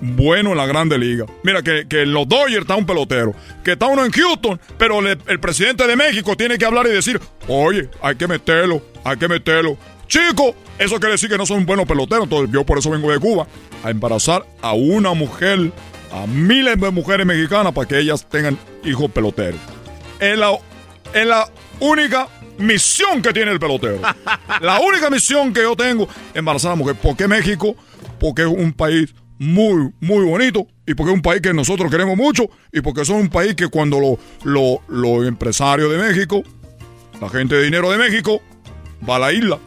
bueno 0.00 0.50
en 0.52 0.56
la 0.56 0.66
Grande 0.66 0.98
Liga. 0.98 1.26
Mira, 1.42 1.62
que, 1.62 1.86
que 1.88 2.02
en 2.02 2.12
los 2.12 2.28
Dodgers 2.28 2.62
está 2.62 2.74
un 2.76 2.86
pelotero, 2.86 3.34
que 3.64 3.72
está 3.72 3.86
uno 3.86 4.04
en 4.04 4.10
Houston, 4.12 4.60
pero 4.78 5.00
le- 5.00 5.18
el 5.26 5.40
presidente 5.40 5.86
de 5.86 5.96
México 5.96 6.36
tiene 6.36 6.58
que 6.58 6.64
hablar 6.64 6.86
y 6.86 6.90
decir, 6.90 7.20
oye, 7.48 7.88
hay 8.02 8.16
que 8.16 8.26
meterlo, 8.26 8.82
hay 9.04 9.16
que 9.16 9.28
meterlo. 9.28 9.76
Chico, 10.08 10.54
eso 10.78 10.96
quiere 10.98 11.12
decir 11.12 11.28
que 11.28 11.38
no 11.38 11.46
son 11.46 11.64
buenos 11.66 11.86
peloteros, 11.86 12.24
entonces 12.24 12.50
yo 12.52 12.64
por 12.64 12.78
eso 12.78 12.90
vengo 12.90 13.12
de 13.12 13.18
Cuba, 13.20 13.46
a 13.84 13.90
embarazar 13.90 14.44
a 14.60 14.72
una 14.72 15.12
mujer, 15.14 15.70
a 16.12 16.26
miles 16.26 16.80
de 16.80 16.90
mujeres 16.90 17.24
mexicanas 17.26 17.72
para 17.72 17.86
que 17.86 17.98
ellas 17.98 18.26
tengan 18.28 18.58
hijos 18.84 19.10
peloteros. 19.12 19.60
Es 20.18 20.36
la, 20.36 20.52
es 21.14 21.26
la 21.26 21.48
única 21.78 22.26
misión 22.58 23.22
que 23.22 23.32
tiene 23.32 23.52
el 23.52 23.60
pelotero. 23.60 24.00
La 24.60 24.80
única 24.80 25.08
misión 25.08 25.52
que 25.52 25.62
yo 25.62 25.74
tengo, 25.76 26.06
embarazar 26.34 26.70
a 26.70 26.74
la 26.74 26.76
mujer. 26.76 26.94
¿Por 26.96 27.16
qué 27.16 27.26
México? 27.26 27.74
Porque 28.18 28.42
es 28.42 28.48
un 28.48 28.72
país 28.74 29.14
muy, 29.40 29.90
muy 30.00 30.22
bonito 30.24 30.66
y 30.86 30.92
porque 30.94 31.10
es 31.12 31.16
un 31.16 31.22
país 31.22 31.40
que 31.40 31.54
nosotros 31.54 31.90
queremos 31.90 32.14
mucho 32.16 32.44
y 32.72 32.82
porque 32.82 33.04
son 33.06 33.16
un 33.16 33.28
país 33.30 33.54
que 33.54 33.68
cuando 33.68 33.98
lo- 33.98 34.18
lo- 34.44 34.82
los 34.88 35.26
empresarios 35.26 35.90
de 35.90 35.96
México, 35.96 36.42
la 37.20 37.28
gente 37.30 37.54
de 37.54 37.62
dinero 37.64 37.90
de 37.90 37.96
México, 37.96 38.42
va 39.08 39.16
a 39.16 39.18
la 39.18 39.32
isla. 39.32 39.58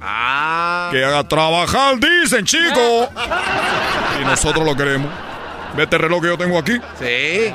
Ah. 0.00 0.88
Que 0.92 1.04
haga 1.04 1.26
trabajar, 1.28 1.98
dicen, 2.00 2.44
chicos. 2.44 3.08
y 4.20 4.24
nosotros 4.24 4.64
lo 4.66 4.76
queremos. 4.76 5.08
¿Ve 5.76 5.84
este 5.84 5.98
reloj 5.98 6.20
que 6.22 6.28
yo 6.28 6.36
tengo 6.38 6.58
aquí? 6.58 6.72
Sí. 6.98 7.52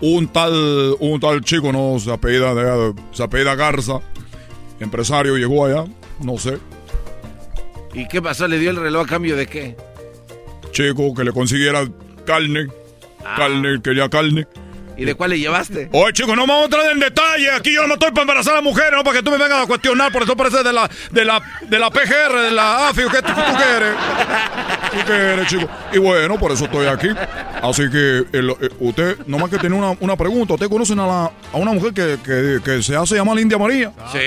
Un 0.00 0.26
tal, 0.28 0.96
un 0.98 1.20
tal 1.20 1.40
chico, 1.42 1.72
no, 1.72 1.98
se 2.00 2.12
apellida, 2.12 2.52
de- 2.52 2.94
se 3.12 3.22
apellida 3.22 3.54
Garza, 3.54 4.00
empresario, 4.80 5.36
llegó 5.36 5.66
allá, 5.66 5.84
no 6.20 6.36
sé. 6.36 6.58
¿Y 7.92 8.08
qué 8.08 8.20
pasó? 8.20 8.48
¿Le 8.48 8.58
dio 8.58 8.70
el 8.70 8.76
reloj 8.76 9.04
a 9.04 9.08
cambio 9.08 9.36
de 9.36 9.46
qué? 9.46 9.76
Chico, 10.74 11.14
que 11.14 11.22
le 11.22 11.32
consiguiera 11.32 11.86
carne, 12.26 12.66
carne, 13.36 13.80
quería 13.80 14.08
carne. 14.08 14.48
¿Y 14.96 15.04
de 15.04 15.14
cuál 15.14 15.30
le 15.30 15.38
llevaste? 15.38 15.88
Oye, 15.92 16.12
chicos, 16.12 16.36
no 16.36 16.46
me 16.46 16.52
vamos 16.52 16.62
a 16.62 16.64
entrar 16.66 16.92
en 16.92 17.00
detalle. 17.00 17.50
Aquí 17.50 17.72
yo 17.74 17.86
no 17.86 17.94
estoy 17.94 18.10
para 18.10 18.22
embarazar 18.22 18.56
a 18.56 18.60
mujeres, 18.60 18.92
no 18.92 19.02
para 19.02 19.16
que 19.18 19.22
tú 19.24 19.30
me 19.30 19.38
vengas 19.38 19.64
a 19.64 19.66
cuestionar. 19.66 20.12
Por 20.12 20.22
eso 20.22 20.36
parece 20.36 20.62
de 20.62 20.72
la, 20.72 20.88
de 21.10 21.24
la, 21.24 21.42
de 21.68 21.78
la 21.78 21.90
PGR, 21.90 22.40
de 22.42 22.50
la 22.52 22.88
AFI. 22.88 23.02
¿Qué 23.10 23.22
tú, 23.22 23.32
tú 23.32 23.56
qué 23.58 23.76
eres? 23.76 23.94
¿Tú 24.92 24.98
qué 25.06 25.12
eres, 25.12 25.46
chico? 25.48 25.68
Y 25.92 25.98
bueno, 25.98 26.38
por 26.38 26.52
eso 26.52 26.64
estoy 26.66 26.86
aquí. 26.86 27.08
Así 27.62 27.82
que 27.90 28.24
el- 28.32 28.50
eh, 28.60 28.68
usted, 28.80 29.18
nomás 29.26 29.50
que 29.50 29.58
tiene 29.58 29.74
una, 29.74 29.96
una 30.00 30.16
pregunta. 30.16 30.54
¿Usted 30.54 30.68
conocen 30.68 30.98
a, 31.00 31.06
la, 31.06 31.24
a 31.52 31.56
una 31.56 31.72
mujer 31.72 31.92
que, 31.92 32.18
que, 32.24 32.60
que 32.64 32.82
se 32.82 32.94
hace 32.94 33.16
llamar 33.16 33.38
India 33.40 33.58
María? 33.58 33.90
Sí, 34.12 34.18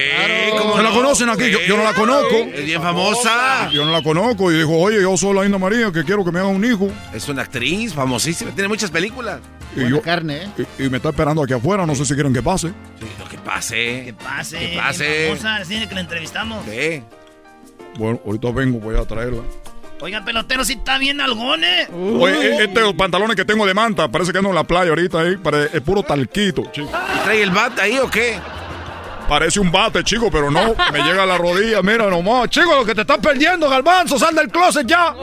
¿cómo 0.57 0.75
¿Se 0.75 0.83
la 0.83 0.89
no? 0.89 0.95
conocen 0.95 1.29
aquí? 1.29 1.49
Yo, 1.49 1.59
yo 1.61 1.77
no 1.77 1.83
la 1.83 1.93
conozco. 1.93 2.35
Es 2.53 2.65
bien 2.65 2.81
famosa. 2.81 3.69
Yo 3.71 3.85
no 3.85 3.91
la 3.91 4.01
conozco. 4.03 4.51
Y 4.51 4.57
dijo, 4.57 4.71
oye, 4.77 5.01
yo 5.01 5.15
soy 5.15 5.33
la 5.33 5.45
India 5.45 5.57
María, 5.59 5.91
que 5.91 6.03
quiero 6.03 6.25
que 6.25 6.31
me 6.31 6.39
haga 6.39 6.49
un 6.49 6.65
hijo. 6.65 6.89
Es 7.13 7.29
una 7.29 7.43
actriz 7.43 7.93
famosísima, 7.93 8.51
tiene 8.51 8.67
muchas 8.67 8.91
películas. 8.91 9.39
Y 9.75 9.89
yo, 9.89 10.01
carne, 10.01 10.37
¿eh? 10.43 10.49
Y, 10.79 10.83
y 10.85 10.89
me 10.89 10.97
está 10.97 11.09
esperando 11.09 11.43
aquí 11.43 11.53
afuera. 11.53 11.85
No 11.85 11.95
sé 11.95 12.05
si 12.05 12.13
quieren 12.13 12.33
que 12.33 12.41
pase. 12.43 12.69
Sí, 12.99 13.05
lo 13.19 13.27
que 13.29 13.37
pase. 13.37 13.75
Que 14.05 14.13
pase. 14.13 14.57
Que 14.59 14.77
pase. 14.77 15.27
Famosa, 15.39 15.67
tiene 15.67 15.87
que 15.87 15.95
la 15.95 16.01
entrevistamos. 16.01 16.65
Sí. 16.65 17.03
Bueno, 17.97 18.19
ahorita 18.25 18.51
vengo, 18.51 18.79
voy 18.79 18.95
a 18.97 19.05
traerla. 19.05 19.41
Oiga, 19.99 20.23
pelotero, 20.23 20.63
si 20.63 20.73
está 20.73 20.99
bien 20.99 21.19
algón, 21.21 21.63
¿eh? 21.63 21.87
Oye, 21.91 22.57
e- 22.57 22.63
este 22.65 22.93
pantalones 22.93 23.35
que 23.35 23.45
tengo 23.45 23.65
de 23.65 23.73
manta, 23.73 24.07
parece 24.07 24.31
que 24.31 24.37
ando 24.37 24.49
en 24.51 24.55
la 24.55 24.63
playa 24.63 24.89
ahorita 24.91 25.21
ahí, 25.21 25.37
pare- 25.37 25.69
es 25.73 25.81
puro 25.81 26.03
talquito, 26.03 26.63
chico. 26.71 26.87
¿Y 27.15 27.19
trae 27.23 27.41
el 27.41 27.49
bat 27.49 27.79
ahí 27.79 27.97
o 27.97 28.07
qué? 28.07 28.37
Parece 29.27 29.59
un 29.59 29.71
bate, 29.71 30.03
chico, 30.03 30.29
pero 30.31 30.51
no, 30.51 30.75
me 30.93 30.99
llega 31.01 31.23
a 31.23 31.25
la 31.25 31.37
rodilla, 31.39 31.81
mira 31.81 32.09
nomás. 32.11 32.47
Chico, 32.49 32.75
lo 32.75 32.85
que 32.85 32.93
te 32.93 33.01
estás 33.01 33.17
perdiendo, 33.17 33.67
Galvanzo, 33.67 34.19
sal 34.19 34.35
del 34.35 34.49
closet 34.49 34.85
ya. 34.87 35.13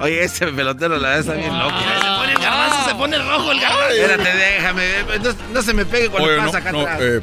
Oye, 0.00 0.24
ese 0.24 0.46
pelotero 0.48 0.98
la 0.98 1.08
verdad 1.08 1.20
está 1.20 1.32
bien 1.34 1.58
loco. 1.58 1.74
Se 1.78 2.06
pone 2.18 2.32
el 2.32 2.38
garbanzo, 2.38 2.88
se 2.88 2.94
pone 2.94 3.18
rojo 3.18 3.52
el 3.52 3.60
garbanzo. 3.60 3.94
Espérate, 3.94 4.36
déjame. 4.36 4.92
No, 5.22 5.34
no 5.54 5.62
se 5.62 5.72
me 5.74 5.84
pegue 5.86 6.10
cuando 6.10 6.28
Oye, 6.28 6.36
no, 6.38 6.46
pasa 6.46 6.58
acá 6.58 6.72
no, 6.72 6.80
atrás. 6.80 6.98
eh, 7.00 7.20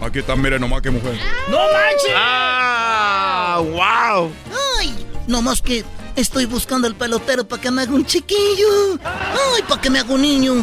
aquí 0.00 0.18
está, 0.18 0.34
mire 0.36 0.58
nomás 0.58 0.82
qué 0.82 0.90
mujer. 0.90 1.16
¡No 1.48 1.58
manches! 1.58 2.12
¡Ah! 2.16 3.60
¡Wow! 3.62 4.32
Ay, 4.80 5.06
nomás 5.28 5.62
que 5.62 5.84
estoy 6.16 6.46
buscando 6.46 6.88
el 6.88 6.96
pelotero 6.96 7.46
para 7.46 7.62
que 7.62 7.70
me 7.70 7.82
haga 7.82 7.92
un 7.92 8.04
chiquillo. 8.04 8.98
Ay, 9.04 9.62
para 9.68 9.80
que 9.80 9.90
me 9.90 10.00
haga 10.00 10.12
un 10.12 10.22
niño. 10.22 10.54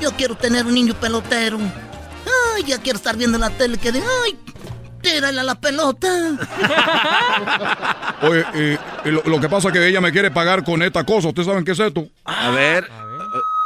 Yo 0.00 0.12
quiero 0.12 0.34
tener 0.34 0.64
un 0.64 0.74
niño 0.74 0.94
pelotero. 0.94 1.58
Ay, 2.56 2.64
ya 2.64 2.78
quiero 2.78 2.96
estar 2.96 3.16
viendo 3.16 3.36
la 3.38 3.50
tele 3.50 3.76
que 3.78 3.92
de, 3.92 4.02
ay, 4.24 4.38
tírale 5.02 5.40
a 5.40 5.44
la 5.44 5.54
pelota. 5.56 6.08
Oye, 8.22 8.44
eh, 8.54 8.78
lo, 9.06 9.22
lo 9.24 9.40
que 9.40 9.48
pasa 9.48 9.68
es 9.68 9.74
que 9.74 9.86
ella 9.86 10.00
me 10.00 10.12
quiere 10.12 10.30
pagar 10.30 10.64
con 10.64 10.82
esta 10.82 11.04
cosa. 11.04 11.28
¿Ustedes 11.28 11.46
saben 11.48 11.64
qué 11.64 11.72
es 11.72 11.80
esto? 11.80 12.06
A 12.24 12.50
ver. 12.50 12.88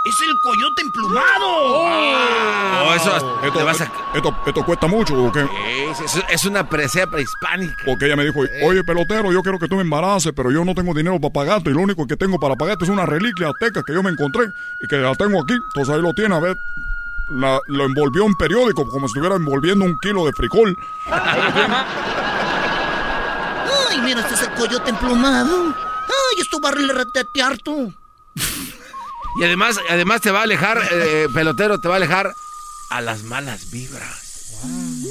¡Es 0.09 0.15
el 0.21 0.37
coyote 0.41 0.83
emplumado! 0.83 1.49
Oh, 1.49 2.95
eso 2.95 3.41
Esto, 3.43 3.59
te 3.59 3.65
vas 3.65 3.81
a- 3.81 3.91
esto, 4.15 4.37
esto 4.47 4.65
cuesta 4.65 4.87
mucho, 4.87 5.21
¿o 5.21 5.33
qué? 5.33 5.45
Es 6.31 6.45
una 6.45 6.69
presea 6.69 7.09
prehispánica. 7.09 7.75
Porque 7.85 8.07
ella 8.07 8.15
me 8.15 8.25
dijo, 8.25 8.39
oye, 8.65 8.85
pelotero, 8.85 9.33
yo 9.33 9.43
quiero 9.43 9.59
que 9.59 9.67
tú 9.67 9.75
me 9.75 9.83
embaraces, 9.83 10.33
pero 10.37 10.53
yo 10.53 10.65
no 10.65 10.77
tengo 10.77 10.95
dinero 10.95 11.21
para 11.21 11.33
pagarte. 11.33 11.71
Y 11.71 11.73
lo 11.73 11.81
único 11.81 12.07
que 12.07 12.17
tengo 12.17 12.39
para 12.39 12.55
pagarte 12.55 12.85
es 12.85 12.91
una 12.91 13.05
reliquia 13.05 13.49
azteca 13.49 13.83
que 13.85 13.95
yo 13.95 14.03
me 14.05 14.11
encontré 14.11 14.45
y 14.81 14.87
que 14.87 14.95
la 14.97 15.13
tengo 15.17 15.43
aquí. 15.43 15.55
Entonces 15.55 15.93
ahí 15.93 16.01
lo 16.01 16.15
tiene, 16.15 16.37
a 16.37 16.41
ver. 16.41 16.57
La- 17.29 17.61
lo 17.67 17.85
envolvió 17.87 18.25
en 18.25 18.35
periódico, 18.35 18.89
como 18.89 19.09
si 19.09 19.13
estuviera 19.13 19.37
envolviendo 19.37 19.85
un 19.85 19.97
kilo 20.01 20.25
de 20.27 20.33
frijol. 20.33 20.77
Ay, 23.91 24.01
mira, 24.03 24.21
este 24.21 24.35
es 24.35 24.43
el 24.43 24.51
coyote 24.55 24.91
emplumado. 24.91 25.75
Ay, 25.77 26.41
esto 26.41 26.61
va 26.61 26.69
a 26.71 26.73
retetear 26.73 27.59
tú. 27.59 27.93
Y 29.41 29.45
además, 29.45 29.77
además 29.91 30.21
te 30.21 30.31
va 30.31 30.41
a 30.41 30.45
alejar, 30.45 30.81
eh, 30.93 31.29
pelotero, 31.33 31.79
te 31.81 31.89
va 31.89 31.95
a 31.95 31.97
alejar 31.99 32.33
a 32.91 33.01
las 33.01 33.23
malas 33.25 33.71
vibras. 33.71 34.55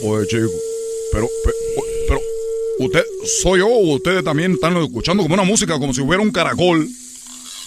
Oye, 0.03 0.27
chico, 0.27 0.49
pero, 1.11 1.27
pero, 2.07 2.19
usted, 2.79 3.03
soy 3.43 3.59
yo 3.59 3.67
o 3.67 3.95
ustedes 3.95 4.23
también 4.23 4.53
están 4.53 4.75
escuchando 4.77 5.21
como 5.23 5.35
una 5.35 5.43
música, 5.43 5.77
como 5.77 5.93
si 5.93 6.01
hubiera 6.01 6.23
un 6.23 6.31
caracol. 6.31 6.87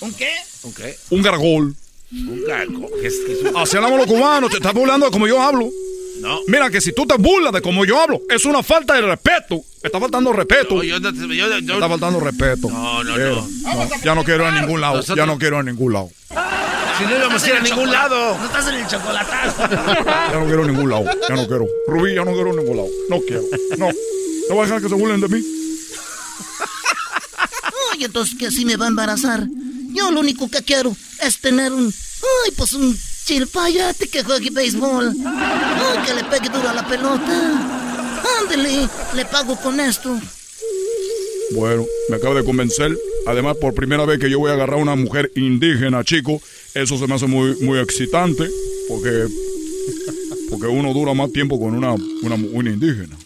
¿Un 0.01 0.15
qué? 0.15 0.33
¿Un 0.63 0.73
qué? 0.75 0.99
Un 1.11 1.23
caracol. 1.23 1.77
Un 2.13 2.43
caracol. 2.47 2.89
¿Qué 3.01 3.07
es- 3.09 3.21
qué 3.27 3.33
es 3.33 3.43
un- 3.43 3.57
Así 3.57 3.77
hablamos 3.77 3.99
los 3.99 4.07
cubanos, 4.07 4.51
te 4.51 4.57
estás 4.57 4.73
burlando 4.75 5.07
de 5.07 5.13
como 5.13 5.27
yo 5.27 5.41
hablo. 5.41 5.69
No. 6.21 6.41
Mira 6.49 6.69
que 6.69 6.81
si 6.81 6.93
tú 6.93 7.07
te 7.07 7.15
burlas 7.17 7.53
de 7.53 7.63
como 7.63 7.85
yo 7.85 8.01
hablo, 8.01 8.21
es 8.29 8.45
una 8.45 8.63
falta 8.63 8.95
de 8.95 9.03
respeto. 9.03 9.61
Está 9.83 10.01
faltando 10.01 10.33
respeto. 10.33 10.75
No, 10.77 10.83
yo 10.83 10.99
yo- 10.99 11.11
yo- 11.61 11.75
está 11.75 11.89
faltando 11.89 12.19
respeto. 12.19 12.69
No, 12.69 13.05
no, 13.05 13.13
Mira, 13.17 13.31
no. 13.31 13.49
Ya 14.05 14.15
no 14.17 14.25
quiero 14.25 14.43
ir 14.49 14.49
a 14.55 14.61
ningún 14.61 14.81
lado. 14.81 14.97
Nosotros- 14.97 15.17
Ya 15.17 15.27
no 15.27 15.39
quiero 15.39 15.57
ir 15.57 15.61
a 15.61 15.63
ningún 15.63 15.93
lado. 15.93 16.11
Si 16.99 17.05
no 17.05 17.17
íbamos 17.17 17.41
a 17.45 17.47
ir 17.49 17.55
a 17.55 17.61
ningún 17.61 17.91
lado. 17.93 18.37
No 18.37 18.47
estás 18.47 18.67
en 18.67 18.75
el 18.75 18.87
chocolatazo. 18.89 19.69
Ya 19.71 20.33
no 20.41 20.47
quiero 20.47 20.65
a 20.65 20.67
ningún 20.67 20.91
lado. 20.91 21.05
Ya 21.29 21.37
no 21.37 21.47
quiero. 21.47 21.67
Rubí, 21.87 22.15
ya 22.17 22.25
no 22.25 22.33
quiero 22.33 22.49
ir 22.53 22.59
a 22.59 22.63
ningún 22.63 22.77
lado. 22.79 22.89
No 23.09 23.21
quiero. 23.21 23.43
No. 23.79 23.87
No 23.87 24.55
voy 24.57 24.59
a 24.59 24.63
dejar 24.65 24.83
que 24.83 24.89
se 24.89 24.95
burlen 24.97 25.21
de 25.21 25.29
mí. 25.29 25.41
Ay, 27.93 28.05
entonces 28.05 28.37
que 28.37 28.47
así 28.49 28.65
me 28.65 28.77
va 28.77 28.87
a 28.87 28.89
embarazar. 28.89 29.47
Yo 29.89 30.11
lo 30.11 30.21
único 30.21 30.51
que 30.51 30.63
quiero 30.63 30.95
es 31.23 31.41
tener 31.41 31.73
un. 31.73 31.87
Ay, 31.87 32.53
pues 32.57 32.73
un 32.75 32.97
chilpayate 33.25 34.09
que 34.09 34.23
juegue 34.23 34.51
béisbol. 34.51 35.15
Ay, 35.27 36.07
que 36.07 36.15
le 36.15 36.25
pegue 36.25 36.49
duro 36.49 36.69
a 36.69 36.75
la 36.75 36.87
pelota. 36.87 38.23
Ándele, 38.41 38.89
le 39.15 39.25
pago 39.25 39.57
con 39.57 39.81
esto. 39.81 40.19
Bueno, 41.53 41.87
me 42.11 42.17
acaba 42.17 42.35
de 42.35 42.45
convencer. 42.45 42.97
Además, 43.27 43.57
por 43.61 43.75
primera 43.75 44.05
vez 44.05 44.19
que 44.19 44.31
yo 44.31 44.39
voy 44.39 44.51
a 44.51 44.55
agarrar 44.55 44.79
a 44.79 44.83
una 44.83 44.97
mujer 44.97 45.33
indígena, 45.35 46.05
chico, 46.05 46.41
eso 46.75 46.99
se 46.99 47.07
me 47.07 47.15
hace 47.15 47.27
muy, 47.27 47.57
muy 47.61 47.79
excitante. 47.79 48.49
Porque, 48.89 49.27
porque 50.51 50.67
uno 50.67 50.93
dura 50.93 51.15
más 51.15 51.33
tiempo 51.33 51.59
con 51.59 51.75
una, 51.75 51.95
una, 51.95 52.35
una 52.35 52.71
indígena. 52.71 53.17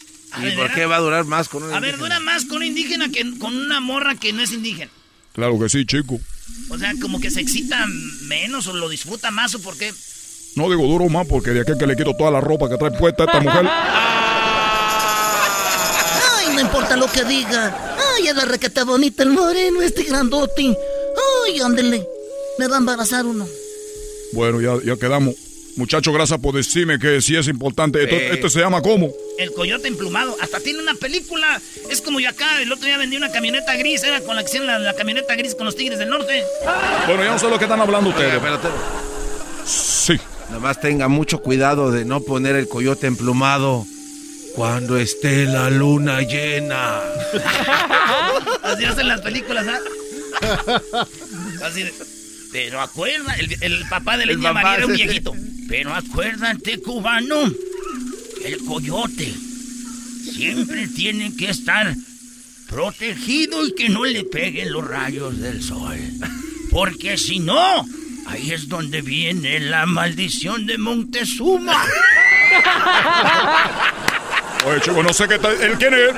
¿Y 0.40 0.56
por 0.56 0.72
qué 0.72 0.86
va 0.86 0.96
a 0.96 1.00
durar 1.00 1.24
más 1.24 1.48
con 1.48 1.64
una 1.64 1.76
A 1.76 1.80
ver, 1.80 1.98
dura 1.98 2.20
más 2.20 2.44
con 2.44 2.58
un 2.58 2.64
indígena 2.64 3.10
que 3.10 3.38
con 3.38 3.54
una 3.54 3.80
morra 3.80 4.14
que 4.14 4.32
no 4.32 4.42
es 4.42 4.52
indígena. 4.52 4.90
Claro 5.32 5.58
que 5.58 5.68
sí, 5.68 5.84
chico. 5.86 6.20
O 6.68 6.78
sea, 6.78 6.92
como 7.00 7.20
que 7.20 7.30
se 7.30 7.40
excita 7.40 7.86
menos 8.22 8.66
o 8.66 8.72
lo 8.72 8.88
disfruta 8.88 9.30
más 9.30 9.54
o 9.54 9.60
por 9.60 9.76
qué. 9.76 9.92
No 10.56 10.68
digo 10.68 10.86
duro 10.86 11.08
más 11.08 11.26
porque 11.26 11.50
de 11.50 11.62
aquel 11.62 11.78
que 11.78 11.86
le 11.86 11.96
quito 11.96 12.14
toda 12.14 12.30
la 12.30 12.40
ropa 12.40 12.68
que 12.68 12.76
trae 12.76 12.90
puesta 12.90 13.24
esta 13.24 13.40
mujer. 13.40 13.66
Ay, 16.36 16.54
no 16.54 16.60
importa 16.60 16.96
lo 16.96 17.10
que 17.10 17.24
diga. 17.24 17.96
Ay, 18.14 18.28
es 18.28 18.36
la 18.36 18.44
requeta 18.44 18.84
bonita 18.84 19.22
el 19.22 19.30
moreno, 19.30 19.80
este 19.80 20.02
grandote. 20.02 20.76
Ay, 21.46 21.60
ándele. 21.60 22.06
Me 22.58 22.68
va 22.68 22.76
a 22.76 22.78
embarazar 22.78 23.24
uno. 23.24 23.46
Bueno, 24.32 24.60
ya, 24.60 24.74
ya 24.84 24.96
quedamos. 24.96 25.34
Muchachos, 25.76 26.12
gracias 26.12 26.38
por 26.38 26.54
decirme 26.54 26.98
que 26.98 27.20
sí 27.22 27.34
es 27.36 27.48
importante. 27.48 28.02
Esto, 28.02 28.14
Eh. 28.16 28.30
¿Este 28.34 28.50
se 28.50 28.60
llama 28.60 28.82
cómo? 28.82 29.10
El 29.38 29.52
coyote 29.52 29.88
emplumado. 29.88 30.36
Hasta 30.40 30.60
tiene 30.60 30.80
una 30.82 30.94
película. 30.94 31.60
Es 31.90 32.02
como 32.02 32.20
yo 32.20 32.28
acá. 32.28 32.60
El 32.60 32.70
otro 32.72 32.84
día 32.86 32.98
vendí 32.98 33.16
una 33.16 33.30
camioneta 33.32 33.74
gris. 33.76 34.02
Era 34.02 34.20
con 34.20 34.34
la 34.36 34.42
acción 34.42 34.66
la, 34.66 34.78
la 34.78 34.94
camioneta 34.94 35.34
gris 35.34 35.54
con 35.54 35.64
los 35.66 35.74
tigres 35.76 35.98
del 35.98 36.10
norte. 36.10 36.44
Bueno, 37.06 37.24
ya 37.24 37.30
no 37.32 37.38
sé 37.38 37.48
lo 37.48 37.58
que 37.58 37.64
están 37.64 37.80
hablando 37.80 38.10
ustedes. 38.10 38.40
Sí. 39.66 40.18
Nada 40.48 40.60
más 40.60 40.80
tenga 40.80 41.08
mucho 41.08 41.38
cuidado 41.38 41.90
de 41.90 42.04
no 42.04 42.20
poner 42.20 42.56
el 42.56 42.68
coyote 42.68 43.06
emplumado 43.06 43.86
cuando 44.54 44.98
esté 44.98 45.46
la 45.46 45.70
luna 45.70 46.20
llena. 46.20 47.00
Así 48.62 48.84
hacen 48.84 49.08
las 49.08 49.22
películas, 49.22 49.66
¿ah? 49.66 49.80
Así 51.64 51.84
de, 51.84 51.94
Pero 52.52 52.80
acuerda, 52.82 53.34
el, 53.36 53.56
el 53.62 53.88
papá 53.88 54.18
de 54.18 54.26
la 54.26 54.34
papá, 54.34 54.52
María 54.52 54.76
era 54.76 54.86
un 54.86 54.92
sí, 54.92 54.98
sí. 54.98 55.04
viejito. 55.04 55.34
Pero 55.72 55.92
acuérdate, 55.94 56.82
cubano, 56.82 57.50
el 58.44 58.58
coyote 58.66 59.32
siempre 60.22 60.86
tiene 60.86 61.34
que 61.34 61.48
estar 61.48 61.96
protegido 62.68 63.66
y 63.66 63.74
que 63.74 63.88
no 63.88 64.04
le 64.04 64.24
peguen 64.24 64.70
los 64.70 64.86
rayos 64.86 65.38
del 65.38 65.62
sol. 65.62 65.96
Porque 66.70 67.16
si 67.16 67.38
no, 67.38 67.86
ahí 68.26 68.52
es 68.52 68.68
donde 68.68 69.00
viene 69.00 69.60
la 69.60 69.86
maldición 69.86 70.66
de 70.66 70.76
Montezuma. 70.76 71.82
Oye, 74.66 74.80
chico, 74.82 75.02
no 75.02 75.14
sé 75.14 75.26
qué 75.26 75.38
tal. 75.38 75.58
¿Él 75.58 75.78
quién 75.78 75.94
es? 75.94 76.10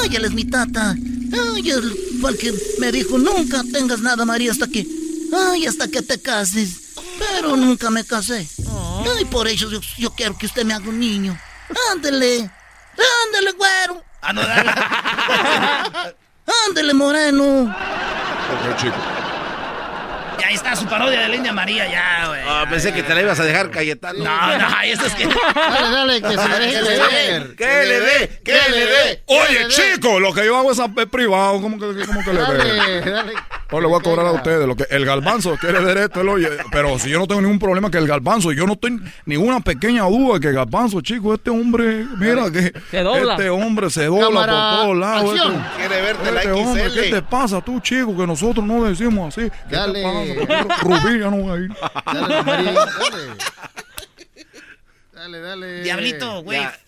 Ay, 0.00 0.14
él 0.14 0.26
es 0.26 0.32
mi 0.32 0.44
tata. 0.44 0.92
Ay, 0.92 1.70
él 1.70 1.92
fue 2.20 2.30
el 2.30 2.38
que 2.38 2.54
me 2.78 2.92
dijo, 2.92 3.18
nunca 3.18 3.64
tengas 3.72 4.00
nada, 4.00 4.24
María, 4.24 4.52
hasta 4.52 4.68
que... 4.68 4.86
Ay, 5.36 5.66
hasta 5.66 5.88
que 5.88 6.02
te 6.02 6.20
cases. 6.20 6.85
Pero 7.18 7.56
nunca 7.56 7.90
me 7.90 8.04
casé. 8.04 8.46
Ay, 9.16 9.24
por 9.26 9.48
eso 9.48 9.70
yo, 9.70 9.80
yo 9.98 10.10
quiero 10.10 10.36
que 10.36 10.46
usted 10.46 10.64
me 10.64 10.74
haga 10.74 10.88
un 10.88 10.98
niño. 11.00 11.38
Ándele. 11.92 12.50
Ándele, 13.26 13.52
güero. 13.52 14.02
Ah, 14.22 14.32
no. 14.32 14.42
Ándele, 16.68 16.94
moreno. 16.94 17.62
Ok, 17.64 18.76
chico. 18.76 18.96
Ya 20.38 20.48
está 20.50 20.76
su 20.76 20.86
parodia 20.86 21.20
de 21.20 21.28
la 21.28 21.36
India 21.36 21.52
María, 21.52 21.90
ya, 21.90 22.28
güey. 22.28 22.40
Ah, 22.46 22.64
pensé 22.68 22.92
que 22.92 23.02
te 23.02 23.14
la 23.14 23.22
ibas 23.22 23.40
a 23.40 23.44
dejar, 23.44 23.70
Cayetano. 23.70 24.22
No, 24.24 24.58
no, 24.58 24.80
eso 24.84 25.06
es 25.06 25.14
que. 25.14 25.26
Dale, 25.26 25.90
dale, 25.90 26.22
que 26.22 26.28
se 26.28 26.48
le 26.48 26.82
deje. 26.82 27.56
¡Que 27.56 27.84
le 27.84 28.00
dé! 28.00 28.40
¡Que 28.44 28.52
le 28.70 28.86
dé! 28.86 29.22
Oye, 29.26 29.68
chico, 29.68 30.20
lo 30.20 30.32
que 30.32 30.44
yo 30.44 30.56
hago 30.56 30.72
es, 30.72 30.80
privado. 31.10 31.60
¿Cómo 31.60 31.78
que, 31.78 32.04
cómo 32.06 32.22
que 32.24 32.32
le 32.32 32.40
ve? 32.40 32.58
Dale, 32.58 33.10
dale. 33.10 33.32
No 33.72 33.80
le 33.80 33.86
voy 33.88 33.98
a 33.98 34.02
cobrar 34.02 34.26
a 34.26 34.30
ustedes. 34.32 34.66
Lo 34.66 34.76
que, 34.76 34.86
el 34.90 35.04
galbanzo 35.04 35.56
quiere 35.56 35.80
ver 35.80 35.98
esto. 35.98 36.20
él 36.20 36.28
oye. 36.28 36.48
Pero 36.70 36.98
si 36.98 37.10
yo 37.10 37.18
no 37.18 37.26
tengo 37.26 37.40
ningún 37.40 37.58
problema 37.58 37.90
que 37.90 37.98
el 37.98 38.06
galbanzo, 38.06 38.52
yo 38.52 38.66
no 38.66 38.76
tengo 38.76 39.04
ninguna 39.24 39.60
pequeña 39.60 40.02
duda 40.04 40.38
que 40.38 40.48
el 40.48 40.54
galbanzo, 40.54 41.00
chico, 41.00 41.34
este 41.34 41.50
hombre, 41.50 42.06
mira 42.16 42.50
que 42.50 42.72
Se 42.90 43.00
dobla. 43.00 43.32
este 43.34 43.50
hombre 43.50 43.90
se 43.90 44.04
dobla 44.04 44.26
Cámara, 44.26 44.52
por 44.52 44.80
todos 44.82 44.96
lados. 44.98 45.34
Este- 45.34 45.76
Quiere 45.76 46.02
verte 46.02 46.32
la 46.32 46.40
este 46.40 46.52
hombre, 46.52 46.84
¿qué 46.94 47.02
te 47.10 47.22
pasa 47.22 47.60
tú, 47.60 47.80
chico? 47.80 48.16
Que 48.16 48.26
nosotros 48.26 48.64
no 48.64 48.84
decimos 48.84 49.36
así. 49.36 49.50
¿Qué 49.68 49.74
Dale. 49.74 49.94
te 50.00 50.02
pasa? 50.04 50.25
Rubí, 50.34 51.18
ya 51.20 51.30
no 51.30 51.36
voy 51.36 51.50
a 51.50 51.64
ir. 51.64 51.70
Dale, 52.04 52.42
Marín, 52.42 52.74
dale. 52.74 53.36
Dale, 55.12 55.40
dale. 55.40 55.82
Diablito, 55.82 56.42
güey. 56.42 56.60
Ya. 56.60 56.78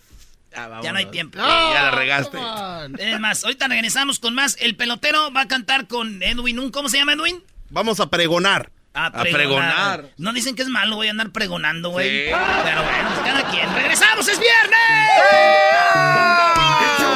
Ya, 0.52 0.81
Ya, 0.82 0.93
no 0.93 0.98
hay 0.98 1.06
tiempo. 1.06 1.39
Ya 1.39 1.82
la 1.85 1.90
regaste. 1.93 2.39
Es 2.98 3.19
más, 3.20 3.43
ahorita 3.44 3.69
regresamos 3.69 4.19
con 4.19 4.35
más. 4.35 4.56
El 4.60 4.77
pelotero 4.77 5.32
va 5.32 5.43
a 5.43 5.48
cantar 5.48 5.86
con 5.86 6.23
Edwin. 6.23 6.59
¿un- 6.59 6.70
¿Cómo 6.70 6.89
se 6.89 6.98
llama 6.98 7.12
Edwin? 7.15 7.43
Vamos 7.70 8.01
a 8.01 8.09
pregonar. 8.10 8.70
A 8.94 9.10
pregonar. 9.12 10.06
No 10.16 10.32
dicen 10.32 10.55
que 10.56 10.62
es 10.62 10.69
malo, 10.69 10.97
voy 10.97 11.06
a 11.09 11.10
andar 11.12 11.31
pregonando, 11.31 11.90
güey. 11.90 12.27
Sí. 12.28 12.32
Pero 12.65 12.82
bueno, 12.82 13.09
pues 13.15 13.20
cada 13.24 13.51
quien. 13.51 13.73
¡Regresamos! 13.74 14.27
¡Es 14.28 14.39
viernes! 14.40 14.78
El 16.81 16.90
show 16.98 17.15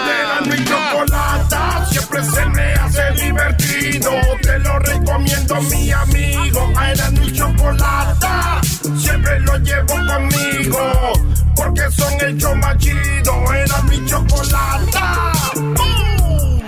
de 0.56 0.64
Chocolata 0.64 1.86
siempre 1.90 2.22
se 2.24 2.46
me 2.46 2.72
hace 2.74 3.10
divertido. 3.24 3.61
Te 4.02 4.58
lo 4.58 4.78
recomiendo, 4.80 5.62
mi 5.62 5.92
amigo. 5.92 6.72
A 6.76 6.90
Erasmo 6.90 7.22
y 7.22 7.32
Chocolata 7.32 8.60
siempre 8.98 9.38
lo 9.40 9.56
llevo 9.58 9.94
conmigo. 9.94 11.12
Porque 11.54 11.82
son 11.92 12.12
el 12.20 12.36
show 12.36 12.54
más 12.56 12.76
chido. 12.78 13.54
Erasmo 13.54 13.92
y 13.92 14.06
Chocolata. 14.06 15.32
¡Bum! 15.54 16.60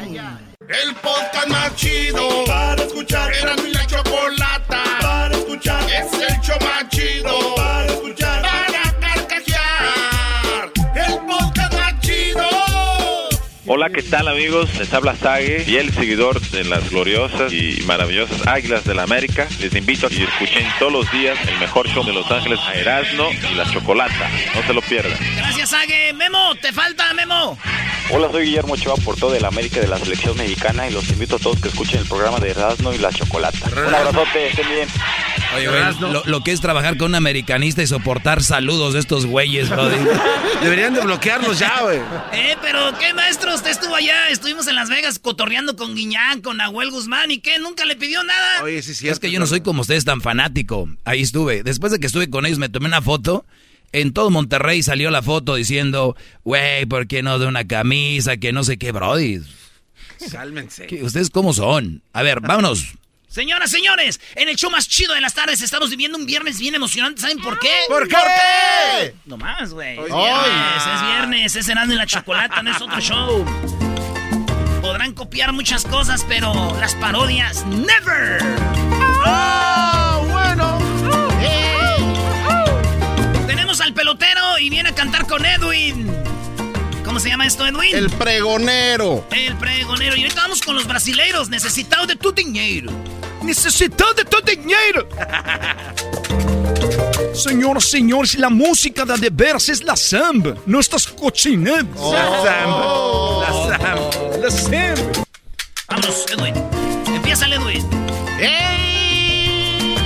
El 0.68 0.94
podcast 1.02 1.48
más 1.48 1.74
chido 1.74 2.44
para 2.46 2.82
escuchar. 2.82 3.32
Erasmo 3.34 3.66
y 3.66 3.72
la 3.72 3.86
Chocolata 3.86 4.82
para 5.00 5.36
escuchar. 5.36 5.82
Es 5.90 6.12
el 6.12 6.40
show 6.40 6.58
Hola, 13.76 13.90
¿qué 13.90 14.02
tal 14.02 14.28
amigos? 14.28 14.72
Les 14.78 14.94
habla 14.94 15.16
Sage, 15.16 15.64
fiel 15.64 15.92
seguidor 15.92 16.40
de 16.40 16.62
las 16.62 16.90
gloriosas 16.90 17.52
y 17.52 17.82
maravillosas 17.86 18.46
Águilas 18.46 18.84
de 18.84 18.94
la 18.94 19.02
América. 19.02 19.48
Les 19.58 19.74
invito 19.74 20.06
a 20.06 20.10
que 20.10 20.22
escuchen 20.22 20.64
todos 20.78 20.92
los 20.92 21.10
días 21.10 21.36
el 21.48 21.58
mejor 21.58 21.88
show 21.88 22.04
de 22.04 22.12
Los 22.12 22.30
Ángeles 22.30 22.60
a 22.60 22.72
Erasmo 22.74 23.30
y 23.50 23.54
la 23.56 23.68
Chocolata. 23.68 24.30
No 24.54 24.62
se 24.64 24.74
lo 24.74 24.80
pierdan. 24.80 25.18
Gracias, 25.38 25.72
Ague. 25.72 26.12
Memo, 26.12 26.54
te 26.62 26.72
falta, 26.72 27.12
Memo. 27.14 27.58
Hola, 28.10 28.30
soy 28.30 28.44
Guillermo 28.44 28.74
Ochoa, 28.74 28.94
por 28.96 29.16
todo 29.16 29.32
de 29.32 29.40
la 29.40 29.48
América 29.48 29.80
de 29.80 29.88
la 29.88 29.98
selección 29.98 30.36
mexicana 30.36 30.86
y 30.86 30.92
los 30.92 31.08
invito 31.10 31.34
a 31.34 31.38
todos 31.40 31.60
que 31.60 31.66
escuchen 31.66 31.98
el 31.98 32.06
programa 32.06 32.38
de 32.38 32.50
Erasmo 32.50 32.92
y 32.92 32.98
la 32.98 33.10
Chocolata. 33.10 33.70
Un 33.72 33.92
abrazote, 33.92 34.50
estén 34.50 34.68
bien. 34.68 34.88
Oye, 35.56 35.68
güey, 35.68 36.22
lo, 36.26 36.40
que 36.42 36.52
es 36.52 36.60
trabajar 36.60 36.96
con 36.96 37.10
un 37.10 37.14
americanista 37.14 37.82
y 37.82 37.86
soportar 37.86 38.42
saludos 38.42 38.92
de 38.94 39.00
estos 39.00 39.26
güeyes, 39.26 39.70
brody. 39.70 39.96
Deberían 40.62 40.94
de 40.94 41.00
bloquearlos 41.00 41.58
ya, 41.58 41.80
güey. 41.82 42.00
Eh, 42.32 42.56
pero 42.60 42.92
¿qué 42.98 43.14
maestro? 43.14 43.52
Usted 43.64 43.80
estuvo 43.80 43.94
allá, 43.96 44.28
estuvimos 44.28 44.66
en 44.66 44.74
Las 44.74 44.90
Vegas 44.90 45.18
cotorreando 45.18 45.74
con 45.74 45.94
Guiñán, 45.94 46.42
con 46.42 46.58
Nahuel 46.58 46.90
Guzmán, 46.90 47.30
¿y 47.30 47.38
qué? 47.38 47.58
¿Nunca 47.58 47.86
le 47.86 47.96
pidió 47.96 48.22
nada? 48.22 48.62
Oye, 48.62 48.82
sí, 48.82 48.92
sí. 48.92 49.08
Es 49.08 49.18
que 49.18 49.30
yo 49.30 49.40
no 49.40 49.46
soy 49.46 49.62
como 49.62 49.80
ustedes 49.80 50.04
tan 50.04 50.20
fanático. 50.20 50.86
Ahí 51.06 51.22
estuve. 51.22 51.62
Después 51.62 51.90
de 51.90 51.98
que 51.98 52.06
estuve 52.06 52.28
con 52.28 52.44
ellos, 52.44 52.58
me 52.58 52.68
tomé 52.68 52.88
una 52.88 53.00
foto. 53.00 53.46
En 53.90 54.12
todo 54.12 54.28
Monterrey 54.28 54.82
salió 54.82 55.10
la 55.10 55.22
foto 55.22 55.54
diciendo, 55.54 56.14
güey, 56.44 56.84
¿por 56.84 57.06
qué 57.06 57.22
no 57.22 57.38
de 57.38 57.46
una 57.46 57.66
camisa? 57.66 58.36
Que 58.36 58.52
no 58.52 58.64
sé 58.64 58.76
qué, 58.76 58.92
brody. 58.92 59.40
Cálmense. 60.30 60.86
¿Ustedes 61.02 61.30
cómo 61.30 61.54
son? 61.54 62.02
A 62.12 62.22
ver, 62.22 62.40
vámonos. 62.42 62.96
Señoras, 63.34 63.68
señores, 63.68 64.20
en 64.36 64.48
el 64.48 64.54
show 64.54 64.70
más 64.70 64.88
chido 64.88 65.12
de 65.12 65.20
las 65.20 65.34
tardes 65.34 65.60
estamos 65.60 65.90
viviendo 65.90 66.16
un 66.16 66.24
viernes 66.24 66.60
bien 66.60 66.76
emocionante. 66.76 67.20
¿Saben 67.20 67.40
por 67.40 67.58
qué? 67.58 67.72
¿Por 67.88 68.06
qué? 68.06 68.14
No 69.24 69.36
más, 69.36 69.72
güey. 69.72 69.98
Es 69.98 70.06
viernes, 70.06 70.86
es 70.94 71.02
viernes, 71.02 71.56
es 71.56 71.66
Cenando 71.66 71.94
y 71.94 71.96
la 71.96 72.06
Chocolata, 72.06 72.62
no 72.62 72.70
es 72.70 72.80
otro 72.80 73.00
show. 73.00 73.44
Podrán 74.80 75.14
copiar 75.14 75.52
muchas 75.52 75.84
cosas, 75.84 76.24
pero 76.28 76.76
las 76.78 76.94
parodias, 76.94 77.66
never. 77.66 78.40
¡Oh, 79.26 80.26
bueno! 80.30 80.78
Tenemos 83.48 83.80
al 83.80 83.94
pelotero 83.94 84.60
y 84.60 84.70
viene 84.70 84.90
a 84.90 84.94
cantar 84.94 85.26
con 85.26 85.44
Edwin. 85.44 86.23
¿Cómo 87.34 87.42
se 87.50 87.58
llama 87.58 87.66
esto, 87.66 87.66
Edwin? 87.66 87.96
El 87.96 88.10
pregonero. 88.10 89.26
El 89.32 89.56
pregonero. 89.56 90.14
Y 90.14 90.22
ahorita 90.22 90.42
vamos 90.42 90.62
con 90.62 90.76
los 90.76 90.86
brasileiros. 90.86 91.48
Necesitado 91.48 92.06
de 92.06 92.14
tu 92.14 92.30
dinero. 92.30 92.92
Necesitado 93.42 94.14
de 94.14 94.24
tu 94.24 94.40
dinero. 94.40 95.08
Señoras, 97.34 97.86
señores, 97.86 98.36
la 98.36 98.50
música 98.50 99.04
de 99.04 99.30
veras 99.30 99.68
es 99.68 99.82
la 99.82 99.96
samba. 99.96 100.54
No 100.64 100.78
estás 100.78 101.08
cochinando. 101.08 101.92
Oh. 101.98 102.12
La 102.12 103.50
samba. 103.50 104.38
La 104.38 104.50
samba. 104.50 104.94
La 104.94 104.94
samba. 104.94 105.12
Vamos, 105.88 106.26
Edwin. 106.30 106.54
Empieza, 107.16 107.48
Edwin. 107.48 107.84
¡Ey! 108.38 109.96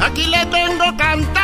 Aquí 0.00 0.24
le 0.24 0.42
vengo 0.46 0.96
cantando 0.96 1.41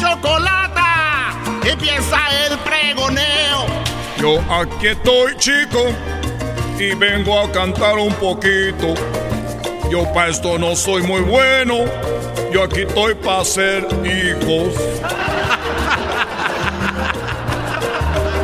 Chocolata 0.00 1.32
empieza 1.62 2.16
el 2.46 2.56
pregoneo. 2.60 3.66
Yo 4.16 4.40
aquí 4.50 4.86
estoy, 4.88 5.36
chico, 5.36 5.92
y 6.78 6.94
vengo 6.94 7.38
a 7.38 7.52
cantar 7.52 7.98
un 7.98 8.14
poquito. 8.14 8.94
Yo 9.90 10.10
para 10.14 10.30
esto 10.30 10.58
no 10.58 10.74
soy 10.74 11.02
muy 11.02 11.20
bueno. 11.20 11.84
Yo 12.50 12.62
aquí 12.64 12.80
estoy 12.80 13.14
para 13.14 13.44
ser 13.44 13.86
hijos. 14.04 14.72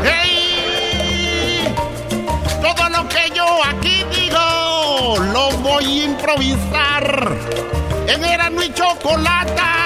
¡Hey! 0.05 1.75
Todo 2.61 2.89
lo 2.91 3.09
que 3.09 3.31
yo 3.35 3.47
aquí 3.65 4.05
digo 4.15 5.17
lo 5.33 5.51
voy 5.63 5.85
a 5.85 6.05
improvisar. 6.05 7.33
En 8.09 8.23
Erasmo 8.25 8.63
y 8.63 8.71
Chocolata 8.75 9.86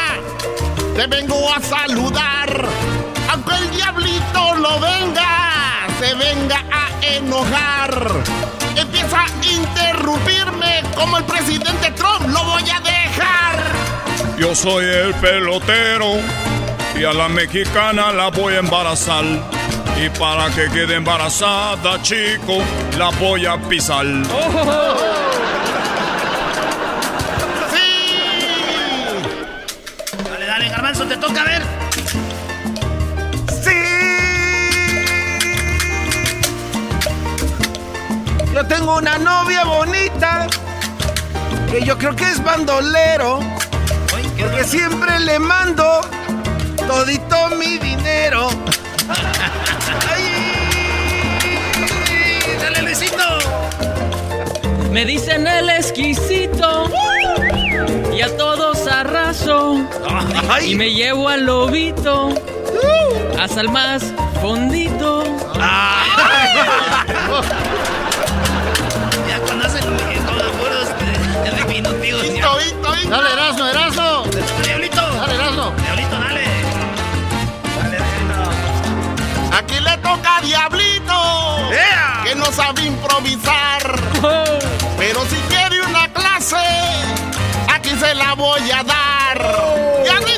te 0.95 1.07
vengo 1.07 1.53
a 1.53 1.61
saludar. 1.61 2.67
Aunque 3.31 3.55
el 3.55 3.71
diablito 3.71 4.55
lo 4.57 4.81
venga, 4.81 5.87
se 5.99 6.15
venga 6.15 6.65
a 6.73 7.07
enojar. 7.07 8.07
Empieza 8.77 9.23
a 9.23 9.29
interrumpirme 9.45 10.83
como 10.95 11.19
el 11.19 11.25
presidente 11.25 11.91
Trump, 11.93 12.29
lo 12.29 12.45
voy 12.45 12.65
a 12.71 12.81
dejar. 12.81 13.73
Yo 14.39 14.55
soy 14.55 14.85
el 14.85 15.15
pelotero 15.15 16.17
y 16.99 17.05
a 17.05 17.13
la 17.13 17.29
mexicana 17.29 18.13
la 18.13 18.29
voy 18.29 18.55
a 18.55 18.59
embarazar. 18.59 19.25
Y 20.03 20.09
para 20.19 20.49
que 20.51 20.69
quede 20.71 20.95
embarazada, 20.97 22.01
chico, 22.03 22.59
la 22.99 23.11
voy 23.11 23.45
a 23.45 23.59
pisar. 23.59 24.07
Dale, 24.07 25.80
Garbanzo, 30.81 31.05
te 31.05 31.17
toca 31.19 31.45
ver. 31.45 31.63
Yo 38.55 38.67
tengo 38.67 38.97
una 38.97 39.19
novia 39.19 39.65
bonita 39.65 40.47
que 41.71 41.85
yo 41.85 41.99
creo 41.99 42.17
que 42.17 42.25
es 42.25 42.43
bandolero. 42.43 43.41
Porque 44.39 44.65
siempre 44.65 45.21
le 45.21 45.39
mando 45.39 46.01
todito 46.87 47.51
mi 47.59 47.77
dinero. 47.77 48.49
¡Dale, 52.63 52.81
Luisito! 52.81 53.39
Me 54.91 55.05
dicen 55.05 55.47
el 55.47 55.69
exquisito 55.69 56.91
y 58.13 58.23
a 58.23 58.37
todos 58.37 58.87
arraso. 58.87 59.77
Y 60.63 60.75
me 60.75 60.93
llevo 60.93 61.29
al 61.29 61.45
lobito 61.47 62.31
hasta 63.41 63.61
el 63.61 63.69
más 63.71 64.03
fondito. 64.41 65.25
Ya 69.29 69.39
conocen 69.47 69.85
los 69.91 70.03
puros 70.59 70.89
de 71.45 71.51
diminutivos. 71.63 72.23
ya. 72.35 72.49
Dale, 73.09 73.33
Erasmo, 73.33 73.67
Erasmo. 73.67 74.25
Diablito. 74.63 75.01
Dale, 75.01 75.35
Erasmo. 75.35 75.73
Diablito, 75.83 76.17
dale. 76.19 76.45
Dale, 77.83 77.97
Diablito. 77.97 79.57
Aquí 79.57 79.81
le 79.81 79.97
toca 79.99 80.37
a 80.37 80.41
Diablito, 80.43 81.15
que 82.25 82.35
no 82.35 82.47
sabe 82.47 82.85
improvisar. 82.85 83.83
Pero 84.99 85.21
si 85.25 85.37
quiere 85.49 85.60
se 88.01 88.15
la 88.15 88.35
voy 88.35 88.71
a 88.71 88.83
dar. 88.83 90.03
Diablito. 90.03 90.30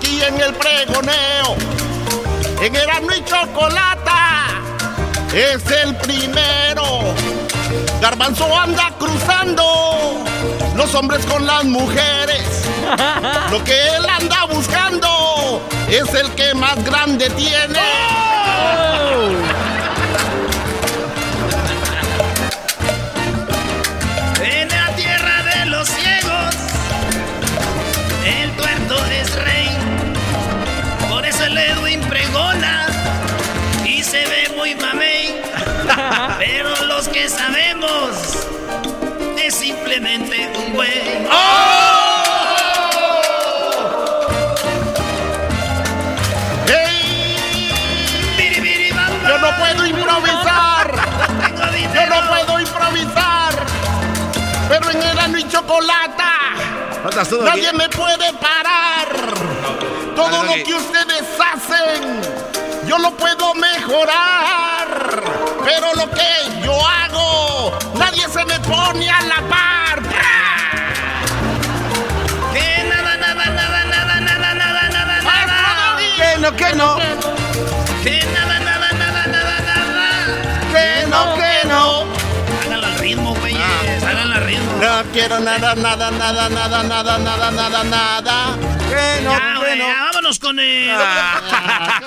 Aquí 0.00 0.22
en 0.22 0.40
el 0.40 0.54
pregoneo. 0.54 1.56
En 2.62 2.74
Erasmo 2.74 3.10
y 3.12 3.24
Chocolata 3.24 4.46
es 5.32 5.62
el 5.84 5.94
primero. 5.96 7.14
Garbanzo 8.00 8.46
anda 8.58 8.92
cruzando 8.98 10.24
los 10.74 10.94
hombres 10.94 11.24
con 11.26 11.46
las 11.46 11.64
mujeres. 11.64 12.66
Lo 13.50 13.62
que 13.62 13.96
él 13.96 14.06
anda 14.08 14.46
buscando 14.46 15.62
es 15.88 16.12
el 16.14 16.30
que 16.34 16.54
más 16.54 16.82
grande 16.84 17.28
tiene. 17.30 17.80
que 37.20 37.28
sabemos 37.28 38.16
es 39.36 39.54
simplemente 39.54 40.50
un 40.56 40.72
güey. 40.72 41.26
¡Oh! 41.30 42.20
Hey. 46.66 47.68
Yo 49.28 49.38
no 49.38 49.54
puedo 49.58 49.86
improvisar. 49.86 50.94
Yo 51.94 52.06
no 52.06 52.28
puedo 52.28 52.58
improvisar. 52.58 53.52
Pero 54.70 54.90
en 54.90 55.02
el 55.02 55.40
y 55.40 55.48
chocolata. 55.48 56.32
Nadie 57.44 57.72
me 57.74 57.88
puede 57.90 58.32
parar. 58.32 59.08
Todo 60.16 60.42
lo 60.44 60.54
que 60.54 60.74
ustedes 60.74 61.24
hacen 61.38 62.19
yo 62.90 62.98
lo 62.98 63.12
puedo 63.12 63.54
mejorar. 63.54 65.22
Pero 65.64 65.94
lo 65.94 66.10
que 66.10 66.60
yo 66.64 66.74
hago, 66.88 67.78
nadie 67.94 68.26
se 68.28 68.44
me 68.44 68.58
pone 68.58 69.08
a 69.08 69.22
la 69.22 69.36
par. 69.48 70.02
Que 72.52 72.82
nada, 72.88 73.16
nada, 73.16 73.44
nada, 73.44 73.84
nada, 73.84 74.20
nada, 74.20 74.54
nada, 74.54 74.88
nada, 74.90 75.20
nada. 75.22 75.98
Que 76.16 76.40
no, 76.40 76.56
que 76.56 76.74
no. 76.74 76.96
Que 78.02 78.24
nada, 78.34 78.58
nada, 78.58 78.90
nada, 78.98 79.26
nada, 79.34 79.56
nada. 79.68 80.06
Que 80.72 81.06
no, 81.06 81.34
que 81.36 81.68
no. 81.68 82.04
Háganlo 82.64 82.86
al 82.88 82.98
ritmo, 82.98 83.34
güeyes. 83.36 84.02
Háganlo 84.02 84.34
al 84.34 84.44
ritmo. 84.46 84.82
No 84.82 85.12
quiero 85.12 85.38
nada, 85.38 85.76
nada, 85.76 86.10
nada, 86.10 86.48
nada, 86.48 86.82
nada, 86.82 87.18
nada, 87.18 87.50
nada, 87.52 87.84
nada. 87.84 88.56
Que 88.88 89.22
no, 89.22 89.60
que 89.60 89.76
no. 89.76 90.09
Vámonos 90.30 90.38
con 90.38 90.58
el... 90.60 90.88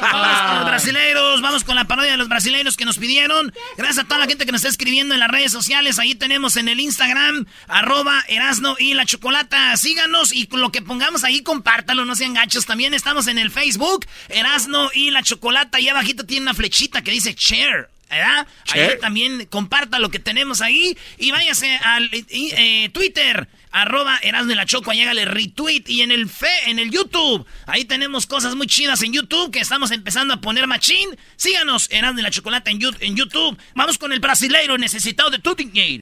Vámonos 0.02 0.42
con 0.42 0.56
los 0.56 0.66
brasileiros, 0.66 1.42
vamos 1.42 1.64
con 1.64 1.76
la 1.76 1.86
parodia 1.86 2.12
de 2.12 2.18
los 2.18 2.30
brasileiros 2.30 2.78
que 2.78 2.86
nos 2.86 2.98
pidieron. 2.98 3.54
Gracias 3.78 4.06
a 4.06 4.08
toda 4.08 4.20
la 4.20 4.28
gente 4.28 4.46
que 4.46 4.52
nos 4.52 4.60
está 4.60 4.70
escribiendo 4.70 5.14
en 5.14 5.20
las 5.20 5.30
redes 5.30 5.52
sociales. 5.52 6.00
Ahí 6.00 6.16
tenemos 6.16 6.56
en 6.56 6.70
el 6.70 6.80
Instagram, 6.80 7.46
arroba 7.68 8.24
Erasno 8.28 8.76
y 8.80 8.94
la 8.94 9.06
Chocolata. 9.06 9.76
Síganos 9.78 10.34
y 10.34 10.48
con 10.48 10.62
lo 10.62 10.72
que 10.72 10.82
pongamos 10.82 11.24
ahí, 11.24 11.42
compártalo, 11.42 12.06
no 12.06 12.16
sean 12.16 12.34
gachos. 12.34 12.66
También 12.66 12.94
estamos 12.94 13.28
en 13.28 13.38
el 13.38 13.52
Facebook, 13.52 14.06
Erasno 14.30 14.90
y 14.94 15.12
la 15.12 15.24
Chocolata. 15.24 15.80
Y 15.80 15.90
abajito 15.90 16.26
tiene 16.26 16.44
una 16.44 16.54
flechita 16.54 17.02
que 17.02 17.12
dice 17.12 17.36
share. 17.38 17.90
¿verdad? 18.10 18.48
Ahí 18.72 18.90
también 19.02 19.48
comparta 19.48 19.98
lo 19.98 20.10
que 20.10 20.20
tenemos 20.20 20.62
ahí 20.62 20.96
y 21.18 21.32
váyase 21.32 21.76
al 21.78 22.06
eh, 22.14 22.26
eh, 22.30 22.90
Twitter, 22.90 23.48
arroba 23.74 24.18
Erasmo 24.22 24.52
y 24.52 24.56
la 24.56 24.66
Choco, 24.66 24.94
llégale 24.94 25.26
retweet 25.26 25.84
y 25.88 26.02
en 26.02 26.12
el 26.12 26.30
fe, 26.30 26.48
en 26.68 26.80
el 26.80 26.92
YouTube, 26.92 27.46
ahí 27.66 27.84
tenemos 27.84 28.26
cosas 28.26 28.56
muy 28.56 28.68
chidas 28.68 29.02
en 29.02 29.12
YouTube 29.12 29.52
que 29.52 29.60
estamos 29.60 29.92
empezando 29.92 30.34
a 30.34 30.38
poner 30.40 30.68
machín. 30.68 31.10
Síganos, 31.36 31.90
Erasmo 31.92 32.20
y 32.20 32.24
la 32.24 32.32
Chocolata 32.32 32.72
en, 32.72 32.80
en 33.02 33.16
YouTube. 33.16 33.58
Vamos 33.76 33.98
con 33.98 34.14
el 34.14 34.20
brasileiro 34.20 34.78
necesitado 34.78 35.30
de 35.32 35.40
tu 35.40 35.56
dinero. 35.56 36.00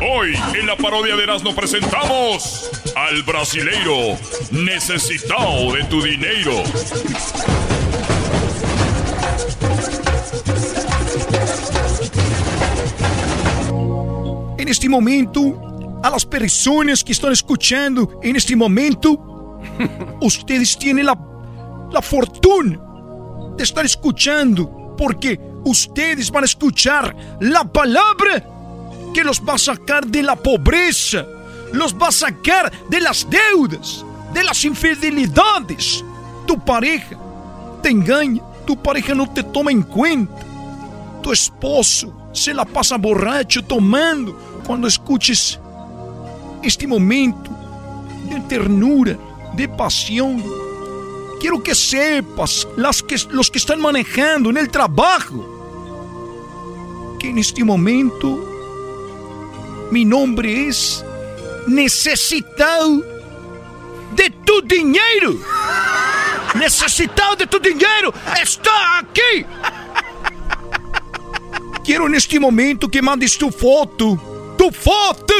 Hoy 0.00 0.34
en 0.54 0.66
la 0.66 0.76
parodia 0.76 1.16
de 1.16 1.24
Erasmo 1.24 1.54
presentamos 1.54 2.70
al 2.96 3.22
brasileiro 3.22 4.18
necesitado 4.50 5.72
de 5.72 5.84
tu 5.84 6.02
dinero. 6.02 6.62
En 14.72 14.74
este 14.74 14.88
momento, 14.88 16.00
a 16.02 16.08
las 16.08 16.24
personas 16.24 17.04
que 17.04 17.12
están 17.12 17.30
escuchando 17.30 18.18
en 18.22 18.36
este 18.36 18.56
momento, 18.56 19.60
ustedes 20.22 20.78
tienen 20.78 21.04
la, 21.04 21.18
la 21.92 22.00
fortuna 22.00 22.80
de 23.54 23.64
estar 23.64 23.84
escuchando, 23.84 24.94
porque 24.96 25.38
ustedes 25.66 26.30
van 26.30 26.44
a 26.44 26.46
escuchar 26.46 27.14
la 27.40 27.70
palabra 27.70 28.42
que 29.12 29.22
los 29.22 29.42
va 29.42 29.56
a 29.56 29.58
sacar 29.58 30.06
de 30.06 30.22
la 30.22 30.36
pobreza, 30.36 31.26
los 31.74 31.94
va 31.94 32.08
a 32.08 32.12
sacar 32.12 32.72
de 32.88 32.98
las 32.98 33.28
deudas, 33.28 34.06
de 34.32 34.42
las 34.42 34.64
infidelidades. 34.64 36.02
Tu 36.46 36.58
pareja 36.58 37.18
te 37.82 37.90
engaña, 37.90 38.40
tu 38.66 38.82
pareja 38.82 39.14
no 39.14 39.30
te 39.30 39.42
toma 39.42 39.70
en 39.70 39.82
cuenta 39.82 40.46
tu 41.22 41.32
esposo 41.32 42.12
se 42.32 42.52
la 42.52 42.64
pasa 42.64 42.96
borracho 42.96 43.62
tomando 43.62 44.51
cuando 44.66 44.88
escuches 44.88 45.58
este 46.62 46.86
momento 46.86 47.50
de 48.28 48.40
ternura, 48.40 49.16
de 49.54 49.68
pasión. 49.68 50.42
Quiero 51.40 51.62
que 51.62 51.74
sepas, 51.74 52.68
las 52.76 53.02
que, 53.02 53.16
los 53.30 53.50
que 53.50 53.58
están 53.58 53.80
manejando 53.80 54.50
en 54.50 54.58
el 54.58 54.70
trabajo, 54.70 55.48
que 57.18 57.30
en 57.30 57.38
este 57.38 57.64
momento 57.64 59.88
mi 59.90 60.04
nombre 60.04 60.68
es 60.68 61.04
necesitado 61.66 63.02
de 64.14 64.30
tu 64.44 64.60
dinero. 64.62 65.36
Necesitado 66.54 67.36
de 67.36 67.46
tu 67.46 67.58
dinero. 67.58 68.12
Está 68.40 68.98
aquí. 68.98 69.46
Quiero 71.84 72.06
en 72.06 72.14
este 72.14 72.38
momento 72.38 72.88
que 72.88 73.02
mandes 73.02 73.36
tu 73.36 73.50
foto. 73.50 74.31
Tu 74.62 74.70
foto. 74.70 75.34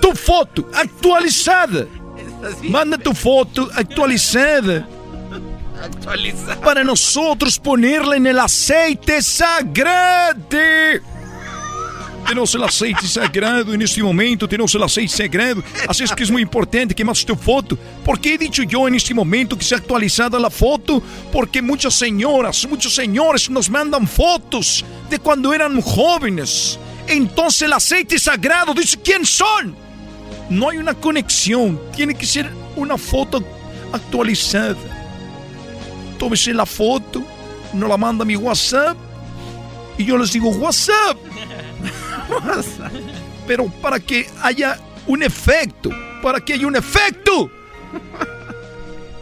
Tu 0.00 0.14
foto 0.14 0.70
actualizada. 0.72 1.86
Manda 2.62 2.96
tu 2.96 3.12
foto 3.12 3.68
actualizada. 3.74 4.88
Actualizada. 5.84 6.58
Para 6.62 6.82
nosotros 6.82 7.58
ponerla 7.58 8.16
en 8.16 8.26
el 8.26 8.38
aceite 8.38 9.20
sagrado. 9.20 10.56
Tenemos 12.28 12.54
el 12.54 12.62
aceite 12.62 13.06
sagrado 13.06 13.72
en 13.72 13.80
este 13.80 14.02
momento, 14.02 14.46
tenemos 14.46 14.74
el 14.74 14.82
aceite 14.82 15.16
sagrado. 15.16 15.62
Es 15.98 16.12
que 16.12 16.22
es 16.22 16.30
muy 16.30 16.42
importante 16.42 16.94
que 16.94 17.02
mandes 17.02 17.24
tu 17.24 17.34
foto. 17.34 17.78
¿Por 18.04 18.20
qué 18.20 18.34
he 18.34 18.38
dicho 18.38 18.62
en 18.86 18.94
este 18.94 19.14
momento 19.14 19.56
que 19.56 19.64
sea 19.64 19.78
actualizada 19.78 20.38
la 20.38 20.50
foto? 20.50 21.02
Porque 21.32 21.62
muchas 21.62 21.94
señoras, 21.94 22.68
muchos 22.68 22.94
señores 22.94 23.48
nos 23.48 23.70
mandan 23.70 24.06
fotos 24.06 24.84
de 25.08 25.18
cuando 25.18 25.54
eran 25.54 25.80
jóvenes. 25.80 26.78
Entonces 27.06 27.62
el 27.62 27.72
aceite 27.72 28.18
sagrado 28.18 28.74
dice 28.74 28.98
quién 29.02 29.24
son. 29.24 29.74
No 30.50 30.68
hay 30.68 30.76
una 30.76 30.92
conexión, 30.92 31.80
tiene 31.96 32.14
que 32.14 32.26
ser 32.26 32.50
una 32.76 32.98
foto 32.98 33.42
actualizada. 33.90 34.76
Tómese 36.18 36.52
la 36.52 36.66
foto, 36.66 37.22
nos 37.72 37.88
la 37.88 37.96
manda 37.96 38.22
a 38.22 38.26
mi 38.26 38.36
WhatsApp 38.36 38.98
y 39.96 40.04
yo 40.04 40.18
les 40.18 40.32
digo 40.32 40.50
WhatsApp. 40.50 41.16
Pero 43.46 43.66
para 43.82 43.98
que 44.00 44.28
haya 44.42 44.78
un 45.06 45.22
efecto, 45.22 45.90
para 46.22 46.40
que 46.40 46.54
haya 46.54 46.66
un 46.66 46.76
efecto, 46.76 47.50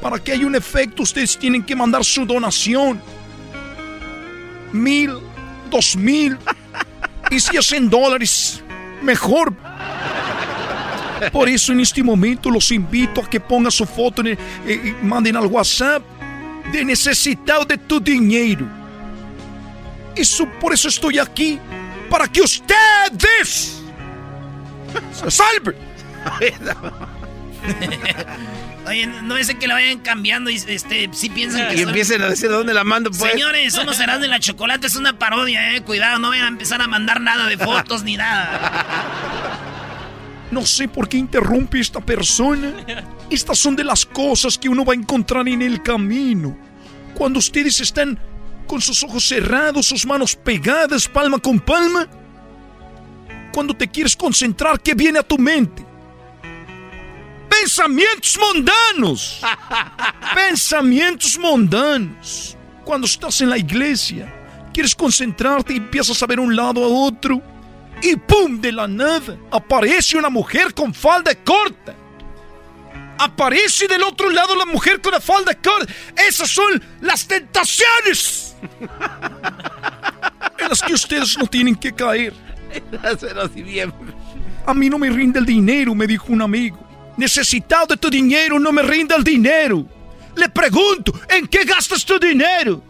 para 0.00 0.18
que 0.18 0.32
haya 0.32 0.46
un 0.46 0.54
efecto, 0.54 1.02
ustedes 1.02 1.36
tienen 1.38 1.62
que 1.64 1.74
mandar 1.76 2.04
su 2.04 2.24
donación. 2.26 3.00
Mil, 4.72 5.12
dos 5.70 5.96
mil, 5.96 6.36
y 7.30 7.40
si 7.40 7.56
es 7.56 7.72
en 7.72 7.88
dólares, 7.88 8.62
mejor. 9.02 9.54
Por 11.32 11.48
eso 11.48 11.72
en 11.72 11.80
este 11.80 12.02
momento 12.02 12.50
los 12.50 12.70
invito 12.72 13.22
a 13.22 13.30
que 13.30 13.40
pongan 13.40 13.70
su 13.72 13.86
foto, 13.86 14.20
el- 14.22 14.28
eh, 14.32 14.36
eh, 14.66 14.94
manden 15.02 15.36
al 15.36 15.46
WhatsApp 15.46 16.02
de 16.72 16.84
necesitado 16.84 17.64
de 17.64 17.78
tu 17.78 17.98
dinero. 18.00 18.66
Eso, 20.14 20.46
por 20.60 20.74
eso 20.74 20.88
estoy 20.88 21.18
aquí, 21.18 21.58
para 22.08 22.28
que 22.28 22.42
ustedes 22.42 23.48
se 25.12 25.30
salven. 25.30 25.74
Oye, 28.86 29.06
no 29.06 29.36
es 29.36 29.52
que 29.54 29.66
la 29.66 29.74
vayan 29.74 29.98
cambiando 29.98 30.48
y 30.50 30.54
este, 30.54 31.08
sí 31.12 31.28
piensan 31.30 31.68
que 31.68 31.74
Y 31.74 31.78
son- 31.78 31.88
empiecen 31.88 32.22
a 32.22 32.28
decir 32.28 32.48
dónde 32.50 32.72
la 32.72 32.84
mando, 32.84 33.10
pues. 33.10 33.32
Señores, 33.32 33.74
somos 33.74 33.98
Erasmo 33.98 34.22
de 34.22 34.28
la 34.28 34.38
Chocolate, 34.38 34.86
es 34.86 34.94
una 34.96 35.18
parodia, 35.18 35.74
eh. 35.74 35.80
Cuidado, 35.82 36.18
no 36.20 36.28
vayan 36.28 36.44
a 36.44 36.48
empezar 36.48 36.80
a 36.80 36.86
mandar 36.86 37.20
nada 37.20 37.46
de 37.46 37.58
fotos 37.58 38.04
ni 38.04 38.16
nada. 38.16 38.86
No 40.52 40.64
sé 40.64 40.86
por 40.86 41.08
qué 41.08 41.16
interrumpe 41.16 41.80
esta 41.80 42.00
persona. 42.00 42.72
Estas 43.28 43.58
son 43.58 43.74
de 43.74 43.82
las 43.82 44.06
cosas 44.06 44.56
que 44.56 44.68
uno 44.68 44.84
va 44.84 44.92
a 44.92 44.96
encontrar 44.96 45.48
en 45.48 45.62
el 45.62 45.82
camino. 45.82 46.56
Cuando 47.14 47.40
ustedes 47.40 47.80
están 47.80 48.20
con 48.66 48.80
sus 48.80 49.02
ojos 49.02 49.26
cerrados, 49.26 49.86
sus 49.86 50.04
manos 50.04 50.34
pegadas, 50.34 51.08
palma 51.08 51.38
con 51.38 51.60
palma. 51.60 52.08
Cuando 53.52 53.74
te 53.74 53.88
quieres 53.88 54.16
concentrar, 54.16 54.80
¿qué 54.80 54.94
viene 54.94 55.18
a 55.18 55.22
tu 55.22 55.38
mente? 55.38 55.84
Pensamientos 57.48 58.38
mundanos. 58.38 59.40
Pensamientos 60.34 61.38
mundanos. 61.38 62.56
Cuando 62.84 63.06
estás 63.06 63.40
en 63.40 63.50
la 63.50 63.58
iglesia, 63.58 64.32
quieres 64.72 64.94
concentrarte 64.94 65.72
y 65.72 65.78
empiezas 65.78 66.22
a 66.22 66.26
ver 66.26 66.38
un 66.38 66.54
lado 66.54 66.84
a 66.84 66.88
otro. 66.88 67.42
Y 68.02 68.14
¡pum! 68.16 68.60
De 68.60 68.72
la 68.72 68.86
nada 68.86 69.38
aparece 69.50 70.18
una 70.18 70.28
mujer 70.28 70.74
con 70.74 70.92
falda 70.92 71.34
corta. 71.34 71.94
Aparece 73.18 73.88
del 73.88 74.02
otro 74.02 74.30
lado 74.30 74.54
la 74.54 74.66
mujer 74.66 75.00
con 75.00 75.12
la 75.12 75.20
falda 75.20 75.54
corta. 75.54 75.92
Esas 76.28 76.50
son 76.50 76.82
las 77.00 77.26
tentaciones. 77.26 78.54
en 80.58 80.68
las 80.68 80.82
que 80.82 80.94
ustedes 80.94 81.36
no 81.38 81.46
tienen 81.46 81.74
que 81.76 81.92
caer. 81.92 82.32
A 84.66 84.74
mí 84.74 84.90
no 84.90 84.98
me 84.98 85.10
rinde 85.10 85.38
el 85.38 85.46
dinero, 85.46 85.94
me 85.94 86.06
dijo 86.06 86.26
un 86.28 86.42
amigo. 86.42 86.78
Necesitado 87.16 87.86
de 87.86 87.96
tu 87.96 88.10
dinero, 88.10 88.58
no 88.58 88.72
me 88.72 88.82
rinde 88.82 89.14
el 89.14 89.24
dinero. 89.24 89.86
Le 90.34 90.48
pregunto, 90.48 91.12
¿en 91.28 91.46
qué 91.46 91.64
gastas 91.64 92.04
tu 92.04 92.18
dinero? 92.18 92.82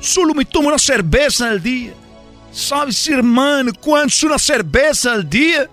Solo 0.00 0.32
me 0.32 0.44
tomo 0.44 0.68
una 0.68 0.78
cerveza 0.78 1.50
al 1.50 1.62
día. 1.62 1.92
¿Sabes, 2.52 3.06
hermano, 3.08 3.72
cuánto 3.78 4.08
es 4.08 4.22
una 4.22 4.38
cerveza 4.38 5.12
al 5.12 5.28
día? 5.28 5.68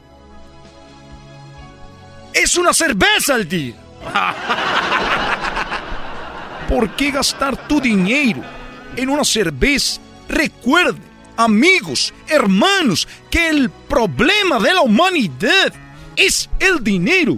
Es 2.34 2.58
una 2.58 2.74
cerveza 2.74 3.36
al 3.36 3.48
día. 3.48 3.76
¿Por 6.68 6.96
qué 6.96 7.12
gastar 7.12 7.68
tu 7.68 7.80
dinero 7.80 8.42
en 8.96 9.10
una 9.10 9.24
cerveza? 9.24 10.02
Recuerde, 10.28 11.00
amigos, 11.38 12.14
hermanos, 12.28 13.08
que 13.30 13.50
el 13.50 13.70
problema 13.70 14.60
de 14.60 14.74
la 14.74 14.82
humanidad 14.82 15.72
es 16.16 16.50
el 16.60 16.84
dinero. 16.84 17.38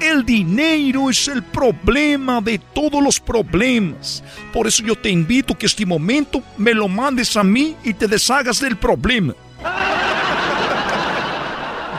El 0.00 0.24
dinero 0.24 1.10
es 1.10 1.28
el 1.28 1.42
problema 1.42 2.40
de 2.40 2.58
todos 2.58 3.02
los 3.02 3.20
problemas. 3.20 4.22
Por 4.52 4.66
eso 4.66 4.82
yo 4.84 4.94
te 4.94 5.10
invito 5.10 5.58
que 5.58 5.66
este 5.66 5.84
momento 5.84 6.42
me 6.56 6.72
lo 6.72 6.88
mandes 6.88 7.36
a 7.36 7.42
mí 7.42 7.76
y 7.84 7.92
te 7.92 8.06
deshagas 8.06 8.60
del 8.60 8.76
problema. 8.76 9.34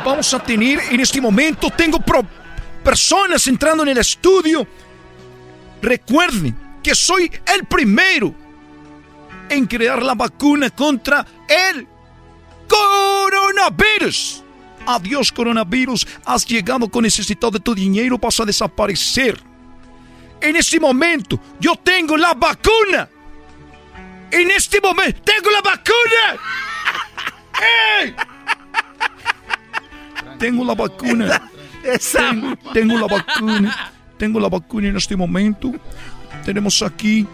Vamos 0.04 0.34
a 0.34 0.40
tener 0.40 0.80
en 0.92 1.00
este 1.00 1.20
momento, 1.20 1.70
tengo 1.70 2.00
personas 2.84 3.46
entrando 3.48 3.84
en 3.84 3.90
el 3.90 3.98
estudio. 3.98 4.66
Recuerden 5.82 6.56
que 6.82 6.96
soy 6.96 7.32
el 7.54 7.66
primero 7.66 8.34
en 9.50 9.66
crear 9.66 10.02
la 10.02 10.16
vacuna 10.16 10.70
contra 10.70 11.26
el 11.48 11.88
coronavirus. 12.68 14.44
Adiós 14.86 15.32
coronavirus, 15.32 16.08
has 16.26 16.46
llegado 16.46 16.90
con 16.90 17.04
necesidad 17.04 17.52
de 17.52 17.60
tu 17.60 17.76
dinero, 17.76 18.18
vas 18.18 18.40
a 18.40 18.46
desaparecer. 18.46 19.40
En 20.42 20.56
este 20.56 20.80
momento, 20.80 21.40
yo 21.60 21.76
tengo 21.76 22.16
la 22.16 22.34
vacuna. 22.34 23.10
En 24.32 24.50
este 24.52 24.80
momento, 24.80 25.22
tengo 25.24 25.50
la 25.52 25.62
vacuna. 25.62 26.40
¡Ey! 28.02 28.16
Tengo 30.40 30.66
la 30.66 30.74
vacuna. 30.74 31.52
Tengo, 32.12 32.58
tengo 32.74 32.98
la 32.98 33.08
vacuna. 33.08 33.92
Tengo 34.18 34.40
la 34.40 34.50
vacuna 34.50 34.88
en 34.88 34.98
este 34.98 35.16
momento. 35.16 35.72
Tenemos 36.44 36.82
aquí 36.82 37.28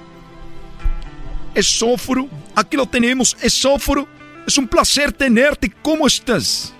esóforo. 1.53 2.27
Aquí 2.55 2.75
lo 2.77 2.85
tenemos, 2.85 3.37
esóforo. 3.41 4.07
Es 4.45 4.57
un 4.57 4.67
placer 4.67 5.11
tenerte. 5.11 5.71
¿Cómo 5.81 6.05
estás? 6.05 6.73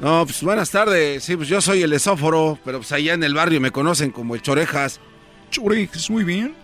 No, 0.00 0.24
pues 0.26 0.42
buenas 0.42 0.70
tardes. 0.70 1.24
Sí, 1.24 1.36
pues 1.36 1.48
yo 1.48 1.60
soy 1.60 1.82
el 1.82 1.92
esóforo, 1.92 2.58
pero 2.64 2.78
pues 2.78 2.92
allá 2.92 3.14
en 3.14 3.22
el 3.22 3.34
barrio 3.34 3.60
me 3.60 3.70
conocen 3.70 4.10
como 4.10 4.34
el 4.34 4.42
Chorejas. 4.42 5.00
Chorejas, 5.50 6.10
muy 6.10 6.24
bien. 6.24 6.54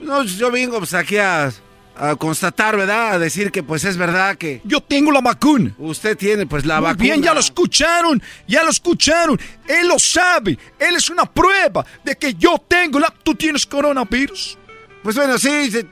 No, 0.00 0.24
yo 0.24 0.50
vengo 0.50 0.78
pues 0.78 0.94
aquí 0.94 1.18
a, 1.18 1.52
a 1.98 2.16
constatar, 2.16 2.76
¿verdad? 2.76 3.12
A 3.14 3.18
decir 3.18 3.50
que 3.50 3.62
pues 3.62 3.84
es 3.84 3.96
verdad 3.96 4.36
que... 4.36 4.60
Yo 4.64 4.80
tengo 4.80 5.10
la 5.10 5.20
vacuna. 5.20 5.74
Usted 5.78 6.16
tiene 6.16 6.46
pues 6.46 6.64
la 6.64 6.76
Muy 6.80 6.84
vacuna. 6.90 7.02
bien, 7.04 7.22
ya 7.22 7.34
lo 7.34 7.40
escucharon, 7.40 8.22
ya 8.46 8.62
lo 8.62 8.70
escucharon. 8.70 9.38
Él 9.66 9.88
lo 9.88 9.98
sabe. 9.98 10.58
Él 10.78 10.94
es 10.96 11.10
una 11.10 11.24
prueba 11.24 11.84
de 12.04 12.14
que 12.16 12.34
yo 12.34 12.56
tengo 12.68 12.98
la... 13.00 13.12
¿Tú 13.22 13.34
tienes 13.34 13.66
coronavirus? 13.66 14.56
Pues 15.02 15.16
bueno, 15.16 15.38
sí, 15.38 15.70
se- 15.70 15.86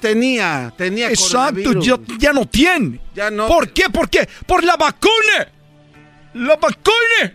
tenía, 0.00 0.72
tenía 0.76 1.08
Exacto, 1.10 1.62
coronavirus. 1.62 1.86
ya, 1.86 1.96
ya 2.18 2.32
no 2.32 2.46
tiene. 2.46 3.00
Ya 3.14 3.30
no. 3.30 3.48
¿Por 3.48 3.72
qué? 3.72 3.88
¿Por 3.90 4.08
qué? 4.10 4.28
Por 4.46 4.62
la 4.64 4.76
vacuna. 4.76 5.48
La 6.34 6.56
vacuna. 6.56 7.34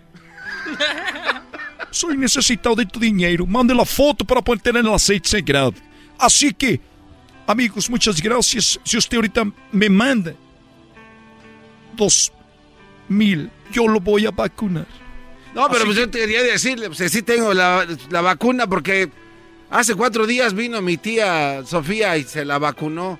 Soy 1.92 2.18
necesitado 2.18 2.76
de 2.76 2.86
tu 2.86 3.00
dinero. 3.00 3.46
Mande 3.46 3.74
la 3.76 3.86
foto 3.86 4.26
para 4.26 4.42
poder 4.42 4.62
tener 4.62 4.86
el 4.86 4.94
aceite 4.94 5.30
sagrado. 5.30 5.74
Así 6.18 6.54
que, 6.54 6.80
amigos, 7.48 7.90
muchas 7.90 8.22
gracias. 8.22 8.80
Si 8.84 8.98
usted 8.98 9.18
ahorita 9.18 9.46
me 9.72 9.90
manda 9.90 10.34
dos 11.96 12.32
mil, 13.10 13.50
yo 13.72 13.88
lo 13.88 14.00
voy 14.00 14.26
a 14.26 14.32
vacunar. 14.32 14.86
No, 15.54 15.68
pero 15.70 15.86
pues 15.86 15.96
que- 15.98 16.02
yo 16.02 16.10
te 16.10 16.20
quería 16.20 16.42
decirle, 16.42 16.88
pues 16.90 17.12
sí 17.12 17.22
tengo 17.22 17.54
la, 17.54 17.86
la 18.10 18.22
vacuna 18.22 18.66
porque 18.68 19.10
hace 19.70 19.94
cuatro 19.96 20.26
días 20.26 20.54
vino 20.54 20.82
mi 20.82 20.98
tía 20.98 21.64
Sofía 21.66 22.18
y 22.18 22.24
se 22.24 22.44
la 22.46 22.58
vacunó. 22.58 23.20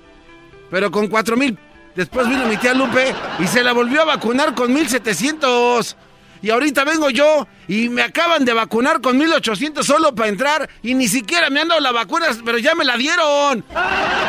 Pero 0.70 0.90
con 0.90 1.06
cuatro 1.08 1.36
mil. 1.36 1.56
Después 1.94 2.28
vino 2.28 2.46
mi 2.46 2.56
tía 2.56 2.74
Lupe 2.74 3.14
y 3.38 3.46
se 3.46 3.62
la 3.62 3.72
volvió 3.72 4.02
a 4.02 4.04
vacunar 4.04 4.54
con 4.54 4.72
mil 4.72 4.88
setecientos. 4.88 5.96
Y 6.44 6.50
ahorita 6.50 6.84
vengo 6.84 7.08
yo 7.08 7.48
y 7.68 7.88
me 7.88 8.02
acaban 8.02 8.44
de 8.44 8.52
vacunar 8.52 9.00
con 9.00 9.16
1800 9.16 9.86
solo 9.86 10.14
para 10.14 10.28
entrar 10.28 10.68
y 10.82 10.92
ni 10.92 11.08
siquiera 11.08 11.48
me 11.48 11.62
han 11.62 11.68
dado 11.68 11.80
la 11.80 11.90
vacuna, 11.90 12.26
pero 12.44 12.58
ya 12.58 12.74
me 12.74 12.84
la 12.84 12.98
dieron. 12.98 13.64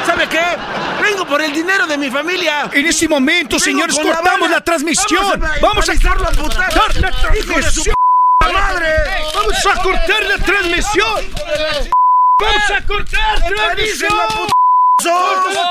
¿Sabe 0.06 0.26
qué? 0.30 0.40
Vengo 1.04 1.28
por 1.28 1.42
el 1.42 1.52
dinero 1.52 1.86
de 1.88 1.98
mi 1.98 2.10
familia. 2.10 2.70
En 2.72 2.86
este 2.86 3.10
momento, 3.10 3.58
Vengo 3.58 3.66
señores, 3.66 3.98
con 3.98 4.08
la 4.08 4.16
cortamos 4.16 4.40
bala. 4.40 4.56
la 4.56 4.64
transmisión. 4.64 5.42
Vamos 5.62 5.90
a, 5.90 5.94
cortar 5.94 6.22
la 6.22 7.10
Hijo 7.38 7.54
de 7.58 7.64
su 7.64 7.84
transmisión. 7.84 7.96
madre. 8.54 8.94
Vamos 9.36 9.66
a 9.66 9.84
cortar 9.84 10.24
la 10.24 10.38
transmisión. 10.38 11.26
Vamos 12.40 12.72
a 12.72 12.86
cortar 12.86 13.40
la 13.42 13.50
la 13.50 13.56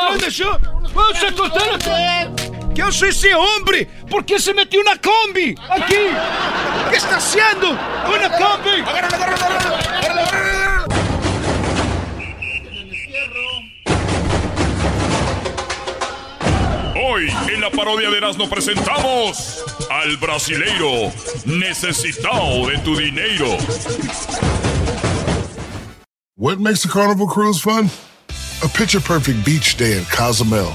transmisión. 0.09 0.61
Vamos 0.93 1.23
a 1.23 1.33
cortar 1.35 1.67
la 1.69 1.79
transmisión. 1.79 2.54
¿Qué 2.75 2.83
hace 2.83 3.09
ese 3.09 3.33
hombre? 3.35 3.87
¿Por 4.11 4.25
qué 4.25 4.41
se 4.41 4.53
metió 4.53 4.81
una 4.81 5.01
combi 5.01 5.55
aquí? 5.71 5.95
¿Qué 6.91 6.97
está 6.97 7.19
haciendo? 7.19 7.71
¡Una 7.71 8.31
combi! 8.37 8.83
Hoy 16.97 17.29
en 17.53 17.61
la 17.61 17.71
parodia 17.71 18.11
de 18.11 18.17
Erasmo 18.17 18.49
presentamos 18.51 19.63
al 19.89 20.17
brasileiro 20.17 21.13
necesitado 21.45 22.67
de 22.67 22.79
tu 22.79 22.97
dinero. 22.97 23.57
What 26.37 26.59
makes 26.59 26.85
a 26.85 26.89
carnival 26.89 27.29
cruise 27.29 27.61
fun? 27.61 27.89
A 28.65 28.69
picture 28.69 29.01
perfect 29.01 29.45
beach 29.45 29.77
day 29.77 29.97
in 29.97 30.05
Cozumel 30.07 30.75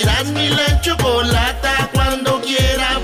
Eras 0.00 0.26
mi 0.32 0.48
la. 0.48 1.88
Cuando 1.92 2.40
quiera 2.40 3.03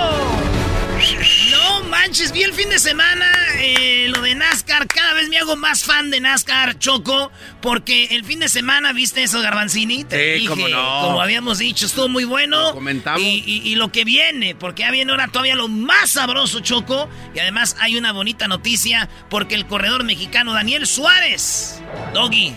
Manches, 2.01 2.31
vi 2.31 2.41
el 2.41 2.53
fin 2.53 2.67
de 2.69 2.79
semana 2.79 3.27
eh, 3.59 4.07
lo 4.09 4.21
de 4.23 4.33
NASCAR. 4.33 4.87
Cada 4.87 5.13
vez 5.13 5.29
me 5.29 5.37
hago 5.37 5.55
más 5.55 5.83
fan 5.83 6.09
de 6.09 6.19
NASCAR, 6.19 6.79
Choco, 6.79 7.31
porque 7.61 8.05
el 8.05 8.25
fin 8.25 8.39
de 8.39 8.49
semana 8.49 8.91
viste 8.91 9.21
eso, 9.21 9.39
Garbanzini. 9.39 10.03
Te 10.05 10.17
Sí, 10.17 10.33
dije, 10.41 10.47
cómo 10.47 10.67
no. 10.67 11.01
Como 11.03 11.21
habíamos 11.21 11.59
dicho, 11.59 11.85
estuvo 11.85 12.09
muy 12.09 12.23
bueno. 12.23 12.73
comentamos. 12.73 13.21
Y, 13.21 13.43
y- 13.45 13.61
y 13.71 13.75
lo 13.75 13.91
que 13.91 14.03
viene, 14.03 14.55
porque 14.55 14.81
ya 14.81 14.89
viene 14.89 15.11
ahora 15.11 15.27
todavía 15.27 15.53
lo 15.55 15.67
más 15.67 16.09
sabroso, 16.11 16.59
Choco. 16.61 17.07
Y 17.35 17.39
además 17.39 17.75
hay 17.79 17.95
una 17.97 18.11
bonita 18.13 18.47
noticia, 18.47 19.07
porque 19.29 19.53
el 19.53 19.67
corredor 19.67 20.03
mexicano 20.03 20.53
Daniel 20.53 20.87
Suárez, 20.87 21.81
Doggy, 22.15 22.55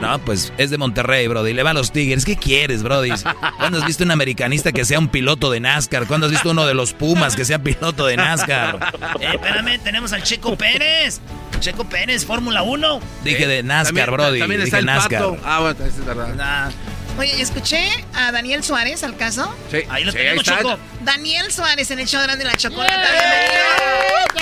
No, 0.00 0.18
pues 0.20 0.52
es 0.58 0.70
de 0.70 0.78
Monterrey, 0.78 1.26
Brody. 1.26 1.52
Le 1.52 1.62
va 1.64 1.70
a 1.70 1.74
los 1.74 1.90
Tigres. 1.92 2.24
¿Qué 2.24 2.36
quieres, 2.36 2.82
Brody? 2.84 3.10
¿Cuándo 3.58 3.78
has 3.78 3.84
visto 3.86 4.04
un 4.04 4.12
americanista 4.12 4.70
que 4.70 4.84
sea 4.84 4.98
un 4.98 5.08
piloto 5.08 5.50
de 5.50 5.58
NASCAR? 5.60 6.06
¿Cuándo 6.06 6.26
has 6.26 6.32
visto 6.32 6.50
uno 6.50 6.66
de 6.66 6.74
los 6.74 6.92
Pumas 6.92 7.34
que 7.34 7.44
sea 7.44 7.58
piloto 7.62 8.06
de 8.06 8.16
NASCAR? 8.16 8.92
Eh, 9.20 9.30
espérame, 9.34 9.78
tenemos 9.82 10.12
al 10.12 10.22
Checo 10.22 10.56
Pérez. 10.56 11.20
Checo 11.60 11.84
Pérez, 11.84 12.24
Fórmula 12.24 12.62
1. 12.62 13.00
Dije 13.24 13.46
de 13.48 13.62
NASCAR, 13.64 13.86
También- 13.86 14.10
Brody. 14.12 14.38
También 14.38 14.60
Dije 14.60 14.68
está 14.68 14.78
el 14.78 14.86
NASCAR. 14.86 15.20
pato. 15.22 15.38
Ah, 15.44 15.60
bueno, 15.60 15.84
eso 15.84 15.98
es 16.00 16.04
verdad. 16.06 16.34
Nah. 16.36 16.70
Oye, 17.18 17.42
escuché 17.42 17.82
a 18.14 18.30
Daniel 18.30 18.62
Suárez, 18.62 19.02
¿al 19.02 19.16
caso? 19.16 19.52
Sí, 19.72 19.78
ahí 19.90 20.04
lo 20.04 20.12
sí, 20.12 20.18
tenemos, 20.18 20.46
ahí 20.48 20.54
está. 20.56 20.62
Choco. 20.70 20.78
Daniel 21.00 21.52
Suárez 21.52 21.90
en 21.90 21.98
el 21.98 22.06
show 22.06 22.24
de 22.24 22.44
la 22.44 22.56
chocolata. 22.56 23.08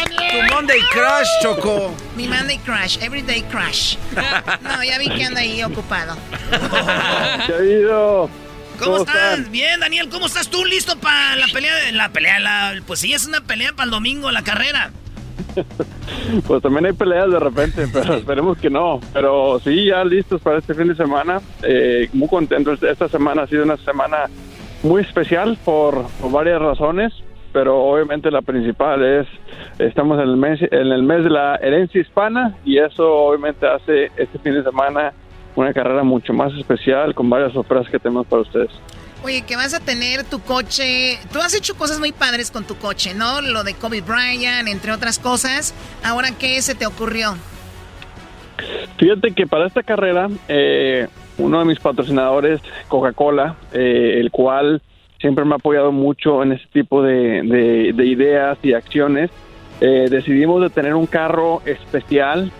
Tu 0.04 0.54
Monday 0.54 0.80
Crush, 0.92 1.28
Choco. 1.42 1.96
Mi 2.16 2.28
Monday 2.28 2.58
Crash, 2.58 2.98
Everyday 3.00 3.42
Crash. 3.44 3.96
No, 4.60 4.84
ya 4.84 4.98
vi 4.98 5.08
que 5.08 5.24
anda 5.24 5.40
ahí 5.40 5.62
ocupado. 5.62 6.18
¿Qué 7.46 7.52
ha 7.52 7.56
habido? 7.56 8.28
¿Cómo, 8.78 8.98
estás? 8.98 9.50
Bien, 9.50 9.80
Daniel, 9.80 10.10
¿cómo 10.10 10.26
estás 10.26 10.48
tú? 10.48 10.62
¿Listo 10.66 10.98
para 10.98 11.34
la 11.36 11.46
pelea? 11.48 11.74
de- 11.76 11.92
La 11.92 12.10
pelea, 12.10 12.38
la, 12.40 12.74
pues 12.86 13.00
sí, 13.00 13.14
es 13.14 13.24
una 13.24 13.40
pelea 13.40 13.72
para 13.72 13.84
el 13.84 13.90
domingo, 13.90 14.30
la 14.30 14.42
carrera. 14.44 14.90
Pues 16.46 16.62
también 16.62 16.86
hay 16.86 16.92
peleas 16.92 17.30
de 17.30 17.38
repente, 17.38 17.86
pero 17.92 18.14
esperemos 18.14 18.58
que 18.58 18.70
no. 18.70 19.00
Pero 19.12 19.58
sí, 19.60 19.86
ya 19.86 20.04
listos 20.04 20.40
para 20.40 20.58
este 20.58 20.74
fin 20.74 20.88
de 20.88 20.94
semana. 20.94 21.40
Eh, 21.62 22.08
muy 22.12 22.28
contentos. 22.28 22.82
Esta 22.82 23.08
semana 23.08 23.42
ha 23.42 23.46
sido 23.46 23.64
una 23.64 23.76
semana 23.78 24.26
muy 24.82 25.02
especial 25.02 25.56
por, 25.64 26.04
por 26.20 26.30
varias 26.30 26.60
razones, 26.60 27.12
pero 27.52 27.82
obviamente 27.82 28.30
la 28.30 28.42
principal 28.42 29.04
es 29.04 29.26
estamos 29.78 30.18
en 30.18 30.28
el 30.28 30.36
mes 30.36 30.60
en 30.62 30.92
el 30.92 31.02
mes 31.02 31.24
de 31.24 31.30
la 31.30 31.56
herencia 31.56 32.00
hispana 32.00 32.56
y 32.64 32.78
eso 32.78 33.10
obviamente 33.10 33.66
hace 33.66 34.10
este 34.16 34.38
fin 34.38 34.54
de 34.54 34.62
semana 34.62 35.12
una 35.54 35.72
carrera 35.72 36.02
mucho 36.02 36.32
más 36.34 36.52
especial 36.54 37.14
con 37.14 37.30
varias 37.30 37.52
sorpresas 37.52 37.90
que 37.90 37.98
tenemos 37.98 38.26
para 38.26 38.42
ustedes. 38.42 38.70
Oye, 39.26 39.42
que 39.42 39.56
vas 39.56 39.74
a 39.74 39.80
tener 39.80 40.22
tu 40.22 40.38
coche. 40.40 41.18
Tú 41.32 41.40
has 41.40 41.52
hecho 41.52 41.74
cosas 41.74 41.98
muy 41.98 42.12
padres 42.12 42.52
con 42.52 42.62
tu 42.62 42.76
coche, 42.76 43.12
¿no? 43.12 43.40
Lo 43.40 43.64
de 43.64 43.74
Kobe 43.74 44.00
Bryant, 44.00 44.68
entre 44.68 44.92
otras 44.92 45.18
cosas. 45.18 45.74
Ahora, 46.04 46.28
¿qué 46.38 46.62
se 46.62 46.76
te 46.76 46.86
ocurrió? 46.86 47.34
Fíjate 48.98 49.32
que 49.32 49.48
para 49.48 49.66
esta 49.66 49.82
carrera, 49.82 50.28
eh, 50.46 51.08
uno 51.38 51.58
de 51.58 51.64
mis 51.64 51.80
patrocinadores, 51.80 52.60
Coca-Cola, 52.86 53.56
eh, 53.72 54.18
el 54.20 54.30
cual 54.30 54.80
siempre 55.20 55.44
me 55.44 55.54
ha 55.54 55.56
apoyado 55.56 55.90
mucho 55.90 56.44
en 56.44 56.52
este 56.52 56.68
tipo 56.68 57.02
de, 57.02 57.42
de- 57.42 57.92
de 57.94 58.06
ideas 58.06 58.56
y 58.62 58.74
acciones, 58.74 59.30
eh, 59.80 60.06
decidimos 60.08 60.62
de 60.62 60.70
tener 60.70 60.94
un 60.94 61.06
carro 61.06 61.62
especial 61.66 62.52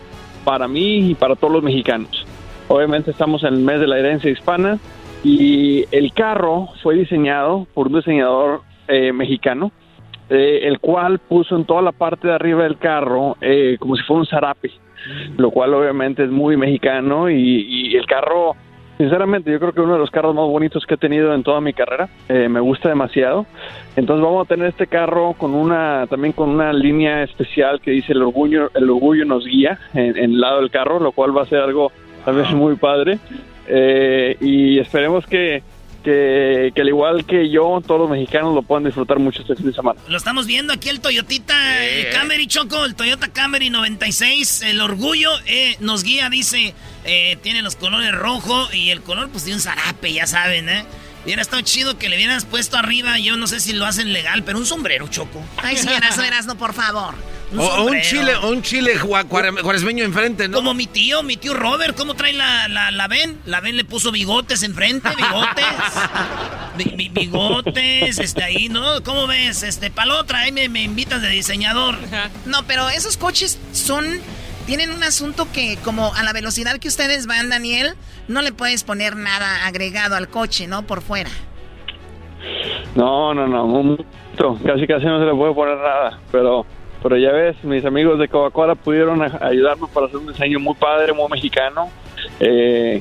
para 0.44 0.66
mí 0.66 1.12
y 1.12 1.14
para 1.14 1.36
todos 1.36 1.52
los 1.52 1.62
mexicanos. 1.62 2.26
Obviamente 2.66 3.12
estamos 3.12 3.44
en 3.44 3.54
el 3.54 3.60
mes 3.60 3.78
de 3.78 3.86
la 3.86 4.00
herencia 4.00 4.28
hispana 4.32 4.80
y 5.26 5.84
el 5.90 6.12
carro 6.12 6.68
fue 6.84 6.94
diseñado 6.94 7.66
por 7.74 7.88
un 7.88 7.94
diseñador 7.94 8.60
eh, 8.86 9.12
mexicano, 9.12 9.72
eh, 10.30 10.60
el 10.62 10.78
cual 10.78 11.18
puso 11.18 11.56
en 11.56 11.64
toda 11.64 11.82
la 11.82 11.90
parte 11.90 12.28
de 12.28 12.34
arriba 12.34 12.62
del 12.62 12.78
carro 12.78 13.36
eh, 13.40 13.76
como 13.80 13.96
si 13.96 14.04
fuera 14.04 14.20
un 14.20 14.26
zarape, 14.26 14.70
lo 15.36 15.50
cual 15.50 15.74
obviamente 15.74 16.22
es 16.22 16.30
muy 16.30 16.56
mexicano 16.56 17.28
y, 17.28 17.34
y 17.36 17.96
el 17.96 18.06
carro, 18.06 18.54
sinceramente 18.98 19.50
yo 19.50 19.58
creo 19.58 19.72
que 19.72 19.80
uno 19.80 19.94
de 19.94 19.98
los 19.98 20.12
carros 20.12 20.32
más 20.32 20.46
bonitos 20.46 20.86
que 20.86 20.94
he 20.94 20.96
tenido 20.96 21.34
en 21.34 21.42
toda 21.42 21.60
mi 21.60 21.72
carrera, 21.72 22.08
me 22.28 22.60
gusta 22.60 22.88
demasiado. 22.88 23.46
Entonces 23.96 24.24
vamos 24.24 24.46
a 24.46 24.48
tener 24.48 24.68
este 24.68 24.86
carro 24.86 25.32
con 25.32 25.56
una, 25.56 26.06
también 26.08 26.34
con 26.34 26.50
una 26.50 26.72
línea 26.72 27.24
especial 27.24 27.80
que 27.80 27.90
dice 27.90 28.12
el 28.12 28.22
orgullo, 28.22 28.70
el 28.76 28.88
orgullo 28.88 29.24
nos 29.24 29.44
guía 29.44 29.80
en, 29.92 30.16
en 30.16 30.30
el 30.34 30.40
lado 30.40 30.60
del 30.60 30.70
carro, 30.70 31.00
lo 31.00 31.10
cual 31.10 31.36
va 31.36 31.42
a 31.42 31.46
ser 31.46 31.58
algo 31.58 31.90
también 32.24 32.56
muy 32.56 32.76
padre. 32.76 33.18
Eh, 33.68 34.36
y 34.40 34.78
esperemos 34.78 35.26
que, 35.26 35.62
que, 36.04 36.72
que 36.74 36.80
al 36.80 36.88
igual 36.88 37.24
que 37.26 37.50
yo, 37.50 37.82
todos 37.86 38.02
los 38.02 38.10
mexicanos 38.10 38.54
lo 38.54 38.62
puedan 38.62 38.84
disfrutar 38.84 39.18
mucho 39.18 39.42
este 39.42 39.56
fin 39.56 39.66
de 39.66 39.72
semana. 39.72 40.00
Lo 40.08 40.16
estamos 40.16 40.46
viendo 40.46 40.72
aquí 40.72 40.88
el 40.88 41.00
Toyotita 41.00 41.84
el 41.84 42.10
Camry 42.10 42.46
Choco, 42.46 42.84
el 42.84 42.94
Toyota 42.94 43.28
Camry 43.28 43.70
96, 43.70 44.62
el 44.62 44.80
orgullo 44.80 45.30
eh, 45.46 45.76
nos 45.80 46.04
guía, 46.04 46.28
dice, 46.30 46.74
eh, 47.04 47.36
tiene 47.42 47.62
los 47.62 47.76
colores 47.76 48.12
rojo 48.12 48.68
y 48.72 48.90
el 48.90 49.02
color 49.02 49.28
pues 49.30 49.44
de 49.44 49.54
un 49.54 49.60
zarape, 49.60 50.12
ya 50.12 50.26
saben, 50.26 50.68
¿eh? 50.68 50.84
Hubiera 51.26 51.42
estado 51.42 51.60
chido 51.62 51.98
que 51.98 52.08
le 52.08 52.16
hubieras 52.16 52.44
puesto 52.44 52.76
arriba, 52.78 53.18
yo 53.18 53.36
no 53.36 53.46
sé 53.48 53.58
si 53.60 53.72
lo 53.72 53.84
hacen 53.84 54.12
legal, 54.12 54.44
pero 54.44 54.58
un 54.58 54.64
sombrero, 54.66 55.08
Choco. 55.08 55.44
Ay, 55.58 55.76
sí, 55.76 55.88
Erasmo, 55.88 56.22
Erasmo, 56.22 56.54
por 56.56 56.72
favor. 56.72 57.14
Un 57.52 57.58
O, 57.60 57.62
o 57.62 57.66
un 57.66 57.76
sombrero. 57.84 58.04
chile, 58.08 58.34
o 58.36 58.48
un 58.50 58.62
chile 58.62 58.92
cuaresmeño 59.28 60.04
enfrente, 60.04 60.46
¿no? 60.48 60.56
Como 60.56 60.72
mi 60.74 60.86
tío, 60.86 61.22
mi 61.24 61.36
tío 61.36 61.52
Robert, 61.54 61.96
¿cómo 61.96 62.14
trae 62.14 62.32
la, 62.32 62.68
la, 62.68 62.90
la 62.92 63.08
ven? 63.08 63.38
La 63.44 63.60
ven 63.60 63.76
le 63.76 63.84
puso 63.84 64.10
bigotes 64.12 64.62
enfrente, 64.62 65.08
bigotes. 65.16 65.64
Bi- 66.76 66.94
bi- 66.96 67.08
bigotes, 67.08 68.18
este 68.18 68.42
ahí, 68.44 68.68
¿no? 68.68 69.02
¿Cómo 69.02 69.26
ves? 69.26 69.62
Este, 69.64 69.90
palotra, 69.90 70.40
ahí 70.40 70.52
me, 70.52 70.68
me 70.68 70.82
invitas 70.82 71.22
de 71.22 71.28
diseñador. 71.30 71.96
No, 72.46 72.64
pero 72.66 72.88
esos 72.88 73.16
coches 73.16 73.58
son. 73.72 74.20
Tienen 74.66 74.90
un 74.90 75.02
asunto 75.02 75.46
que, 75.52 75.78
como 75.84 76.12
a 76.14 76.22
la 76.22 76.32
velocidad 76.32 76.78
que 76.78 76.88
ustedes 76.88 77.26
van, 77.26 77.48
Daniel, 77.48 77.94
no 78.28 78.42
le 78.42 78.52
puedes 78.52 78.84
poner 78.84 79.16
nada 79.16 79.66
agregado 79.66 80.16
al 80.16 80.28
coche, 80.28 80.66
¿no? 80.66 80.82
Por 80.82 81.02
fuera. 81.02 81.30
No, 82.94 83.32
no, 83.32 83.46
no, 83.46 83.64
un 83.64 83.72
momento. 83.72 84.58
casi 84.64 84.86
casi 84.86 85.06
no 85.06 85.20
se 85.20 85.26
le 85.26 85.34
puede 85.34 85.54
poner 85.54 85.76
nada, 85.78 86.18
pero 86.32 86.66
pero 87.02 87.18
ya 87.18 87.30
ves, 87.30 87.62
mis 87.62 87.84
amigos 87.84 88.18
de 88.18 88.26
Coca-Cola 88.26 88.74
pudieron 88.74 89.22
ayudarnos 89.22 89.88
para 89.90 90.06
hacer 90.06 90.18
un 90.18 90.26
diseño 90.26 90.58
muy 90.58 90.74
padre, 90.74 91.12
muy 91.12 91.28
mexicano. 91.30 91.88
Eh, 92.40 93.00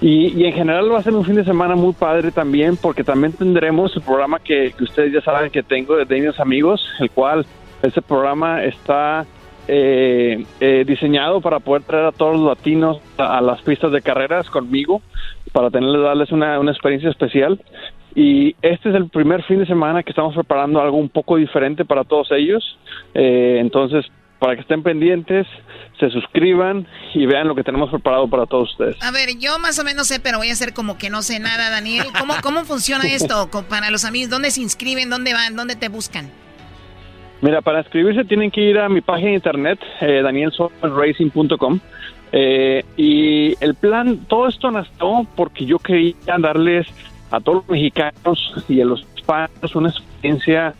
y, 0.00 0.42
y 0.42 0.44
en 0.44 0.52
general 0.52 0.92
va 0.92 0.98
a 0.98 1.02
ser 1.02 1.14
un 1.14 1.24
fin 1.24 1.36
de 1.36 1.44
semana 1.44 1.74
muy 1.74 1.94
padre 1.94 2.30
también, 2.30 2.76
porque 2.76 3.02
también 3.02 3.32
tendremos 3.32 3.96
el 3.96 4.02
programa 4.02 4.40
que, 4.40 4.74
ustedes 4.78 5.12
ya 5.12 5.22
saben 5.22 5.50
que 5.50 5.62
tengo 5.62 5.96
de 5.96 6.04
Daniels 6.04 6.38
Amigos, 6.38 6.86
el 7.00 7.10
cual 7.10 7.46
ese 7.82 8.02
programa 8.02 8.62
está 8.62 9.24
eh, 9.68 10.44
eh, 10.60 10.84
diseñado 10.86 11.40
para 11.40 11.60
poder 11.60 11.82
traer 11.82 12.06
a 12.06 12.12
todos 12.12 12.36
los 12.36 12.46
latinos 12.46 12.98
a, 13.18 13.38
a 13.38 13.40
las 13.40 13.60
pistas 13.62 13.92
de 13.92 14.02
carreras 14.02 14.48
conmigo, 14.48 15.02
para 15.52 15.70
tenerles, 15.70 16.02
darles 16.02 16.32
una, 16.32 16.58
una 16.60 16.72
experiencia 16.72 17.10
especial. 17.10 17.60
Y 18.14 18.56
este 18.62 18.88
es 18.88 18.94
el 18.94 19.10
primer 19.10 19.42
fin 19.44 19.58
de 19.58 19.66
semana 19.66 20.02
que 20.02 20.10
estamos 20.10 20.34
preparando 20.34 20.80
algo 20.80 20.96
un 20.96 21.10
poco 21.10 21.36
diferente 21.36 21.84
para 21.84 22.04
todos 22.04 22.28
ellos. 22.32 22.78
Eh, 23.12 23.58
entonces, 23.60 24.06
para 24.38 24.54
que 24.54 24.62
estén 24.62 24.82
pendientes, 24.82 25.46
se 26.00 26.10
suscriban 26.10 26.86
y 27.14 27.26
vean 27.26 27.48
lo 27.48 27.54
que 27.54 27.62
tenemos 27.62 27.90
preparado 27.90 28.28
para 28.28 28.46
todos 28.46 28.70
ustedes. 28.70 28.96
A 29.02 29.10
ver, 29.10 29.38
yo 29.38 29.58
más 29.58 29.78
o 29.78 29.84
menos 29.84 30.06
sé, 30.06 30.20
pero 30.20 30.38
voy 30.38 30.48
a 30.48 30.52
hacer 30.52 30.72
como 30.72 30.96
que 30.96 31.10
no 31.10 31.22
sé 31.22 31.40
nada, 31.40 31.68
Daniel. 31.68 32.06
¿Cómo, 32.18 32.34
cómo 32.42 32.64
funciona 32.64 33.04
esto 33.10 33.50
para 33.68 33.90
los 33.90 34.04
amigos? 34.04 34.30
¿Dónde 34.30 34.50
se 34.50 34.62
inscriben? 34.62 35.10
¿Dónde 35.10 35.34
van? 35.34 35.56
¿Dónde 35.56 35.76
te 35.76 35.88
buscan? 35.88 36.30
Mira, 37.42 37.60
para 37.60 37.80
inscribirse 37.80 38.24
tienen 38.24 38.50
que 38.50 38.62
ir 38.62 38.78
a 38.78 38.88
mi 38.88 39.00
página 39.00 39.28
de 39.30 39.34
internet, 39.34 39.78
eh, 40.00 40.22
danielsoferracing.com. 40.22 41.80
Eh, 42.32 42.84
y 42.96 43.54
el 43.64 43.74
plan, 43.74 44.18
todo 44.26 44.48
esto 44.48 44.70
nació 44.70 45.26
porque 45.36 45.64
yo 45.64 45.78
quería 45.78 46.14
darles 46.38 46.86
a 47.30 47.40
todos 47.40 47.58
los 47.58 47.68
mexicanos 47.68 48.64
y 48.68 48.80
a 48.80 48.84
los 48.84 49.06
hispanos 49.14 49.74
una 49.74 49.90
experiencia 49.90 50.74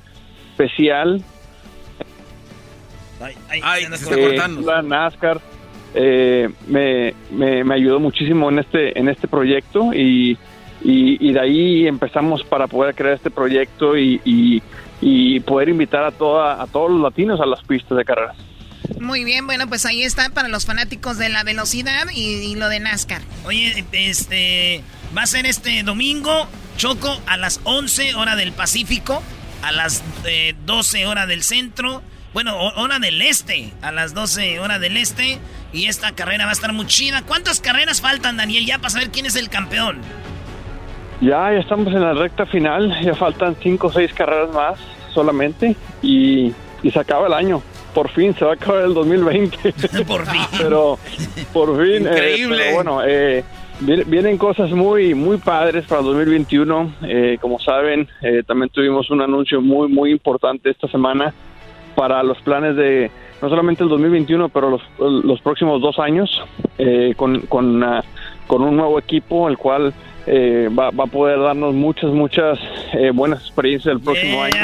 especial. 0.50 1.22
Ay, 3.62 3.84
se 3.96 4.28
está 4.28 4.46
Eh, 4.46 4.62
la 4.64 4.82
NASCAR 4.82 5.40
eh, 5.94 6.50
me, 6.66 7.14
me, 7.30 7.64
me 7.64 7.74
ayudó 7.74 7.98
muchísimo 7.98 8.50
en 8.50 8.58
este 8.58 8.98
en 8.98 9.08
este 9.08 9.26
proyecto 9.28 9.94
y, 9.94 10.36
y, 10.84 11.28
y 11.28 11.32
de 11.32 11.40
ahí 11.40 11.86
empezamos 11.86 12.44
para 12.44 12.66
poder 12.66 12.94
crear 12.94 13.14
este 13.14 13.30
proyecto 13.30 13.96
y, 13.96 14.20
y, 14.24 14.62
y 15.00 15.40
poder 15.40 15.68
invitar 15.68 16.04
a 16.04 16.10
toda 16.10 16.62
a 16.62 16.66
todos 16.66 16.90
los 16.90 17.00
latinos 17.00 17.40
a 17.40 17.46
las 17.46 17.62
pistas 17.62 17.96
de 17.98 18.04
carreras. 18.04 18.36
Muy 19.00 19.24
bien, 19.24 19.46
bueno, 19.46 19.66
pues 19.68 19.84
ahí 19.84 20.02
está 20.02 20.28
para 20.30 20.48
los 20.48 20.64
fanáticos 20.64 21.18
de 21.18 21.28
la 21.28 21.42
velocidad 21.42 22.06
y, 22.14 22.20
y 22.20 22.54
lo 22.54 22.68
de 22.68 22.80
NASCAR. 22.80 23.22
Oye, 23.44 23.84
este, 23.92 24.82
va 25.16 25.22
a 25.22 25.26
ser 25.26 25.44
este 25.46 25.82
domingo, 25.82 26.46
Choco, 26.76 27.20
a 27.26 27.36
las 27.36 27.60
11 27.64 28.14
hora 28.14 28.36
del 28.36 28.52
Pacífico, 28.52 29.22
a 29.62 29.72
las 29.72 30.02
eh, 30.24 30.54
12 30.66 31.06
hora 31.06 31.26
del 31.26 31.42
centro, 31.42 32.02
bueno, 32.32 32.56
ho- 32.56 32.80
hora 32.80 32.98
del 32.98 33.20
este, 33.22 33.72
a 33.82 33.90
las 33.92 34.14
12 34.14 34.60
hora 34.60 34.78
del 34.78 34.96
este, 34.96 35.38
y 35.72 35.86
esta 35.86 36.12
carrera 36.12 36.44
va 36.44 36.50
a 36.50 36.54
estar 36.54 36.72
muy 36.72 36.86
chida. 36.86 37.22
¿Cuántas 37.22 37.60
carreras 37.60 38.00
faltan, 38.00 38.36
Daniel, 38.36 38.66
ya 38.66 38.78
para 38.78 38.90
saber 38.90 39.10
quién 39.10 39.26
es 39.26 39.36
el 39.36 39.48
campeón? 39.48 40.00
Ya, 41.20 41.52
ya 41.52 41.58
estamos 41.60 41.88
en 41.88 42.00
la 42.02 42.12
recta 42.14 42.44
final, 42.46 42.94
ya 43.02 43.14
faltan 43.14 43.56
cinco 43.62 43.86
o 43.86 43.92
seis 43.92 44.12
carreras 44.12 44.52
más 44.52 44.78
solamente 45.14 45.74
y, 46.02 46.52
y 46.82 46.90
se 46.90 46.98
acaba 46.98 47.26
el 47.26 47.32
año. 47.32 47.62
Por 47.94 48.10
fin 48.10 48.34
se 48.34 48.44
va 48.44 48.50
a 48.50 48.54
acabar 48.54 48.82
el 48.84 48.92
2020. 48.94 49.72
por 50.06 50.26
fin. 50.26 50.40
pero 50.58 50.98
por 51.54 51.68
fin. 51.82 52.06
eh, 52.06 52.10
Increíble. 52.10 52.58
pero 52.64 52.74
bueno, 52.74 53.00
eh, 53.06 53.42
viene- 53.80 54.04
vienen 54.04 54.36
cosas 54.36 54.70
muy 54.72 55.14
muy 55.14 55.38
padres 55.38 55.86
para 55.86 56.00
el 56.02 56.06
2021. 56.08 56.92
Eh, 57.04 57.38
como 57.40 57.58
saben, 57.60 58.06
eh, 58.20 58.42
también 58.46 58.68
tuvimos 58.68 59.08
un 59.10 59.22
anuncio 59.22 59.62
muy 59.62 59.88
muy 59.88 60.10
importante 60.10 60.68
esta 60.68 60.88
semana 60.88 61.32
para 61.94 62.22
los 62.22 62.36
planes 62.42 62.76
de 62.76 63.10
no 63.40 63.48
solamente 63.48 63.82
el 63.82 63.88
2021, 63.88 64.50
pero 64.50 64.68
los, 64.70 64.82
los 65.24 65.40
próximos 65.40 65.80
dos 65.80 65.98
años 65.98 66.42
eh, 66.76 67.14
con, 67.16 67.40
con, 67.42 67.82
ah, 67.82 68.02
con 68.46 68.62
un 68.62 68.76
nuevo 68.76 68.98
equipo, 68.98 69.48
el 69.48 69.56
cual 69.56 69.94
eh, 70.26 70.68
va, 70.76 70.90
va 70.90 71.04
a 71.04 71.06
poder 71.06 71.38
darnos 71.40 71.74
muchas, 71.74 72.10
muchas 72.10 72.58
eh, 72.92 73.10
buenas 73.12 73.40
experiencias 73.42 73.94
el 73.94 74.00
próximo 74.00 74.42
año. 74.42 74.54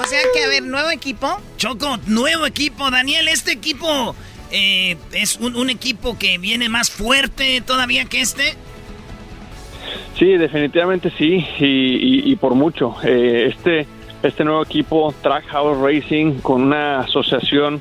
O 0.00 0.04
sea 0.04 0.20
que, 0.32 0.44
a 0.44 0.48
ver, 0.48 0.62
nuevo 0.62 0.90
equipo. 0.90 1.40
Choco, 1.56 1.98
nuevo 2.06 2.46
equipo, 2.46 2.90
Daniel, 2.90 3.28
este 3.28 3.52
equipo 3.52 4.14
eh, 4.50 4.96
es 5.12 5.36
un, 5.36 5.54
un 5.56 5.70
equipo 5.70 6.16
que 6.18 6.38
viene 6.38 6.68
más 6.68 6.90
fuerte 6.90 7.60
todavía 7.60 8.04
que 8.06 8.20
este. 8.20 8.54
Sí, 10.18 10.36
definitivamente 10.36 11.12
sí, 11.16 11.46
y, 11.58 11.64
y- 11.64 12.32
y 12.32 12.36
por 12.36 12.54
mucho. 12.54 12.94
Eh, 13.04 13.52
este, 13.54 13.86
este 14.22 14.44
nuevo 14.44 14.62
equipo, 14.62 15.14
Trackhouse 15.22 15.78
Racing, 15.78 16.40
con 16.40 16.62
una 16.62 17.00
asociación 17.00 17.80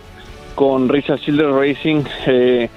con 0.55 0.89
Richard 0.89 1.19
Children 1.19 1.55
Racing, 1.57 2.03
eh, 2.25 2.69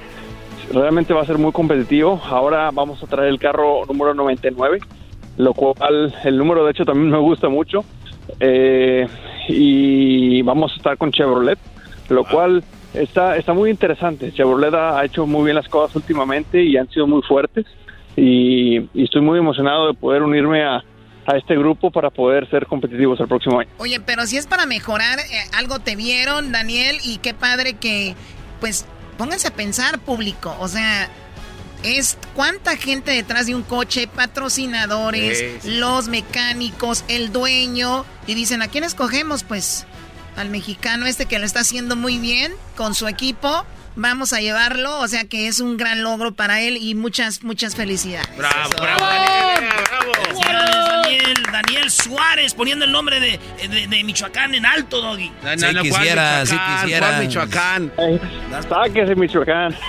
realmente 0.70 1.12
va 1.12 1.22
a 1.22 1.26
ser 1.26 1.38
muy 1.38 1.52
competitivo. 1.52 2.20
Ahora 2.24 2.70
vamos 2.72 3.02
a 3.02 3.06
traer 3.06 3.28
el 3.28 3.38
carro 3.38 3.84
número 3.86 4.14
99, 4.14 4.78
lo 5.36 5.54
cual 5.54 6.14
el 6.24 6.36
número 6.38 6.64
de 6.64 6.72
hecho 6.72 6.84
también 6.84 7.10
me 7.10 7.18
gusta 7.18 7.48
mucho. 7.48 7.84
Eh, 8.38 9.06
y 9.48 10.42
vamos 10.42 10.72
a 10.72 10.76
estar 10.76 10.96
con 10.96 11.10
Chevrolet, 11.10 11.58
lo 12.08 12.24
cual 12.24 12.62
está, 12.94 13.36
está 13.36 13.52
muy 13.52 13.70
interesante. 13.70 14.32
Chevrolet 14.32 14.72
ha 14.74 14.98
ha 14.98 15.04
hecho 15.04 15.26
muy 15.26 15.44
bien 15.44 15.56
las 15.56 15.68
cosas 15.68 15.96
últimamente 15.96 16.62
y 16.62 16.76
han 16.76 16.88
sido 16.88 17.06
muy 17.06 17.22
fuertes 17.22 17.66
y, 18.16 18.78
y 18.94 19.04
estoy 19.04 19.22
muy 19.22 19.38
emocionado 19.38 19.88
de 19.88 19.94
poder 19.94 20.22
unirme 20.22 20.62
a, 20.62 20.84
a 21.26 21.36
este 21.36 21.56
grupo 21.56 21.90
para 21.90 22.10
poder 22.10 22.48
ser 22.50 22.66
competitivos 22.66 23.20
el 23.20 23.28
próximo 23.28 23.60
año. 23.60 23.70
Oye, 23.78 24.00
pero 24.00 24.26
si 24.26 24.36
es 24.36 24.46
para 24.46 24.66
mejorar, 24.66 25.18
eh, 25.18 25.24
algo 25.56 25.78
te 25.78 25.96
vieron, 25.96 26.52
Daniel, 26.52 26.98
y 27.04 27.18
qué 27.18 27.34
padre 27.34 27.74
que, 27.74 28.14
pues, 28.60 28.86
pónganse 29.20 29.48
a 29.48 29.54
pensar, 29.54 29.98
público. 29.98 30.56
O 30.60 30.66
sea, 30.68 31.10
es 31.82 32.16
cuánta 32.34 32.74
gente 32.78 33.10
detrás 33.12 33.44
de 33.44 33.54
un 33.54 33.62
coche, 33.62 34.06
patrocinadores, 34.08 35.38
Sí, 35.38 35.44
sí. 35.60 35.70
los 35.76 36.08
mecánicos, 36.08 37.04
el 37.06 37.30
dueño, 37.30 38.06
y 38.26 38.32
dicen, 38.34 38.62
¿a 38.62 38.68
quién 38.68 38.82
escogemos? 38.82 39.44
Pues 39.44 39.84
al 40.36 40.48
mexicano 40.48 41.04
este 41.04 41.26
que 41.26 41.38
lo 41.38 41.44
está 41.44 41.60
haciendo 41.60 41.96
muy 41.96 42.16
bien 42.18 42.54
con 42.78 42.94
su 42.94 43.08
equipo. 43.08 43.66
Vamos 43.96 44.32
a 44.32 44.40
llevarlo, 44.40 44.98
o 45.00 45.08
sea 45.08 45.24
que 45.24 45.46
es 45.48 45.60
un 45.60 45.76
gran 45.76 46.02
logro 46.02 46.32
para 46.32 46.60
él 46.60 46.76
y 46.78 46.94
muchas, 46.94 47.42
muchas 47.42 47.74
felicidades. 47.76 48.28
Bravo, 48.36 48.70
bravo, 48.80 49.00
Daniel, 49.04 49.70
bravo. 49.88 50.12
Felicidades, 50.24 50.70
Daniel, 51.02 51.42
Daniel 51.52 51.90
Suárez, 51.90 52.54
poniendo 52.54 52.84
el 52.84 52.92
nombre 52.92 53.18
de, 53.20 53.38
de- 53.68 53.86
de 53.88 54.04
Michoacán 54.04 54.54
en 54.54 54.64
alto, 54.64 55.00
Doggy. 55.02 55.30
No, 55.42 55.56
no, 55.56 55.72
no, 55.72 55.82
¿cuál 55.90 56.02
Michoacán? 56.02 56.46
¿Cuál 56.96 57.20
Michoacán? 57.26 57.92
Sáquese 58.68 59.14
Michoacán. 59.16 59.76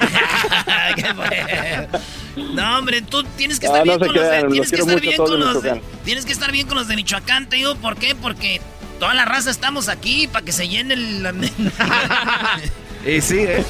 No, 2.54 2.78
hombre, 2.80 3.02
tú 3.02 3.24
tienes 3.38 3.60
que 3.60 3.68
Ah, 3.68 3.70
estar 3.82 3.86
no 3.86 3.98
bien 3.98 4.00
se 4.00 4.06
con 4.08 4.16
los 4.16 4.24
de, 4.24 4.30
crean, 4.30 4.44
los 4.44 4.52
tienes 4.54 4.72
que 4.72 4.76
estar 4.78 4.94
mucho 4.96 5.02
bien 5.02 5.18
con 5.18 5.40
los 5.42 5.64
de, 5.64 5.82
tienes 6.06 6.26
que 6.26 6.32
estar 6.32 6.52
bien 6.52 6.66
con 6.68 6.78
los 6.78 6.88
de 6.88 6.96
Michoacán, 6.96 7.50
te 7.50 7.58
digo 7.58 7.76
por 7.76 7.98
qué, 7.98 8.16
porque 8.16 8.62
toda 9.00 9.14
la 9.14 9.26
raza 9.26 9.52
estamos 9.52 9.90
aquí 9.90 10.28
para 10.28 10.46
que 10.46 10.54
se 10.54 10.70
llene 10.70 10.94
el 10.94 11.24
Y 13.06 13.22
sí, 13.22 13.40
¿eh? 13.40 13.64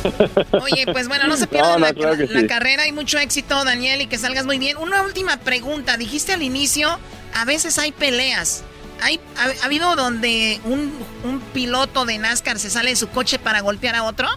Oye, 0.62 0.86
pues 0.92 1.08
bueno, 1.08 1.28
no 1.28 1.38
se 1.38 1.48
pierdan 1.48 1.74
No, 1.74 1.80
no, 1.80 1.86
la, 1.86 1.94
claro 1.94 2.18
que 2.18 2.28
la 2.28 2.42
sí. 2.42 2.48
carrera 2.48 2.88
y 2.88 2.92
mucho 2.92 3.18
éxito, 3.18 3.64
Daniel, 3.64 4.02
y 4.02 4.08
que 4.08 4.18
salgas 4.18 4.46
muy 4.46 4.60
bien. 4.60 4.78
Una 4.78 5.04
última 5.04 5.38
pregunta. 5.38 5.98
Dijiste 5.98 6.34
al 6.34 6.42
inicio, 6.42 6.90
a 7.34 7.46
veces 7.46 7.78
hay 7.80 7.92
peleas. 7.92 8.64
¿Hay, 9.02 9.20
ha, 9.38 9.64
ha 9.64 9.66
habido 9.66 9.96
donde 9.96 10.60
un, 10.66 10.94
un 11.24 11.40
piloto 11.54 12.06
de 12.06 12.18
NASCAR 12.18 12.60
se 12.60 12.70
sale 12.70 12.90
de 12.92 12.96
su 12.96 13.10
coche 13.10 13.40
para 13.40 13.62
golpear 13.62 13.96
a 13.96 14.04
otro? 14.04 14.28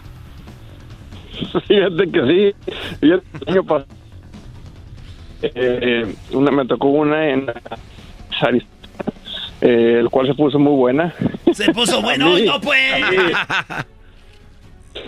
Fíjate 1.67 2.11
que 2.11 2.21
sí. 2.27 2.73
Fíjate, 3.01 3.25
el 3.41 3.49
año 3.49 3.63
pasado, 3.63 3.87
eh, 5.41 6.15
una, 6.31 6.51
me 6.51 6.65
tocó 6.65 6.87
una 6.87 7.29
en 7.29 7.49
Arizona, 8.41 8.65
eh, 9.61 9.97
el 9.99 10.09
cual 10.09 10.27
se 10.27 10.33
puso 10.33 10.57
muy 10.57 10.73
buena. 10.73 11.13
Se 11.53 11.71
puso 11.73 12.01
bueno, 12.01 12.37
no 12.39 12.61
pues. 12.61 13.03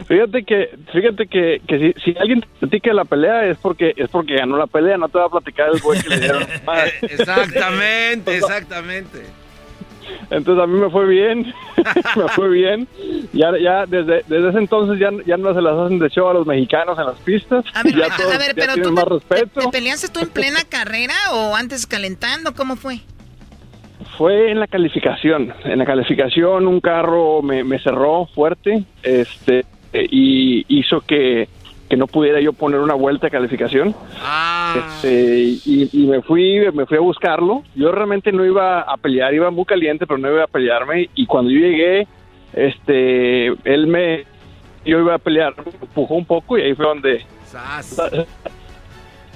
Fíjate 0.07 0.43
que, 0.43 0.77
fíjate 0.91 1.27
que, 1.27 1.61
que 1.67 1.93
si, 1.93 2.01
si 2.01 2.17
alguien 2.19 2.41
te 2.41 2.47
platica 2.59 2.93
la 2.93 3.05
pelea 3.05 3.45
es 3.45 3.57
porque 3.57 3.93
es 3.95 4.09
porque 4.09 4.35
ganó 4.35 4.57
la 4.57 4.67
pelea, 4.67 4.97
no 4.97 5.07
te 5.09 5.17
va 5.17 5.25
a 5.25 5.29
platicar 5.29 5.69
el 5.73 5.79
güey 5.81 6.01
que 6.01 6.09
le 6.09 6.19
dieron. 6.19 6.43
Exactamente, 7.01 8.37
exactamente. 8.37 9.25
Entonces 10.29 10.63
a 10.63 10.67
mí 10.67 10.79
me 10.79 10.89
fue 10.89 11.05
bien, 11.05 11.53
me 12.15 12.27
fue 12.29 12.49
bien. 12.49 12.87
Ya, 13.33 13.51
ya 13.61 13.85
desde, 13.85 14.23
desde 14.27 14.49
ese 14.49 14.57
entonces 14.59 14.99
ya, 14.99 15.09
ya 15.25 15.37
no 15.37 15.53
se 15.53 15.61
las 15.61 15.73
hacen 15.77 15.99
de 15.99 16.09
show 16.09 16.27
a 16.29 16.33
los 16.33 16.45
mexicanos 16.47 16.97
en 16.97 17.05
las 17.05 17.19
pistas. 17.19 17.65
A 17.73 17.83
ver, 17.83 17.95
ya 17.95 18.05
a- 18.05 18.17
todos 18.17 18.33
a 18.33 18.37
ver, 18.37 18.55
pero 18.55 18.73
tú 18.75 18.91
más 18.91 19.03
te, 19.05 19.09
respeto. 19.09 19.59
te 19.61 19.67
peleaste 19.69 20.07
tú 20.09 20.19
en 20.21 20.29
plena 20.29 20.59
carrera 20.69 21.13
o 21.33 21.55
antes 21.55 21.85
calentando? 21.85 22.53
¿Cómo 22.53 22.75
fue? 22.75 22.99
Fue 24.17 24.51
en 24.51 24.59
la 24.59 24.67
calificación. 24.67 25.53
En 25.65 25.79
la 25.79 25.85
calificación 25.85 26.67
un 26.67 26.79
carro 26.81 27.41
me, 27.41 27.63
me 27.63 27.79
cerró 27.79 28.27
fuerte 28.27 28.83
este 29.03 29.65
eh, 30.01 30.07
y 30.09 30.65
hizo 30.67 31.01
que, 31.01 31.47
que 31.89 31.97
no 31.97 32.07
pudiera 32.07 32.39
yo 32.41 32.53
poner 32.53 32.79
una 32.79 32.93
vuelta 32.93 33.27
de 33.27 33.31
calificación. 33.31 33.95
Este, 34.75 35.41
y, 35.65 35.89
y 35.91 36.07
me 36.07 36.21
fui 36.21 36.59
me 36.73 36.85
fui 36.85 36.97
a 36.97 37.01
buscarlo. 37.01 37.63
Yo 37.75 37.91
realmente 37.91 38.31
no 38.31 38.45
iba 38.45 38.81
a 38.81 38.97
pelear, 38.97 39.33
iba 39.33 39.49
muy 39.51 39.65
caliente, 39.65 40.05
pero 40.05 40.17
no 40.17 40.31
iba 40.31 40.43
a 40.43 40.47
pelearme. 40.47 41.09
Y 41.15 41.25
cuando 41.25 41.51
yo 41.51 41.59
llegué, 41.59 42.07
este, 42.53 43.47
él 43.47 43.87
me, 43.87 44.25
yo 44.85 44.99
iba 44.99 45.15
a 45.15 45.19
pelear, 45.19 45.53
me 45.57 45.71
empujó 45.81 46.15
un 46.15 46.25
poco 46.25 46.57
y 46.57 46.61
ahí 46.61 46.75
fue 46.75 46.85
donde. 46.85 47.25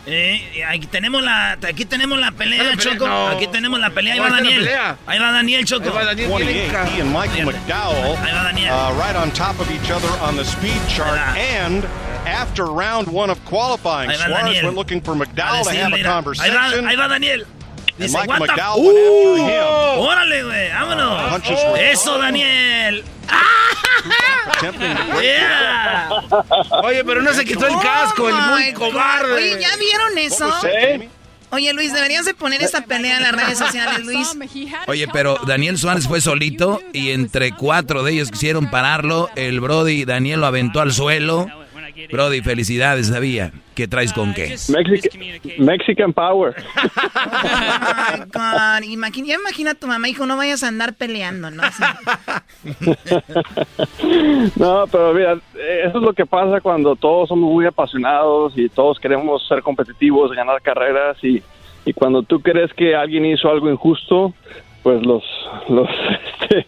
Eh, 0.08 0.64
aquí 0.68 0.88
tenemos 0.88 1.22
la, 1.22 1.52
aquí 1.52 1.86
tenemos 1.86 2.18
la 2.20 2.32
pelea, 2.32 2.58
pelea, 2.60 2.78
Choco. 2.78 3.08
no. 3.08 3.28
Aquí 3.28 3.46
tenemos 3.48 3.80
la 3.80 3.92
pelea. 3.92 4.14
Ahí 4.16 4.20
va 4.20 4.30
Daniel. 4.32 4.68
Ahí 5.06 5.20
va 5.20 5.32
Daniel, 5.32 5.64
Choco. 5.66 5.90
Ahí 5.90 5.96
va 5.96 6.06
Daniel, 6.06 6.30
28, 6.32 6.86
he 6.96 7.02
and 7.02 7.12
Michael 7.14 7.46
McDowell 7.46 8.18
Ahí 8.18 8.34
va 8.34 8.44
Daniel. 8.44 8.74
uh, 8.74 8.94
right 8.98 9.16
on 9.16 9.32
top 9.32 9.60
of 9.60 9.70
each 9.72 9.92
other 9.92 10.10
on 10.22 10.36
the 10.36 10.44
speed 10.44 10.82
chart. 10.90 11.20
And 11.38 11.86
after 12.26 12.66
round 12.66 13.08
one 13.08 13.30
of 13.30 13.38
qualifying, 13.46 14.10
Ahí 14.10 14.18
va 14.18 14.26
Suarez 14.26 14.44
Daniel. 14.46 14.66
went 14.66 14.76
looking 14.78 15.02
for 15.02 15.14
McDowell 15.14 15.64
to 15.64 15.70
decirle, 15.70 15.78
have 15.84 15.94
a 15.94 15.98
mira, 15.98 16.10
Ahí 16.10 16.14
conversation. 16.16 16.86
va, 16.86 16.90
ahí 16.90 16.96
va 16.98 17.08
Daniel. 17.08 17.46
Dice, 18.02 18.18
Michael 18.18 18.42
"What 18.42 18.56
the 18.56 18.62
¡Uh! 18.80 20.00
Órale, 20.02 20.44
güey, 20.44 20.70
vámonos. 20.70 21.42
Eso, 21.80 22.18
Daniel. 22.18 23.04
Yeah. 25.22 26.10
Oye, 26.84 27.04
pero 27.04 27.22
no 27.22 27.34
se 27.34 27.46
quitó 27.46 27.68
el 27.68 27.80
casco, 27.80 28.30
el 28.30 28.36
muy 28.36 28.74
cobarde. 28.74 29.34
Oye, 29.34 29.58
¿ya 29.60 29.76
vieron 29.78 30.18
eso? 30.18 30.50
Jamie? 30.52 31.10
Oye, 31.52 31.74
Luis, 31.74 31.94
deberías 31.94 32.26
de 32.26 32.34
poner 32.34 32.64
esta 32.64 32.82
pelea 32.86 33.18
en 33.18 33.24
las 33.24 33.32
redes 33.34 33.58
sociales, 33.58 34.00
Luis. 34.06 34.30
Oye, 34.88 35.08
pero 35.12 35.38
Daniel 35.46 35.78
Suárez 35.78 36.08
fue 36.08 36.22
solito 36.22 36.80
y 36.94 37.12
entre 37.12 37.52
cuatro 37.54 38.04
de 38.04 38.14
ellos 38.14 38.32
quisieron 38.32 38.70
pararlo. 38.70 39.30
El 39.36 39.60
Brody 39.60 40.06
Daniel 40.06 40.42
lo 40.42 40.48
aventó 40.48 40.80
al 40.82 40.94
suelo. 40.94 41.48
Brody, 42.12 42.42
felicidades, 42.42 43.08
sabía. 43.08 43.52
¿Qué 43.76 43.88
traes 43.88 44.14
con 44.14 44.34
qué? 44.34 44.56
Mexican, 44.70 45.22
Mexican 45.66 46.14
Power. 46.14 46.56
Oh, 48.14 48.26
God. 48.34 48.84
Imagina, 48.84 49.28
ya 49.30 49.36
imagina 49.36 49.72
a 49.72 49.76
tu 49.76 49.88
mamá, 49.88 50.08
hijo, 50.10 50.26
no 50.26 50.36
vayas 50.38 50.64
a 50.64 50.68
andar 50.68 50.94
peleando, 50.96 51.50
¿no? 51.52 51.64
Así. 51.64 51.84
No, 54.56 54.86
pero 54.92 55.14
mira, 55.14 55.34
eso 55.84 55.98
es 55.98 56.04
lo 56.04 56.14
que 56.14 56.26
pasa 56.26 56.62
cuando 56.62 56.96
todos 56.96 57.30
somos 57.30 57.50
muy 57.52 57.66
apasionados 57.66 58.54
y 58.58 58.70
todos 58.70 59.00
queremos 59.00 59.46
ser 59.48 59.62
competitivos, 59.62 60.32
ganar 60.34 60.62
carreras 60.62 61.18
y, 61.24 61.42
y 61.86 61.94
cuando 61.94 62.24
tú 62.24 62.42
crees 62.42 62.72
que 62.74 62.96
alguien 62.96 63.26
hizo 63.26 63.50
algo 63.50 63.70
injusto, 63.70 64.34
pues 64.84 65.02
los, 65.06 65.24
los 65.70 65.88
este, 66.42 66.66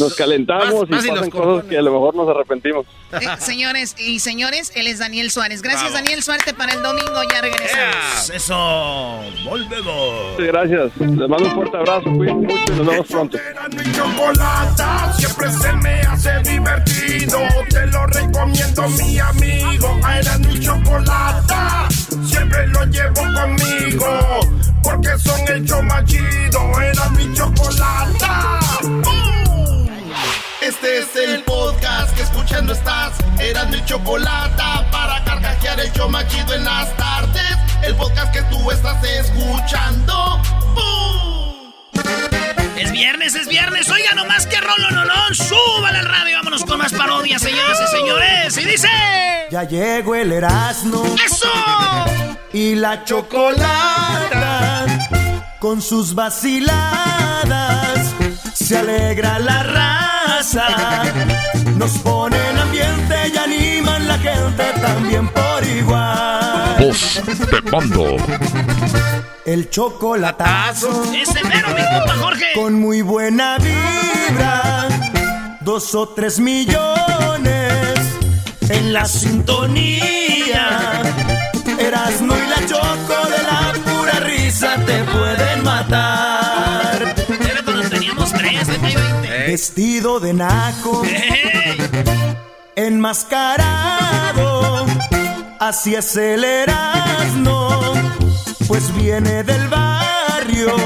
nos 0.00 0.14
calentamos 0.16 0.88
Más- 0.88 0.90
más 0.90 1.04
y 1.04 1.08
y 1.08 1.10
los 1.10 1.18
pasan 1.18 1.30
cosas 1.30 1.64
que 1.66 1.76
a 1.78 1.82
lo 1.82 1.92
mejor 1.92 2.14
nos 2.14 2.28
arrepentimos. 2.28 2.86
Eh, 3.12 3.26
señores 3.38 3.94
y 3.98 4.18
señores, 4.18 4.72
él 4.74 4.86
es 4.86 4.98
Daniel 4.98 5.30
Suárez. 5.30 5.62
Gracias, 5.62 5.92
Daniel. 5.92 6.22
Suerte 6.22 6.54
para 6.54 6.72
el 6.72 6.82
domingo. 6.82 7.22
Ya 7.30 7.40
regresamos. 7.40 8.30
Eso, 8.30 9.20
volvemos. 9.44 10.32
Muchas 10.32 10.46
gracias. 10.46 10.92
Les 10.98 11.28
mando 11.28 11.44
un 11.44 11.54
fuerte 11.54 11.76
abrazo, 11.76 12.10
cuídense 12.12 12.46
mucho 12.46 12.72
y 12.72 12.76
nos 12.76 12.86
vemos 12.86 13.06
pronto. 13.06 13.38
chocolata 13.94 15.12
siempre 15.16 15.50
se 15.52 15.72
me 15.72 16.00
hace 16.00 16.38
divertido. 16.40 17.38
Te 17.68 17.86
lo 17.86 18.06
recomiendo, 18.06 18.88
mi 18.88 19.18
amigo. 19.18 20.00
Era 20.20 20.38
mi 20.38 20.60
chocolata, 20.60 21.88
siempre 22.24 22.66
lo 22.68 22.84
llevo 22.86 23.22
conmigo. 23.34 24.40
Porque 24.82 25.18
son 25.18 25.40
el 25.48 25.64
show 25.64 25.82
más 25.82 26.04
chido. 26.04 26.80
Era 26.80 27.08
mi 27.10 27.32
chocolata. 27.32 28.60
Este 30.66 30.98
es 30.98 31.14
el 31.14 31.44
podcast 31.44 32.12
que 32.16 32.22
escuchando 32.22 32.72
estás. 32.72 33.12
Eran 33.38 33.70
mi 33.70 33.84
chocolata 33.84 34.84
para 34.90 35.22
carcajear 35.22 35.78
el 35.78 35.92
show 35.92 36.08
más 36.08 36.26
chido 36.26 36.54
en 36.54 36.64
las 36.64 36.92
tardes. 36.96 37.56
El 37.84 37.94
podcast 37.94 38.32
que 38.32 38.42
tú 38.42 38.68
estás 38.72 39.00
escuchando. 39.04 40.42
Es 42.76 42.90
viernes, 42.90 43.36
es 43.36 43.46
viernes. 43.46 43.88
Oiga 43.88 44.12
nomás 44.16 44.48
que 44.48 44.60
rolo, 44.60 44.90
no, 44.90 45.04
no. 45.04 45.34
Súbale 45.34 45.98
al 45.98 46.06
radio. 46.06 46.38
Vámonos 46.38 46.64
con 46.64 46.78
más 46.78 46.92
parodias, 46.92 47.42
señoras 47.42 47.78
y 47.80 47.96
señores. 47.96 48.56
Y 48.58 48.64
dice. 48.64 48.88
Ya 49.52 49.62
llegó 49.62 50.16
el 50.16 50.32
Erasmo. 50.32 51.04
¡Eso! 51.24 51.48
Y 52.52 52.74
la 52.74 53.04
chocolata. 53.04 54.86
Con 55.60 55.80
sus 55.80 56.12
vaciladas. 56.12 57.85
Se 58.58 58.78
alegra 58.78 59.38
la 59.38 59.62
raza. 59.62 60.66
Nos 61.76 61.98
ponen 61.98 62.58
ambiente 62.58 63.14
y 63.32 63.36
animan 63.36 64.08
la 64.08 64.18
gente 64.18 64.64
también 64.80 65.28
por 65.28 65.62
igual. 65.62 66.76
Voz 66.80 67.20
de 67.50 67.70
mando. 67.70 68.16
El 69.44 69.68
chocolatazo. 69.68 71.04
Ese 71.14 71.44
mero, 71.44 71.68
mi 71.68 71.82
compa 71.82 72.14
Jorge. 72.18 72.46
Con 72.54 72.80
muy 72.80 73.02
buena 73.02 73.58
vibra. 73.58 74.88
Dos 75.60 75.94
o 75.94 76.08
tres 76.08 76.40
millones 76.40 77.98
en 78.70 78.92
la 78.94 79.04
sintonía. 79.04 81.02
Erasmo 81.78 82.34
y 82.34 82.48
la 82.48 82.66
choco 82.66 83.28
de 83.28 83.42
la 83.42 83.72
pura 83.84 84.20
risa 84.20 84.76
te 84.86 85.04
pueden 85.04 85.62
matar. 85.62 86.25
Era 88.76 88.78
cuando 88.78 88.78
teníamos 88.78 88.78
tres, 88.78 88.78
de 88.78 88.78
20. 88.78 89.46
Vestido 89.50 90.20
de 90.20 90.32
naco. 90.34 91.02
Enmascarado. 92.76 94.86
Así 95.58 95.94
es 95.94 96.14
el 96.16 96.44
Erasmo. 96.44 97.94
Pues 98.68 98.94
viene 98.94 99.42
del 99.42 99.68
barrio. 99.68 100.76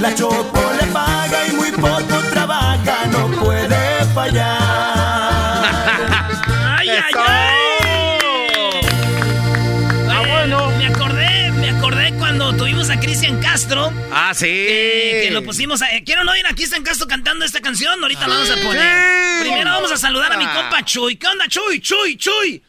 La 0.00 0.14
choco 0.14 0.60
le 0.78 0.84
paga 0.92 1.46
y 1.48 1.52
muy 1.52 1.70
poco 1.72 2.18
trabaja. 2.30 3.06
No 3.10 3.26
puede 3.40 4.04
fallar. 4.14 4.46
¡Ay, 6.78 6.90
ay, 6.90 7.02
ay! 7.16 7.69
A 12.90 12.98
Cristian 12.98 13.40
Castro. 13.40 13.92
Ah, 14.12 14.32
sí. 14.34 14.46
Que, 14.46 15.20
que 15.24 15.30
lo 15.30 15.42
pusimos 15.44 15.80
a... 15.82 15.94
eh, 15.94 16.02
¿Quieren 16.04 16.28
oír 16.28 16.44
a 16.46 16.54
Cristian 16.54 16.82
Castro 16.82 17.06
cantando 17.06 17.44
esta 17.44 17.60
canción? 17.60 18.02
Ahorita 18.02 18.26
la 18.26 18.34
vamos 18.34 18.50
a 18.50 18.56
poner. 18.56 19.40
Primero 19.42 19.70
vamos 19.70 19.92
a 19.92 19.96
saludar 19.96 20.32
a 20.32 20.36
mi 20.36 20.46
compa 20.46 20.84
Chuy. 20.84 21.16
¿Qué 21.16 21.26
onda, 21.26 21.46
Chuy? 21.48 21.80
Chuy, 21.80 22.16
Chuy. 22.16 22.62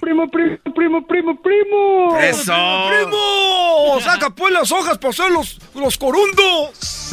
primo, 0.00 0.28
primo, 0.30 0.74
primo, 0.74 1.06
primo, 1.06 1.42
primo. 1.42 2.18
Eso. 2.18 2.88
¡Primo! 2.88 4.00
¡Saca 4.04 4.30
pues 4.30 4.52
las 4.52 4.72
hojas 4.72 4.96
para 4.98 5.10
hacer 5.10 5.30
los, 5.30 5.58
los 5.74 5.98
corundos! 5.98 7.12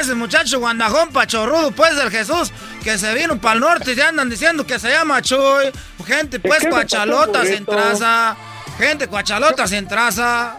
Ese 0.00 0.14
muchacho 0.14 0.60
guandajón 0.60 1.10
pachorrudo, 1.10 1.72
pues, 1.72 1.96
del 1.96 2.10
Jesús, 2.10 2.52
que 2.84 2.96
se 2.98 3.12
vino 3.14 3.38
para 3.40 3.54
el 3.54 3.60
norte 3.60 3.92
y 3.92 3.94
ya 3.96 4.08
andan 4.08 4.30
diciendo 4.30 4.64
que 4.64 4.78
se 4.78 4.90
llama 4.90 5.20
Chuy. 5.20 5.70
Gente, 6.06 6.38
pues, 6.40 6.64
cuachalotas 6.66 7.48
en 7.48 7.66
traza. 7.66 8.36
Gente, 8.78 9.08
cuachalotas 9.08 9.72
en 9.72 9.88
traza. 9.88 10.56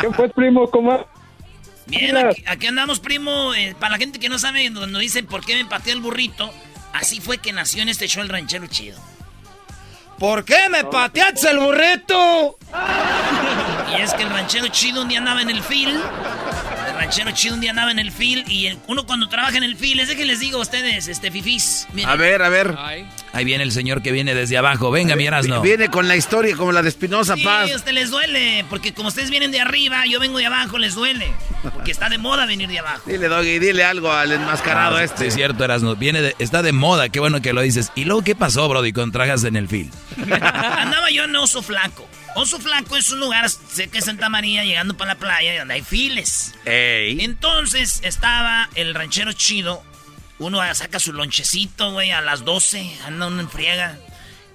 ¿Qué 0.00 0.10
fue, 0.12 0.28
primo? 0.30 0.68
¿Cómo? 0.70 1.06
Bien, 1.86 2.16
aquí, 2.16 2.42
aquí 2.46 2.66
andamos, 2.66 3.00
primo. 3.00 3.52
Eh, 3.54 3.76
para 3.78 3.92
la 3.92 3.98
gente 3.98 4.18
que 4.18 4.28
no 4.30 4.38
sabe, 4.38 4.70
cuando 4.72 4.98
dicen 4.98 5.26
por 5.26 5.44
qué 5.44 5.56
me 5.56 5.66
pateó 5.68 5.92
el 5.92 6.00
burrito, 6.00 6.50
así 6.94 7.20
fue 7.20 7.38
que 7.38 7.52
nació 7.52 7.82
en 7.82 7.90
este 7.90 8.08
show 8.08 8.22
el 8.22 8.28
ranchero 8.30 8.66
chido. 8.66 8.98
¿Por 10.18 10.44
qué 10.44 10.68
me 10.70 10.84
pateaste 10.84 11.50
el 11.50 11.58
burrito? 11.58 12.56
Y 13.96 14.00
es 14.00 14.14
que 14.14 14.22
el 14.22 14.30
ranchero 14.30 14.68
chido 14.68 15.02
un 15.02 15.08
día 15.08 15.18
andaba 15.18 15.42
en 15.42 15.50
el 15.50 15.62
fil. 15.62 15.88
El 15.90 16.94
ranchero 16.94 17.30
chido 17.32 17.54
un 17.54 17.60
día 17.60 17.70
andaba 17.70 17.90
en 17.90 17.98
el 17.98 18.12
fil. 18.12 18.44
Y 18.50 18.68
el- 18.68 18.78
uno 18.86 19.04
cuando 19.04 19.28
trabaja 19.28 19.56
en 19.58 19.64
el 19.64 19.76
fil, 19.76 19.98
es 20.00 20.08
de 20.08 20.16
que 20.16 20.24
les 20.24 20.38
digo 20.40 20.58
a 20.58 20.62
ustedes, 20.62 21.08
este 21.08 21.30
fifís. 21.30 21.88
miren. 21.92 22.08
A 22.08 22.14
ver, 22.16 22.40
a 22.42 22.48
ver. 22.48 22.74
Ahí 23.32 23.44
viene 23.44 23.64
el 23.64 23.72
señor 23.72 24.02
que 24.02 24.12
viene 24.12 24.34
desde 24.34 24.58
abajo. 24.58 24.90
Venga, 24.90 25.16
mi 25.16 25.26
Erasno. 25.26 25.62
Viene 25.62 25.88
con 25.88 26.06
la 26.06 26.16
historia 26.16 26.54
como 26.56 26.70
la 26.72 26.82
de 26.82 26.90
Espinosa 26.90 27.34
Sí, 27.34 27.42
Paz. 27.44 27.70
a 27.72 27.76
ustedes 27.76 27.94
les 27.94 28.10
duele, 28.10 28.64
porque 28.68 28.92
como 28.92 29.08
ustedes 29.08 29.30
vienen 29.30 29.50
de 29.52 29.60
arriba, 29.60 30.04
yo 30.06 30.20
vengo 30.20 30.38
de 30.38 30.46
abajo, 30.46 30.76
les 30.78 30.94
duele. 30.94 31.32
Porque 31.62 31.90
está 31.92 32.08
de 32.08 32.18
moda 32.18 32.44
venir 32.44 32.68
de 32.68 32.78
abajo. 32.80 33.02
Dile, 33.06 33.28
Doggy, 33.28 33.58
dile 33.58 33.84
algo 33.84 34.12
al 34.12 34.32
enmascarado 34.32 34.96
Ah, 34.96 35.04
este. 35.04 35.18
Sí, 35.22 35.26
es 35.28 35.34
cierto, 35.34 35.64
Erasno. 35.64 35.96
Viene 35.96 36.20
de- 36.20 36.36
está 36.38 36.62
de 36.62 36.72
moda, 36.72 37.08
qué 37.08 37.20
bueno 37.20 37.40
que 37.40 37.52
lo 37.52 37.62
dices. 37.62 37.90
¿Y 37.94 38.04
luego 38.04 38.22
qué 38.22 38.34
pasó, 38.34 38.68
Brody, 38.68 38.92
con 38.92 39.12
trajas 39.12 39.44
en 39.44 39.56
el 39.56 39.68
fil? 39.68 39.90
Andaba 40.30 41.10
yo 41.10 41.24
en 41.24 41.34
Oso 41.36 41.62
Flaco. 41.62 42.06
Oso 42.34 42.58
Flaco 42.58 42.96
es 42.96 43.10
un 43.10 43.20
lugar, 43.20 43.48
sé 43.48 43.88
que 43.88 43.98
es 43.98 44.04
Santa 44.06 44.28
María, 44.28 44.64
llegando 44.64 44.96
para 44.96 45.14
la 45.14 45.18
playa, 45.18 45.58
donde 45.58 45.74
hay 45.74 45.82
files. 45.82 46.54
Ey. 46.64 47.18
Entonces 47.20 48.00
estaba 48.04 48.68
el 48.74 48.94
ranchero 48.94 49.32
chido. 49.32 49.82
Uno 50.42 50.60
saca 50.74 50.98
su 50.98 51.12
lonchecito, 51.12 51.92
güey, 51.92 52.10
a 52.10 52.20
las 52.20 52.44
12, 52.44 52.98
anda 53.06 53.26
uno 53.28 53.40
en 53.40 53.48
friega. 53.48 53.98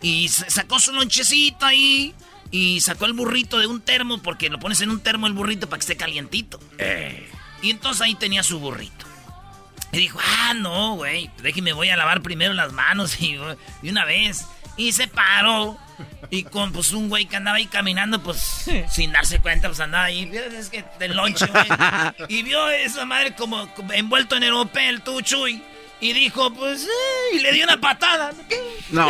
Y 0.02 0.28
sacó 0.30 0.80
su 0.80 0.94
lonchecito 0.94 1.66
ahí. 1.66 2.14
Y 2.50 2.80
sacó 2.82 3.06
el 3.06 3.14
burrito 3.14 3.60
de 3.60 3.68
un 3.68 3.82
termo, 3.82 4.22
porque 4.22 4.50
lo 4.50 4.60
pones 4.60 4.80
en 4.82 4.90
un 4.90 5.02
termo 5.02 5.28
el 5.28 5.34
burrito 5.34 5.68
para 5.68 5.80
que 5.80 5.84
esté 5.84 5.98
calientito. 5.98 6.60
Y 7.62 7.72
entonces 7.72 8.02
ahí 8.02 8.16
tenía 8.16 8.44
su 8.44 8.60
burrito. 8.60 9.06
Y 9.92 9.98
dijo, 9.98 10.20
ah, 10.22 10.54
no, 10.54 10.96
güey, 10.96 11.30
déjeme, 11.42 11.74
voy 11.74 11.90
a 11.90 11.98
lavar 11.98 12.22
primero 12.22 12.54
las 12.54 12.74
manos 12.74 13.20
y 13.22 13.38
de 13.82 13.90
una 13.90 14.06
vez. 14.06 14.46
Y 14.76 14.92
se 14.92 15.08
paró. 15.08 15.78
Y 16.30 16.44
con 16.44 16.72
pues 16.72 16.92
un 16.92 17.10
güey 17.10 17.26
que 17.26 17.38
andaba 17.38 17.58
ahí 17.58 17.66
caminando, 17.66 18.22
pues 18.22 18.66
sin 18.92 19.12
darse 19.12 19.40
cuenta, 19.40 19.68
pues 19.68 19.80
andaba 19.80 20.06
ahí. 20.06 20.30
Es 20.34 20.70
que 20.70 20.86
del 21.00 21.16
lonche, 21.16 21.48
güey. 21.48 21.66
Y 22.30 22.44
vio 22.44 22.70
esa 22.70 23.06
madre 23.06 23.34
como, 23.36 23.68
envuelto 23.94 24.36
en 24.36 24.44
el 24.44 25.02
tú, 25.04 25.22
Chuy. 25.22 25.64
Y 26.00 26.14
dijo, 26.14 26.54
pues, 26.54 26.84
eh, 26.84 27.36
y 27.36 27.40
le 27.40 27.52
dio 27.54 27.64
una 27.64 27.80
patada. 27.82 28.32
No. 28.92 29.10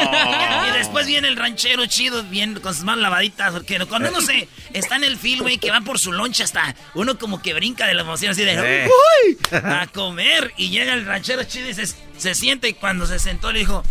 Y 0.68 0.72
después 0.78 1.06
viene 1.06 1.28
el 1.28 1.36
ranchero 1.36 1.86
chido, 1.86 2.24
bien 2.24 2.60
con 2.62 2.74
sus 2.74 2.84
manos 2.84 3.02
lavaditas. 3.02 3.52
Porque 3.52 3.78
cuando 3.86 4.10
uno 4.10 4.22
se 4.22 4.48
está 4.74 4.96
en 4.96 5.04
el 5.04 5.18
fil, 5.18 5.42
güey, 5.42 5.58
que 5.58 5.70
va 5.70 5.82
por 5.82 6.00
su 6.00 6.12
loncha 6.14 6.46
hasta 6.46 6.76
uno 6.94 7.18
como 7.18 7.42
que 7.42 7.54
brinca 7.54 7.86
de 7.86 7.94
la 7.94 8.02
emoción 8.04 8.32
así 8.32 8.44
de 8.44 8.54
Eh. 8.86 8.90
¡Uy! 9.26 9.38
a 9.52 9.88
comer. 9.88 10.54
Y 10.58 10.70
llega 10.70 10.94
el 10.94 11.06
ranchero 11.06 11.44
chido 11.44 11.70
y 11.70 11.74
se, 11.74 11.86
se 11.88 12.36
sienta 12.36 12.68
y 12.68 12.74
cuando 12.74 13.06
se 13.06 13.20
sentó 13.20 13.52
le 13.52 13.60
dijo. 13.60 13.84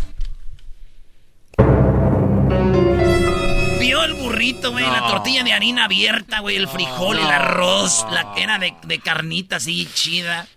Vio 3.86 4.02
el 4.02 4.14
burrito, 4.14 4.72
güey, 4.72 4.84
la 4.84 5.06
tortilla 5.06 5.44
de 5.44 5.52
harina 5.52 5.84
abierta, 5.84 6.40
güey, 6.40 6.56
el 6.56 6.66
frijol, 6.66 7.18
el 7.20 7.26
arroz, 7.30 8.04
la 8.10 8.32
que 8.34 8.42
era 8.42 8.58
de, 8.58 8.74
de 8.82 8.98
carnita 8.98 9.56
así 9.56 9.88
chida. 9.94 10.48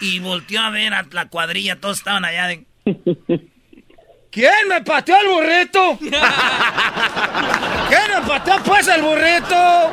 Y 0.00 0.18
volteó 0.20 0.62
a 0.62 0.70
ver 0.70 0.94
a 0.94 1.04
la 1.10 1.28
cuadrilla, 1.28 1.78
todos 1.78 1.98
estaban 1.98 2.24
allá 2.24 2.46
de. 2.46 2.64
¿Quién 4.30 4.66
me 4.68 4.80
pateó 4.80 5.14
el 5.20 5.28
burrito? 5.28 5.98
¿Quién 6.00 6.10
me 8.14 8.22
pateó 8.26 8.62
pues 8.64 8.88
el 8.88 9.02
burrito? 9.02 9.92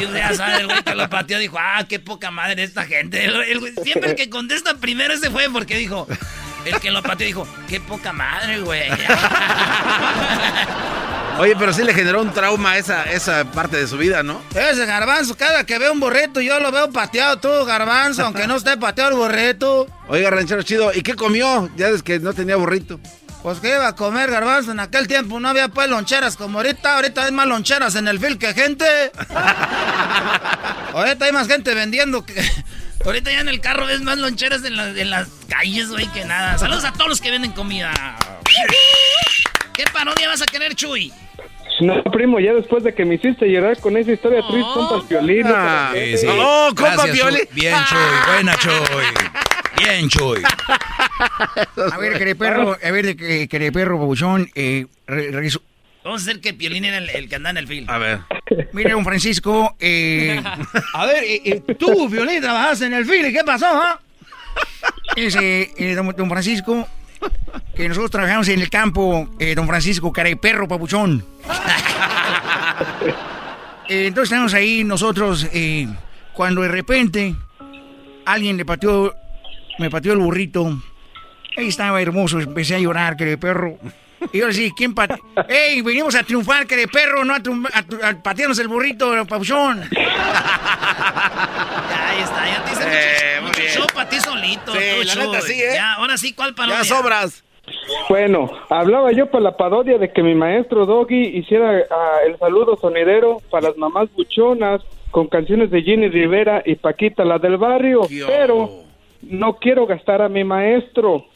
Y 0.00 0.06
ya 0.16 0.32
sabes, 0.32 0.60
el 0.60 0.66
güey 0.66 0.82
que 0.82 0.94
lo 0.94 1.10
pateó 1.10 1.38
dijo, 1.38 1.58
ah, 1.60 1.84
qué 1.86 2.00
poca 2.00 2.30
madre 2.30 2.62
esta 2.64 2.84
gente. 2.86 3.26
El- 3.26 3.42
el 3.42 3.60
güey- 3.60 3.82
siempre 3.82 4.10
el 4.12 4.16
que 4.16 4.30
contesta 4.30 4.74
primero 4.78 5.12
ese 5.12 5.30
fue 5.30 5.50
porque 5.50 5.76
dijo, 5.76 6.08
el 6.64 6.80
que 6.80 6.90
lo 6.90 7.02
pateó 7.02 7.26
dijo, 7.26 7.46
qué 7.68 7.78
poca 7.78 8.14
madre, 8.14 8.58
güey. 8.60 8.88
Oye, 11.38 11.56
pero 11.58 11.72
sí 11.72 11.82
le 11.82 11.92
generó 11.92 12.22
un 12.22 12.32
trauma 12.32 12.78
esa, 12.78 13.10
esa 13.10 13.44
parte 13.50 13.76
de 13.76 13.88
su 13.88 13.96
vida, 13.98 14.22
¿no? 14.22 14.40
Ese 14.54 14.86
garbanzo, 14.86 15.36
cada 15.36 15.64
que 15.66 15.78
veo 15.78 15.92
un 15.92 15.98
burrito, 15.98 16.40
yo 16.40 16.60
lo 16.60 16.70
veo 16.70 16.90
pateado 16.92 17.38
todo, 17.38 17.64
garbanzo, 17.64 18.24
aunque 18.24 18.46
no 18.46 18.54
esté 18.56 18.76
pateado 18.76 19.10
el 19.10 19.16
burrito. 19.16 19.88
Oiga, 20.06 20.30
ranchero 20.30 20.62
chido, 20.62 20.92
¿y 20.94 21.02
qué 21.02 21.14
comió? 21.14 21.68
Ya 21.76 21.88
es 21.88 22.04
que 22.04 22.20
no 22.20 22.32
tenía 22.34 22.54
burrito. 22.54 23.00
Pues 23.42 23.58
que 23.58 23.68
iba 23.68 23.86
a 23.88 23.94
comer 23.96 24.30
garbanzo 24.30 24.70
en 24.70 24.80
aquel 24.80 25.08
tiempo, 25.08 25.38
no 25.40 25.48
había 25.48 25.68
pues 25.68 25.88
loncheras 25.90 26.36
como 26.36 26.58
ahorita, 26.60 26.94
ahorita 26.96 27.24
hay 27.24 27.32
más 27.32 27.46
loncheras 27.48 27.94
en 27.96 28.06
el 28.08 28.20
fil 28.20 28.38
que 28.38 28.54
gente. 28.54 28.86
ahorita 30.94 31.24
hay 31.24 31.32
más 31.32 31.48
gente 31.48 31.74
vendiendo 31.74 32.24
que... 32.24 32.34
Ahorita 33.04 33.30
ya 33.30 33.40
en 33.40 33.50
el 33.50 33.60
carro 33.60 33.84
ves 33.84 34.00
más 34.00 34.16
loncheras 34.16 34.64
en, 34.64 34.76
la- 34.78 34.88
en 34.88 35.10
las 35.10 35.28
calles, 35.50 35.90
güey, 35.90 36.06
que 36.12 36.24
nada. 36.24 36.56
Saludos 36.56 36.84
a 36.86 36.92
todos 36.94 37.08
los 37.08 37.20
que 37.20 37.30
venden 37.30 37.52
comida. 37.52 37.92
¿Qué 39.74 39.84
parodia 39.92 40.26
vas 40.28 40.40
a 40.40 40.46
querer, 40.46 40.74
Chuy? 40.74 41.12
No, 41.80 42.02
primo, 42.04 42.38
ya 42.40 42.52
después 42.54 42.84
de 42.84 42.94
que 42.94 43.04
me 43.04 43.16
hiciste 43.16 43.46
llorar 43.50 43.78
con 43.80 43.96
esa 43.96 44.12
historia 44.12 44.42
triste, 44.48 44.70
compas 44.74 45.08
violín. 45.08 45.42
Ah, 45.46 45.92
Sí, 45.94 46.18
sí. 46.18 46.26
Oh, 46.30 46.68
compa 46.76 46.94
Gracias, 46.94 47.16
Pioli. 47.16 47.36
Chuy. 47.38 47.48
Bien, 47.52 47.74
Chuy. 47.88 48.32
Buena, 48.32 48.54
Chuy. 48.56 48.72
Bien, 49.78 50.08
Chuy. 50.08 50.42
A 51.92 51.98
ver, 51.98 52.18
querido 52.18 52.36
perro, 52.38 52.76
a 52.82 52.90
ver, 52.90 53.16
eh, 53.18 53.48
querido 53.48 53.72
perro, 53.72 53.98
babuchón, 53.98 54.48
eh, 54.54 54.86
re- 55.06 55.30
reviso- 55.32 55.62
Vamos 56.04 56.20
a 56.20 56.30
hacer 56.30 56.40
que 56.42 56.52
Piolín 56.52 56.84
era 56.84 56.98
el, 56.98 57.08
el 57.10 57.28
que 57.30 57.36
anda 57.36 57.50
en 57.50 57.56
el 57.56 57.66
film. 57.66 57.88
A 57.88 57.96
ver. 57.98 58.20
Mire, 58.72 58.90
don 58.90 59.04
Francisco, 59.04 59.74
eh, 59.80 60.38
a 60.94 61.06
ver, 61.06 61.24
eh, 61.24 61.40
eh, 61.44 61.74
tú, 61.78 62.08
Violín, 62.08 62.40
trabajaste 62.42 62.86
en 62.86 62.94
el 62.94 63.06
fil, 63.06 63.32
¿qué 63.32 63.42
pasó, 63.44 63.66
ah? 63.68 64.00
Ese, 65.16 65.70
eh, 65.78 65.94
don, 65.94 66.14
don 66.16 66.28
Francisco, 66.28 66.86
que 67.74 67.88
nosotros 67.88 68.10
trabajamos 68.10 68.48
en 68.48 68.60
el 68.60 68.70
campo, 68.70 69.28
eh, 69.38 69.54
don 69.54 69.66
Francisco, 69.66 70.12
caray, 70.12 70.34
perro, 70.36 70.68
papuchón. 70.68 71.24
Eh, 73.86 74.06
entonces 74.06 74.32
estamos 74.32 74.54
ahí 74.54 74.82
nosotros, 74.82 75.46
eh, 75.52 75.86
cuando 76.32 76.62
de 76.62 76.68
repente 76.68 77.36
alguien 78.24 78.56
le 78.56 78.64
pateó, 78.64 79.14
me 79.78 79.90
pateó 79.90 80.14
el 80.14 80.20
burrito. 80.20 80.80
Ahí 81.54 81.68
estaba 81.68 82.00
hermoso, 82.00 82.40
empecé 82.40 82.76
a 82.76 82.78
llorar, 82.78 83.14
que 83.14 83.36
perro. 83.36 83.78
Y 84.32 84.38
yo 84.38 84.52
sí, 84.52 84.72
¿quién 84.76 84.94
patea? 84.94 85.18
¡Ey, 85.48 85.80
venimos 85.82 86.14
a 86.14 86.22
triunfar, 86.22 86.66
que 86.66 86.76
de 86.76 86.88
perro, 86.88 87.24
no 87.24 87.34
a, 87.34 87.38
a, 88.08 88.22
patearnos 88.22 88.58
el 88.58 88.68
burrito, 88.68 89.12
pauchón! 89.26 89.82
Ya, 90.84 92.10
ahí 92.10 92.20
está, 92.22 92.46
ya 92.46 92.64
te 92.64 92.72
hice 92.72 92.82
Eh, 92.86 93.40
mucho, 93.40 93.60
mucho 93.60 93.72
show 93.74 93.86
para 93.94 94.08
ti 94.08 94.20
solito. 94.20 94.72
Sí, 94.72 94.78
tú, 95.00 95.04
la 95.06 95.12
show. 95.14 95.32
neta 95.32 95.40
sí, 95.46 95.52
¿eh? 95.62 95.72
Ya, 95.74 95.92
ahora 95.94 96.16
sí, 96.16 96.32
¿cuál 96.32 96.54
parodia? 96.54 96.78
Ya 96.78 96.84
sobras. 96.84 97.44
Bueno, 98.08 98.50
hablaba 98.68 99.12
yo 99.12 99.30
para 99.30 99.42
la 99.44 99.56
parodia 99.56 99.96
de 99.98 100.12
que 100.12 100.22
mi 100.22 100.34
maestro 100.34 100.84
Doggy 100.86 101.38
hiciera 101.38 101.82
ah, 101.90 102.18
el 102.26 102.38
saludo 102.38 102.76
sonidero 102.80 103.38
para 103.50 103.68
las 103.68 103.76
mamás 103.78 104.08
buchonas 104.12 104.82
con 105.10 105.28
canciones 105.28 105.70
de 105.70 105.82
Jenny 105.82 106.08
Rivera 106.08 106.62
y 106.64 106.74
Paquita, 106.74 107.24
la 107.24 107.38
del 107.38 107.56
barrio, 107.56 108.02
pero 108.26 108.82
no 109.22 109.56
quiero 109.56 109.86
gastar 109.86 110.20
a 110.22 110.28
mi 110.28 110.44
maestro. 110.44 111.26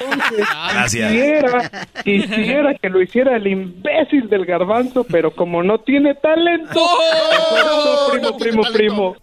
Entonces, 0.00 0.46
Gracias. 0.72 1.10
Quisiera, 1.10 1.70
quisiera 2.04 2.74
que 2.74 2.88
lo 2.88 3.02
hiciera 3.02 3.36
el 3.36 3.46
imbécil 3.46 4.28
del 4.28 4.44
garbanzo, 4.44 5.04
pero 5.04 5.32
como 5.32 5.62
no 5.62 5.78
tiene 5.78 6.14
talento, 6.14 6.80
¡Oh! 6.80 8.08
primo, 8.12 8.36
primo, 8.38 8.62
primo. 8.72 9.16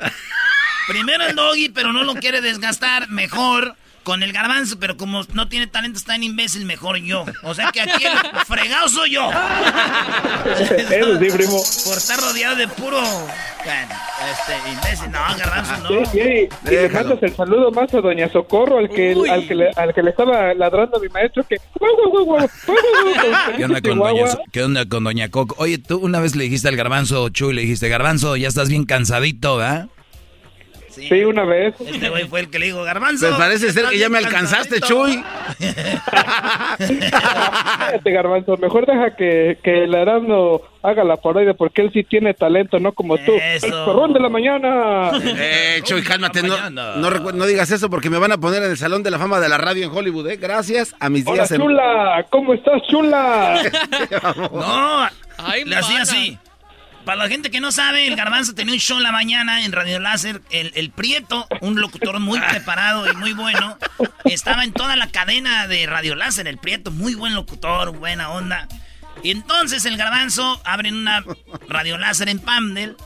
Primero 0.88 1.26
el 1.26 1.36
doggy, 1.36 1.70
pero 1.70 1.94
no 1.94 2.04
lo 2.04 2.14
quiere 2.16 2.42
desgastar. 2.42 3.10
Mejor 3.10 3.76
con 4.06 4.22
el 4.22 4.32
garbanzo, 4.32 4.78
pero 4.80 4.96
como 4.96 5.24
no 5.34 5.50
tiene 5.50 5.66
talento, 5.68 5.98
está 5.98 6.16
en 6.16 6.24
imbécil, 6.24 6.66
mejor 6.66 6.98
yo. 6.98 7.26
O 7.44 7.56
sea 7.56 7.72
que 7.72 7.82
aquí 7.82 8.06
el 8.06 8.12
fregado 8.48 8.88
soy 8.88 9.12
yo. 9.12 9.30
Eso 10.92 11.20
sí, 11.20 11.28
primo. 11.36 11.60
Por 11.86 11.98
estar 11.98 12.20
rodeado 12.20 12.56
de 12.56 12.68
puro. 12.68 13.02
Este, 13.02 14.54
imbécil. 14.72 15.10
No, 15.12 15.20
garbanzo, 15.38 15.74
no. 15.84 15.90
Sí, 16.06 16.12
sí, 16.14 16.48
y 16.66 16.70
le 16.70 16.90
mandas 16.90 17.24
el 17.24 17.36
saludo 17.36 17.72
más 17.72 17.92
a 17.96 18.00
Doña 18.00 18.32
Socorro, 18.32 18.78
al 18.78 18.90
que, 18.90 19.16
al 19.30 19.48
que, 19.48 19.56
le, 19.56 19.72
al 19.76 19.92
que 19.94 20.04
le 20.04 20.12
estaba 20.12 20.54
ladrando 20.54 20.98
a 20.98 21.00
mi 21.00 21.10
maestro, 21.10 21.44
que... 21.44 21.58
¿Qué 21.58 21.86
onda, 23.66 23.82
con 23.82 23.98
doña, 23.98 24.26
¿Qué 24.52 24.64
onda 24.64 24.86
con 24.86 25.04
Doña 25.04 25.30
Coco? 25.30 25.56
Oye, 25.58 25.80
tú 25.80 25.98
una 25.98 26.20
vez 26.20 26.36
le 26.36 26.44
dijiste 26.44 26.68
al 26.68 26.76
garbanzo, 26.76 27.30
Chuy, 27.30 27.56
le 27.56 27.62
dijiste, 27.62 27.90
garbanzo, 27.90 28.36
ya 28.36 28.48
estás 28.48 28.70
bien 28.70 28.86
cansadito, 28.86 29.58
¿verdad? 29.58 29.88
Sí, 30.96 31.24
una 31.24 31.46
vez. 31.46 31.76
Este 31.80 32.10
güey 32.10 32.28
fue 32.28 32.42
el 32.42 32.50
que 32.50 32.60
le 32.60 32.68
dijo, 32.68 32.84
garbanzo. 32.84 33.28
Pues 33.28 33.38
parece 33.38 33.72
ser 33.72 33.86
que 33.90 33.98
ya 33.98 34.10
me 34.10 34.18
alcanzaste, 34.18 34.80
cansadito". 34.80 35.08
Chuy. 35.08 35.24
Cállate, 37.12 38.12
garbanzo, 38.12 38.58
mejor 38.58 38.86
deja 38.86 39.16
que, 39.16 39.58
que 39.64 39.84
el 39.84 39.94
Erasmo 39.94 40.62
haga 40.84 41.04
la 41.04 41.18
parodia, 41.18 41.54
porque 41.54 41.82
él 41.82 41.92
sí 41.94 42.04
tiene 42.04 42.34
talento, 42.34 42.80
no 42.80 42.94
como 42.94 43.18
tú. 43.18 43.34
El 43.34 43.60
perrón 43.62 44.14
de 44.14 44.20
la 44.20 44.30
mañana. 44.30 45.12
Eh, 45.38 45.82
Chuy, 45.84 46.04
cálmate, 46.04 46.44
no, 46.44 46.70
no, 46.70 47.10
no 47.10 47.46
digas 47.46 47.72
eso 47.72 47.90
porque 47.90 48.10
me 48.10 48.18
van 48.18 48.32
a 48.32 48.38
poner 48.38 48.64
en 48.64 48.72
el 48.72 48.78
Salón 48.78 49.04
de 49.04 49.12
la 49.12 49.20
Fama 49.20 49.40
de 49.40 49.50
la 49.50 49.58
Radio 49.58 49.86
en 49.86 49.92
Hollywood, 49.92 50.30
¿eh? 50.30 50.38
Gracias 50.38 50.96
a 51.00 51.10
mis 51.10 51.26
Hola, 51.26 51.34
días 51.36 51.52
en... 51.52 51.62
chula, 51.62 52.26
¿cómo 52.30 52.54
estás, 52.54 52.82
chula? 52.90 53.62
No, 54.52 55.08
le 55.66 55.76
hacía 55.76 56.02
así. 56.02 56.38
Para 57.06 57.18
la 57.18 57.28
gente 57.30 57.52
que 57.52 57.60
no 57.62 57.72
sabe, 57.72 58.08
el 58.08 58.16
Garbanzo 58.16 58.56
tenía 58.56 58.74
un 58.74 58.80
show 58.80 58.98
en 58.98 59.04
la 59.04 59.12
mañana 59.12 59.64
en 59.64 59.72
Radio 59.72 60.00
Láser. 60.00 60.42
El, 60.50 60.72
el 60.76 60.90
Prieto, 60.90 61.48
un 61.62 61.80
locutor 61.80 62.20
muy 62.20 62.40
preparado 62.40 63.10
y 63.12 63.16
muy 63.16 63.34
bueno, 63.34 63.78
estaba 64.26 64.64
en 64.64 64.74
toda 64.74 64.96
la 64.96 65.08
cadena 65.12 65.68
de 65.68 65.86
Radio 65.86 66.16
Láser. 66.16 66.48
El 66.48 66.58
Prieto, 66.58 66.90
muy 66.92 67.14
buen 67.14 67.36
locutor, 67.36 67.92
buena 67.96 68.30
onda. 68.32 68.68
Y 69.24 69.32
entonces 69.32 69.86
el 69.86 69.98
Garbanzo 69.98 70.62
abre 70.66 70.90
una 70.92 71.24
Radio 71.70 71.98
Láser 72.00 72.28
en 72.28 72.40
Pamdel 72.40 72.98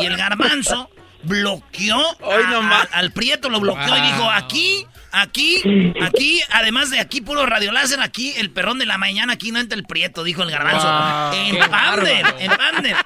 y 0.00 0.06
el 0.06 0.16
Garbanzo 0.16 0.88
bloqueó 1.24 1.98
a- 1.98 2.86
a- 2.92 2.98
al 2.98 3.10
Prieto, 3.12 3.48
lo 3.50 3.60
bloqueó 3.60 3.96
y 3.96 4.00
dijo, 4.00 4.30
aquí, 4.30 4.86
aquí, 5.12 5.92
aquí, 6.00 6.40
además 6.50 6.90
de 6.90 7.00
aquí 7.00 7.20
puro 7.20 7.46
Radio 7.46 7.72
Láser, 7.72 8.00
aquí 8.00 8.32
el 8.36 8.50
perrón 8.50 8.78
de 8.78 8.86
la 8.86 8.98
mañana, 8.98 9.34
aquí 9.34 9.52
no 9.52 9.58
entra 9.58 9.76
el 9.76 9.84
Prieto, 9.84 10.24
dijo 10.24 10.42
el 10.42 10.50
Garbanzo. 10.50 10.86
Wow, 10.86 11.32
en 11.34 11.70
bárbaro. 11.70 12.38
en 12.38 12.50
Pamdel. 12.50 12.96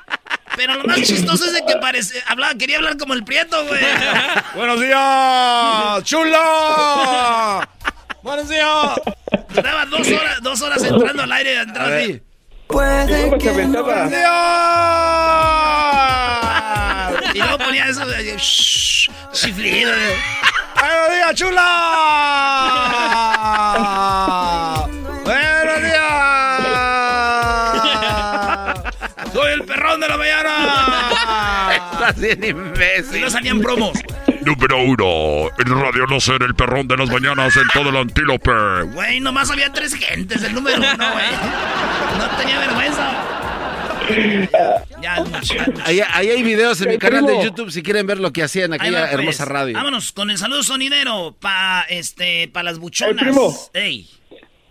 Pero 0.57 0.77
lo 0.77 0.85
más 0.85 1.03
chistoso 1.03 1.47
es 1.47 1.53
de 1.53 1.65
que 1.67 1.77
parece, 1.77 2.23
hablaba, 2.27 2.55
quería 2.55 2.77
hablar 2.77 2.97
como 2.97 3.15
el 3.15 3.25
Prieto, 3.25 3.67
güey. 3.67 3.81
¡Buenos 4.55 4.81
días! 4.81 6.05
¡Chulo! 6.05 7.63
¡Buenos 8.23 8.49
días! 8.49 9.01
Estaba 9.55 9.85
dos 9.87 10.07
horas, 10.09 10.43
dos 10.43 10.63
horas 10.63 10.83
entrando 10.85 11.23
al 11.23 11.33
aire, 11.33 11.61
entrando 11.61 11.97
así. 11.97 12.23
Puede 12.67 13.39
que 13.39 13.51
Y 17.35 17.39
luego 17.39 17.59
ponía 17.59 17.87
eso 17.87 18.07
de 18.07 18.37
shh, 18.37 19.11
chiflido. 19.33 19.93
¡Buenos 20.85 21.11
días, 21.13 21.35
chula! 21.35 21.65
¡Buenos 25.25 25.83
días! 25.83 26.53
¡Soy 29.33 29.53
el 29.53 29.63
perrón 29.65 30.01
de 30.01 30.09
la 30.09 30.19
mañana! 30.19 31.71
Estás 31.75 32.21
bien 32.21 32.45
imbécil. 32.45 33.23
No 33.23 33.31
salían 33.31 33.63
promos. 33.63 33.99
Número 34.43 34.77
uno, 34.83 35.49
en 35.59 35.81
Radio 35.81 36.07
No 36.07 36.21
Ser, 36.21 36.43
el 36.43 36.55
perrón 36.55 36.87
de 36.87 36.99
las 36.99 37.09
mañanas 37.09 37.57
en 37.57 37.67
todo 37.73 37.89
el 37.89 37.97
antílope. 37.97 38.53
Güey, 38.93 39.21
nomás 39.21 39.51
había 39.51 39.73
tres 39.73 39.95
gentes, 39.95 40.43
el 40.43 40.53
número 40.53 40.77
uno, 40.77 41.13
güey. 41.13 41.31
No 42.19 42.29
tenía 42.37 42.59
vergüenza. 42.59 43.44
Ya. 45.03 45.25
Ahí, 45.85 46.01
ahí 46.13 46.29
hay 46.31 46.43
videos 46.43 46.81
en 46.81 46.89
mi 46.91 46.99
canal 46.99 47.27
de. 47.27 47.43
YouTube 47.45 47.71
si 47.71 47.83
quieren 47.83 48.07
ver 48.07 48.19
lo 48.21 48.33
que 48.33 48.43
hacía 48.43 48.65
en 48.65 48.73
aquella 48.75 49.01
va, 49.01 49.07
pues. 49.09 49.21
hermosa 49.21 49.45
radio. 49.45 49.75
Vámonos 49.75 50.13
con 50.13 50.31
el 50.31 50.39
saludo 50.39 50.63
sonidero 50.63 51.35
para 51.41 51.83
este, 51.89 52.49
pa 52.49 52.63
las 52.63 52.79
buchonas. 52.79 53.23
Primo. 53.25 53.55
Ey. 53.75 54.09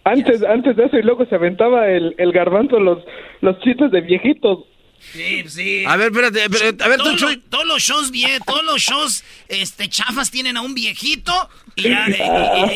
Antes, 0.05 0.43
antes 0.43 0.76
de 0.76 0.85
eso, 0.85 0.97
y 0.97 1.01
luego 1.03 1.26
se 1.26 1.35
aventaba 1.35 1.88
el, 1.88 2.14
el 2.18 2.31
garbanzo 2.34 2.80
los, 2.80 2.99
los 3.41 3.60
chistes 3.61 3.89
de 3.91 4.01
viejitos. 4.01 4.60
Sí, 4.99 5.43
sí. 5.49 5.84
A 5.85 5.97
ver, 5.97 6.11
espérate, 6.11 6.43
a 6.43 6.88
ver, 6.88 6.97
tú, 6.97 7.03
todos, 7.03 7.22
los, 7.22 7.38
todos 7.49 7.65
los 7.65 7.81
shows 7.81 8.11
bien, 8.11 8.39
todos 8.45 8.64
los 8.64 8.81
shows 8.81 9.23
este, 9.49 9.89
chafas 9.89 10.31
tienen 10.31 10.55
a 10.57 10.61
un 10.61 10.73
viejito 10.73 11.34
y, 11.76 11.84
ya, 11.89 12.05
y- 12.10 12.14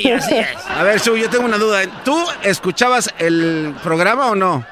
y- 0.03 0.07
y 0.07 0.11
así 0.11 0.35
es. 0.35 0.47
A 0.69 0.83
ver, 0.83 0.99
Chuy, 1.01 1.21
yo 1.21 1.29
tengo 1.29 1.45
una 1.45 1.57
duda. 1.57 1.81
¿Tú 2.03 2.17
escuchabas 2.43 3.13
el 3.19 3.73
programa 3.81 4.31
o 4.31 4.35
no? 4.35 4.65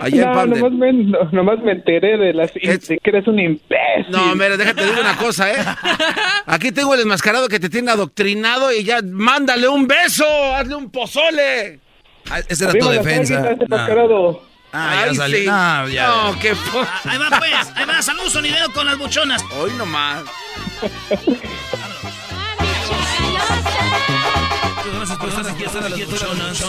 Allá 0.00 0.22
en 0.22 0.28
no, 0.28 0.34
Pandel. 0.34 0.60
nomás 0.60 0.78
me, 0.78 0.92
no- 0.92 1.28
nomás 1.32 1.58
me 1.60 1.72
enteré 1.72 2.16
de, 2.18 2.32
las, 2.34 2.52
de 2.52 2.60
que 3.02 3.10
eres 3.10 3.26
un 3.28 3.38
imbécil. 3.38 4.10
No, 4.10 4.34
mira, 4.34 4.56
déjate 4.56 4.84
decir 4.84 5.00
una 5.00 5.16
cosa, 5.16 5.52
¿eh? 5.52 5.64
Aquí 6.46 6.72
tengo 6.72 6.94
el 6.94 7.00
enmascarado 7.00 7.48
que 7.48 7.60
te 7.60 7.68
tiene 7.70 7.90
adoctrinado 7.90 8.72
y 8.72 8.82
ya 8.84 9.00
mándale 9.02 9.68
un 9.68 9.86
beso, 9.86 10.24
hazle 10.54 10.74
un 10.74 10.90
pozole. 10.90 11.78
Ah, 12.30 12.40
Esa 12.48 12.70
era 12.70 12.78
tu 12.78 12.88
defensa. 12.88 13.40
No. 13.40 13.50
enmascarado. 13.64 14.42
Ah, 14.76 15.06
ya 15.12 15.22
Ay, 15.24 15.32
sí. 15.32 15.46
No, 15.46 15.88
ya. 15.88 16.06
No, 16.08 16.38
qué 16.40 16.50
Ah, 16.74 17.00
Ahí 17.04 17.18
va 17.18 17.38
pues, 17.38 17.72
ahí 17.76 17.84
va, 17.86 18.02
saludos 18.02 18.32
sonidero 18.32 18.72
con 18.72 18.84
las 18.86 18.98
buchonas. 18.98 19.40
Hoy 19.56 19.70
nomás. 19.78 20.24
Gracias 25.24 25.24
por 25.24 25.28
estar 25.28 25.46
aquí, 25.54 25.64
estar 25.64 25.84
aquí, 25.84 26.04
buchonas. 26.04 26.62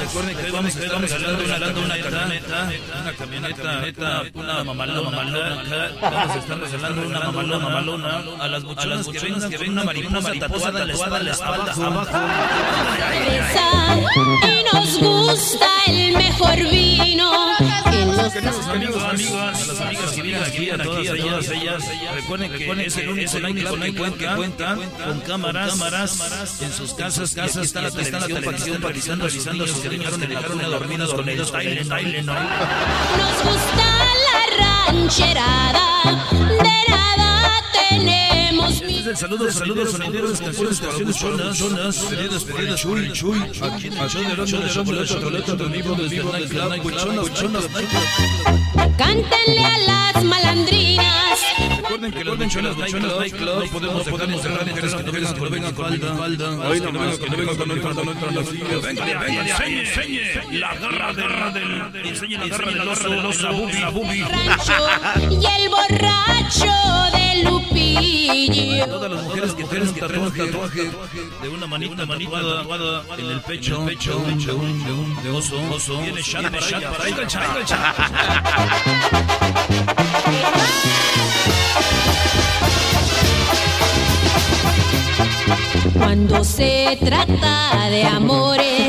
Recuerden 0.00 0.36
que 0.36 0.44
hoy 0.44 0.50
vamos 0.50 0.76
a 0.76 0.78
estar 0.80 1.00
regalando 1.38 1.80
una 1.82 1.98
camioneta, 1.98 2.70
una 3.00 3.12
camioneta, 3.12 3.82
una 4.34 4.64
mamalona, 4.64 5.10
mamalona. 5.10 5.90
Vamos 6.00 6.36
a 6.36 6.38
estar 6.38 6.58
regalando 6.58 7.06
una 7.06 7.20
mamalona, 7.20 7.58
mamalona 7.58 8.22
a 8.40 8.48
las 8.48 8.64
buchonas 8.64 9.06
que 9.08 9.18
vengan, 9.18 9.50
que 9.50 9.58
vengan 9.58 9.88
una 9.88 10.20
mariposa 10.20 10.32
tatuada 10.38 10.80
en 10.80 10.88
la 10.88 10.94
espalda, 10.94 11.72
abajo. 11.72 12.18
Y 14.46 14.76
nos 14.76 14.98
gusta 14.98 15.66
el 15.86 16.16
mejor 16.16 16.56
vino. 16.70 17.50
Amigos, 18.70 19.02
amigas, 19.02 19.62
a 19.62 19.66
las 19.66 19.80
amigas 19.80 20.10
que 20.12 20.22
vienen 20.22 20.42
aquí, 20.42 20.70
a 20.70 20.78
todas 20.78 21.06
ellas, 21.06 21.48
ellas, 21.48 21.84
recuerden 22.14 22.52
que 22.52 22.86
es 22.86 22.96
el 23.34 23.44
único 23.44 23.76
night 23.76 23.96
club 23.96 24.16
que 24.16 24.26
cuentan 24.26 24.78
con 25.04 25.20
cámaras, 25.20 25.70
cámaras 25.70 26.62
en 26.62 26.72
sus 26.72 26.94
casas, 26.94 27.34
casas, 27.34 27.66
está 27.66 27.89
la 27.94 28.26
televisión, 28.26 29.30
se 29.30 29.88
dejaron, 29.88 30.20
dejaron 30.20 30.58
dormidos 30.58 31.14
con 31.14 31.28
el 31.28 31.36
no. 31.38 31.44
nos 31.44 33.42
gusta 33.44 33.86
la 34.26 34.40
rancherada. 34.86 35.80
De 36.32 36.90
nada 36.90 37.62
tenemos 37.88 38.70
Este 38.72 39.00
es 39.00 39.06
el 39.06 39.16
saludo, 39.16 39.50
saludos 39.50 39.90
sonideros, 39.90 40.40
canciones 40.40 40.80
para 40.80 40.92
buchonas, 40.92 41.58
zonas, 41.58 41.96
pedidas, 41.96 42.44
pedidas, 42.44 42.80
chuy, 42.80 43.12
chuy, 43.12 43.38
aquí 43.62 43.86
en 43.88 43.98
el 43.98 44.08
show 44.08 44.22
de 44.22 44.32
Erasmo 44.32 44.60
de 44.60 44.68
Chocolate, 44.70 45.06
Chocolate, 45.06 45.50
en 45.50 45.72
vivo 45.72 45.94
desde 45.94 46.16
el 46.18 46.30
nightclub, 46.30 46.82
buchonas, 46.82 47.28
buchonas, 47.28 47.70
nightclub. 47.70 48.69
Cántenle 48.96 49.64
a 49.64 49.78
las 49.78 50.24
malandrinas. 50.24 51.38
Recuerden 51.76 52.12
que 52.12 52.24
los 52.24 52.38
buchonas 52.38 52.76
nightclub 52.76 53.64
no 53.64 53.70
podemos 53.70 54.04
dejarnos 54.04 54.42
de 54.42 54.70
mujeres 54.70 54.94
que 54.94 55.02
no 55.02 55.12
vengan, 55.12 55.34
que 55.34 55.40
no 55.40 55.50
vengan 55.50 55.74
con 55.74 56.18
falda, 56.18 56.50
Hoy 56.68 56.80
no 56.80 56.92
vengan, 56.92 57.18
que 57.18 57.30
no 57.30 57.36
vengan 57.36 57.56
con 57.56 58.06
no 58.06 58.12
entran 58.12 58.34
las 58.34 58.48
sillas. 58.48 58.82
Venga, 58.82 59.04
venga, 59.04 59.42
enseñe, 59.42 59.80
enseñe 59.80 60.58
la 60.58 60.74
garra 60.76 61.12
del, 61.12 62.06
enseñe 62.06 62.38
la 62.38 62.46
garra 62.46 62.70
del 62.70 62.88
oso, 62.88 63.42
la 63.42 63.50
bubi, 63.50 63.72
la 63.72 63.90
bubi. 63.90 64.22
rancho 64.22 64.72
y 65.30 65.46
el 65.46 65.68
borracho 65.68 66.72
de 67.12 67.42
Lupillo. 67.44 68.86
Todas 68.86 69.10
las 69.10 69.22
mujeres 69.24 69.52
que 69.52 69.64
tienen 69.64 69.88
un 69.88 70.32
tatuaje, 70.32 70.90
de 71.42 71.48
una 71.48 71.66
manita, 71.66 72.06
manita 72.06 72.40
tatuada 72.40 73.04
en 73.18 73.26
el 73.26 73.40
pecho, 73.42 73.82
en 73.82 73.88
el 73.88 73.96
pecho 73.96 74.18
de 74.18 74.32
un, 74.32 74.38
de 74.38 74.52
un, 74.52 74.84
de 74.84 74.92
un 74.92 75.22
de 75.22 75.30
oso, 75.30 75.60
oso. 75.70 76.00
Viene 76.00 76.22
chat 76.22 76.50
para 76.50 77.08
ella, 77.08 77.30
Cuando 85.94 86.44
se 86.44 86.98
trata 87.04 87.88
de 87.90 88.04
amores, 88.04 88.88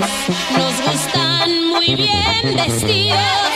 nos 0.58 0.82
gustan 0.92 1.68
muy 1.70 1.96
bien 1.96 2.56
vestidos, 2.56 3.51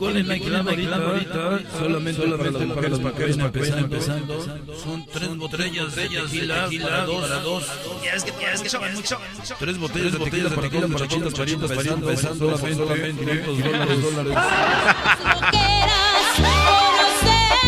que 0.00 0.12
tienen 0.12 0.28
la 0.28 0.38
clave 0.38 1.04
ahorita, 1.04 1.60
solamente 1.78 2.22
para 2.22 2.50
mujeres 2.50 2.98
para 2.98 3.14
que 3.14 3.22
vayan 3.24 3.40
empezando, 3.40 3.94
empezando. 3.94 4.78
Son 4.78 5.06
tres 5.06 5.36
botellas 5.36 5.94
de 5.94 6.08
tequila 6.08 6.68
para 6.82 7.04
dos, 7.06 7.20
para 7.22 7.40
dos. 7.40 7.66
Ya 8.04 8.12
ves 8.12 8.24
que, 8.24 8.32
ya 8.40 8.50
ves 8.50 8.62
que 8.62 8.68
son 8.68 8.94
mucho. 8.94 9.18
Tres 9.58 9.78
botellas 9.78 10.12
de 10.12 10.18
tequila 10.18 10.50
para 10.50 10.70
todos 10.70 10.90
los 10.90 11.00
chachitos, 11.02 11.34
chachitos, 11.34 11.70
empezando, 11.70 12.10
empezando, 12.10 12.58
solamente 12.58 13.42
500 13.42 14.02
dólares, 14.02 14.38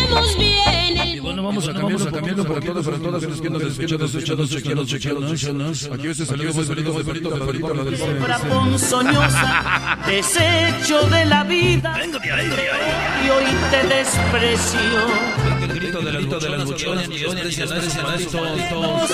Conocemos 0.09 0.37
bien 0.37 0.99
el 0.99 1.17
Y 1.17 1.21
bueno, 1.21 1.43
vamos 1.43 1.69
a 1.69 1.73
cambiarlo, 1.73 2.11
cambiarlo 2.11 2.45
para 2.45 2.61
todos, 2.61 2.85
para 2.85 2.99
todas 2.99 3.23
los 3.23 3.41
que 3.41 3.51
nos 3.51 3.63
escuchan, 3.63 4.49
chequeados, 4.49 4.87
chequeados. 4.89 5.91
Aquí 5.93 6.09
este 6.09 6.27
saludo 6.27 6.53
muy 6.55 6.65
bonito, 6.65 6.93
muy 6.93 7.03
bonito, 7.03 7.31
muy 7.31 7.41
bonito, 7.41 7.75
la 7.75 7.85
del 7.85 8.49
ponzoñosa, 8.49 9.99
desecho 10.07 11.07
de 11.09 11.25
la 11.27 11.45
vida. 11.45 11.97
Y 12.05 13.31
hoy 13.31 13.45
te 13.71 13.87
desprecio. 13.95 14.81
El 15.63 15.69
grito 15.69 16.01
de 16.01 16.13
las 16.13 16.43
de 16.43 16.49
las 16.49 16.65
buchonas 16.65 17.09
y 17.09 17.19
desprecian, 17.19 17.69
desprecian 17.69 18.07
a 18.07 18.15
estos, 18.17 18.59
estos. 18.59 19.11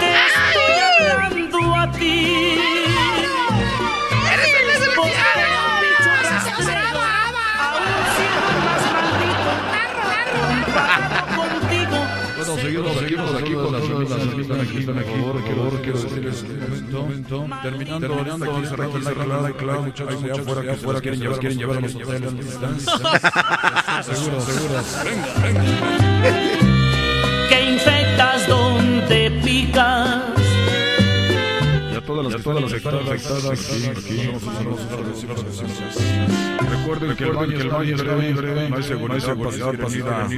Te 0.00 0.10
estoy 0.26 0.78
hablando 1.10 1.76
a 1.76 1.90
ti. 1.92 2.49
Aquí, 14.70 14.84
por 14.86 15.42
favor, 15.42 15.82
quiero, 15.82 15.98
momento, 17.02 17.46
terminando, 17.62 18.06
terminando, 18.06 18.52
aquí 18.52 18.66
cerrando 18.66 18.96
el 18.96 19.04
claro, 19.04 19.56
claro, 19.56 19.82
muchachos, 19.82 20.22
allá 20.22 20.34
afuera, 20.34 20.62
que 20.62 20.70
afuera 20.70 21.00
quieren 21.00 21.20
llevar, 21.20 21.38
quieren 21.38 21.58
llevar 21.58 21.76
a 21.76 21.80
los 21.80 21.94
hoteles, 21.94 22.30
seguro, 24.16 24.40
seguro, 24.40 24.74
venga, 25.04 25.26
venga. 25.42 25.62
que 27.48 27.72
infectas 27.72 28.48
donde 28.48 29.30
picas. 29.42 30.39
Ya 32.10 32.16
todas 32.16 32.32
las, 32.32 32.42
todas 32.42 32.62
las 32.62 32.72
afectadas, 32.72 33.06
afectadas, 33.06 33.44
aquí, 33.60 33.86
aquí, 33.86 34.30
Recuerden 36.68 37.16
que 37.16 37.24
el 37.24 37.32
baño, 37.32 37.56
que 37.56 37.62
el 37.62 37.68
baño 37.70 37.94
es 37.94 38.36
breve, 38.36 38.68
no 38.68 38.76
hay 38.76 38.82
seguridad, 39.20 39.72
pasividad. 39.80 40.28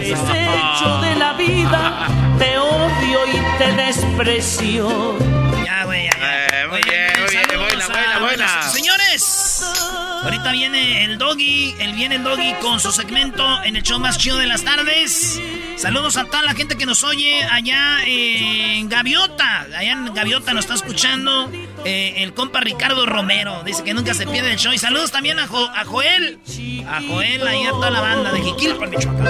Desecho 0.00 1.00
de 1.02 1.14
la 1.14 1.32
vida, 1.38 2.08
te 2.38 2.58
odio 2.58 3.18
y 3.32 3.58
te 3.58 3.72
desprecio. 3.76 5.16
Ya, 5.64 5.84
güey, 5.84 6.06
ya, 6.06 6.18
ya. 6.18 6.68
muy 6.68 6.82
bien, 6.82 7.12
muy 7.20 7.30
bien, 7.30 7.46
buena, 7.54 7.86
buena, 7.86 8.18
buena. 8.20 8.62
Señores, 8.62 9.35
ahorita 9.62 10.52
viene 10.52 11.04
el 11.04 11.18
doggy, 11.18 11.74
el 11.78 11.92
viene 11.94 12.16
el 12.16 12.24
doggy 12.24 12.54
con 12.60 12.80
su 12.80 12.92
segmento 12.92 13.62
en 13.64 13.76
el 13.76 13.82
show 13.82 13.98
más 13.98 14.18
chido 14.18 14.36
de 14.38 14.46
las 14.46 14.62
tardes. 14.64 15.40
Saludos 15.76 16.16
a 16.16 16.24
toda 16.24 16.42
la 16.42 16.54
gente 16.54 16.76
que 16.76 16.86
nos 16.86 17.04
oye 17.04 17.42
allá 17.44 17.98
en 18.06 18.88
Gaviota. 18.88 19.60
Allá 19.76 19.92
en 19.92 20.14
Gaviota 20.14 20.52
nos 20.54 20.64
está 20.64 20.74
escuchando 20.74 21.50
eh, 21.84 22.14
el 22.18 22.32
compa 22.34 22.60
Ricardo 22.60 23.04
Romero. 23.06 23.62
Dice 23.64 23.84
que 23.84 23.92
nunca 23.94 24.14
se 24.14 24.26
pierde 24.26 24.52
el 24.52 24.58
show. 24.58 24.72
Y 24.72 24.78
saludos 24.78 25.10
también 25.12 25.38
a, 25.38 25.46
Jo- 25.46 25.70
a 25.74 25.84
Joel. 25.84 26.40
A 26.88 27.00
Joel, 27.02 27.46
ahí 27.46 27.66
a 27.66 27.70
toda 27.70 27.90
la 27.90 28.00
banda 28.00 28.32
de 28.32 28.42
Jiquilpan, 28.42 28.90
Michoacán. 28.90 29.26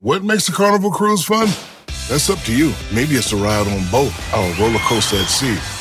What 0.00 0.22
makes 0.22 0.44
the 0.46 0.52
Carnival 0.52 0.90
cruise 0.92 1.24
fun? 1.24 1.48
That's 2.08 2.28
up 2.30 2.38
to 2.44 2.52
you. 2.52 2.72
Maybe 2.92 3.16
it's 3.16 3.32
a 3.32 3.36
ride 3.36 3.66
on 3.66 3.82
boat, 3.90 4.12
or 4.32 4.44
a 4.44 4.54
roller 4.60 4.78
coaster 4.86 5.16
at 5.18 5.28
sea, 5.28 5.56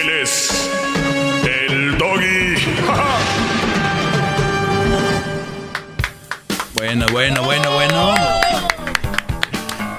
Él 0.00 0.10
es 0.22 0.70
el 1.44 1.96
doggy. 1.98 2.54
Bueno, 6.74 7.06
bueno, 7.10 7.42
bueno, 7.42 7.70
bueno. 7.72 8.14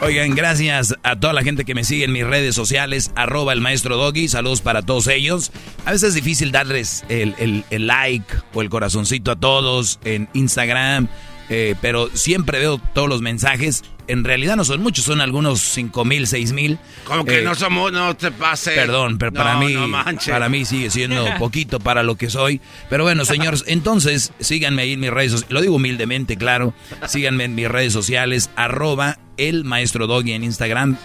Oigan, 0.03 0.35
gracias 0.35 0.93
a 1.01 1.15
toda 1.19 1.33
la 1.33 1.41
gente 1.41 1.65
que 1.65 1.73
me 1.73 1.83
sigue 1.83 2.05
en 2.05 2.11
mis 2.11 2.23
redes 2.25 2.53
sociales, 2.53 3.11
arroba 3.15 3.51
el 3.51 3.61
maestro 3.61 3.97
Doggy, 3.97 4.27
saludos 4.27 4.61
para 4.61 4.83
todos 4.83 5.07
ellos. 5.07 5.51
A 5.85 5.91
veces 5.91 6.09
es 6.09 6.13
difícil 6.13 6.51
darles 6.51 7.03
el, 7.09 7.33
el- 7.39 7.65
el 7.71 7.87
like 7.87 8.31
o 8.53 8.61
el 8.61 8.69
corazoncito 8.69 9.31
a 9.31 9.35
todos 9.35 9.99
en 10.05 10.29
Instagram, 10.33 11.07
eh, 11.49 11.75
pero 11.81 12.09
siempre 12.13 12.59
veo 12.59 12.79
todos 12.93 13.09
los 13.09 13.21
mensajes. 13.21 13.83
En 14.09 14.23
realidad 14.23 14.55
no 14.55 14.63
son 14.63 14.81
muchos, 14.81 15.03
son 15.03 15.19
algunos 15.19 15.59
cinco 15.59 16.05
mil, 16.05 16.27
seis 16.27 16.53
mil. 16.53 16.79
Como 17.03 17.25
que 17.25 17.39
Eh, 17.39 17.43
no 17.43 17.55
somos, 17.55 17.91
no 17.91 18.15
te 18.15 18.31
pase. 18.31 18.71
Perdón, 18.71 19.17
pero 19.17 19.33
para 19.33 19.57
mí, 19.57 19.73
no 19.73 19.87
para 20.27 20.47
mí 20.47 20.63
sigue 20.63 20.89
siendo 20.89 21.25
poquito 21.39 21.79
para 21.81 22.03
lo 22.03 22.15
que 22.15 22.29
soy. 22.29 22.61
Pero 22.89 23.03
bueno, 23.03 23.25
señores, 23.25 23.65
entonces 23.67 24.31
síganme 24.39 24.83
ahí 24.83 24.93
en 24.93 25.01
mis 25.01 25.11
redes 25.11 25.31
sociales. 25.33 25.53
Lo 25.53 25.61
digo 25.61 25.75
humildemente, 25.75 26.37
claro. 26.37 26.73
Síganme 27.05 27.43
en 27.43 27.55
mis 27.55 27.67
redes 27.67 27.91
sociales, 27.91 28.49
arroba 28.55 29.19
el 29.35 29.65
maestro 29.65 30.07
Doggy 30.07 30.31
en 30.33 30.45
Instagram, 30.45 30.97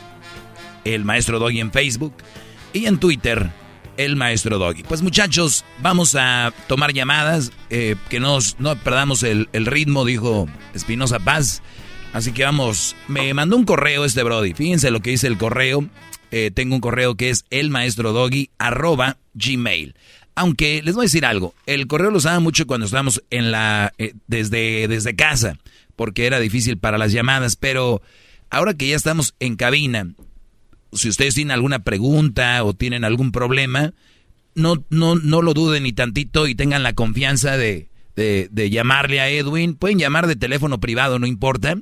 el 0.84 1.04
maestro 1.04 1.38
Doggy 1.40 1.60
en 1.60 1.72
Facebook 1.72 2.14
y 2.72 2.86
en 2.86 2.98
Twitter, 2.98 3.50
el 3.96 4.16
maestro 4.16 4.58
Doggy. 4.58 4.82
Pues 4.84 5.02
muchachos, 5.02 5.64
vamos 5.80 6.14
a 6.14 6.52
tomar 6.66 6.92
llamadas, 6.92 7.52
eh, 7.70 7.96
que 8.08 8.20
nos, 8.20 8.58
no 8.58 8.76
perdamos 8.76 9.22
el, 9.22 9.48
el 9.52 9.66
ritmo, 9.66 10.04
dijo 10.04 10.48
Espinosa 10.74 11.18
Paz. 11.18 11.62
Así 12.12 12.32
que 12.32 12.44
vamos, 12.44 12.94
me 13.08 13.32
mandó 13.32 13.56
un 13.56 13.64
correo 13.64 14.04
este 14.04 14.22
Brody. 14.22 14.52
Fíjense 14.52 14.90
lo 14.90 15.00
que 15.00 15.10
dice 15.10 15.26
el 15.26 15.38
correo. 15.38 15.88
Eh, 16.30 16.50
tengo 16.54 16.74
un 16.74 16.80
correo 16.80 17.14
que 17.14 17.30
es 17.30 17.44
elmaestrodoggy 17.50 18.50
arroba 18.58 19.18
gmail. 19.34 19.94
Aunque 20.34 20.82
les 20.82 20.94
voy 20.94 21.04
a 21.04 21.08
decir 21.08 21.26
algo, 21.26 21.54
el 21.66 21.86
correo 21.86 22.10
lo 22.10 22.18
usaba 22.18 22.40
mucho 22.40 22.66
cuando 22.66 22.86
estábamos 22.86 23.22
en 23.30 23.50
la 23.50 23.92
eh, 23.98 24.14
desde, 24.26 24.88
desde 24.88 25.14
casa, 25.14 25.58
porque 25.94 26.26
era 26.26 26.40
difícil 26.40 26.78
para 26.78 26.96
las 26.96 27.12
llamadas, 27.12 27.56
pero 27.56 28.00
ahora 28.48 28.74
que 28.74 28.88
ya 28.88 28.96
estamos 28.96 29.34
en 29.40 29.56
cabina, 29.56 30.14
si 30.92 31.08
ustedes 31.08 31.34
tienen 31.34 31.52
alguna 31.52 31.80
pregunta 31.84 32.62
o 32.64 32.74
tienen 32.74 33.04
algún 33.04 33.32
problema, 33.32 33.94
no, 34.54 34.84
no, 34.90 35.16
no 35.16 35.42
lo 35.42 35.54
duden 35.54 35.84
ni 35.84 35.92
tantito 35.92 36.46
y 36.46 36.54
tengan 36.54 36.82
la 36.82 36.92
confianza 36.92 37.56
de, 37.56 37.88
de, 38.14 38.70
llamarle 38.70 39.20
a 39.20 39.28
Edwin. 39.28 39.74
Pueden 39.74 39.98
llamar 39.98 40.26
de 40.26 40.36
teléfono 40.36 40.80
privado, 40.80 41.18
no 41.18 41.26
importa. 41.26 41.76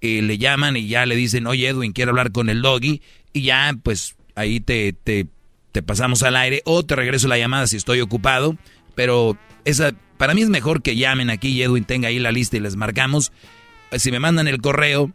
Eh, 0.00 0.22
le 0.22 0.38
llaman 0.38 0.76
y 0.76 0.88
ya 0.88 1.06
le 1.06 1.16
dicen, 1.16 1.46
oye 1.46 1.68
Edwin, 1.68 1.92
quiero 1.92 2.10
hablar 2.10 2.32
con 2.32 2.48
el 2.50 2.62
doggy. 2.62 3.02
Y 3.32 3.42
ya, 3.42 3.74
pues 3.82 4.16
ahí 4.34 4.60
te, 4.60 4.92
te, 4.92 5.26
te 5.72 5.82
pasamos 5.82 6.22
al 6.22 6.36
aire 6.36 6.62
o 6.64 6.84
te 6.84 6.96
regreso 6.96 7.28
la 7.28 7.38
llamada 7.38 7.66
si 7.66 7.76
estoy 7.76 8.00
ocupado. 8.00 8.56
pero 8.94 9.36
esa, 9.64 9.92
para 10.16 10.34
mí 10.34 10.42
es 10.42 10.48
mejor 10.48 10.82
que 10.82 10.96
llamen 10.96 11.30
aquí 11.30 11.48
y 11.48 11.62
Edwin 11.62 11.84
tenga 11.84 12.08
ahí 12.08 12.18
la 12.18 12.32
lista 12.32 12.56
y 12.56 12.60
les 12.60 12.76
marcamos. 12.76 13.32
Si 13.96 14.10
me 14.10 14.20
mandan 14.20 14.48
el 14.48 14.60
correo, 14.60 15.12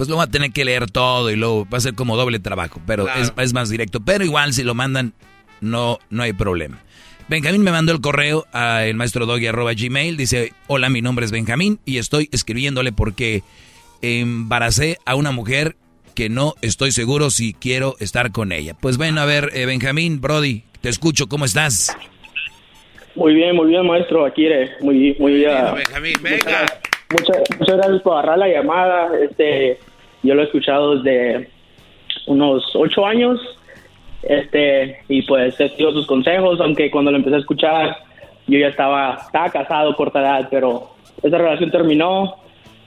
pues 0.00 0.08
lo 0.08 0.16
va 0.16 0.22
a 0.22 0.30
tener 0.30 0.50
que 0.50 0.64
leer 0.64 0.90
todo 0.90 1.30
y 1.30 1.36
luego 1.36 1.66
va 1.70 1.76
a 1.76 1.80
ser 1.82 1.92
como 1.92 2.16
doble 2.16 2.38
trabajo, 2.38 2.80
pero 2.86 3.06
es, 3.06 3.34
es, 3.36 3.52
más 3.52 3.68
directo. 3.68 4.00
Pero 4.00 4.24
igual 4.24 4.54
si 4.54 4.62
lo 4.62 4.74
mandan, 4.74 5.12
no, 5.60 5.98
no 6.08 6.22
hay 6.22 6.32
problema. 6.32 6.78
Benjamín 7.28 7.62
me 7.62 7.70
mandó 7.70 7.92
el 7.92 8.00
correo 8.00 8.46
a 8.54 8.86
el 8.86 8.96
maestro 8.96 9.26
doggy 9.26 9.48
arroba 9.48 9.74
gmail. 9.74 10.16
Dice, 10.16 10.54
hola, 10.68 10.88
mi 10.88 11.02
nombre 11.02 11.26
es 11.26 11.32
Benjamín 11.32 11.80
y 11.84 11.98
estoy 11.98 12.30
escribiéndole 12.32 12.92
porque 12.92 13.42
embaracé 14.00 14.96
a 15.04 15.16
una 15.16 15.32
mujer 15.32 15.76
que 16.14 16.30
no 16.30 16.54
estoy 16.62 16.92
seguro 16.92 17.28
si 17.28 17.52
quiero 17.52 17.96
estar 18.00 18.32
con 18.32 18.52
ella. 18.52 18.72
Pues 18.80 18.96
bueno, 18.96 19.20
a 19.20 19.26
ver, 19.26 19.50
eh, 19.52 19.66
Benjamín, 19.66 20.22
Brody, 20.22 20.62
te 20.80 20.88
escucho, 20.88 21.28
¿cómo 21.28 21.44
estás? 21.44 21.94
Muy 23.16 23.34
bien, 23.34 23.54
muy 23.54 23.66
bien, 23.66 23.86
maestro. 23.86 24.24
Aquí, 24.24 24.48
muy, 24.80 25.14
muy 25.18 25.34
bien. 25.34 25.52
Benjamín, 25.74 26.14
venga. 26.22 26.64
Muchas, 27.10 27.42
muchas, 27.58 27.76
gracias 27.76 28.00
por 28.00 28.14
agarrar 28.14 28.38
la 28.38 28.48
llamada. 28.48 29.10
Este, 29.20 29.78
yo 30.22 30.34
lo 30.34 30.42
he 30.42 30.44
escuchado 30.44 30.96
desde 30.96 31.50
unos 32.26 32.64
ocho 32.74 33.06
años 33.06 33.40
este 34.22 34.98
y 35.08 35.22
pues 35.22 35.58
he 35.58 35.68
sido 35.70 35.92
sus 35.92 36.06
consejos, 36.06 36.60
aunque 36.60 36.90
cuando 36.90 37.10
lo 37.10 37.16
empecé 37.16 37.36
a 37.36 37.40
escuchar 37.40 37.96
yo 38.46 38.58
ya 38.58 38.68
estaba, 38.68 39.18
estaba 39.24 39.50
casado 39.50 39.94
corta 39.96 40.20
edad, 40.20 40.48
pero 40.50 40.94
esa 41.22 41.38
relación 41.38 41.70
terminó, 41.70 42.36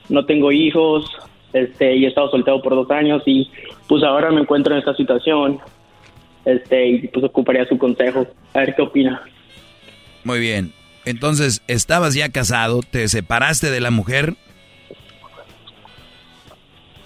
no 0.08 0.26
tengo 0.26 0.52
hijos, 0.52 1.06
este, 1.52 1.96
y 1.96 2.04
he 2.04 2.08
estado 2.08 2.30
soltero 2.30 2.60
por 2.60 2.74
dos 2.74 2.90
años 2.90 3.22
y 3.26 3.50
pues 3.88 4.02
ahora 4.02 4.30
me 4.30 4.42
encuentro 4.42 4.74
en 4.74 4.80
esta 4.80 4.94
situación, 4.94 5.58
este, 6.44 6.88
y 6.88 7.08
pues 7.08 7.24
ocuparía 7.24 7.66
su 7.66 7.78
consejo, 7.78 8.26
a 8.52 8.58
ver 8.58 8.74
qué 8.74 8.82
opina. 8.82 9.22
Muy 10.24 10.38
bien, 10.38 10.72
entonces 11.04 11.62
estabas 11.66 12.14
ya 12.14 12.28
casado, 12.28 12.80
te 12.82 13.08
separaste 13.08 13.70
de 13.70 13.80
la 13.80 13.90
mujer. 13.90 14.34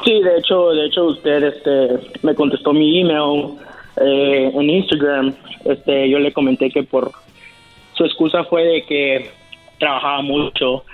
Sí, 0.04 0.20
de 0.22 0.38
hecho, 0.38 0.70
de 0.70 0.86
hecho 0.86 1.06
usted, 1.06 1.42
este, 1.42 1.88
me 2.22 2.34
contestó 2.34 2.72
mi 2.72 3.00
email 3.00 3.54
eh, 4.00 4.50
en 4.54 4.70
Instagram, 4.70 5.34
este, 5.64 6.08
yo 6.08 6.18
le 6.18 6.32
comenté 6.32 6.70
que 6.70 6.84
por 6.84 7.10
su 7.94 8.04
excusa 8.04 8.44
fue 8.44 8.64
de 8.64 8.82
que 8.84 9.30
trabajaba 9.78 10.22
mucho 10.22 10.84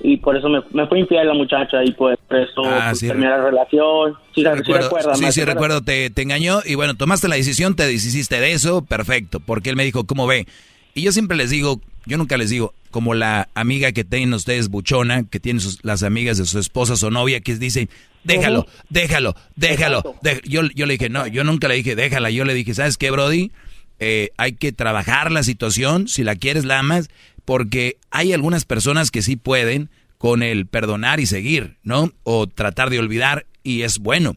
y 0.00 0.16
por 0.16 0.36
eso 0.36 0.48
me, 0.48 0.86
fue 0.86 1.00
infiel 1.00 1.26
la 1.26 1.34
muchacha 1.34 1.84
y 1.84 1.90
pues 1.92 2.18
por 2.28 2.38
eso 2.38 2.62
ah, 2.64 2.88
pues, 2.90 3.00
terminé 3.00 3.28
la 3.28 3.42
relación. 3.42 4.14
Sí, 4.34 4.44
recuerdo, 4.44 5.14
sí, 5.14 5.32
sí, 5.32 5.44
recuerdo, 5.44 5.82
te, 5.82 6.08
te, 6.10 6.22
engañó 6.22 6.60
y 6.64 6.76
bueno, 6.76 6.94
tomaste 6.94 7.28
la 7.28 7.36
decisión, 7.36 7.74
te 7.74 7.86
deshiciste 7.86 8.40
de 8.40 8.52
eso, 8.52 8.82
perfecto, 8.82 9.40
porque 9.40 9.70
él 9.70 9.76
me 9.76 9.84
dijo, 9.84 10.04
¿cómo 10.04 10.26
ve? 10.26 10.46
Y 10.94 11.02
yo 11.02 11.12
siempre 11.12 11.36
les 11.36 11.50
digo, 11.50 11.80
yo 12.08 12.16
nunca 12.16 12.38
les 12.38 12.48
digo, 12.50 12.74
como 12.90 13.14
la 13.14 13.48
amiga 13.54 13.92
que 13.92 14.02
tienen 14.02 14.32
ustedes 14.32 14.68
buchona, 14.68 15.24
que 15.24 15.38
tienen 15.38 15.60
sus, 15.60 15.84
las 15.84 16.02
amigas 16.02 16.38
de 16.38 16.46
su 16.46 16.58
esposa 16.58 16.94
o 17.06 17.10
novia, 17.10 17.40
que 17.40 17.54
dicen, 17.54 17.90
déjalo, 18.24 18.66
déjalo, 18.88 19.36
déjalo. 19.56 20.02
yo, 20.44 20.62
yo 20.74 20.86
le 20.86 20.94
dije, 20.94 21.10
no, 21.10 21.26
yo 21.26 21.44
nunca 21.44 21.68
le 21.68 21.74
dije, 21.74 21.94
déjala. 21.94 22.30
Yo 22.30 22.46
le 22.46 22.54
dije, 22.54 22.74
¿sabes 22.74 22.96
qué, 22.96 23.10
Brody? 23.10 23.52
Eh, 23.98 24.30
hay 24.38 24.52
que 24.52 24.72
trabajar 24.72 25.30
la 25.30 25.42
situación, 25.42 26.08
si 26.08 26.24
la 26.24 26.34
quieres 26.34 26.64
la 26.64 26.78
amas, 26.78 27.10
porque 27.44 27.98
hay 28.10 28.32
algunas 28.32 28.64
personas 28.64 29.10
que 29.10 29.22
sí 29.22 29.36
pueden 29.36 29.90
con 30.16 30.42
el 30.42 30.66
perdonar 30.66 31.20
y 31.20 31.26
seguir, 31.26 31.76
¿no? 31.82 32.10
O 32.22 32.46
tratar 32.46 32.88
de 32.88 32.98
olvidar 32.98 33.46
y 33.62 33.82
es 33.82 33.98
bueno. 33.98 34.36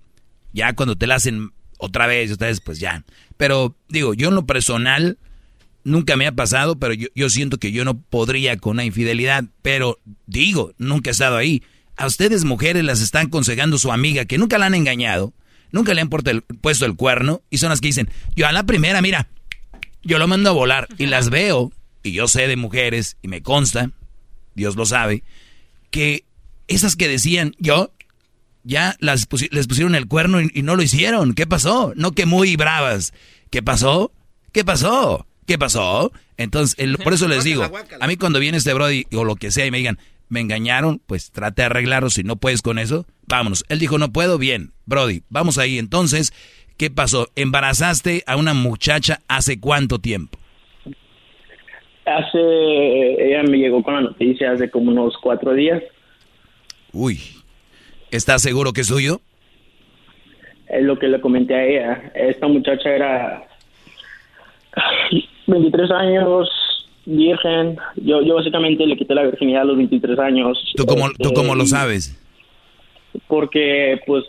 Ya 0.52 0.74
cuando 0.74 0.98
te 0.98 1.08
la 1.08 1.16
hacen 1.16 1.52
otra 1.78 2.06
vez, 2.06 2.32
ustedes 2.32 2.60
pues 2.60 2.80
ya. 2.80 3.06
Pero 3.38 3.76
digo, 3.88 4.14
yo 4.14 4.28
en 4.28 4.36
lo 4.36 4.46
personal 4.46 5.18
nunca 5.84 6.16
me 6.16 6.28
ha 6.28 6.32
pasado, 6.32 6.78
pero 6.78 6.94
yo, 6.94 7.08
yo 7.16 7.30
siento 7.30 7.58
que 7.58 7.72
yo 7.72 7.86
no 7.86 8.00
podría 8.00 8.58
con 8.58 8.72
una 8.72 8.86
infidelidad, 8.86 9.46
pero 9.62 10.00
digo, 10.28 10.74
nunca 10.78 11.10
he 11.10 11.14
estado 11.14 11.38
ahí. 11.38 11.64
A 11.98 12.08
ustedes 12.08 12.44
mujeres 12.44 12.84
las 12.84 13.02
están 13.02 13.28
aconsejando 13.28 13.78
su 13.78 13.92
amiga 13.92 14.26
que 14.26 14.38
nunca 14.38 14.58
la 14.58 14.68
han 14.68 14.76
engañado, 14.76 15.34
nunca 15.72 15.94
le 15.94 16.02
han 16.02 16.10
puesto 16.10 16.86
el 16.86 16.96
cuerno 16.96 17.42
y 17.50 17.58
son 17.58 17.70
las 17.70 17.82
que 17.82 17.88
dicen, 17.88 18.10
yo 18.36 18.48
a 18.48 18.52
la 18.52 18.64
primera, 18.64 19.02
mira, 19.02 19.28
yo 20.04 20.18
lo 20.18 20.28
mando 20.28 20.50
a 20.50 20.54
volar 20.54 20.88
y 20.98 21.06
las 21.06 21.30
veo 21.30 21.72
y 22.04 22.12
yo 22.12 22.28
sé 22.28 22.48
de 22.48 22.56
mujeres 22.56 23.18
y 23.22 23.28
me 23.28 23.42
consta, 23.42 23.92
Dios 24.56 24.76
lo 24.76 24.86
sabe, 24.86 25.24
que 25.92 26.26
esas 26.68 26.96
que 26.96 27.08
decían, 27.08 27.54
yo, 27.60 27.94
ya 28.64 28.96
las 29.00 29.28
les 29.52 29.68
pusieron 29.68 29.96
el 29.96 30.08
cuerno 30.08 30.42
y, 30.42 30.62
no 30.62 30.76
lo 30.76 30.84
hicieron. 30.84 31.34
¿Qué 31.34 31.48
pasó? 31.48 31.94
No 31.96 32.12
que 32.12 32.26
muy 32.26 32.56
bravas. 32.56 33.14
¿Qué 33.50 33.62
pasó? 33.62 34.12
¿Qué 34.52 34.64
pasó? 34.64 35.26
¿Qué 35.46 35.58
pasó? 35.58 36.12
Entonces, 36.38 36.76
por 37.04 37.14
eso 37.14 37.28
les 37.28 37.44
digo, 37.44 37.64
a 38.00 38.08
mí 38.08 38.16
cuando 38.18 38.40
viene 38.40 38.58
este 38.58 38.74
Brody 38.74 39.06
o 39.14 39.24
lo 39.24 39.36
que 39.36 39.52
sea 39.52 39.66
y 39.66 39.72
me 39.72 39.80
digan, 39.80 39.98
me 40.30 40.40
engañaron, 40.40 41.02
pues 41.06 41.32
trate 41.32 41.62
de 41.62 41.66
arreglarlo. 41.66 42.10
Si 42.10 42.24
no 42.24 42.38
puedes 42.38 42.62
con 42.62 42.80
eso, 42.80 43.06
vámonos. 43.28 43.66
Él 43.68 43.80
dijo, 43.80 43.98
no 43.98 44.14
puedo, 44.14 44.38
bien. 44.38 44.72
Brody, 44.86 45.24
vamos 45.30 45.58
ahí. 45.58 45.78
Entonces, 45.78 46.32
¿qué 46.78 46.90
pasó? 46.90 47.28
¿Embarazaste 47.36 48.24
a 48.26 48.38
una 48.38 48.54
muchacha 48.54 49.20
hace 49.28 49.60
cuánto 49.60 50.00
tiempo? 50.00 50.40
Hace, 52.06 52.40
ella 52.40 53.44
me 53.44 53.58
llegó 53.58 53.84
con 53.84 53.94
la 53.94 54.02
noticia 54.02 54.52
hace 54.52 54.70
como 54.70 54.92
unos 54.92 55.16
cuatro 55.22 55.54
días. 55.54 55.84
Uy, 56.94 57.20
¿estás 58.10 58.42
seguro 58.42 58.74
que 58.74 58.82
es 58.82 58.88
suyo? 58.88 59.22
Es 60.68 60.84
lo 60.84 60.98
que 60.98 61.08
le 61.08 61.20
comenté 61.20 61.56
a 61.56 61.66
ella. 61.66 62.12
Esta 62.16 62.48
muchacha 62.48 62.90
era 62.90 63.51
23 65.48 65.92
años, 65.92 66.50
virgen. 67.06 67.78
Yo, 67.96 68.22
yo 68.22 68.36
básicamente 68.36 68.86
le 68.86 68.98
quité 68.98 69.14
la 69.14 69.24
virginidad 69.24 69.64
a 69.64 69.66
los 69.66 69.78
23 69.78 70.20
años. 70.20 70.74
¿Tú 70.76 70.86
cómo, 70.86 71.10
¿tú 71.20 71.32
cómo 71.34 71.56
lo 71.56 71.64
este, 71.64 71.76
sabes? 71.76 72.18
Porque, 73.28 74.00
pues, 74.06 74.24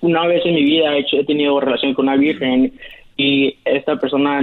una 0.00 0.26
vez 0.26 0.44
en 0.44 0.54
mi 0.54 0.64
vida 0.64 0.94
he, 0.94 1.00
hecho, 1.00 1.16
he 1.16 1.24
tenido 1.24 1.60
relación 1.60 1.94
con 1.94 2.08
una 2.08 2.16
virgen 2.16 2.72
y 3.16 3.56
esta 3.64 3.96
persona 3.96 4.40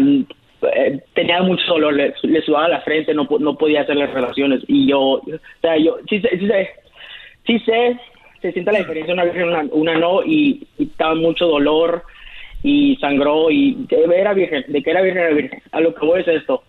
eh, 0.61 0.99
tenía 1.14 1.41
mucho 1.44 1.64
dolor, 1.68 1.94
le, 1.94 2.41
sudaba 2.41 2.70
la 2.70 2.82
frente, 2.82 3.14
no, 3.14 3.28
no 3.40 3.57
podía 3.57 3.82
hacer 3.82 3.98
las 3.98 4.14
relaciones. 4.14 4.64
Y 4.68 4.88
yo, 4.88 4.99
o 4.99 5.24
sea, 5.61 5.78
yo 5.78 5.98
sí, 6.10 6.22
sí, 6.22 6.48
sé, 6.48 6.70
sí 7.45 7.60
sé, 7.60 7.99
se 8.41 8.52
siente 8.53 8.72
la 8.72 8.80
diferencia 8.80 9.14
una 9.14 9.26
virgen, 9.26 9.49
una, 9.49 9.66
una 9.72 9.98
no, 9.98 10.24
y, 10.24 10.66
y 10.78 10.86
estaba 10.86 11.16
mucho 11.16 11.45
dolor 11.45 12.03
y 12.64 12.98
sangró 12.98 13.49
y 13.52 13.88
era 13.90 14.34
virgen, 14.34 14.65
de 14.68 14.84
que 14.84 14.90
era 14.90 15.02
virgen 15.02 15.22
era 15.22 15.34
virgen. 15.34 15.61
A 15.72 15.80
lo 15.80 15.94
que 15.94 16.06
voy 16.06 16.22
es 16.22 16.27
esto. 16.27 16.64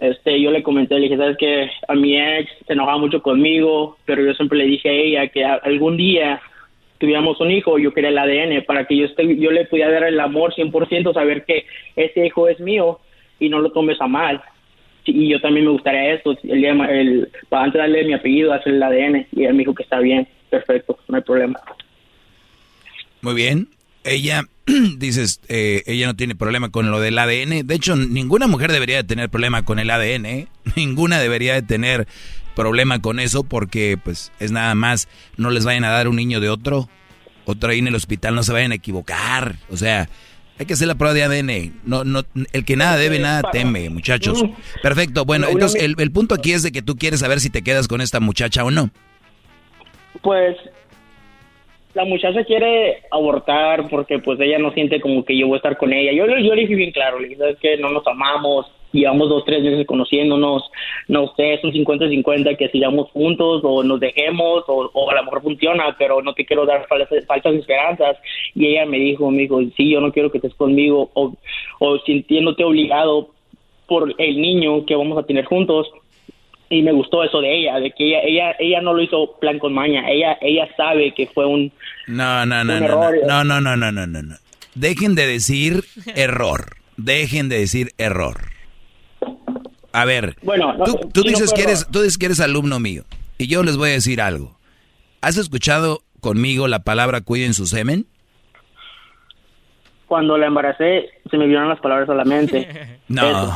Este, 0.00 0.40
yo 0.40 0.50
le 0.50 0.62
comenté, 0.62 0.96
le 0.96 1.02
dije, 1.02 1.16
sabes 1.16 1.36
que 1.36 1.70
a 1.86 1.94
mi 1.94 2.20
ex 2.20 2.50
se 2.66 2.72
enojaba 2.72 2.98
mucho 2.98 3.22
conmigo, 3.22 3.96
pero 4.04 4.24
yo 4.24 4.34
siempre 4.34 4.58
le 4.58 4.64
dije 4.64 4.88
a 4.88 4.92
ella 4.92 5.28
que 5.28 5.44
algún 5.44 5.96
día 5.96 6.40
tuviéramos 6.98 7.40
un 7.40 7.50
hijo, 7.50 7.78
yo 7.78 7.92
quería 7.92 8.10
el 8.10 8.18
ADN 8.18 8.64
para 8.64 8.84
que 8.84 8.96
yo 8.96 9.06
esté, 9.06 9.36
yo 9.36 9.50
le 9.50 9.64
pudiera 9.66 9.92
dar 9.92 10.04
el 10.04 10.18
amor 10.20 10.54
100%, 10.54 11.14
saber 11.14 11.44
que 11.44 11.66
ese 11.96 12.26
hijo 12.26 12.48
es 12.48 12.58
mío 12.60 12.98
y 13.38 13.48
no 13.48 13.60
lo 13.60 13.70
tomes 13.70 14.00
a 14.00 14.06
mal. 14.06 14.42
Y 15.04 15.28
yo 15.28 15.40
también 15.40 15.66
me 15.66 15.72
gustaría 15.72 16.14
eso, 16.14 16.36
el 16.44 16.60
día, 16.60 16.70
el, 16.70 17.28
antes 17.50 17.72
de 17.72 17.78
darle 17.78 18.04
mi 18.04 18.12
apellido, 18.12 18.52
hacer 18.52 18.74
el 18.74 18.82
ADN. 18.82 19.26
Y 19.32 19.44
él 19.44 19.54
me 19.54 19.60
dijo 19.60 19.74
que 19.74 19.82
está 19.82 19.98
bien, 19.98 20.28
perfecto, 20.50 20.98
no 21.08 21.16
hay 21.16 21.22
problema. 21.22 21.60
Muy 23.20 23.34
bien. 23.34 23.68
Ella 24.04 24.42
dices, 24.98 25.40
eh, 25.48 25.82
ella 25.86 26.06
no 26.06 26.16
tiene 26.16 26.34
problema 26.34 26.70
con 26.70 26.90
lo 26.90 27.00
del 27.00 27.18
ADN. 27.18 27.66
De 27.66 27.74
hecho, 27.74 27.96
ninguna 27.96 28.46
mujer 28.46 28.72
debería 28.72 28.96
de 28.96 29.04
tener 29.04 29.28
problema 29.28 29.64
con 29.64 29.78
el 29.78 29.90
ADN. 29.90 30.26
¿eh? 30.26 30.48
Ninguna 30.76 31.18
debería 31.18 31.54
de 31.54 31.62
tener 31.62 32.06
problema 32.54 33.00
con 33.00 33.20
eso 33.20 33.44
porque, 33.44 33.98
pues, 34.02 34.32
es 34.38 34.52
nada 34.52 34.74
más, 34.74 35.08
no 35.36 35.50
les 35.50 35.64
vayan 35.64 35.84
a 35.84 35.90
dar 35.90 36.08
un 36.08 36.16
niño 36.16 36.40
de 36.40 36.48
otro. 36.48 36.88
Otro 37.44 37.70
ahí 37.70 37.80
en 37.80 37.88
el 37.88 37.94
hospital, 37.94 38.34
no 38.34 38.42
se 38.42 38.52
vayan 38.52 38.72
a 38.72 38.76
equivocar. 38.76 39.56
O 39.68 39.76
sea, 39.76 40.08
hay 40.58 40.66
que 40.66 40.74
hacer 40.74 40.86
la 40.86 40.94
prueba 40.94 41.14
de 41.14 41.24
ADN. 41.24 41.80
No, 41.84 42.04
no, 42.04 42.22
el 42.52 42.64
que 42.64 42.76
nada 42.76 42.96
debe, 42.96 43.18
nada 43.18 43.50
teme, 43.50 43.90
muchachos. 43.90 44.44
Perfecto. 44.80 45.24
Bueno, 45.24 45.48
entonces 45.48 45.82
el, 45.82 45.96
el 45.98 46.12
punto 46.12 46.36
aquí 46.36 46.52
es 46.52 46.62
de 46.62 46.70
que 46.70 46.82
tú 46.82 46.96
quieres 46.96 47.20
saber 47.20 47.40
si 47.40 47.50
te 47.50 47.62
quedas 47.62 47.88
con 47.88 48.00
esta 48.00 48.20
muchacha 48.20 48.64
o 48.64 48.70
no. 48.70 48.90
Pues 50.22 50.56
la 51.94 52.04
muchacha 52.04 52.44
quiere 52.44 53.02
abortar 53.10 53.88
porque 53.88 54.18
pues 54.18 54.40
ella 54.40 54.58
no 54.58 54.72
siente 54.72 55.00
como 55.00 55.24
que 55.24 55.36
yo 55.36 55.46
voy 55.46 55.54
a 55.54 55.56
estar 55.58 55.76
con 55.76 55.92
ella. 55.92 56.12
Yo, 56.12 56.26
yo 56.26 56.54
le 56.54 56.62
dije 56.62 56.74
bien 56.74 56.90
claro, 56.90 57.18
le 57.18 57.28
dije, 57.28 57.56
que 57.60 57.76
no 57.76 57.90
nos 57.90 58.06
amamos, 58.06 58.66
llevamos 58.92 59.28
dos, 59.28 59.44
tres 59.44 59.62
meses 59.62 59.86
conociéndonos, 59.86 60.70
no 61.08 61.32
sé, 61.36 61.54
es 61.54 61.64
un 61.64 61.72
50-50 61.72 62.56
que 62.56 62.68
sigamos 62.68 63.10
juntos 63.10 63.60
o 63.64 63.82
nos 63.82 64.00
dejemos 64.00 64.64
o, 64.68 65.10
a 65.10 65.14
lo 65.14 65.24
mejor 65.24 65.42
funciona, 65.42 65.94
pero 65.98 66.22
no 66.22 66.32
te 66.34 66.46
quiero 66.46 66.64
dar 66.64 66.86
falsas, 66.86 67.26
falsas 67.26 67.54
esperanzas. 67.54 68.16
Y 68.54 68.68
ella 68.68 68.86
me 68.86 68.98
dijo, 68.98 69.30
me 69.30 69.42
dijo, 69.42 69.60
sí, 69.76 69.90
yo 69.90 70.00
no 70.00 70.12
quiero 70.12 70.30
que 70.30 70.38
estés 70.38 70.54
conmigo 70.54 71.10
o, 71.12 71.34
o 71.78 71.98
sintiéndote 72.00 72.64
obligado 72.64 73.28
por 73.86 74.14
el 74.16 74.40
niño 74.40 74.86
que 74.86 74.96
vamos 74.96 75.18
a 75.18 75.26
tener 75.26 75.44
juntos 75.44 75.90
y 76.72 76.82
me 76.82 76.92
gustó 76.92 77.22
eso 77.22 77.42
de 77.42 77.54
ella, 77.54 77.78
de 77.78 77.90
que 77.90 78.08
ella, 78.08 78.20
ella, 78.24 78.56
ella 78.58 78.80
no 78.80 78.94
lo 78.94 79.02
hizo 79.02 79.36
plan 79.38 79.58
con 79.58 79.74
maña, 79.74 80.08
ella, 80.10 80.38
ella 80.40 80.66
sabe 80.74 81.12
que 81.12 81.26
fue 81.26 81.44
un, 81.44 81.70
no, 82.06 82.46
no, 82.46 82.64
no, 82.64 82.72
error. 82.72 83.14
No, 83.28 83.44
no, 83.44 83.60
no, 83.60 83.76
no, 83.76 83.92
no, 83.92 84.06
no, 84.06 84.22
no. 84.22 84.36
Dejen 84.74 85.14
de 85.14 85.26
decir 85.26 85.84
error, 86.16 86.76
dejen 86.96 87.50
de 87.50 87.58
decir 87.58 87.92
error. 87.98 88.38
A 89.92 90.06
ver, 90.06 90.36
Bueno, 90.42 90.72
no, 90.72 90.84
tú, 90.84 91.10
tú 91.12 91.20
no 91.20 91.28
dices 91.28 91.52
que 91.52 91.64
eres, 91.64 91.86
tú 91.92 92.00
dices 92.00 92.16
que 92.16 92.24
eres 92.24 92.40
alumno 92.40 92.80
mío. 92.80 93.04
Y 93.36 93.48
yo 93.48 93.62
les 93.62 93.76
voy 93.76 93.90
a 93.90 93.92
decir 93.92 94.22
algo. 94.22 94.56
¿Has 95.20 95.36
escuchado 95.36 96.00
conmigo 96.20 96.68
la 96.68 96.84
palabra 96.84 97.20
cuiden 97.20 97.52
su 97.52 97.66
semen? 97.66 98.06
Cuando 100.06 100.38
la 100.38 100.46
embaracé, 100.46 101.10
se 101.30 101.36
me 101.36 101.46
vieron 101.46 101.68
las 101.68 101.80
palabras 101.80 102.06
solamente. 102.06 102.98
No. 103.08 103.54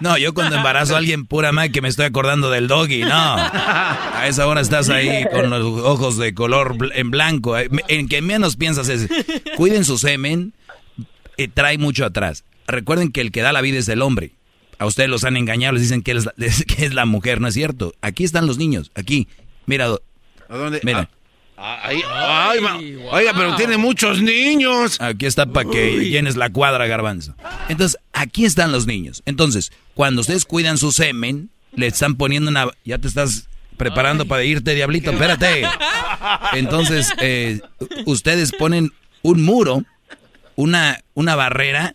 No, 0.00 0.16
yo 0.18 0.32
cuando 0.34 0.56
embarazo 0.56 0.94
a 0.94 0.98
alguien 0.98 1.26
pura 1.26 1.52
madre 1.52 1.72
que 1.72 1.80
me 1.82 1.88
estoy 1.88 2.06
acordando 2.06 2.50
del 2.50 2.68
doggy, 2.68 3.02
no. 3.02 3.10
A 3.36 4.24
esa 4.28 4.46
hora 4.46 4.60
estás 4.60 4.88
ahí 4.90 5.24
con 5.32 5.50
los 5.50 5.62
ojos 5.82 6.16
de 6.18 6.34
color 6.34 6.76
bl- 6.76 6.92
en 6.94 7.10
blanco. 7.10 7.56
eh, 7.58 7.68
En 7.88 8.08
que 8.08 8.22
menos 8.22 8.56
piensas 8.56 8.88
es, 8.88 9.08
cuiden 9.56 9.84
su 9.84 9.98
semen, 9.98 10.52
eh, 11.36 11.48
trae 11.52 11.78
mucho 11.78 12.04
atrás. 12.04 12.44
Recuerden 12.66 13.10
que 13.12 13.20
el 13.20 13.30
que 13.32 13.42
da 13.42 13.52
la 13.52 13.60
vida 13.60 13.78
es 13.78 13.88
el 13.88 14.02
hombre. 14.02 14.32
A 14.78 14.86
ustedes 14.86 15.08
los 15.08 15.24
han 15.24 15.36
engañado, 15.36 15.72
les 15.74 15.82
dicen 15.82 16.02
que 16.02 16.12
es 16.12 16.24
la, 16.26 16.32
que 16.66 16.84
es 16.86 16.94
la 16.94 17.06
mujer, 17.06 17.40
no 17.40 17.48
es 17.48 17.54
cierto. 17.54 17.92
Aquí 18.02 18.24
están 18.24 18.46
los 18.46 18.58
niños, 18.58 18.90
aquí. 18.94 19.28
Mira, 19.66 19.86
¿A 20.48 20.56
dónde? 20.56 20.80
mira. 20.84 21.08
Ah, 21.58 21.80
ay, 21.84 22.60
ma- 22.60 22.78
Oiga, 23.12 23.32
pero 23.34 23.56
tiene 23.56 23.76
muchos 23.78 24.20
niños. 24.20 25.00
Aquí 25.00 25.24
está 25.26 25.46
para 25.46 25.68
que 25.70 26.08
llenes 26.10 26.36
la 26.36 26.50
cuadra, 26.50 26.86
garbanzo. 26.86 27.34
Entonces, 27.68 27.98
aquí 28.12 28.44
están 28.44 28.72
los 28.72 28.86
niños. 28.86 29.22
Entonces, 29.26 29.72
cuando 29.94 30.20
ustedes 30.20 30.44
cuidan 30.44 30.76
su 30.78 30.92
semen, 30.92 31.48
le 31.74 31.86
están 31.86 32.16
poniendo 32.16 32.50
una... 32.50 32.68
Ya 32.84 32.98
te 32.98 33.08
estás 33.08 33.48
preparando 33.76 34.26
para 34.26 34.44
irte, 34.44 34.74
diablito, 34.74 35.10
espérate. 35.10 35.64
Entonces, 36.52 37.10
eh, 37.20 37.60
ustedes 38.06 38.52
ponen 38.52 38.92
un 39.22 39.42
muro, 39.42 39.82
una, 40.56 41.00
una 41.14 41.34
barrera 41.36 41.94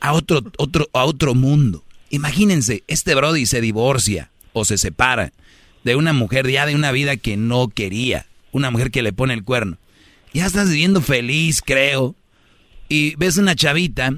a 0.00 0.12
otro, 0.12 0.42
otro, 0.58 0.88
a 0.92 1.04
otro 1.04 1.34
mundo. 1.34 1.84
Imagínense, 2.10 2.84
este 2.86 3.14
Brody 3.14 3.46
se 3.46 3.60
divorcia 3.60 4.30
o 4.52 4.64
se 4.64 4.78
separa 4.78 5.32
de 5.82 5.96
una 5.96 6.12
mujer 6.12 6.48
ya 6.50 6.64
de 6.66 6.74
una 6.74 6.92
vida 6.92 7.16
que 7.16 7.36
no 7.36 7.68
quería, 7.68 8.26
una 8.54 8.70
mujer 8.70 8.90
que 8.90 9.02
le 9.02 9.12
pone 9.12 9.34
el 9.34 9.44
cuerno. 9.44 9.76
Ya 10.32 10.46
estás 10.46 10.68
viviendo 10.70 11.00
feliz, 11.02 11.60
creo, 11.64 12.16
y 12.88 13.14
ves 13.16 13.36
una 13.36 13.54
chavita, 13.54 14.14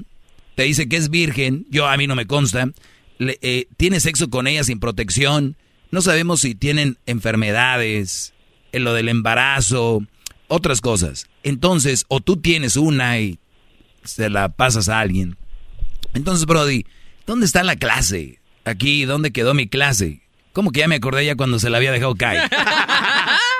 te 0.55 0.63
dice 0.63 0.87
que 0.87 0.95
es 0.97 1.09
virgen, 1.09 1.65
yo 1.69 1.87
a 1.87 1.97
mí 1.97 2.07
no 2.07 2.15
me 2.15 2.25
consta, 2.25 2.69
le- 3.17 3.37
eh, 3.41 3.67
tiene 3.77 3.99
sexo 3.99 4.29
con 4.29 4.47
ella 4.47 4.63
sin 4.63 4.79
protección, 4.79 5.57
no 5.91 6.01
sabemos 6.01 6.41
si 6.41 6.55
tienen 6.55 6.97
enfermedades, 7.05 8.33
en 8.71 8.83
lo 8.83 8.93
del 8.93 9.09
embarazo, 9.09 10.03
otras 10.47 10.81
cosas. 10.81 11.27
Entonces, 11.43 12.05
o 12.09 12.19
tú 12.19 12.37
tienes 12.37 12.75
una 12.77 13.19
y 13.19 13.39
se 14.03 14.29
la 14.29 14.49
pasas 14.49 14.89
a 14.89 14.99
alguien. 14.99 15.37
Entonces, 16.13 16.45
Brody, 16.45 16.85
¿dónde 17.25 17.45
está 17.45 17.63
la 17.63 17.75
clase? 17.75 18.39
Aquí, 18.65 19.05
¿dónde 19.05 19.31
quedó 19.31 19.53
mi 19.53 19.67
clase? 19.67 20.21
¿Cómo 20.53 20.71
que 20.71 20.79
ya 20.81 20.87
me 20.87 20.95
acordé 20.95 21.25
ya 21.25 21.35
cuando 21.35 21.59
se 21.59 21.69
la 21.69 21.77
había 21.77 21.91
dejado 21.91 22.15
caer? 22.15 22.49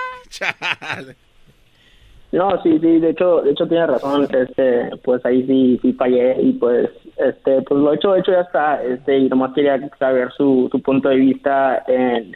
No, 2.31 2.61
sí, 2.61 2.77
sí, 2.79 2.99
de 2.99 3.11
hecho, 3.11 3.41
de 3.41 3.51
hecho 3.51 3.67
tiene 3.67 3.87
razón, 3.87 4.27
este, 4.29 4.89
pues 5.03 5.25
ahí 5.25 5.45
sí, 5.47 5.79
sí 5.81 5.93
fallé 5.93 6.35
y 6.41 6.51
pues, 6.53 6.89
este, 7.15 7.61
pues 7.61 7.79
lo 7.79 7.93
hecho, 7.93 8.15
hecho 8.15 8.33
ya 8.33 8.41
está, 8.41 8.83
este, 8.83 9.17
y 9.17 9.29
nomás 9.29 9.53
quería 9.53 9.79
saber 9.97 10.31
su, 10.33 10.69
punto 10.83 11.07
de 11.07 11.15
vista 11.15 11.83
en 11.87 12.35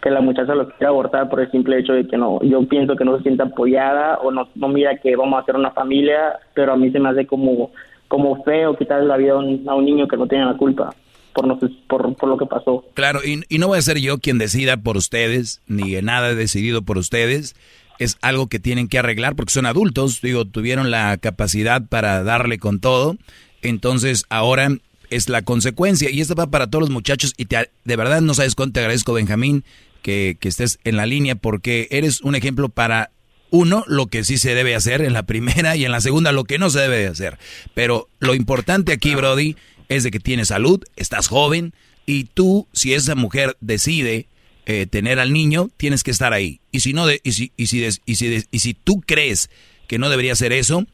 que 0.00 0.10
la 0.10 0.20
muchacha 0.20 0.54
lo 0.54 0.68
quiera 0.68 0.90
abortar 0.90 1.28
por 1.28 1.40
el 1.40 1.50
simple 1.50 1.78
hecho 1.78 1.94
de 1.94 2.06
que 2.06 2.16
no, 2.16 2.40
yo 2.42 2.66
pienso 2.68 2.94
que 2.94 3.04
no 3.04 3.16
se 3.16 3.24
siente 3.24 3.42
apoyada 3.42 4.18
o 4.18 4.30
no, 4.30 4.48
no 4.54 4.68
mira 4.68 4.96
que 4.98 5.16
vamos 5.16 5.38
a 5.38 5.42
hacer 5.42 5.56
una 5.56 5.72
familia, 5.72 6.38
pero 6.54 6.72
a 6.72 6.76
mí 6.76 6.90
se 6.92 7.00
me 7.00 7.08
hace 7.08 7.26
como, 7.26 7.72
como 8.06 8.44
feo 8.44 8.76
quitarle 8.76 9.06
la 9.06 9.16
vida 9.16 9.32
a 9.32 9.38
un, 9.38 9.64
a 9.66 9.74
un 9.74 9.84
niño 9.84 10.06
que 10.06 10.16
no 10.16 10.28
tiene 10.28 10.44
la 10.44 10.56
culpa 10.56 10.94
por, 11.36 11.46
no 11.46 11.60
sé, 11.60 11.66
por, 11.86 12.16
por 12.16 12.28
lo 12.30 12.38
que 12.38 12.46
pasó. 12.46 12.82
Claro, 12.94 13.20
y, 13.22 13.44
y 13.50 13.58
no 13.58 13.68
voy 13.68 13.78
a 13.78 13.82
ser 13.82 13.98
yo 13.98 14.18
quien 14.18 14.38
decida 14.38 14.78
por 14.78 14.96
ustedes, 14.96 15.60
ni 15.66 15.92
nada 16.00 16.34
decidido 16.34 16.80
por 16.80 16.96
ustedes. 16.96 17.54
Es 17.98 18.16
algo 18.22 18.46
que 18.46 18.58
tienen 18.58 18.88
que 18.88 18.98
arreglar 18.98 19.36
porque 19.36 19.52
son 19.52 19.66
adultos, 19.66 20.22
digo, 20.22 20.46
tuvieron 20.46 20.90
la 20.90 21.16
capacidad 21.18 21.86
para 21.86 22.22
darle 22.24 22.58
con 22.58 22.80
todo. 22.80 23.16
Entonces 23.60 24.24
ahora 24.30 24.68
es 25.10 25.28
la 25.28 25.42
consecuencia. 25.42 26.10
Y 26.10 26.22
esto 26.22 26.34
va 26.34 26.46
para 26.46 26.68
todos 26.68 26.82
los 26.82 26.90
muchachos. 26.90 27.34
Y 27.36 27.44
te, 27.44 27.70
de 27.84 27.96
verdad 27.96 28.22
no 28.22 28.32
sabes 28.32 28.54
cuánto 28.54 28.74
te 28.74 28.80
agradezco, 28.80 29.12
Benjamín, 29.12 29.64
que, 30.02 30.38
que 30.40 30.48
estés 30.48 30.78
en 30.84 30.96
la 30.96 31.04
línea 31.04 31.36
porque 31.36 31.88
eres 31.90 32.22
un 32.22 32.34
ejemplo 32.34 32.70
para 32.70 33.10
uno, 33.50 33.84
lo 33.86 34.06
que 34.06 34.24
sí 34.24 34.38
se 34.38 34.54
debe 34.54 34.74
hacer 34.74 35.02
en 35.02 35.12
la 35.12 35.22
primera 35.26 35.76
y 35.76 35.84
en 35.84 35.92
la 35.92 36.00
segunda 36.00 36.32
lo 36.32 36.44
que 36.44 36.58
no 36.58 36.70
se 36.70 36.80
debe 36.80 36.98
de 36.98 37.08
hacer. 37.08 37.38
Pero 37.74 38.08
lo 38.20 38.34
importante 38.34 38.92
aquí, 38.92 39.14
Brody, 39.14 39.56
es 39.88 40.02
de 40.02 40.10
que 40.10 40.20
tienes 40.20 40.48
salud, 40.48 40.82
estás 40.96 41.28
joven 41.28 41.72
y 42.06 42.24
tú, 42.24 42.68
si 42.72 42.94
esa 42.94 43.14
mujer 43.14 43.56
decide 43.60 44.28
eh, 44.66 44.86
tener 44.86 45.18
al 45.18 45.32
niño, 45.32 45.70
tienes 45.76 46.02
que 46.02 46.10
estar 46.10 46.32
ahí. 46.32 46.60
Y 46.72 46.80
si 46.80 46.92
no, 46.92 47.06
de, 47.06 47.20
y, 47.22 47.32
si, 47.32 47.52
y, 47.56 47.66
si 47.66 48.74
tú 48.74 49.00
crees 49.00 49.50
que 49.86 49.98
no 49.98 50.08
debería 50.08 50.32
hacer 50.32 50.52
eso, 50.52 50.86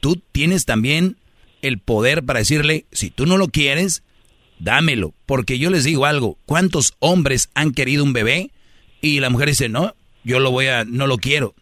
tú 0.00 0.22
tienes 0.32 0.64
también 0.64 1.16
el 1.62 1.78
poder 1.78 2.22
para 2.24 2.38
decirle, 2.38 2.86
si 2.92 3.10
tú 3.10 3.26
no 3.26 3.36
lo 3.36 3.48
quieres, 3.48 4.02
dámelo. 4.58 5.14
Porque 5.26 5.58
yo 5.58 5.70
les 5.70 5.84
digo 5.84 6.06
algo, 6.06 6.38
¿cuántos 6.46 6.94
hombres 7.00 7.50
han 7.54 7.72
querido 7.72 8.04
un 8.04 8.12
bebé? 8.12 8.50
Y 9.00 9.20
la 9.20 9.30
mujer 9.30 9.48
dice, 9.48 9.68
no, 9.68 9.94
yo 10.24 10.40
lo 10.40 10.50
voy 10.50 10.66
a, 10.66 10.84
no 10.84 11.06
lo 11.06 11.18
quiero. 11.18 11.54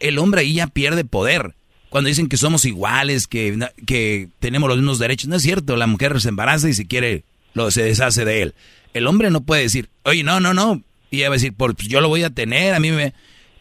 El 0.00 0.18
hombre 0.18 0.42
ahí 0.42 0.54
ya 0.54 0.66
pierde 0.66 1.04
poder. 1.04 1.54
Cuando 1.92 2.08
dicen 2.08 2.30
que 2.30 2.38
somos 2.38 2.64
iguales, 2.64 3.26
que, 3.26 3.68
que 3.86 4.30
tenemos 4.38 4.66
los 4.70 4.78
mismos 4.78 4.98
derechos, 4.98 5.28
no 5.28 5.36
es 5.36 5.42
cierto. 5.42 5.76
La 5.76 5.86
mujer 5.86 6.18
se 6.22 6.30
embaraza 6.30 6.70
y 6.70 6.72
si 6.72 6.86
quiere, 6.86 7.24
lo, 7.52 7.70
se 7.70 7.82
deshace 7.82 8.24
de 8.24 8.40
él. 8.40 8.54
El 8.94 9.06
hombre 9.06 9.30
no 9.30 9.42
puede 9.42 9.60
decir, 9.60 9.90
oye, 10.04 10.24
no, 10.24 10.40
no, 10.40 10.54
no. 10.54 10.80
Y 11.10 11.18
ella 11.18 11.28
va 11.28 11.34
a 11.34 11.36
decir, 11.36 11.52
pues 11.52 11.76
yo 11.76 12.00
lo 12.00 12.08
voy 12.08 12.22
a 12.22 12.30
tener, 12.30 12.72
a 12.72 12.80
mí 12.80 12.90
me... 12.92 13.12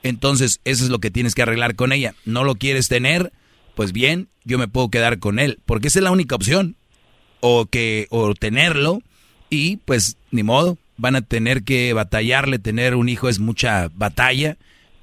Entonces, 0.02 0.62
eso 0.64 0.86
es 0.86 0.90
lo 0.90 1.00
que 1.00 1.12
tienes 1.12 1.36
que 1.36 1.42
arreglar 1.42 1.76
con 1.76 1.92
ella. 1.92 2.16
¿No 2.24 2.46
lo 2.46 2.56
quieres 2.56 2.88
tener? 2.88 3.34
Pues 3.76 3.92
bien, 3.92 4.30
yo 4.46 4.58
me 4.58 4.70
puedo 4.70 4.88
quedar 4.88 5.20
con 5.20 5.38
él, 5.38 5.60
porque 5.66 5.90
esa 5.90 6.00
es 6.00 6.04
la 6.04 6.12
única 6.12 6.36
opción. 6.36 6.78
O 7.42 7.66
que, 7.66 8.08
o 8.12 8.34
tenerlo, 8.34 9.02
y 9.50 9.76
pues, 9.76 10.16
ni 10.32 10.44
modo, 10.44 10.78
van 10.96 11.18
a 11.18 11.22
tener 11.22 11.64
que 11.64 11.92
batallarle, 11.92 12.60
tener 12.60 12.96
un 12.96 13.10
hijo 13.10 13.28
es 13.28 13.40
mucha 13.40 13.90
batalla, 13.94 14.56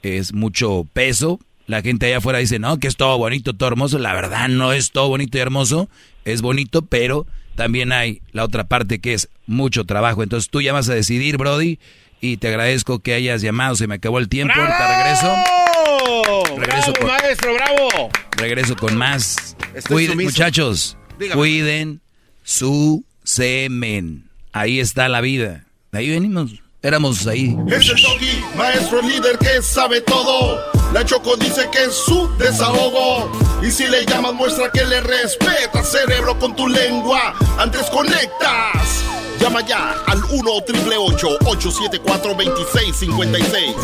es 0.03 0.33
mucho 0.33 0.87
peso. 0.95 1.41
La 1.69 1.81
gente 1.83 2.07
allá 2.07 2.19
afuera 2.19 2.41
dice, 2.41 2.59
no, 2.59 2.79
que 2.81 2.89
es 2.89 2.97
todo 2.97 3.17
bonito, 3.19 3.53
todo 3.55 3.69
hermoso. 3.69 3.99
La 4.01 4.13
verdad 4.15 4.49
no 4.49 4.73
es 4.73 4.91
todo 4.91 5.07
bonito 5.09 5.39
y 5.39 5.41
hermoso, 5.41 5.89
es 6.25 6.43
bonito, 6.43 6.83
pero 6.83 7.25
también 7.55 7.93
hay 7.93 8.21
la 8.33 8.43
otra 8.45 8.65
parte 8.65 8.99
que 9.01 9.13
es 9.15 9.29
mucho 9.47 9.85
trabajo. 9.85 10.23
Entonces 10.25 10.51
tú 10.51 10.61
ya 10.63 10.73
vas 10.73 10.89
a 10.89 10.95
decidir, 10.95 11.37
Brody, 11.37 11.79
y 12.21 12.39
te 12.39 12.49
agradezco 12.49 12.99
que 12.99 13.15
hayas 13.15 13.43
llamado, 13.43 13.77
se 13.77 13.87
me 13.87 13.95
acabó 13.97 14.19
el 14.19 14.29
tiempo, 14.29 14.55
ahorita 14.57 15.05
regreso. 15.05 16.57
Regreso 16.57 16.93
¡Bravo, 16.93 16.99
con- 16.99 17.07
maestro, 17.07 17.55
bravo! 17.55 18.11
Regreso 18.37 18.77
con 18.77 18.97
más. 18.97 19.57
Estoy 19.75 19.95
Cuiden, 19.95 20.11
sumiso. 20.13 20.31
muchachos, 20.31 20.97
Dígame. 21.19 21.39
cuiden 21.39 22.01
su 22.45 23.05
semen. 23.25 24.25
Ahí 24.53 24.81
está 24.81 25.09
la 25.09 25.21
vida. 25.21 25.65
De 25.93 25.99
ahí 25.99 26.11
venimos. 26.11 26.53
Éramos 26.83 27.27
ahí. 27.27 27.57
Es 27.69 27.89
el 27.89 28.01
doggy, 28.01 28.41
maestro 28.57 29.03
líder 29.03 29.37
que 29.39 29.61
sabe 29.63 30.01
todo. 30.01 30.78
La 30.93 31.05
Choco 31.05 31.37
dice 31.37 31.69
que 31.71 31.85
es 31.85 31.95
su 31.95 32.29
desahogo. 32.39 33.31
Y 33.63 33.71
si 33.71 33.87
le 33.87 34.07
llamas, 34.07 34.33
muestra 34.35 34.71
que 34.73 34.85
le 34.85 35.01
respeta, 35.01 35.83
cerebro, 35.85 36.39
con 36.39 36.57
tu 36.57 36.67
lengua. 36.67 37.35
Antes 37.59 37.91
conectas. 37.91 39.05
Llama 39.39 39.61
ya 39.61 39.95
al 40.07 40.25
1 40.25 40.61
triple 40.67 40.97
874 40.97 42.35
2656. 42.35 43.75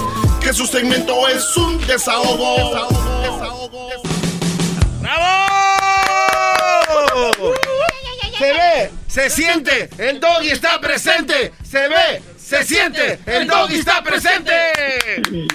Que 0.41 0.53
su 0.53 0.67
segmento 0.67 1.29
es 1.29 1.57
un 1.57 1.79
desahogo. 1.87 2.57
Desahogo, 2.57 3.21
desahogo. 3.21 4.03
¡Bravo! 5.01 5.55
Se 8.39 8.53
ve, 8.53 8.91
se 9.07 9.31
siente, 9.31 9.89
el 9.99 10.19
doggy 10.19 10.51
está 10.51 10.81
presente. 10.81 11.53
Se 11.63 11.89
ve, 11.89 12.21
se 12.59 12.65
siente, 12.65 13.19
el 13.27 13.47
doggy 13.47 13.77
está 13.77 14.03
presente. 14.03 14.53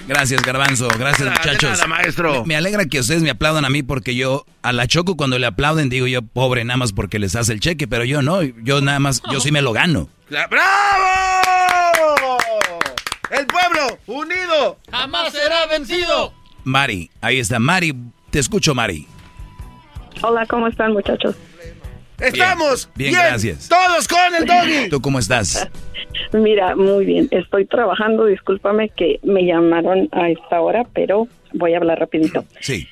Gracias, 0.07 0.41
Garbanzo. 0.41 0.87
Gracias, 0.97 1.27
Nada, 1.27 1.37
muchachos. 1.43 1.71
nada, 1.71 1.87
maestro. 1.87 2.41
Me, 2.41 2.47
me 2.49 2.55
alegra 2.55 2.85
que 2.85 2.99
ustedes 2.99 3.21
me 3.21 3.29
aplaudan 3.29 3.65
a 3.65 3.69
mí 3.69 3.83
porque 3.83 4.15
yo, 4.15 4.45
a 4.61 4.71
la 4.73 4.87
Choco, 4.87 5.15
cuando 5.17 5.37
le 5.39 5.45
aplauden, 5.47 5.89
digo 5.89 6.07
yo, 6.07 6.21
pobre, 6.21 6.63
nada 6.65 6.77
más 6.77 6.93
porque 6.93 7.19
les 7.19 7.35
hace 7.35 7.53
el 7.53 7.59
cheque, 7.59 7.87
pero 7.87 8.03
yo 8.05 8.21
no. 8.21 8.41
Yo 8.43 8.81
nada 8.81 8.99
más, 8.99 9.21
yo 9.31 9.39
sí 9.39 9.51
me 9.51 9.61
lo 9.61 9.71
gano. 9.73 10.09
La- 10.29 10.47
¡Bravo! 10.47 12.37
El 13.31 13.45
pueblo 13.45 13.99
unido 14.07 14.77
Jamás 14.91 15.31
será 15.31 15.65
vencido. 15.67 16.33
Mari, 16.63 17.09
ahí 17.21 17.39
está. 17.39 17.59
Mari, 17.59 17.95
te 18.31 18.39
escucho, 18.39 18.73
Mari. 18.75 19.07
Hola, 20.21 20.45
¿cómo 20.47 20.67
están, 20.67 20.93
muchachos? 20.93 21.35
Estamos 22.19 22.89
Bien, 22.95 23.13
gracias. 23.13 23.69
Todos 23.69 24.07
con 24.07 24.35
el 24.39 24.45
doggy. 24.45 24.89
¿Tú 24.89 25.01
cómo 25.01 25.19
estás? 25.19 25.69
Mira, 26.33 26.75
muy 26.75 27.05
bien. 27.05 27.27
Estoy 27.31 27.65
trabajando. 27.65 28.25
Discúlpame 28.25 28.89
que 28.89 29.19
me 29.23 29.45
llamaron 29.45 30.09
a 30.11 30.29
esta 30.29 30.61
hora, 30.61 30.85
pero 30.93 31.27
voy 31.53 31.73
a 31.73 31.77
hablar 31.77 31.99
rapidito. 31.99 32.43
Sí. 32.61 32.87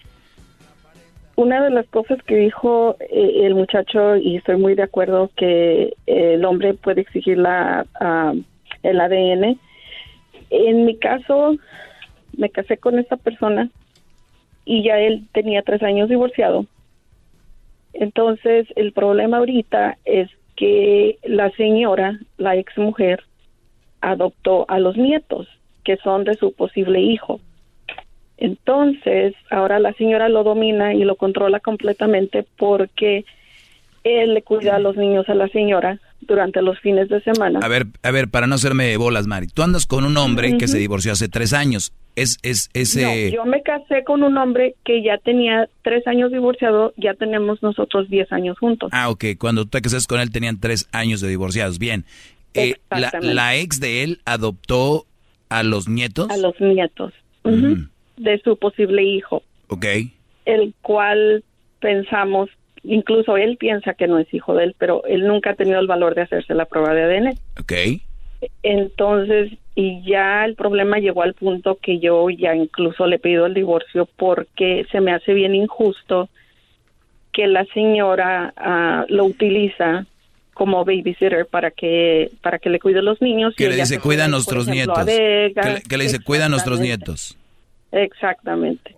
una 1.36 1.64
de 1.64 1.70
las 1.70 1.88
cosas 1.90 2.18
que 2.24 2.36
dijo 2.36 2.96
eh, 3.00 3.46
el 3.46 3.54
muchacho, 3.54 4.16
y 4.16 4.38
estoy 4.38 4.58
muy 4.58 4.76
de 4.76 4.84
acuerdo, 4.84 5.30
que 5.36 5.94
el 6.06 6.44
hombre 6.46 6.74
puede 6.74 7.02
exigir 7.02 7.38
la, 7.38 7.86
el 8.84 9.02
ADN. 9.02 9.60
En 10.50 10.86
mi 10.86 10.98
caso, 10.98 11.58
me 12.36 12.50
casé 12.50 12.78
con 12.78 12.98
esta 12.98 13.18
persona 13.18 13.70
y 14.66 14.84
ya 14.84 14.98
él 15.00 15.28
tenía 15.34 15.62
tres 15.62 15.84
años 15.84 16.10
divorciado. 16.10 16.66
Entonces, 18.00 18.68
el 18.76 18.92
problema 18.94 19.38
ahorita 19.38 19.98
es 20.06 20.30
que 20.56 21.18
la 21.24 21.50
señora, 21.52 22.20
la 22.38 22.56
ex 22.56 22.78
mujer, 22.78 23.24
adoptó 24.02 24.66
a 24.68 24.80
los 24.80 24.98
nietos, 24.98 25.48
que 25.84 25.98
son 25.98 26.24
de 26.24 26.36
su 26.36 26.54
posible 26.54 27.02
hijo. 27.02 27.40
Entonces, 28.38 29.34
ahora 29.50 29.80
la 29.80 29.94
señora 29.94 30.30
lo 30.30 30.44
domina 30.44 30.94
y 30.94 31.04
lo 31.04 31.16
controla 31.16 31.60
completamente 31.60 32.46
porque 32.58 33.26
él 34.08 34.34
le 34.34 34.42
cuida 34.42 34.76
a 34.76 34.80
los 34.80 34.96
niños 34.96 35.28
a 35.30 35.36
la 35.36 35.48
señora 35.50 36.00
durante 36.22 36.62
los 36.62 36.80
fines 36.80 37.10
de 37.10 37.22
semana. 37.22 37.60
A 37.62 37.68
ver, 37.68 37.88
a 38.04 38.12
ver, 38.12 38.28
para 38.30 38.48
no 38.48 38.56
hacerme 38.56 38.96
bolas, 38.98 39.28
Mari. 39.28 39.48
Tú 39.48 39.64
andas 39.64 39.86
con 39.86 40.04
un 40.04 40.18
hombre 40.18 40.58
que 40.58 40.68
se 40.68 40.78
divorció 40.78 41.12
hace 41.12 41.30
tres 41.30 41.54
años. 41.54 41.94
Es, 42.16 42.40
es, 42.42 42.70
ese... 42.74 43.30
No, 43.30 43.36
yo 43.36 43.46
me 43.46 43.62
casé 43.62 44.04
con 44.04 44.24
un 44.24 44.38
hombre 44.38 44.76
que 44.84 45.04
ya 45.04 45.20
tenía 45.20 45.70
tres 45.84 46.08
años 46.08 46.32
divorciado, 46.32 46.94
ya 46.98 47.14
tenemos 47.14 47.62
nosotros 47.62 48.10
diez 48.10 48.32
años 48.32 48.58
juntos. 48.58 48.90
Ah, 48.92 49.10
ok. 49.10 49.26
Cuando 49.38 49.66
tú 49.66 49.70
te 49.70 49.82
casaste 49.84 50.08
con 50.12 50.20
él 50.20 50.32
tenían 50.32 50.60
tres 50.60 50.90
años 50.92 51.22
de 51.22 51.28
divorciados. 51.30 51.78
Bien. 51.78 52.06
Eh, 52.56 52.76
la, 52.90 53.12
la 53.22 53.56
ex 53.56 53.80
de 53.80 54.04
él 54.04 54.20
adoptó 54.26 55.06
a 55.50 55.62
los 55.62 55.88
nietos. 55.88 56.30
A 56.32 56.38
los 56.38 56.60
nietos 56.60 57.14
de 58.18 58.42
su 58.44 58.58
posible 58.58 59.04
hijo, 59.04 59.44
Ok. 59.68 59.86
el 60.46 60.74
cual 60.82 61.44
pensamos, 61.80 62.50
incluso 62.88 63.38
él 63.38 63.58
piensa 63.58 63.94
que 63.94 64.08
no 64.08 64.18
es 64.18 64.34
hijo 64.34 64.56
de 64.56 64.66
él, 64.66 64.76
pero 64.78 65.04
él 65.06 65.28
nunca 65.28 65.52
ha 65.52 65.56
tenido 65.56 65.80
el 65.80 65.88
valor 65.88 66.16
de 66.16 66.24
hacerse 66.24 66.54
la 66.54 66.66
prueba 66.66 66.94
de 66.94 67.04
ADN. 67.04 67.34
Ok. 67.60 67.74
Entonces, 68.64 69.52
y 69.76 70.04
ya 70.04 70.46
el 70.46 70.56
problema 70.56 70.98
llegó 71.00 71.24
al 71.24 71.34
punto 71.34 71.78
que 71.82 72.00
yo 72.00 72.30
ya 72.30 72.56
incluso 72.56 73.08
le 73.08 73.20
pido 73.20 73.46
el 73.46 73.54
divorcio 73.54 74.08
porque 74.18 74.86
se 74.92 75.02
me 75.02 75.12
hace 75.12 75.34
bien 75.34 75.56
injusto 75.56 76.30
que 77.34 77.48
la 77.48 77.66
señora 77.66 78.54
ah, 78.58 79.06
lo 79.10 79.26
utiliza 79.26 80.06
como 80.54 80.84
babysitter 80.84 81.46
para 81.46 81.70
que 81.70 82.32
para 82.42 82.58
que 82.58 82.72
le 82.72 82.80
cuide 82.80 83.00
a 83.00 83.04
los 83.04 83.22
niños. 83.22 83.54
Que 83.56 83.68
le 83.68 83.76
ella 83.76 83.84
dice, 83.84 84.00
cuida 84.00 84.26
a 84.26 84.28
nuestros 84.28 84.68
ejemplo, 84.68 84.96
a 84.96 85.04
nietos. 85.04 85.20
Vegas. 85.20 85.66
Que 85.66 85.74
le, 85.74 85.82
que 85.82 85.98
le 85.98 86.04
dice, 86.06 86.20
cuida 86.20 86.46
a 86.46 86.50
nuestros 86.50 86.80
nietos. 86.80 87.38
Exactamente. 87.92 88.96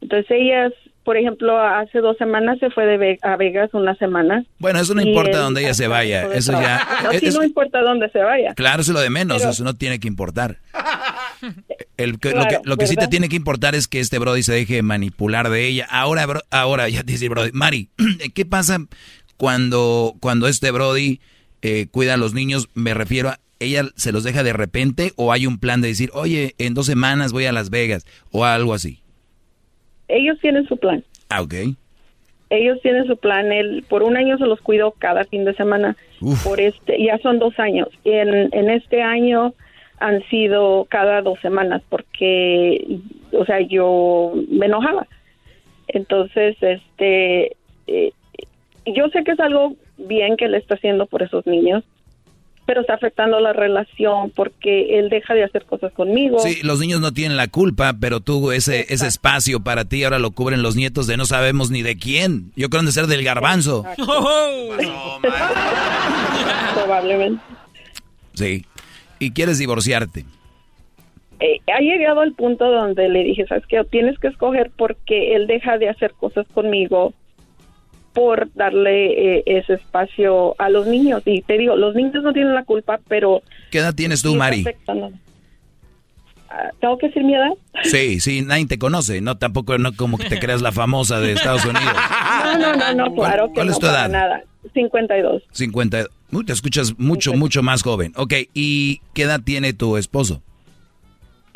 Entonces 0.00 0.30
ellas, 0.30 0.72
por 1.06 1.16
ejemplo, 1.16 1.58
hace 1.58 2.00
dos 2.00 2.18
semanas 2.18 2.58
se 2.60 2.68
fue 2.68 2.84
de 2.84 2.98
Ve- 2.98 3.18
a 3.22 3.36
Vegas 3.36 3.70
una 3.72 3.94
semana. 3.94 4.44
Bueno, 4.58 4.78
eso 4.80 4.92
no 4.94 5.00
importa 5.00 5.30
él 5.30 5.36
donde 5.38 5.62
ella 5.62 5.72
se 5.72 5.88
vaya. 5.88 6.26
Eso 6.34 6.52
ya. 6.52 6.86
No, 7.04 7.12
sí, 7.18 7.30
no 7.34 7.42
importa 7.44 7.80
dónde 7.80 8.10
se 8.10 8.18
vaya. 8.18 8.52
claro, 8.54 8.82
eso 8.82 8.90
es 8.90 8.94
lo 8.94 9.00
de 9.00 9.08
menos. 9.08 9.38
Pero- 9.38 9.50
eso 9.52 9.64
no 9.64 9.72
tiene 9.74 9.98
que 10.00 10.08
importar. 10.08 10.58
El 11.96 12.18
que- 12.18 12.30
lo 12.30 12.40
Claro, 12.42 12.62
que, 12.62 12.68
lo 12.68 12.76
que 12.76 12.86
sí 12.86 12.96
te 12.96 13.08
tiene 13.08 13.28
que 13.28 13.36
importar 13.36 13.74
es 13.74 13.88
que 13.88 14.00
este 14.00 14.18
Brody 14.18 14.42
se 14.42 14.52
deje 14.52 14.82
manipular 14.82 15.48
de 15.48 15.66
ella. 15.66 15.86
Ahora, 15.90 16.26
bro- 16.26 16.42
ahora 16.50 16.88
ya 16.88 17.02
te 17.04 17.12
dice 17.12 17.28
Brody. 17.30 17.52
Mari, 17.52 17.88
¿qué 18.34 18.44
pasa 18.44 18.78
cuando, 19.36 20.14
cuando 20.20 20.48
este 20.48 20.70
Brody 20.70 21.20
eh, 21.62 21.86
cuida 21.90 22.14
a 22.14 22.16
los 22.18 22.34
niños? 22.34 22.68
Me 22.74 22.92
refiero 22.94 23.30
a. 23.30 23.38
¿Ella 23.58 23.84
se 23.96 24.12
los 24.12 24.22
deja 24.22 24.42
de 24.42 24.52
repente 24.52 25.14
o 25.16 25.32
hay 25.32 25.46
un 25.46 25.58
plan 25.58 25.80
de 25.80 25.88
decir, 25.88 26.10
oye, 26.12 26.54
en 26.58 26.74
dos 26.74 26.84
semanas 26.84 27.32
voy 27.32 27.46
a 27.46 27.52
Las 27.52 27.70
Vegas 27.70 28.04
o 28.30 28.44
algo 28.44 28.74
así? 28.74 29.00
Ellos 30.08 30.38
tienen 30.40 30.66
su 30.66 30.76
plan. 30.76 31.04
Ah, 31.28 31.42
ok. 31.42 31.54
Ellos 32.50 32.80
tienen 32.82 33.06
su 33.06 33.16
plan. 33.16 33.52
Él 33.52 33.84
por 33.88 34.02
un 34.02 34.16
año 34.16 34.38
se 34.38 34.46
los 34.46 34.60
cuidó 34.60 34.92
cada 34.92 35.24
fin 35.24 35.44
de 35.44 35.54
semana. 35.54 35.96
Por 36.44 36.60
este 36.60 37.02
ya 37.02 37.18
son 37.18 37.38
dos 37.38 37.58
años. 37.58 37.88
En, 38.04 38.48
en 38.52 38.70
este 38.70 39.02
año 39.02 39.54
han 39.98 40.22
sido 40.28 40.86
cada 40.88 41.22
dos 41.22 41.40
semanas 41.40 41.82
porque, 41.88 42.98
o 43.32 43.44
sea, 43.44 43.60
yo 43.60 44.34
me 44.48 44.66
enojaba. 44.66 45.06
Entonces, 45.88 46.56
este, 46.60 47.56
eh, 47.86 48.12
yo 48.84 49.08
sé 49.08 49.24
que 49.24 49.32
es 49.32 49.40
algo 49.40 49.74
bien 49.96 50.36
que 50.36 50.46
él 50.46 50.54
está 50.54 50.74
haciendo 50.74 51.06
por 51.06 51.22
esos 51.22 51.46
niños, 51.46 51.84
pero 52.66 52.80
está 52.80 52.94
afectando 52.94 53.38
la 53.40 53.52
relación 53.52 54.30
porque 54.30 54.98
él 54.98 55.08
deja 55.08 55.34
de 55.34 55.44
hacer 55.44 55.64
cosas 55.64 55.92
conmigo. 55.92 56.40
Sí, 56.40 56.58
los 56.62 56.80
niños 56.80 57.00
no 57.00 57.12
tienen 57.12 57.36
la 57.36 57.46
culpa, 57.48 57.94
pero 58.00 58.20
tú 58.20 58.50
ese, 58.50 58.92
ese 58.92 59.06
espacio 59.06 59.60
para 59.60 59.84
ti 59.84 60.02
ahora 60.04 60.18
lo 60.18 60.32
cubren 60.32 60.62
los 60.62 60.74
nietos 60.76 61.06
de 61.06 61.16
no 61.16 61.24
sabemos 61.24 61.70
ni 61.70 61.82
de 61.82 61.96
quién. 61.96 62.50
Yo 62.56 62.68
creo 62.68 62.70
que 62.70 62.78
han 62.78 62.86
de 62.86 62.92
ser 62.92 63.06
del 63.06 63.22
garbanzo. 63.22 63.84
Probablemente. 66.74 67.42
Sí. 68.34 68.66
Y 69.18 69.30
quieres 69.30 69.58
divorciarte. 69.58 70.24
Eh, 71.38 71.60
ha 71.72 71.80
llegado 71.80 72.20
al 72.20 72.32
punto 72.32 72.70
donde 72.70 73.08
le 73.08 73.22
dije, 73.22 73.46
¿sabes 73.46 73.64
qué? 73.68 73.82
Tienes 73.84 74.18
que 74.18 74.28
escoger 74.28 74.70
porque 74.76 75.36
él 75.36 75.46
deja 75.46 75.78
de 75.78 75.88
hacer 75.88 76.12
cosas 76.12 76.46
conmigo 76.52 77.14
por 78.16 78.50
darle 78.54 79.36
eh, 79.36 79.42
ese 79.44 79.74
espacio 79.74 80.56
a 80.58 80.70
los 80.70 80.86
niños. 80.86 81.22
Y 81.26 81.42
te 81.42 81.58
digo, 81.58 81.76
los 81.76 81.94
niños 81.94 82.24
no 82.24 82.32
tienen 82.32 82.54
la 82.54 82.64
culpa, 82.64 82.98
pero... 83.08 83.42
¿Qué 83.70 83.78
edad 83.78 83.94
tienes 83.94 84.22
tú, 84.22 84.34
Mari? 84.34 84.64
Ah, 86.48 86.70
¿Tengo 86.80 86.96
que 86.96 87.08
decir 87.08 87.22
mi 87.24 87.34
edad? 87.34 87.50
Sí, 87.82 88.18
sí, 88.20 88.40
nadie 88.40 88.64
te 88.66 88.78
conoce. 88.78 89.20
No, 89.20 89.36
tampoco 89.36 89.76
no 89.76 89.94
como 89.94 90.16
que 90.16 90.30
te 90.30 90.38
creas 90.40 90.62
la 90.62 90.72
famosa 90.72 91.20
de 91.20 91.32
Estados 91.32 91.66
Unidos. 91.66 91.92
No, 92.42 92.58
no, 92.58 92.74
no, 92.74 92.94
no, 92.94 93.14
claro 93.14 93.48
que 93.48 93.54
cuál 93.54 93.66
no, 93.66 93.72
es 93.74 93.78
tu 93.78 93.86
edad? 93.86 94.08
nada. 94.08 94.42
52. 94.72 95.42
50. 95.52 96.06
Uy, 96.32 96.44
te 96.46 96.54
escuchas 96.54 96.98
mucho, 96.98 97.34
mucho 97.34 97.62
más 97.62 97.82
joven. 97.82 98.14
Ok, 98.16 98.32
¿y 98.54 99.02
qué 99.12 99.24
edad 99.24 99.42
tiene 99.44 99.74
tu 99.74 99.98
esposo? 99.98 100.42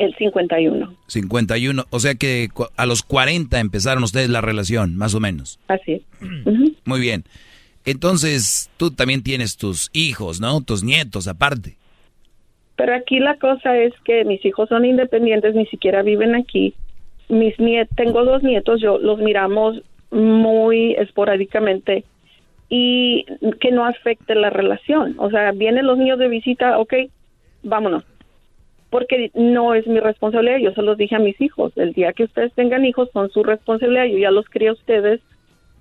El 0.01 0.15
51. 0.15 0.95
51. 1.05 1.85
O 1.91 1.99
sea 1.99 2.15
que 2.15 2.49
a 2.75 2.85
los 2.87 3.03
40 3.03 3.59
empezaron 3.59 4.03
ustedes 4.03 4.29
la 4.29 4.41
relación, 4.41 4.97
más 4.97 5.13
o 5.13 5.19
menos. 5.19 5.59
Así 5.67 5.93
es. 5.93 6.01
Muy 6.85 6.99
bien. 6.99 7.23
Entonces, 7.85 8.71
tú 8.77 8.89
también 8.89 9.21
tienes 9.21 9.57
tus 9.57 9.91
hijos, 9.93 10.41
¿no? 10.41 10.61
Tus 10.61 10.83
nietos 10.83 11.27
aparte. 11.27 11.75
Pero 12.77 12.95
aquí 12.95 13.19
la 13.19 13.35
cosa 13.37 13.77
es 13.77 13.93
que 14.03 14.25
mis 14.25 14.43
hijos 14.43 14.69
son 14.69 14.85
independientes, 14.85 15.53
ni 15.53 15.67
siquiera 15.67 16.01
viven 16.01 16.33
aquí. 16.33 16.73
Mis 17.29 17.59
niet 17.59 17.87
tengo 17.95 18.25
dos 18.25 18.41
nietos, 18.41 18.81
yo 18.81 18.97
los 18.97 19.19
miramos 19.19 19.83
muy 20.09 20.93
esporádicamente 20.93 22.05
y 22.69 23.25
que 23.59 23.71
no 23.71 23.85
afecte 23.85 24.33
la 24.33 24.49
relación. 24.49 25.13
O 25.19 25.29
sea, 25.29 25.51
vienen 25.51 25.85
los 25.85 25.99
niños 25.99 26.17
de 26.17 26.27
visita, 26.27 26.79
ok, 26.79 26.93
vámonos. 27.61 28.03
Porque 28.91 29.31
no 29.33 29.73
es 29.73 29.87
mi 29.87 29.99
responsabilidad, 29.99 30.59
yo 30.59 30.73
se 30.73 30.83
los 30.83 30.97
dije 30.97 31.15
a 31.15 31.19
mis 31.19 31.39
hijos. 31.41 31.73
El 31.77 31.93
día 31.93 32.13
que 32.13 32.25
ustedes 32.25 32.53
tengan 32.53 32.85
hijos 32.85 33.09
son 33.13 33.31
su 33.31 33.41
responsabilidad, 33.41 34.05
yo 34.05 34.19
ya 34.19 34.29
los 34.29 34.45
crié 34.49 34.69
a 34.69 34.73
ustedes. 34.73 35.21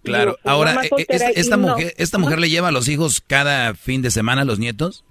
Claro. 0.02 0.38
Ahora, 0.44 0.70
mamá 0.70 0.86
e- 0.86 0.88
soltera 0.88 1.28
esta, 1.30 1.56
no. 1.58 1.68
mujer, 1.68 1.92
¿esta 1.98 2.16
mujer 2.16 2.38
le 2.38 2.48
lleva 2.48 2.68
a 2.68 2.72
los 2.72 2.88
hijos 2.88 3.20
cada 3.20 3.74
fin 3.74 4.00
de 4.00 4.10
semana 4.10 4.42
a 4.42 4.44
los 4.46 4.58
nietos? 4.58 5.04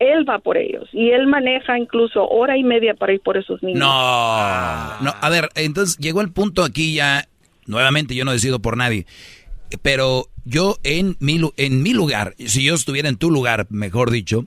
Él 0.00 0.28
va 0.28 0.38
por 0.40 0.58
ellos 0.58 0.88
y 0.92 1.10
él 1.10 1.26
maneja 1.26 1.78
incluso 1.78 2.28
hora 2.28 2.56
y 2.56 2.62
media 2.62 2.94
para 2.94 3.14
ir 3.14 3.20
por 3.20 3.36
esos 3.36 3.62
niños. 3.62 3.80
No, 3.80 5.00
no, 5.00 5.14
a 5.20 5.28
ver, 5.30 5.48
entonces 5.54 5.96
llegó 5.98 6.20
el 6.20 6.30
punto 6.32 6.62
aquí 6.62 6.94
ya, 6.94 7.28
nuevamente 7.66 8.14
yo 8.14 8.24
no 8.24 8.32
decido 8.32 8.60
por 8.60 8.76
nadie, 8.76 9.06
pero 9.82 10.26
yo 10.44 10.76
en 10.84 11.16
mi, 11.18 11.40
en 11.56 11.82
mi 11.82 11.92
lugar, 11.92 12.34
si 12.38 12.64
yo 12.64 12.74
estuviera 12.74 13.08
en 13.08 13.16
tu 13.16 13.30
lugar, 13.30 13.66
mejor 13.70 14.10
dicho, 14.10 14.46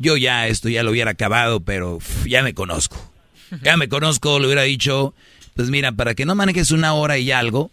yo 0.00 0.16
ya 0.16 0.48
esto 0.48 0.68
ya 0.68 0.82
lo 0.82 0.90
hubiera 0.90 1.12
acabado, 1.12 1.60
pero 1.60 1.98
ya 2.26 2.42
me 2.42 2.54
conozco. 2.54 2.96
Ya 3.62 3.76
me 3.76 3.88
conozco, 3.88 4.38
le 4.40 4.46
hubiera 4.46 4.62
dicho, 4.62 5.14
pues 5.54 5.70
mira, 5.70 5.92
para 5.92 6.14
que 6.14 6.24
no 6.24 6.34
manejes 6.34 6.70
una 6.72 6.94
hora 6.94 7.18
y 7.18 7.30
algo, 7.30 7.70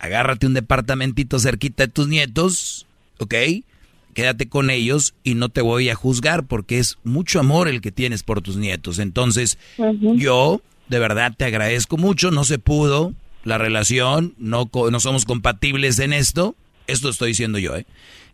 agárrate 0.00 0.46
un 0.46 0.54
departamentito 0.54 1.38
cerquita 1.38 1.84
de 1.86 1.92
tus 1.92 2.08
nietos, 2.08 2.86
¿ok? 3.18 3.34
Quédate 4.14 4.48
con 4.48 4.70
ellos 4.70 5.14
y 5.22 5.34
no 5.34 5.48
te 5.48 5.60
voy 5.60 5.88
a 5.90 5.94
juzgar 5.94 6.44
porque 6.46 6.78
es 6.78 6.98
mucho 7.04 7.38
amor 7.40 7.68
el 7.68 7.80
que 7.80 7.92
tienes 7.92 8.22
por 8.24 8.40
tus 8.42 8.56
nietos. 8.56 8.98
Entonces, 8.98 9.58
yo 10.18 10.60
de 10.88 10.98
verdad 10.98 11.34
te 11.36 11.44
agradezco 11.44 11.96
mucho, 11.98 12.30
no 12.30 12.44
se 12.44 12.58
pudo 12.58 13.12
la 13.44 13.58
relación, 13.58 14.34
no, 14.38 14.66
co- 14.66 14.90
no 14.90 15.00
somos 15.00 15.24
compatibles 15.24 15.98
en 15.98 16.12
esto, 16.12 16.56
esto 16.86 17.08
estoy 17.10 17.28
diciendo 17.30 17.58
yo, 17.58 17.76
¿eh? 17.76 17.86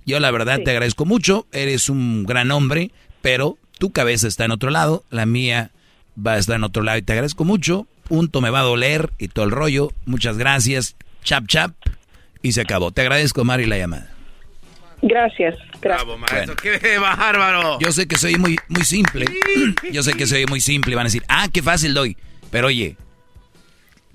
Yo 0.06 0.20
la 0.20 0.30
verdad 0.30 0.60
te 0.64 0.70
agradezco 0.70 1.04
mucho, 1.06 1.46
eres 1.52 1.88
un 1.88 2.24
gran 2.24 2.50
hombre, 2.50 2.90
pero 3.24 3.56
tu 3.78 3.90
cabeza 3.90 4.28
está 4.28 4.44
en 4.44 4.50
otro 4.50 4.68
lado, 4.68 5.02
la 5.08 5.24
mía 5.24 5.70
va 6.14 6.34
a 6.34 6.38
estar 6.38 6.56
en 6.56 6.64
otro 6.64 6.82
lado 6.82 6.98
y 6.98 7.02
te 7.02 7.14
agradezco 7.14 7.44
mucho, 7.44 7.86
punto, 8.06 8.42
me 8.42 8.50
va 8.50 8.60
a 8.60 8.64
doler 8.64 9.12
y 9.16 9.28
todo 9.28 9.46
el 9.46 9.50
rollo, 9.50 9.92
muchas 10.04 10.36
gracias, 10.36 10.94
chap 11.22 11.46
chap, 11.46 11.72
y 12.42 12.52
se 12.52 12.60
acabó. 12.60 12.90
Te 12.90 13.00
agradezco, 13.00 13.42
Mari, 13.42 13.64
la 13.64 13.78
llamada. 13.78 14.12
Gracias. 15.00 15.54
Bravo, 15.80 16.18
maestro. 16.18 16.54
¡Qué 16.56 16.98
bárbaro! 16.98 17.78
Yo 17.80 17.92
sé 17.92 18.06
que 18.06 18.18
soy 18.18 18.36
muy, 18.36 18.58
muy 18.68 18.84
simple. 18.84 19.24
Yo 19.90 20.02
sé 20.02 20.12
que 20.12 20.26
soy 20.26 20.44
muy 20.44 20.60
simple. 20.60 20.92
y 20.92 20.94
Van 20.94 21.06
a 21.06 21.08
decir, 21.08 21.24
ah, 21.28 21.48
qué 21.50 21.62
fácil 21.62 21.94
doy. 21.94 22.18
Pero 22.50 22.66
oye, 22.66 22.98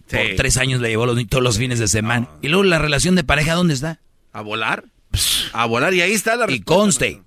Por 0.08 0.36
tres 0.38 0.58
años 0.58 0.82
le 0.82 0.90
llevó 0.90 1.08
los, 1.08 1.28
todos 1.28 1.44
los 1.44 1.58
fines 1.58 1.80
de 1.80 1.88
semana. 1.88 2.30
Y 2.44 2.50
luego 2.50 2.64
la 2.64 2.78
relación 2.78 3.16
de 3.16 3.24
pareja, 3.24 3.56
¿dónde 3.56 3.74
está? 3.74 4.00
¿A 4.34 4.42
volar? 4.42 4.86
A 5.54 5.66
volar 5.66 5.96
y 5.96 6.02
ahí 6.02 6.12
está 6.12 6.36
la 6.36 6.52
Y 6.52 6.60
conste, 6.60 7.24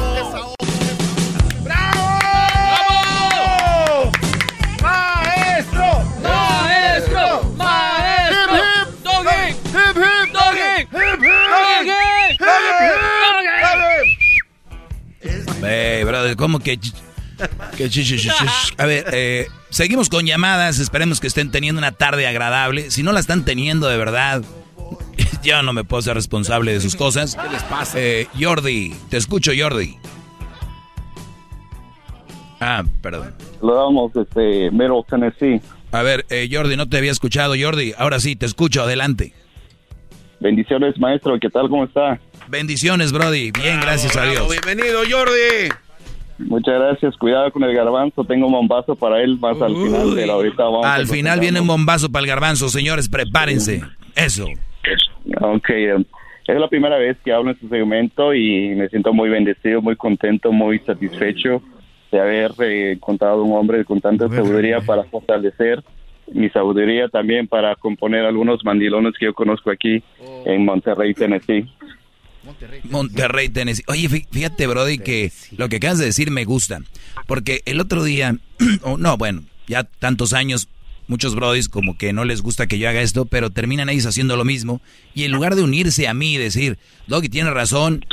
Hey, 15.63 16.05
brother, 16.05 16.37
¿cómo 16.37 16.59
que...? 16.61 16.79
que 16.79 17.87
ch- 17.87 18.05
ch- 18.05 18.19
ch- 18.19 18.31
ch- 18.31 18.75
A 18.77 18.85
ver, 18.87 19.07
eh, 19.13 19.47
seguimos 19.71 20.09
con 20.11 20.27
llamadas. 20.27 20.79
Esperemos 20.79 21.21
que 21.21 21.27
estén 21.27 21.51
teniendo 21.51 21.79
una 21.79 21.93
tarde 21.93 22.27
agradable. 22.27 22.91
Si 22.91 23.03
no 23.03 23.13
la 23.13 23.21
están 23.21 23.45
teniendo 23.47 23.89
de 23.89 23.97
verdad, 23.97 24.43
yo 25.43 25.63
no 25.63 25.73
me 25.73 25.85
puedo 25.85 26.03
ser 26.03 26.15
responsable 26.15 26.73
de 26.75 26.81
sus 26.81 26.97
cosas. 26.97 27.37
¿Qué 27.37 27.49
les 27.51 27.63
pasa? 27.65 27.99
Jordi, 28.39 28.95
te 29.09 29.17
escucho, 29.17 29.53
Jordi. 29.59 29.97
Ah, 32.61 32.85
perdón. 33.01 33.35
Lo 33.63 33.75
damos 33.75 34.13
desde 34.13 34.71
Middle 34.71 35.03
Tennessee. 35.09 35.63
A 35.93 36.03
ver, 36.03 36.27
eh, 36.29 36.49
Jordi, 36.53 36.77
no 36.77 36.89
te 36.89 36.99
había 36.99 37.11
escuchado, 37.11 37.55
Jordi. 37.59 37.95
Ahora 37.97 38.21
sí, 38.21 38.37
te 38.37 38.45
escucho, 38.45 38.83
adelante. 38.83 39.33
Bendiciones, 40.41 40.99
maestro. 40.99 41.39
¿Qué 41.41 41.49
tal? 41.49 41.69
¿Cómo 41.71 41.85
está? 41.85 42.21
Bendiciones, 42.51 43.12
Brody. 43.12 43.53
Bien, 43.53 43.81
gracias 43.81 44.17
a 44.17 44.25
Dios. 44.25 44.49
Bienvenido, 44.51 45.01
Jordi. 45.09 45.70
Muchas 46.39 46.75
gracias. 46.75 47.17
Cuidado 47.17 47.51
con 47.53 47.62
el 47.65 47.75
garbanzo. 47.75 48.25
Tengo 48.25 48.47
un 48.47 48.53
bombazo 48.53 48.97
para 48.97 49.23
él 49.23 49.39
más 49.39 49.61
al 49.61 49.75
final 49.75 50.15
de 50.15 50.27
la 50.27 50.33
ahorita. 50.33 50.65
Vamos 50.65 50.87
a 50.87 50.95
Al 50.95 51.07
final 51.07 51.39
viene 51.39 51.61
un 51.61 51.67
bombazo 51.67 52.11
para 52.11 52.23
el 52.23 52.29
garbanzo, 52.29 52.69
señores, 52.69 53.09
prepárense. 53.09 53.83
Eso. 54.17 54.47
Ok. 55.41 55.70
eh, 55.70 55.97
Es 56.47 56.59
la 56.59 56.69
primera 56.69 56.97
vez 56.99 57.17
que 57.25 57.33
hablo 57.33 57.51
en 57.51 57.57
este 57.57 57.69
segmento 57.69 58.35
y 58.35 58.75
me 58.75 58.89
siento 58.89 59.12
muy 59.12 59.29
bendecido, 59.29 59.81
muy 59.83 59.97
contento, 59.97 60.51
muy 60.51 60.79
satisfecho 60.81 61.62
de 62.11 62.20
haber 62.20 62.53
eh, 62.61 62.93
encontrado 62.93 63.45
un 63.45 63.57
hombre 63.57 63.85
con 63.85 64.01
tanta 64.01 64.29
sabiduría 64.29 64.81
para 64.81 65.05
fortalecer 65.05 65.83
mi 66.33 66.49
sabiduría 66.51 67.09
también 67.09 67.47
para 67.49 67.75
componer 67.77 68.25
algunos 68.25 68.65
mandilones 68.65 69.15
que 69.19 69.27
yo 69.27 69.35
conozco 69.35 69.70
aquí 69.70 70.03
en 70.45 70.65
Monterrey, 70.65 71.12
Tennessee. 71.15 71.67
Monterrey, 72.85 73.49
Tennessee. 73.49 73.85
Oye, 73.87 74.09
fí- 74.09 74.27
fíjate, 74.31 74.67
Brody, 74.67 74.99
que 74.99 75.33
lo 75.57 75.69
que 75.69 75.77
acabas 75.77 75.99
de 75.99 76.07
decir 76.07 76.31
me 76.31 76.45
gusta. 76.45 76.81
Porque 77.27 77.62
el 77.67 77.81
otro 77.81 78.03
día, 78.05 78.37
o 78.83 78.97
no, 78.99 79.17
bueno, 79.17 79.45
ya 79.67 79.85
tantos 79.85 80.33
años, 80.33 80.69
muchos 81.07 81.35
Brodis 81.35 81.69
como 81.69 81.97
que 81.99 82.12
no 82.12 82.25
les 82.25 82.41
gusta 82.43 82.67
que 82.67 82.79
yo 82.79 82.89
haga 82.89 83.03
esto, 83.03 83.25
pero 83.25 83.51
terminan 83.51 83.89
ellos 83.89 84.07
haciendo 84.07 84.37
lo 84.37 84.45
mismo. 84.45 84.81
Y 85.15 85.25
en 85.25 85.33
lugar 85.33 85.55
de 85.57 85.62
unirse 85.62 86.07
a 86.09 86.15
mí 86.15 86.35
y 86.35 86.39
decir, 86.39 86.79
Doggy 87.07 87.29
tiene 87.29 87.51
razón, 87.51 88.05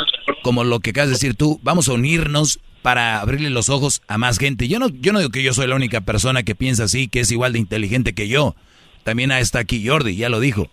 como 0.43 0.63
lo 0.63 0.79
que 0.79 0.91
acabas 0.91 1.09
de 1.09 1.13
decir 1.15 1.35
tú, 1.35 1.59
vamos 1.63 1.87
a 1.89 1.93
unirnos 1.93 2.59
para 2.81 3.19
abrirle 3.19 3.49
los 3.49 3.69
ojos 3.69 4.01
a 4.07 4.17
más 4.17 4.37
gente. 4.39 4.67
Yo 4.67 4.79
no, 4.79 4.87
yo 4.89 5.11
no 5.13 5.19
digo 5.19 5.31
que 5.31 5.43
yo 5.43 5.53
soy 5.53 5.67
la 5.67 5.75
única 5.75 6.01
persona 6.01 6.43
que 6.43 6.55
piensa 6.55 6.85
así, 6.85 7.07
que 7.07 7.19
es 7.19 7.31
igual 7.31 7.53
de 7.53 7.59
inteligente 7.59 8.13
que 8.13 8.27
yo. 8.27 8.55
También 9.03 9.31
está 9.31 9.59
aquí 9.59 9.85
Jordi, 9.87 10.15
ya 10.15 10.29
lo 10.29 10.39
dijo. 10.39 10.69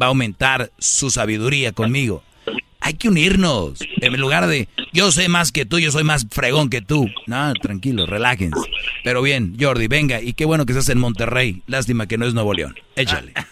Va 0.00 0.06
a 0.06 0.08
aumentar 0.10 0.70
su 0.78 1.10
sabiduría 1.10 1.72
conmigo. 1.72 2.22
Hay 2.86 2.94
que 2.94 3.08
unirnos. 3.08 3.80
En 4.00 4.20
lugar 4.20 4.46
de 4.46 4.68
yo 4.92 5.10
sé 5.10 5.28
más 5.28 5.50
que 5.50 5.66
tú, 5.66 5.80
yo 5.80 5.90
soy 5.90 6.04
más 6.04 6.24
fregón 6.30 6.70
que 6.70 6.82
tú. 6.82 7.08
No, 7.26 7.52
tranquilo, 7.54 8.06
relájense. 8.06 8.60
Pero 9.02 9.22
bien, 9.22 9.56
Jordi, 9.58 9.88
venga. 9.88 10.22
Y 10.22 10.34
qué 10.34 10.44
bueno 10.44 10.66
que 10.66 10.72
estás 10.72 10.88
en 10.90 11.00
Monterrey. 11.00 11.64
Lástima 11.66 12.06
que 12.06 12.16
no 12.16 12.26
es 12.26 12.34
Nuevo 12.34 12.54
León. 12.54 12.76
Échale. 12.94 13.32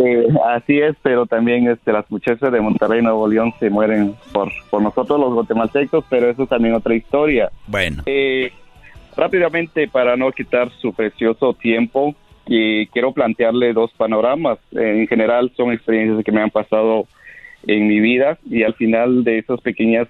Eh, 0.00 0.28
así 0.54 0.78
es, 0.78 0.94
pero 1.02 1.26
también 1.26 1.68
este, 1.68 1.92
las 1.92 2.08
muchachas 2.08 2.52
de 2.52 2.60
Monterrey, 2.60 3.02
Nuevo 3.02 3.26
León, 3.26 3.52
se 3.58 3.68
mueren 3.68 4.14
por, 4.32 4.48
por 4.70 4.80
nosotros 4.80 5.18
los 5.18 5.34
guatemaltecos, 5.34 6.04
pero 6.08 6.30
eso 6.30 6.44
es 6.44 6.48
también 6.48 6.74
otra 6.74 6.94
historia. 6.94 7.50
Bueno. 7.66 8.04
Eh, 8.06 8.52
rápidamente, 9.16 9.88
para 9.88 10.16
no 10.16 10.30
quitar 10.30 10.70
su 10.80 10.92
precioso 10.92 11.52
tiempo, 11.54 12.14
y 12.46 12.86
quiero 12.88 13.12
plantearle 13.12 13.72
dos 13.72 13.92
panoramas. 13.96 14.58
Eh, 14.70 15.00
en 15.00 15.08
general, 15.08 15.52
son 15.56 15.72
experiencias 15.72 16.24
que 16.24 16.30
me 16.32 16.42
han 16.42 16.50
pasado 16.50 17.08
en 17.68 17.86
mi 17.86 18.00
vida 18.00 18.38
y 18.50 18.62
al 18.62 18.74
final 18.74 19.22
de 19.22 19.38
esos 19.38 19.60
pequeños 19.60 20.08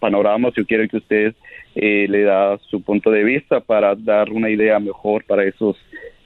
panoramas 0.00 0.52
yo 0.54 0.66
quiero 0.66 0.86
que 0.88 0.96
usted 0.96 1.34
eh, 1.76 2.06
le 2.08 2.22
da 2.24 2.58
su 2.68 2.82
punto 2.82 3.10
de 3.12 3.22
vista 3.22 3.60
para 3.60 3.94
dar 3.94 4.30
una 4.30 4.50
idea 4.50 4.80
mejor 4.80 5.24
para 5.24 5.44
esos 5.44 5.76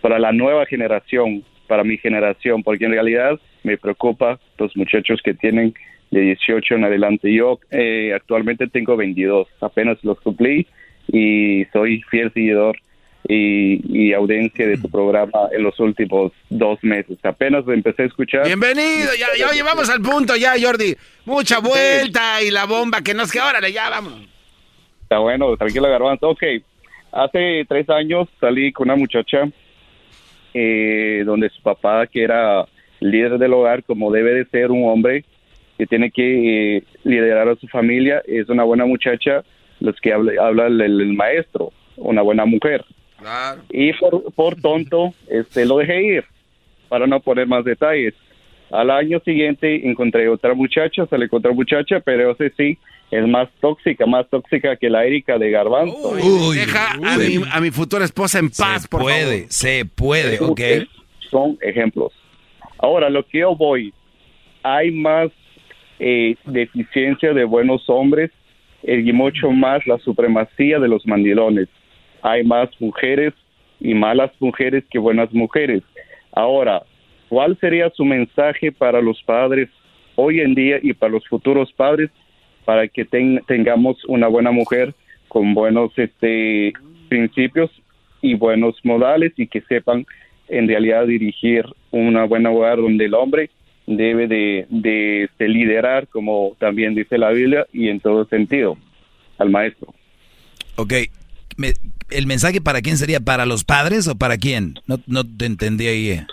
para 0.00 0.18
la 0.18 0.32
nueva 0.32 0.64
generación 0.64 1.44
para 1.68 1.84
mi 1.84 1.98
generación 1.98 2.62
porque 2.62 2.86
en 2.86 2.92
realidad 2.92 3.38
me 3.62 3.76
preocupa 3.76 4.40
los 4.58 4.74
muchachos 4.74 5.20
que 5.22 5.34
tienen 5.34 5.74
de 6.10 6.20
18 6.20 6.74
en 6.74 6.84
adelante. 6.84 7.32
Yo 7.32 7.58
eh, 7.70 8.12
actualmente 8.14 8.66
tengo 8.66 8.96
22 8.96 9.48
apenas 9.60 10.02
los 10.02 10.20
cumplí 10.20 10.66
y 11.08 11.64
soy 11.72 12.02
fiel 12.10 12.32
seguidor 12.32 12.78
y, 13.28 14.08
y 14.08 14.12
audiencia 14.12 14.66
de 14.66 14.78
tu 14.78 14.90
programa 14.90 15.48
en 15.52 15.62
los 15.62 15.78
últimos 15.80 16.32
dos 16.50 16.78
meses. 16.82 17.18
Apenas 17.22 17.64
empecé 17.68 18.02
a 18.02 18.06
escuchar. 18.06 18.46
Bienvenido, 18.46 19.10
ya, 19.18 19.28
ya 19.38 19.50
llevamos 19.52 19.88
al 19.90 20.00
punto 20.00 20.36
ya, 20.36 20.54
Jordi. 20.60 20.96
Mucha 21.24 21.60
vuelta 21.60 22.42
y 22.42 22.50
la 22.50 22.66
bomba 22.66 23.00
que 23.02 23.14
nos 23.14 23.30
queda. 23.30 23.50
Órale, 23.50 23.72
ya, 23.72 23.88
vamos. 23.88 24.14
Está 25.02 25.18
bueno, 25.18 25.56
tranquilo, 25.56 25.88
Garbanzo. 25.88 26.30
Ok, 26.30 26.42
hace 27.12 27.64
tres 27.68 27.88
años 27.90 28.28
salí 28.40 28.72
con 28.72 28.88
una 28.88 28.96
muchacha 28.96 29.48
eh, 30.54 31.22
donde 31.24 31.50
su 31.50 31.62
papá, 31.62 32.06
que 32.06 32.22
era 32.22 32.66
líder 33.00 33.38
del 33.38 33.52
hogar, 33.52 33.84
como 33.84 34.10
debe 34.10 34.34
de 34.34 34.44
ser 34.46 34.70
un 34.70 34.88
hombre 34.88 35.24
que 35.78 35.86
tiene 35.86 36.10
que 36.10 36.76
eh, 36.76 36.84
liderar 37.04 37.48
a 37.48 37.56
su 37.56 37.66
familia, 37.68 38.22
es 38.26 38.48
una 38.48 38.64
buena 38.64 38.84
muchacha, 38.84 39.42
los 39.80 40.00
que 40.00 40.12
habla, 40.12 40.32
habla 40.40 40.66
el, 40.66 40.80
el 40.80 41.12
maestro, 41.12 41.72
una 41.96 42.22
buena 42.22 42.44
mujer. 42.44 42.84
Y 43.70 43.92
por, 43.94 44.32
por 44.34 44.56
tonto, 44.60 45.14
este, 45.28 45.64
lo 45.66 45.78
dejé 45.78 46.02
ir, 46.02 46.24
para 46.88 47.06
no 47.06 47.20
poner 47.20 47.46
más 47.46 47.64
detalles. 47.64 48.14
Al 48.70 48.90
año 48.90 49.20
siguiente 49.24 49.86
encontré 49.86 50.28
otra 50.28 50.54
muchacha, 50.54 51.06
salí 51.06 51.28
con 51.28 51.38
otra 51.38 51.52
muchacha, 51.52 52.00
pero 52.00 52.32
ese 52.32 52.50
sí 52.56 52.78
es 53.10 53.28
más 53.28 53.48
tóxica, 53.60 54.06
más 54.06 54.26
tóxica 54.30 54.76
que 54.76 54.88
la 54.88 55.04
Erika 55.04 55.38
de 55.38 55.50
Garbanzo. 55.50 56.14
Deja 56.54 56.92
a 56.92 57.18
mi, 57.18 57.36
a 57.50 57.60
mi 57.60 57.70
futura 57.70 58.06
esposa 58.06 58.38
en 58.38 58.48
paz, 58.48 58.88
por 58.88 59.02
puede, 59.02 59.36
favor. 59.40 59.52
se 59.52 59.84
puede, 59.84 60.38
ok. 60.40 60.60
Son 61.30 61.58
ejemplos. 61.60 62.12
Ahora, 62.78 63.10
lo 63.10 63.26
que 63.26 63.40
yo 63.40 63.54
voy, 63.54 63.92
hay 64.62 64.90
más 64.90 65.30
eh, 65.98 66.36
deficiencia 66.46 67.34
de 67.34 67.44
buenos 67.44 67.82
hombres 67.88 68.30
y 68.82 69.12
mucho 69.12 69.50
más 69.50 69.86
la 69.86 69.98
supremacía 69.98 70.78
de 70.78 70.88
los 70.88 71.06
mandilones. 71.06 71.68
Hay 72.22 72.44
más 72.44 72.68
mujeres 72.80 73.34
y 73.80 73.94
malas 73.94 74.30
mujeres 74.40 74.84
que 74.90 74.98
buenas 74.98 75.32
mujeres. 75.32 75.82
Ahora, 76.32 76.82
¿cuál 77.28 77.58
sería 77.60 77.90
su 77.90 78.04
mensaje 78.04 78.72
para 78.72 79.00
los 79.00 79.22
padres 79.22 79.68
hoy 80.14 80.40
en 80.40 80.54
día 80.54 80.78
y 80.82 80.92
para 80.92 81.12
los 81.12 81.26
futuros 81.26 81.72
padres 81.72 82.10
para 82.64 82.86
que 82.86 83.04
ten- 83.04 83.42
tengamos 83.46 83.96
una 84.06 84.28
buena 84.28 84.52
mujer 84.52 84.94
con 85.28 85.52
buenos 85.54 85.90
este, 85.96 86.72
principios 87.08 87.70
y 88.20 88.34
buenos 88.34 88.76
modales 88.84 89.32
y 89.36 89.46
que 89.48 89.62
sepan 89.62 90.06
en 90.48 90.68
realidad 90.68 91.06
dirigir 91.06 91.64
una 91.90 92.24
buena 92.24 92.50
hogar 92.50 92.76
donde 92.76 93.06
el 93.06 93.14
hombre 93.14 93.50
debe 93.86 94.28
de, 94.28 95.24
este, 95.24 95.48
liderar, 95.48 96.06
como 96.08 96.54
también 96.60 96.94
dice 96.94 97.18
la 97.18 97.30
Biblia, 97.30 97.66
y 97.72 97.88
en 97.88 97.98
todo 97.98 98.24
sentido, 98.26 98.76
al 99.38 99.50
maestro. 99.50 99.92
Ok. 100.76 100.92
¿El 102.10 102.26
mensaje 102.26 102.60
para 102.60 102.80
quién 102.82 102.96
sería? 102.98 103.20
¿Para 103.20 103.46
los 103.46 103.64
padres 103.64 104.06
o 104.08 104.16
para 104.16 104.36
quién? 104.38 104.74
No, 104.86 104.98
no 105.06 105.24
te 105.24 105.46
entendí 105.46 105.86
ahí. 105.86 106.10
eh. 106.10 106.26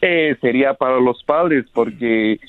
Eh, 0.00 0.36
sería 0.40 0.74
para 0.74 0.98
los 0.98 1.22
padres, 1.24 1.64
porque 1.72 2.40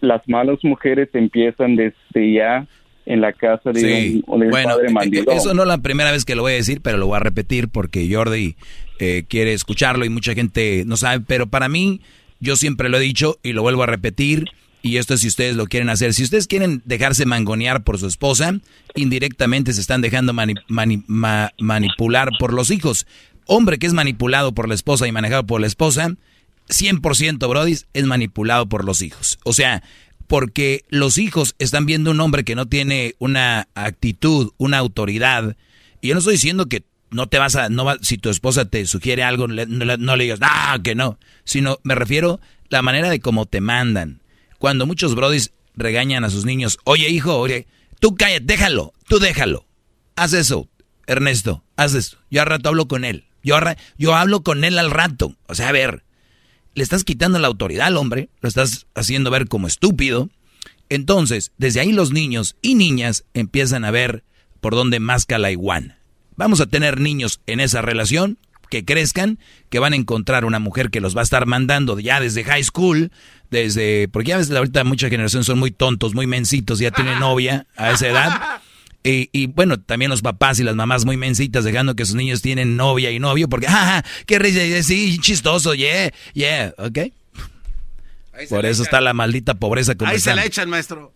las 0.00 0.26
malas 0.28 0.58
mujeres 0.62 1.08
empiezan 1.14 1.76
desde 1.76 2.32
ya 2.32 2.66
en 3.06 3.20
la 3.20 3.32
casa 3.32 3.72
de 3.72 3.80
Sí, 3.80 4.22
un, 4.26 4.40
de 4.40 4.46
un 4.46 4.50
bueno, 4.52 4.68
padre 4.70 4.86
eh, 4.88 4.92
mandilón. 4.92 5.36
eso 5.36 5.52
no 5.54 5.62
es 5.62 5.68
la 5.68 5.78
primera 5.78 6.12
vez 6.12 6.24
que 6.24 6.36
lo 6.36 6.42
voy 6.42 6.52
a 6.52 6.56
decir, 6.56 6.80
pero 6.80 6.96
lo 6.96 7.06
voy 7.06 7.16
a 7.16 7.20
repetir 7.20 7.68
porque 7.68 8.08
Jordi 8.12 8.54
eh, 9.00 9.24
quiere 9.28 9.52
escucharlo 9.52 10.04
y 10.04 10.10
mucha 10.10 10.34
gente 10.34 10.84
no 10.86 10.96
sabe, 10.96 11.24
pero 11.26 11.48
para 11.48 11.68
mí, 11.68 12.00
yo 12.38 12.54
siempre 12.56 12.88
lo 12.88 12.98
he 12.98 13.00
dicho 13.00 13.38
y 13.42 13.52
lo 13.52 13.62
vuelvo 13.62 13.82
a 13.82 13.86
repetir, 13.86 14.44
Y 14.82 14.96
esto 14.96 15.14
es 15.14 15.20
si 15.20 15.28
ustedes 15.28 15.56
lo 15.56 15.66
quieren 15.66 15.90
hacer. 15.90 16.14
Si 16.14 16.22
ustedes 16.22 16.46
quieren 16.46 16.82
dejarse 16.84 17.26
mangonear 17.26 17.82
por 17.84 17.98
su 17.98 18.06
esposa, 18.06 18.54
indirectamente 18.94 19.72
se 19.72 19.80
están 19.80 20.00
dejando 20.00 20.32
manipular 20.68 22.30
por 22.38 22.52
los 22.52 22.70
hijos. 22.70 23.06
Hombre 23.46 23.78
que 23.78 23.86
es 23.86 23.92
manipulado 23.92 24.52
por 24.52 24.68
la 24.68 24.74
esposa 24.74 25.06
y 25.06 25.12
manejado 25.12 25.46
por 25.46 25.60
la 25.60 25.66
esposa, 25.66 26.14
100% 26.68 27.48
Brody 27.48 27.76
es 27.92 28.04
manipulado 28.04 28.68
por 28.68 28.84
los 28.84 29.02
hijos. 29.02 29.38
O 29.44 29.52
sea, 29.52 29.82
porque 30.26 30.84
los 30.88 31.18
hijos 31.18 31.54
están 31.58 31.86
viendo 31.86 32.12
un 32.12 32.20
hombre 32.20 32.44
que 32.44 32.54
no 32.54 32.66
tiene 32.66 33.16
una 33.18 33.68
actitud, 33.74 34.52
una 34.58 34.78
autoridad. 34.78 35.56
Y 36.00 36.08
yo 36.08 36.14
no 36.14 36.20
estoy 36.20 36.34
diciendo 36.34 36.66
que 36.66 36.84
no 37.10 37.26
te 37.26 37.38
vas 37.38 37.56
a, 37.56 37.68
no 37.68 37.84
va, 37.84 37.96
si 38.00 38.16
tu 38.16 38.30
esposa 38.30 38.64
te 38.64 38.86
sugiere 38.86 39.24
algo, 39.24 39.48
no, 39.48 40.16
le 40.16 40.24
digas, 40.24 40.38
ah, 40.42 40.78
que 40.82 40.94
no. 40.94 41.18
Sino 41.44 41.80
me 41.82 41.96
refiero 41.96 42.40
la 42.68 42.82
manera 42.82 43.10
de 43.10 43.20
cómo 43.20 43.46
te 43.46 43.60
mandan. 43.60 44.20
Cuando 44.60 44.84
muchos 44.84 45.14
brodis 45.14 45.52
regañan 45.74 46.22
a 46.22 46.28
sus 46.28 46.44
niños, 46.44 46.78
oye 46.84 47.08
hijo, 47.08 47.34
oye, 47.38 47.66
tú 47.98 48.14
cállate, 48.14 48.44
déjalo, 48.44 48.92
tú 49.08 49.18
déjalo. 49.18 49.66
Haz 50.16 50.34
eso, 50.34 50.68
Ernesto, 51.06 51.64
haz 51.76 51.94
eso. 51.94 52.18
Yo 52.30 52.42
al 52.42 52.46
rato 52.46 52.68
hablo 52.68 52.86
con 52.86 53.06
él. 53.06 53.24
Yo, 53.42 53.56
yo 53.96 54.14
hablo 54.14 54.42
con 54.42 54.62
él 54.64 54.78
al 54.78 54.90
rato. 54.90 55.34
O 55.46 55.54
sea, 55.54 55.70
a 55.70 55.72
ver, 55.72 56.04
le 56.74 56.82
estás 56.82 57.04
quitando 57.04 57.38
la 57.38 57.46
autoridad 57.46 57.86
al 57.86 57.96
hombre, 57.96 58.28
lo 58.42 58.50
estás 58.50 58.86
haciendo 58.94 59.30
ver 59.30 59.48
como 59.48 59.66
estúpido. 59.66 60.28
Entonces, 60.90 61.52
desde 61.56 61.80
ahí 61.80 61.92
los 61.92 62.12
niños 62.12 62.56
y 62.60 62.74
niñas 62.74 63.24
empiezan 63.32 63.86
a 63.86 63.90
ver 63.90 64.24
por 64.60 64.74
dónde 64.74 65.00
masca 65.00 65.38
la 65.38 65.50
iguana. 65.50 66.00
Vamos 66.36 66.60
a 66.60 66.66
tener 66.66 67.00
niños 67.00 67.40
en 67.46 67.60
esa 67.60 67.80
relación 67.80 68.36
que 68.70 68.84
crezcan, 68.84 69.38
que 69.68 69.78
van 69.78 69.92
a 69.92 69.96
encontrar 69.96 70.46
una 70.46 70.58
mujer 70.58 70.90
que 70.90 71.00
los 71.00 71.14
va 71.14 71.20
a 71.20 71.24
estar 71.24 71.44
mandando 71.44 71.98
ya 71.98 72.20
desde 72.20 72.44
high 72.44 72.64
school, 72.64 73.10
desde, 73.50 74.08
porque 74.08 74.30
ya 74.30 74.38
ves, 74.38 74.50
ahorita 74.50 74.84
mucha 74.84 75.10
generación 75.10 75.44
son 75.44 75.58
muy 75.58 75.70
tontos, 75.70 76.14
muy 76.14 76.26
mensitos, 76.26 76.78
ya 76.78 76.90
tienen 76.90 77.18
novia 77.20 77.66
a 77.76 77.90
esa 77.90 78.08
edad. 78.08 78.60
Y, 79.02 79.46
bueno, 79.46 79.80
también 79.80 80.10
los 80.10 80.20
papás 80.20 80.58
y 80.60 80.62
las 80.62 80.76
mamás 80.76 81.06
muy 81.06 81.16
mensitas 81.16 81.64
dejando 81.64 81.96
que 81.96 82.04
sus 82.04 82.14
niños 82.14 82.42
tienen 82.42 82.76
novia 82.76 83.10
y 83.10 83.18
novio 83.18 83.48
porque, 83.48 83.66
¡ah, 83.68 84.04
qué 84.26 84.38
risa! 84.38 84.60
Sí, 84.82 85.18
chistoso, 85.20 85.74
yeah, 85.74 86.12
yeah, 86.34 86.74
¿ok? 86.76 86.98
Por 88.48 88.66
eso 88.66 88.82
está 88.82 89.00
la 89.00 89.14
maldita 89.14 89.54
pobreza 89.54 89.94
como 89.94 90.10
Ahí 90.10 90.20
se 90.20 90.34
la 90.34 90.44
echan, 90.44 90.68
maestro. 90.68 91.12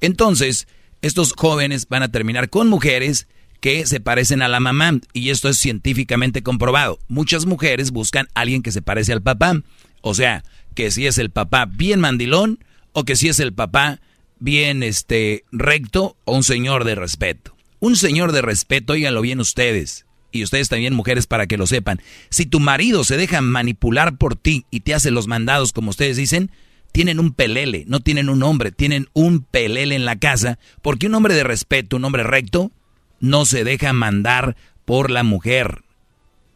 Entonces, 0.00 0.66
estos 1.02 1.34
jóvenes 1.36 1.88
van 1.88 2.02
a 2.02 2.08
terminar 2.08 2.48
con 2.48 2.68
mujeres 2.68 3.28
que 3.60 3.86
se 3.86 4.00
parecen 4.00 4.42
a 4.42 4.48
la 4.48 4.60
mamá 4.60 4.98
y 5.12 5.30
esto 5.30 5.48
es 5.48 5.58
científicamente 5.58 6.42
comprobado. 6.42 6.98
Muchas 7.08 7.46
mujeres 7.46 7.90
buscan 7.90 8.28
a 8.34 8.40
alguien 8.40 8.62
que 8.62 8.72
se 8.72 8.82
parece 8.82 9.12
al 9.12 9.22
papá, 9.22 9.60
o 10.00 10.14
sea, 10.14 10.44
que 10.74 10.90
si 10.90 11.06
es 11.06 11.18
el 11.18 11.30
papá 11.30 11.66
bien 11.66 12.00
mandilón 12.00 12.64
o 12.92 13.04
que 13.04 13.16
si 13.16 13.28
es 13.28 13.40
el 13.40 13.52
papá 13.52 14.00
bien 14.38 14.82
este 14.82 15.44
recto 15.50 16.16
o 16.24 16.36
un 16.36 16.44
señor 16.44 16.84
de 16.84 16.94
respeto. 16.94 17.56
Un 17.80 17.96
señor 17.96 18.32
de 18.32 18.42
respeto, 18.42 18.92
oíganlo 18.92 19.20
bien 19.20 19.40
ustedes, 19.40 20.06
y 20.32 20.42
ustedes 20.42 20.68
también 20.68 20.94
mujeres 20.94 21.26
para 21.26 21.46
que 21.46 21.56
lo 21.56 21.66
sepan. 21.66 22.00
Si 22.30 22.46
tu 22.46 22.60
marido 22.60 23.04
se 23.04 23.16
deja 23.16 23.40
manipular 23.40 24.16
por 24.16 24.36
ti 24.36 24.66
y 24.70 24.80
te 24.80 24.94
hace 24.94 25.10
los 25.10 25.26
mandados 25.26 25.72
como 25.72 25.90
ustedes 25.90 26.16
dicen, 26.16 26.50
tienen 26.92 27.20
un 27.20 27.32
pelele, 27.32 27.84
no 27.86 28.00
tienen 28.00 28.28
un 28.28 28.42
hombre, 28.42 28.72
tienen 28.72 29.08
un 29.12 29.42
pelele 29.42 29.94
en 29.94 30.04
la 30.04 30.16
casa, 30.16 30.58
porque 30.82 31.06
un 31.06 31.14
hombre 31.14 31.34
de 31.34 31.44
respeto, 31.44 31.96
un 31.96 32.04
hombre 32.04 32.22
recto, 32.22 32.72
no 33.20 33.44
se 33.44 33.64
deja 33.64 33.92
mandar 33.92 34.56
por 34.84 35.10
la 35.10 35.22
mujer. 35.22 35.82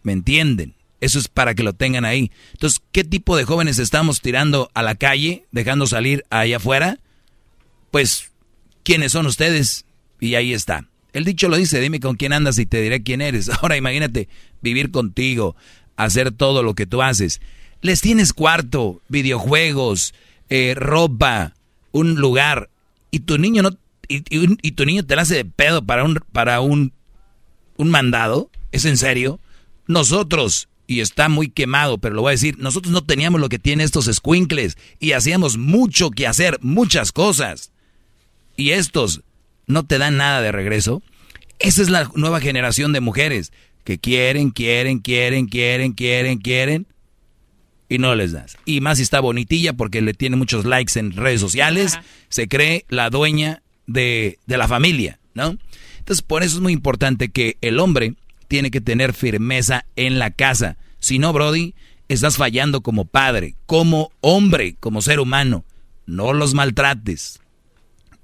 ¿Me 0.03 0.13
entienden? 0.13 0.75
Eso 1.01 1.19
es 1.19 1.29
para 1.29 1.55
que 1.55 1.63
lo 1.63 1.73
tengan 1.73 2.05
ahí. 2.05 2.31
Entonces, 2.53 2.81
¿qué 2.93 3.05
tipo 3.05 3.37
de 3.37 3.45
jóvenes 3.45 3.79
estamos 3.79 4.21
tirando 4.21 4.71
a 4.75 4.83
la 4.83 4.95
calle, 4.95 5.45
dejando 5.51 5.87
salir 5.87 6.25
allá 6.31 6.59
afuera? 6.59 6.99
pues, 7.93 8.31
¿quiénes 8.83 9.13
son 9.13 9.27
ustedes? 9.27 9.85
Y 10.19 10.35
ahí 10.35 10.53
está. 10.53 10.89
El 11.13 11.25
dicho 11.25 11.49
lo 11.49 11.57
dice, 11.57 11.79
dime 11.79 12.01
con 12.01 12.17
quién 12.17 12.33
andas 12.33 12.59
y 12.59 12.67
te 12.67 12.81
diré 12.81 13.05
quién 13.05 13.21
eres. 13.21 13.49
Ahora 13.63 13.77
imagínate 13.77 14.29
vivir 14.63 14.91
contigo, 14.91 15.55
hacer 15.97 16.33
todo 16.33 16.65
lo 16.65 16.75
que 16.75 16.87
tú 16.87 17.03
haces. 17.03 17.41
Les 17.83 18.01
tienes 18.01 18.33
cuarto, 18.33 19.03
videojuegos, 19.09 20.15
eh, 20.49 20.75
ropa, 20.75 21.55
un 21.93 22.15
lugar, 22.15 22.71
y 23.11 23.21
tu 23.21 23.37
niño 23.37 23.63
no, 23.63 23.77
y, 24.09 24.25
y, 24.31 24.73
tu 24.73 24.85
niño 24.85 25.05
te 25.05 25.17
la 25.17 25.23
hace 25.23 25.37
de 25.37 25.45
pedo 25.45 25.85
para 25.85 26.05
un, 26.05 26.21
para 26.33 26.61
un, 26.61 26.93
un 27.77 27.91
mandado. 27.91 28.51
¿Es 28.71 28.85
en 28.85 28.97
serio? 28.97 29.41
Nosotros, 29.87 30.69
y 30.87 31.01
está 31.01 31.29
muy 31.29 31.49
quemado, 31.49 31.99
pero 31.99 32.15
lo 32.15 32.23
voy 32.23 32.31
a 32.31 32.33
decir, 32.33 32.59
nosotros 32.59 32.93
no 32.93 33.05
teníamos 33.05 33.41
lo 33.41 33.49
que 33.49 33.59
tienen 33.59 33.85
estos 33.85 34.07
squinkles 34.07 34.77
y 34.99 35.13
hacíamos 35.13 35.59
mucho 35.59 36.11
que 36.11 36.27
hacer, 36.27 36.59
muchas 36.63 37.13
cosas 37.13 37.73
y 38.57 38.71
estos 38.71 39.23
no 39.67 39.85
te 39.85 39.99
dan 39.99 40.17
nada 40.17 40.41
de 40.43 40.53
regreso, 40.53 41.03
esa 41.59 41.83
es 41.83 41.89
la 41.89 42.11
nueva 42.15 42.41
generación 42.41 42.93
de 42.93 43.01
mujeres 43.01 43.53
que 43.85 43.99
quieren, 43.99 44.51
quieren, 44.51 44.99
quieren, 44.99 45.47
quieren, 45.47 45.93
quieren, 45.93 46.39
quieren 46.39 46.87
y 47.89 47.99
no 47.99 48.15
les 48.15 48.33
das. 48.33 48.57
Y 48.65 48.81
más 48.81 48.99
si 48.99 49.03
está 49.03 49.21
bonitilla 49.21 49.73
porque 49.73 50.01
le 50.01 50.15
tiene 50.15 50.37
muchos 50.37 50.65
likes 50.65 50.99
en 50.99 51.13
redes 51.13 51.41
sociales, 51.41 51.99
se 52.29 52.49
cree 52.49 52.85
la 52.89 53.11
dueña 53.11 53.63
de, 53.87 54.39
de 54.47 54.57
la 54.57 54.69
familia, 54.69 55.19
¿no? 55.35 55.57
Entonces 55.99 56.23
por 56.23 56.43
eso 56.43 56.57
es 56.57 56.63
muy 56.63 56.73
importante 56.73 57.31
que 57.31 57.59
el 57.61 57.79
hombre 57.79 58.15
tiene 58.49 58.71
que 58.71 58.81
tener 58.81 59.15
firmeza 59.15 59.87
en 59.97 60.19
la 60.19 60.31
casa. 60.31 60.77
Si 60.99 61.19
no, 61.19 61.33
Brody, 61.33 61.75
estás 62.09 62.37
fallando 62.37 62.83
como 62.83 63.05
padre, 63.05 63.55
como 63.67 64.13
hombre, 64.21 64.77
como 64.79 65.03
ser 65.03 65.21
humano. 65.21 65.65
No 66.07 66.33
los 66.33 66.55
maltrates. 66.55 67.41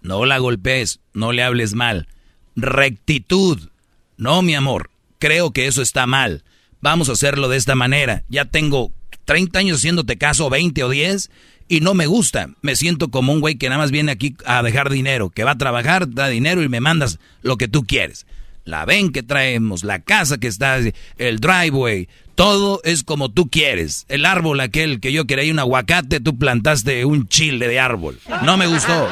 No 0.03 0.27
la 0.27 0.39
golpees, 0.39 1.01
no 1.13 1.33
le 1.33 1.43
hables 1.43 1.75
mal. 1.75 2.09
Rectitud. 2.57 3.71
No, 4.17 4.43
mi 4.43 4.55
amor, 4.55 4.91
creo 5.19 5.53
que 5.53 5.67
eso 5.67 5.83
está 5.83 6.07
mal. 6.07 6.45
Vamos 6.81 7.09
a 7.09 7.13
hacerlo 7.13 7.49
de 7.49 7.57
esta 7.57 7.75
manera. 7.75 8.25
Ya 8.29 8.45
tengo 8.45 8.93
30 9.25 9.59
años 9.59 9.79
haciéndote 9.79 10.19
caso, 10.19 10.51
20 10.51 10.85
o 10.85 10.89
10, 10.89 11.31
y 11.69 11.81
no 11.81 11.95
me 11.95 12.07
gusta. 12.07 12.51
Me 12.63 12.77
siento 12.77 13.11
como 13.11 13.33
un 13.33 13.41
güey 13.41 13.57
que 13.57 13.69
nada 13.69 13.81
más 13.81 13.91
viene 13.91 14.13
aquí 14.13 14.37
a 14.47 14.63
dejar 14.63 14.91
dinero, 14.91 15.31
que 15.31 15.45
va 15.45 15.53
a 15.53 15.59
trabajar, 15.59 16.13
da 16.13 16.29
dinero 16.29 16.63
y 16.63 16.69
me 16.69 16.81
mandas 16.81 17.19
lo 17.43 17.57
que 17.57 17.69
tú 17.69 17.85
quieres. 17.85 18.27
La 18.65 18.85
ven 18.85 19.13
que 19.13 19.23
traemos, 19.23 19.85
la 19.85 20.01
casa 20.01 20.39
que 20.39 20.47
está, 20.47 20.79
el 20.79 21.41
driveway, 21.41 22.09
todo 22.35 22.81
es 22.85 23.03
como 23.03 23.31
tú 23.31 23.49
quieres. 23.49 24.05
El 24.09 24.27
árbol 24.27 24.61
aquel 24.61 25.01
que 25.01 25.13
yo 25.13 25.27
quería 25.27 25.53
un 25.53 25.59
aguacate, 25.59 26.21
tú 26.21 26.39
plantaste 26.39 27.05
un 27.05 27.27
chile 27.29 27.67
de 27.67 27.81
árbol. 27.81 28.19
No 28.43 28.57
me 28.57 28.67
gustó. 28.67 29.09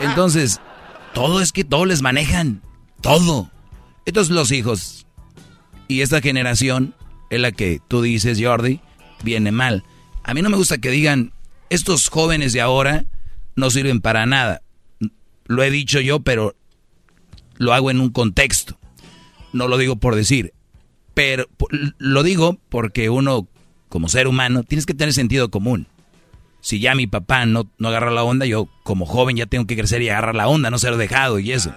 Entonces, 0.00 0.60
todo 1.14 1.40
es 1.40 1.52
que 1.52 1.64
todo 1.64 1.86
les 1.86 2.02
manejan. 2.02 2.62
Todo. 3.00 3.50
Entonces 4.06 4.34
los 4.34 4.52
hijos 4.52 5.06
y 5.86 6.02
esta 6.02 6.20
generación 6.20 6.94
es 7.30 7.40
la 7.40 7.52
que 7.52 7.80
tú 7.88 8.02
dices, 8.02 8.38
Jordi, 8.42 8.80
viene 9.22 9.52
mal. 9.52 9.84
A 10.24 10.34
mí 10.34 10.42
no 10.42 10.50
me 10.50 10.56
gusta 10.56 10.78
que 10.78 10.90
digan, 10.90 11.32
estos 11.70 12.08
jóvenes 12.08 12.52
de 12.52 12.60
ahora 12.60 13.04
no 13.56 13.70
sirven 13.70 14.00
para 14.00 14.26
nada. 14.26 14.62
Lo 15.46 15.62
he 15.62 15.70
dicho 15.70 16.00
yo, 16.00 16.20
pero 16.20 16.54
lo 17.56 17.72
hago 17.72 17.90
en 17.90 18.00
un 18.00 18.10
contexto. 18.10 18.78
No 19.52 19.68
lo 19.68 19.78
digo 19.78 19.96
por 19.96 20.14
decir. 20.14 20.52
Pero 21.14 21.48
lo 21.98 22.22
digo 22.22 22.58
porque 22.68 23.10
uno, 23.10 23.48
como 23.88 24.08
ser 24.08 24.28
humano, 24.28 24.62
tienes 24.62 24.86
que 24.86 24.94
tener 24.94 25.12
sentido 25.12 25.50
común 25.50 25.88
si 26.60 26.80
ya 26.80 26.94
mi 26.94 27.06
papá 27.06 27.46
no, 27.46 27.70
no 27.78 27.88
agarra 27.88 28.10
la 28.10 28.24
onda, 28.24 28.46
yo 28.46 28.68
como 28.82 29.06
joven 29.06 29.36
ya 29.36 29.46
tengo 29.46 29.66
que 29.66 29.76
crecer 29.76 30.02
y 30.02 30.08
agarrar 30.08 30.34
la 30.34 30.48
onda, 30.48 30.70
no 30.70 30.78
ser 30.78 30.96
dejado 30.96 31.38
y 31.38 31.52
eso. 31.52 31.74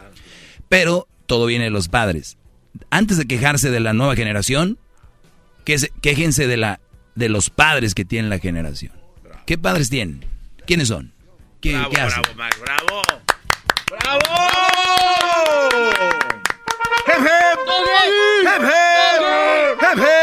Pero 0.69 1.07
todo 1.27 1.45
viene 1.45 1.65
de 1.65 1.69
los 1.69 1.87
padres. 1.87 2.37
Antes 2.89 3.17
de 3.17 3.25
quejarse 3.25 3.69
de 3.69 3.79
la 3.79 3.93
nueva 3.93 4.15
generación, 4.15 4.77
quéjense 5.63 6.47
de, 6.47 6.57
la, 6.57 6.79
de 7.15 7.29
los 7.29 7.49
padres 7.49 7.93
que 7.93 8.05
tiene 8.05 8.29
la 8.29 8.39
generación. 8.39 8.93
¿Qué 9.51 9.57
padres 9.57 9.89
tienen? 9.89 10.23
¿Quiénes 10.65 10.87
son? 10.87 11.11
¿Qué, 11.59 11.73
bravo, 11.73 11.89
¿qué 11.89 11.99
hacen? 11.99 12.21
bravo, 12.21 12.37
Max, 12.37 12.57
bravo. 12.61 13.01
¡Bravo! 13.89 14.21
¡Jefe! 17.05 17.29
¡Jefe! 18.47 18.79
¡Jefe! 19.81 20.13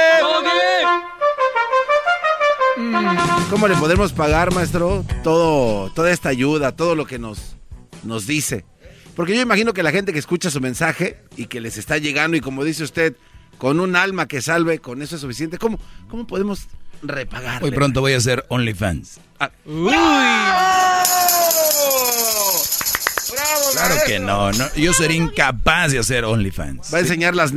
¿Cómo 3.50 3.68
le 3.68 3.76
podemos 3.76 4.15
pagar, 4.15 4.55
maestro, 4.55 5.05
todo, 5.23 5.92
toda 5.92 6.10
esta 6.10 6.31
ayuda, 6.31 6.74
todo 6.74 6.94
lo 6.94 7.05
que 7.05 7.18
nos, 7.18 7.57
nos 8.05 8.26
dice? 8.26 8.65
Porque 9.15 9.36
yo 9.36 9.42
imagino 9.42 9.74
que 9.74 9.82
la 9.82 9.90
gente 9.90 10.15
que 10.15 10.20
escucha 10.20 10.48
su 10.48 10.62
mensaje 10.62 11.23
y 11.36 11.48
que 11.48 11.60
les 11.60 11.76
está 11.76 11.98
llegando 11.98 12.39
y 12.39 12.40
como 12.40 12.65
dice 12.65 12.82
usted, 12.82 13.15
con 13.58 13.78
un 13.78 13.94
alma 13.94 14.26
que 14.26 14.40
salve, 14.40 14.78
con 14.78 15.02
eso 15.02 15.16
es 15.16 15.20
suficiente. 15.20 15.58
¿Cómo, 15.58 15.78
cómo 16.08 16.26
podemos 16.26 16.66
repagar? 17.02 17.62
Hoy 17.62 17.70
pronto 17.70 18.01
voy 18.01 18.12
a 18.12 18.17
hacer 18.18 18.44
OnlyFans. 18.49 19.20
Ah. 19.41 19.51
¡Uy! 19.65 19.93
Claro 23.73 23.94
que 24.07 24.18
no, 24.18 24.51
no, 24.52 24.75
yo 24.75 24.93
sería 24.93 25.17
incapaz 25.17 25.93
de 25.93 25.99
hacer 25.99 26.25
OnlyFans. 26.25 26.93
Va 26.93 26.99
a 26.99 27.01
enseñar 27.01 27.35
las... 27.35 27.52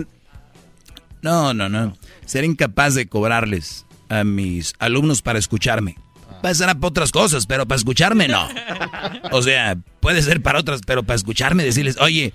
No, 1.21 1.53
no, 1.53 1.69
no. 1.69 1.97
Sería 2.25 2.49
incapaz 2.49 2.95
de 2.95 3.07
cobrarles 3.07 3.85
a 4.09 4.23
mis 4.23 4.73
alumnos 4.79 5.21
para 5.21 5.39
escucharme. 5.39 5.95
Va 6.43 6.49
a 6.49 6.53
ser 6.53 6.67
para 6.67 6.87
otras 6.87 7.11
cosas, 7.11 7.45
pero 7.45 7.67
para 7.67 7.77
escucharme 7.77 8.27
no. 8.27 8.47
O 9.31 9.41
sea, 9.41 9.77
puede 9.99 10.21
ser 10.21 10.41
para 10.41 10.59
otras, 10.59 10.81
pero 10.85 11.03
para 11.03 11.15
escucharme 11.15 11.63
decirles, 11.63 11.97
oye, 11.99 12.33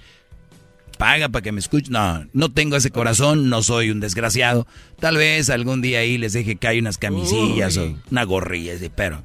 paga 0.96 1.28
para 1.28 1.42
que 1.42 1.52
me 1.52 1.60
escuchen. 1.60 1.92
No, 1.92 2.26
no 2.32 2.50
tengo 2.50 2.76
ese 2.76 2.90
corazón, 2.90 3.48
no 3.48 3.62
soy 3.62 3.90
un 3.90 4.00
desgraciado. 4.00 4.66
Tal 4.98 5.16
vez 5.16 5.50
algún 5.50 5.82
día 5.82 6.00
ahí 6.00 6.18
les 6.18 6.32
deje 6.32 6.56
caer 6.56 6.80
unas 6.80 6.98
camisillas 6.98 7.76
o 7.76 7.94
una 8.10 8.24
gorrilla, 8.24 8.74
pero 8.94 9.22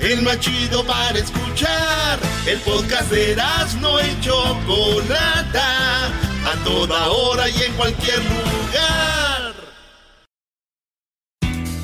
El 0.00 0.22
más 0.22 0.40
chido 0.40 0.82
para 0.84 1.16
escuchar. 1.18 2.18
El 2.46 2.58
podcast 2.60 3.10
de 3.10 3.36
no 3.80 4.00
y 4.00 4.20
Chocolata. 4.20 6.06
A 6.44 6.54
toda 6.64 7.08
hora 7.08 7.48
y 7.48 7.62
en 7.62 7.72
cualquier 7.74 8.18
lugar. 8.18 9.54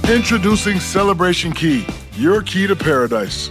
Introducing 0.08 0.80
Celebration 0.80 1.52
Key, 1.52 1.86
your 2.18 2.42
key 2.42 2.66
to 2.66 2.74
paradise. 2.76 3.50